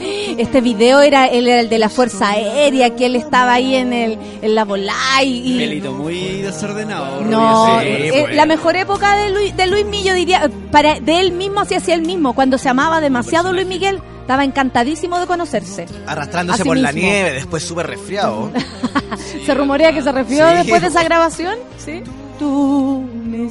Este 0.00 0.60
video 0.60 1.00
era 1.00 1.26
el, 1.26 1.48
era 1.48 1.60
el 1.60 1.68
de 1.68 1.78
la 1.78 1.88
Fuerza 1.88 2.30
Aérea, 2.30 2.94
que 2.94 3.06
él 3.06 3.16
estaba 3.16 3.52
ahí 3.54 3.74
en 3.74 3.92
el 3.92 4.18
en 4.42 4.54
la 4.54 4.64
volá 4.64 4.94
y... 5.24 5.58
Pelito 5.58 5.92
muy 5.92 6.42
desordenado. 6.42 7.22
no, 7.22 7.80
sí, 7.80 7.86
eh, 7.86 8.20
pues. 8.24 8.36
la 8.36 8.46
mejor 8.46 8.76
época 8.76 9.16
de 9.16 9.30
Luis, 9.30 9.56
de 9.56 9.66
Luis 9.66 9.84
Miguel, 9.86 10.14
diría, 10.16 10.44
eh, 10.44 10.50
para, 10.70 11.00
de 11.00 11.20
él 11.20 11.32
mismo 11.32 11.60
hacia 11.60 11.78
hacia 11.78 11.94
él 11.94 12.02
mismo, 12.02 12.34
cuando 12.34 12.58
se 12.58 12.68
amaba 12.68 13.00
demasiado 13.00 13.52
Luis 13.52 13.66
Miguel, 13.66 14.00
estaba 14.20 14.44
encantadísimo 14.44 15.18
de 15.18 15.26
conocerse. 15.26 15.86
Arrastrándose 16.06 16.60
Así 16.62 16.68
por 16.68 16.76
la 16.76 16.92
mismo. 16.92 17.08
nieve, 17.10 17.32
después 17.32 17.64
súper 17.64 17.86
resfriado. 17.88 18.50
Se 19.46 19.54
rumorea 19.54 19.92
que 19.92 20.02
se 20.02 20.12
refirió 20.12 20.48
Sí. 20.50 20.56
después 20.58 20.82
de 20.82 20.88
esa 20.88 21.02
grabación. 21.08 21.54
Sí. 21.78 22.02
Tú 22.38 23.04
me 23.24 23.48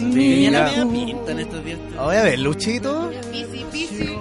Tenía 0.00 0.50
la 0.52 0.62
media 0.70 0.86
pinta 0.86 1.32
en 1.32 1.40
estos 1.40 1.64
días. 1.64 1.78
Voy 2.00 2.16
a 2.16 2.22
ver, 2.22 2.38
Luchito. 2.38 3.10
Pisi, 3.30 3.66
pisi. 3.70 4.08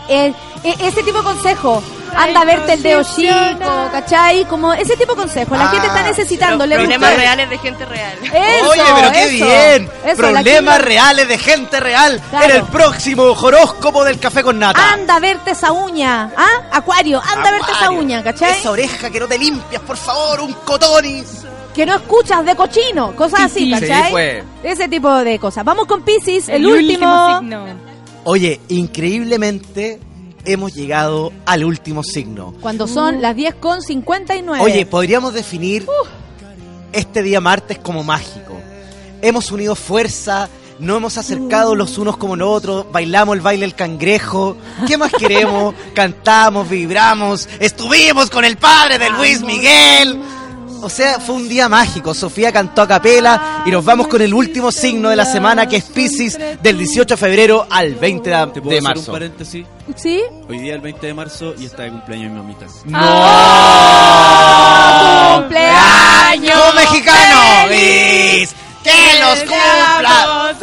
eh, 0.10 0.32
e- 0.64 0.76
ese 0.88 1.02
tipo 1.02 1.18
de 1.20 1.24
consejo. 1.24 1.82
Anda 2.16 2.42
a 2.42 2.46
verte 2.46 2.74
el 2.74 2.84
dedo 2.84 3.04
chico, 3.04 3.90
¿cachai? 3.92 4.46
Como 4.46 4.74
ese 4.74 4.96
tipo 4.98 5.14
de 5.14 5.22
consejos. 5.22 5.58
La 5.58 5.66
Ah, 5.66 5.70
gente 5.70 5.88
está 5.88 6.04
necesitando. 6.04 6.66
le 6.66 6.76
Problemas 6.76 7.10
gusta. 7.10 7.22
reales 7.24 7.50
de 7.50 7.58
gente 7.58 7.86
real. 7.86 8.18
Eso, 8.24 8.70
Oye, 8.70 8.82
pero 8.96 9.12
qué 9.12 9.24
eso, 9.36 9.46
bien. 9.46 9.90
eso, 10.06 10.18
Problemas 10.18 10.82
reales 10.82 11.28
de 11.28 11.38
gente 11.38 11.80
real 11.80 12.22
Claro. 12.30 12.46
en 12.46 12.52
el 12.52 12.64
próximo 12.64 13.24
horóscopo 13.24 14.04
del 14.04 14.20
café 14.20 14.44
con 14.44 14.60
nata. 14.60 14.94
Anda 14.94 15.16
a 15.16 15.20
verte 15.20 15.52
esa 15.52 15.72
uña, 15.72 16.32
¿ah? 16.36 16.48
Acuario, 16.72 17.22
anda 17.22 17.50
a 17.50 17.52
verte 17.52 17.72
esa 17.72 17.86
Acuario. 17.86 18.00
uña, 18.00 18.24
¿cachai? 18.24 18.52
Esa 18.60 18.72
oreja 18.72 19.10
que 19.10 19.20
no 19.20 19.28
te 19.28 19.38
limpias, 19.38 19.82
por 19.84 19.98
favor, 19.98 20.42
un 20.42 20.54
cotonis. 20.66 21.44
Que 21.74 21.86
no 21.86 21.96
escuchas 21.96 22.44
de 22.46 22.56
cochino, 22.56 23.16
cosas 23.16 23.42
así, 23.42 23.66
Sí, 23.66 23.72
¿cachai? 23.72 24.12
pues. 24.12 24.44
Ese 24.64 24.88
tipo 24.90 25.12
de 25.20 25.40
cosas. 25.40 25.64
Vamos 25.64 25.86
con 25.86 26.02
Pisces, 26.02 26.50
el, 26.50 26.56
El 26.56 26.66
último. 26.68 27.06
último 27.08 27.40
signo. 27.40 27.66
Oye, 28.26 28.60
increíblemente 28.70 30.00
hemos 30.52 30.74
llegado 30.74 31.32
al 31.46 31.64
último 31.64 32.04
signo. 32.04 32.54
Cuando 32.62 32.88
son 32.88 33.22
las 33.22 33.36
10 33.36 33.56
con 33.56 33.82
59. 33.82 34.64
Oye, 34.64 34.86
podríamos 34.86 35.34
definir 35.34 35.86
este 36.92 37.22
día 37.22 37.40
martes 37.40 37.78
como 37.78 38.04
mágico. 38.04 38.58
Hemos 39.22 39.52
unido 39.52 39.76
fuerza, 39.76 40.50
no 40.80 40.96
hemos 40.96 41.18
acercado 41.18 41.76
los 41.76 41.98
unos 41.98 42.18
como 42.18 42.36
los 42.36 42.50
otros, 42.50 42.86
bailamos 42.92 43.36
el 43.36 43.42
baile 43.42 43.62
del 43.62 43.76
cangrejo. 43.76 44.58
¿Qué 44.88 44.98
más 44.98 45.12
queremos? 45.12 45.76
Cantamos, 45.94 46.70
vibramos, 46.70 47.48
estuvimos 47.60 48.30
con 48.30 48.46
el 48.46 48.58
padre 48.58 48.98
de 48.98 49.10
Luis 49.12 49.42
Miguel. 49.42 50.20
O 50.82 50.90
sea, 50.90 51.20
fue 51.20 51.36
un 51.36 51.50
día 51.50 51.68
mágico. 51.70 52.14
Sofía 52.14 52.52
cantó 52.52 52.82
a 52.82 52.88
capela 52.88 53.64
y 53.66 53.72
nos 53.72 53.84
vamos 53.84 54.08
con 54.08 54.22
el 54.22 54.34
último 54.34 54.72
signo 54.72 55.10
de 55.10 55.16
la 55.16 55.26
semana 55.26 55.68
que 55.68 55.78
es 55.78 55.84
Pisces 55.86 56.38
del 56.62 56.78
18 56.78 57.16
de 57.16 57.18
febrero 57.18 57.68
al 57.70 57.96
20 57.96 58.30
de, 58.30 58.36
¿Te 58.54 58.62
puedo 58.62 58.70
de 58.72 58.78
hacer 58.78 58.84
marzo. 58.84 59.12
un 59.12 59.16
paréntesis? 59.16 59.66
¿Sí? 59.96 60.22
Hoy 60.48 60.60
día 60.60 60.76
el 60.76 60.82
20 60.82 61.08
de 61.08 61.14
marzo 61.14 61.54
y 61.58 61.66
está 61.66 61.84
de 61.84 61.92
cumpleaños 61.92 62.32
mi 62.32 62.38
mamita. 62.38 62.66
¡Cumpleaños! 65.36 66.60
¡Tú 66.72 66.76
mexicano! 66.76 67.42
¡Feliz! 67.68 68.56
¡Que 68.84 69.20
los 69.20 69.40
cumpla! 69.40 70.56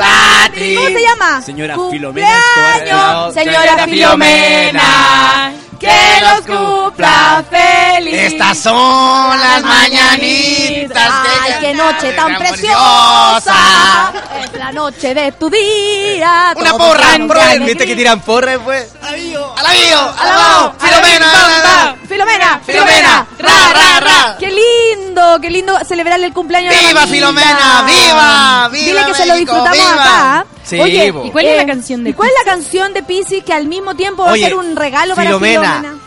¿Cómo 0.74 0.86
se 0.88 1.02
llama? 1.02 1.42
Señora 1.42 1.76
Filomena 1.90 2.38
Escobar. 2.78 3.32
Señora 3.34 3.84
Filomena, 3.84 5.52
que 5.78 6.20
los 6.20 6.56
cumpla 6.56 7.44
feliz. 7.50 8.14
Estas 8.14 8.58
son 8.58 9.40
las 9.40 9.62
mañanitas. 9.62 11.12
Ay, 11.42 11.52
de 11.52 11.58
qué 11.60 11.74
noche 11.74 12.12
tan 12.12 12.36
preciosa. 12.36 14.12
Es 14.44 14.52
la 14.58 14.72
noche 14.72 15.14
de 15.14 15.32
tu 15.32 15.50
día. 15.50 16.54
Una 16.56 16.72
porra, 16.72 17.16
porra. 17.26 17.54
¿Viste 17.54 17.86
que 17.86 17.96
tiran 17.96 18.20
porra, 18.20 18.58
pues? 18.58 18.92
¡Alavío! 19.02 19.45
¡Alavío! 19.56 19.98
¡Alabao! 20.18 20.74
¡Filomena! 20.78 21.96
Filomena, 22.08 22.60
Filomena, 22.64 23.26
ra, 23.38 23.72
ra, 23.72 24.00
ra. 24.00 24.36
Qué 24.38 24.48
lindo, 24.50 25.38
qué 25.40 25.50
lindo 25.50 25.76
celebrar 25.84 26.20
el 26.20 26.32
cumpleaños 26.32 26.74
de 26.74 26.82
la 26.82 26.88
¡Viva 26.88 27.00
mamita. 27.00 27.14
Filomena! 27.16 27.82
¡Viva! 27.86 28.68
¡Viva 28.70 28.86
Dile 28.86 29.04
que 29.06 29.14
se 29.14 29.26
lo 29.26 29.34
disfrutamos 29.34 29.72
¡Viva! 29.76 29.92
acá. 30.38 30.46
Sí, 30.62 30.78
Oye. 30.80 31.12
¿Y 31.24 31.30
cuál 31.30 31.46
es 31.46 31.56
la 31.56 31.66
canción 31.66 32.04
de 32.04 32.10
¿Y 32.10 32.12
cuál 32.12 32.28
es 32.28 32.34
la 32.44 32.52
canción 32.52 32.92
de 32.94 33.02
Pisces 33.02 33.42
que 33.44 33.52
al 33.52 33.66
mismo 33.66 33.94
tiempo 33.96 34.24
va 34.24 34.32
Oye, 34.32 34.44
a 34.44 34.48
ser 34.48 34.56
un 34.56 34.76
regalo 34.76 35.14
para 35.14 35.28
Filomena. 35.28 35.76
Filomena? 35.80 35.98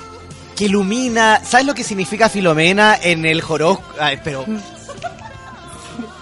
Que 0.56 0.66
ilumina. 0.66 1.42
¿Sabes 1.44 1.66
lo 1.66 1.74
que 1.74 1.84
significa 1.84 2.30
Filomena 2.30 2.98
en 3.02 3.26
el 3.26 3.42
horóscopo? 3.48 3.84
Pero. 4.24 4.46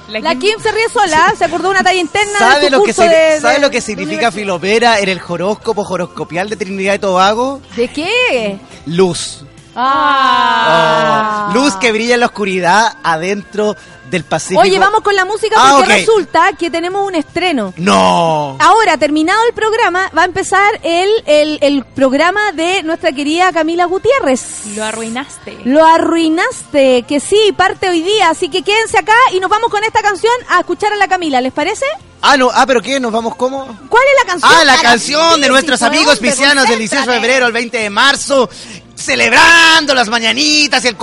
La 0.09 0.35
Kim 0.35 0.57
se 0.61 0.71
ríe 0.71 0.87
sola, 0.91 1.33
se 1.37 1.43
acordó 1.45 1.69
una 1.69 1.83
talla 1.83 1.99
interna 1.99 2.31
de 2.31 2.37
¿Sabe 2.39 2.65
su 2.65 2.71
lo, 2.71 2.83
que 2.83 2.93
se- 2.93 3.09
de, 3.09 3.41
¿sabe 3.41 3.59
lo 3.59 3.69
que 3.69 3.81
significa 3.81 4.31
Filomena 4.31 4.99
en 4.99 5.09
el 5.09 5.19
horóscopo 5.27 5.81
horoscopial 5.81 6.49
de 6.49 6.55
Trinidad 6.55 6.93
y 6.95 6.99
Tobago? 6.99 7.61
¿De 7.75 7.89
qué? 7.89 8.57
Luz. 8.85 9.43
Ah. 9.79 11.47
Oh, 11.49 11.53
luz 11.53 11.75
que 11.75 11.91
brilla 11.91 12.15
en 12.15 12.19
la 12.21 12.25
oscuridad 12.27 12.97
adentro 13.03 13.75
del 14.09 14.23
Pacífico. 14.23 14.61
Oye, 14.61 14.79
vamos 14.79 15.01
con 15.01 15.13
la 15.15 15.25
música 15.25 15.55
Ah, 15.59 15.73
porque 15.77 15.91
ok. 15.93 15.99
resulta 15.99 16.53
que 16.57 16.71
tenemos 16.71 17.05
un 17.05 17.13
estreno. 17.15 17.73
No. 17.75 18.55
Ahora, 18.59 18.97
terminado 18.97 19.37
el 19.49 19.53
programa, 19.53 20.09
va 20.17 20.21
a 20.21 20.25
empezar 20.25 20.79
el, 20.81 21.09
el, 21.25 21.57
el 21.61 21.83
programa 21.83 22.53
de 22.53 22.83
nuestra 22.83 23.11
querida 23.11 23.51
Camila 23.51 23.83
Gutiérrez. 23.85 24.65
Lo 24.77 24.85
arruinaste. 24.85 25.57
Lo 25.65 25.85
arruinaste, 25.85 27.03
que 27.03 27.19
sí, 27.19 27.53
parte 27.55 27.89
hoy 27.89 28.01
día, 28.01 28.29
así 28.29 28.47
que 28.49 28.63
quédense 28.63 28.97
acá 28.97 29.13
y 29.33 29.41
nos 29.41 29.49
vamos 29.49 29.69
con 29.69 29.83
esta 29.83 30.01
canción 30.01 30.33
a 30.49 30.59
escuchar 30.59 30.93
a 30.93 30.95
la 30.95 31.09
Camila, 31.09 31.41
¿les 31.41 31.51
parece? 31.51 31.85
Ah, 32.21 32.37
no, 32.37 32.49
ah, 32.53 32.65
pero 32.65 32.81
¿qué? 32.81 32.99
¿Nos 33.01 33.11
vamos 33.11 33.35
cómo? 33.35 33.65
¿Cuál 33.89 34.03
es 34.03 34.25
la 34.25 34.31
canción? 34.31 34.51
Ah, 34.55 34.63
la 34.63 34.75
Para 34.77 34.89
canción 34.89 35.41
de 35.41 35.49
nuestros 35.49 35.81
amigos 35.81 36.17
piscianos 36.17 36.67
del 36.67 36.79
18 36.79 37.05
de 37.11 37.13
febrero 37.19 37.45
al 37.45 37.51
20 37.51 37.77
de 37.77 37.89
marzo, 37.89 38.49
celebrando 38.97 39.93
las 39.93 40.09
mañanitas 40.09 40.83
y 40.83 40.87
el 40.87 40.97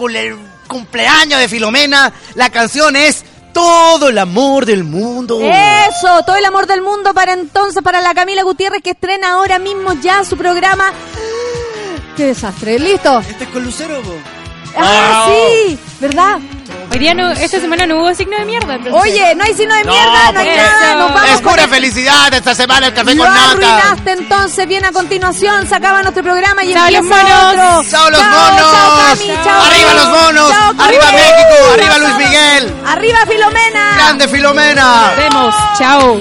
cumpleaños 0.67 1.41
de 1.41 1.49
Filomena. 1.49 2.13
La 2.35 2.51
canción 2.51 2.97
es 2.97 3.25
Todo 3.53 4.09
el 4.09 4.19
amor 4.19 4.67
del 4.67 4.83
mundo. 4.83 5.41
Eso, 5.41 6.25
todo 6.27 6.35
el 6.35 6.45
amor 6.45 6.67
del 6.67 6.83
mundo 6.83 7.15
para 7.15 7.35
entonces, 7.35 7.83
para 7.85 8.01
la 8.01 8.13
Camila 8.13 8.43
Gutiérrez 8.43 8.83
que 8.83 8.91
estrena 8.91 9.35
ahora 9.35 9.61
mismo 9.61 9.93
ya 10.03 10.25
su 10.25 10.37
programa. 10.37 10.93
¡Qué 12.17 12.27
desastre! 12.27 12.81
¿Listo? 12.81 13.21
Este 13.21 13.45
es 13.45 13.51
con 13.51 13.65
Lucero, 13.65 14.03
po. 14.03 14.13
¡Ah, 14.77 15.27
sí! 15.29 15.79
¿Verdad? 16.01 16.39
Hoy 16.91 16.99
día 16.99 17.15
no, 17.15 17.31
esta 17.31 17.61
semana 17.61 17.87
no 17.87 17.97
hubo 18.01 18.15
signo 18.15 18.37
de 18.39 18.45
mierda. 18.45 18.75
entonces. 18.75 19.01
Oye, 19.03 19.35
no 19.35 19.45
hay 19.45 19.55
signo 19.55 19.75
de 19.75 19.85
mierda, 19.85 20.33
no 20.33 20.39
hay 20.41 20.47
porque 20.47 20.57
nada, 20.57 20.95
nos 20.97 21.15
vamos 21.15 21.31
Es 21.31 21.41
con 21.41 21.53
pura 21.53 21.65
el- 21.65 21.71
felicidad 21.71 22.35
esta 22.35 22.55
semana 22.55 22.87
el 22.89 22.95
café 22.95 23.15
Lo 23.15 23.25
con 23.25 23.33
nata. 23.35 23.51
arruinaste 23.53 24.13
entonces, 24.13 24.67
bien 24.69 24.85
a 24.85 24.93
continuación, 24.93 25.67
se 25.69 25.75
acaba 25.75 26.03
nuestro 26.03 26.23
programa 26.23 26.63
y 26.65 26.73
Chao, 26.73 26.87
empieza 26.87 27.03
los 27.03 27.09
monos. 27.25 27.53
otro. 27.53 27.91
¡Chao 27.91 28.11
los 28.11 28.21
Chao, 28.21 28.31
monos! 28.31 28.73
chao, 28.73 28.97
Cami, 29.09 29.27
chao, 29.45 29.63
¡Arriba 29.63 29.95
los 29.95 30.09
monos! 30.09 30.51
Chao, 30.51 30.75
¡Arriba. 30.79 31.05
México! 31.13 31.73
¡Arriba 31.73 31.99
Luis. 31.99 32.17
Miguel! 32.19 32.75
¡Arriba 32.87 33.19
Filomena! 33.27 33.93
¡Grande 33.97 34.29
Filomena! 34.29 35.03
Nos 35.09 35.17
vemos. 35.17 35.55
Chao. 35.79 36.21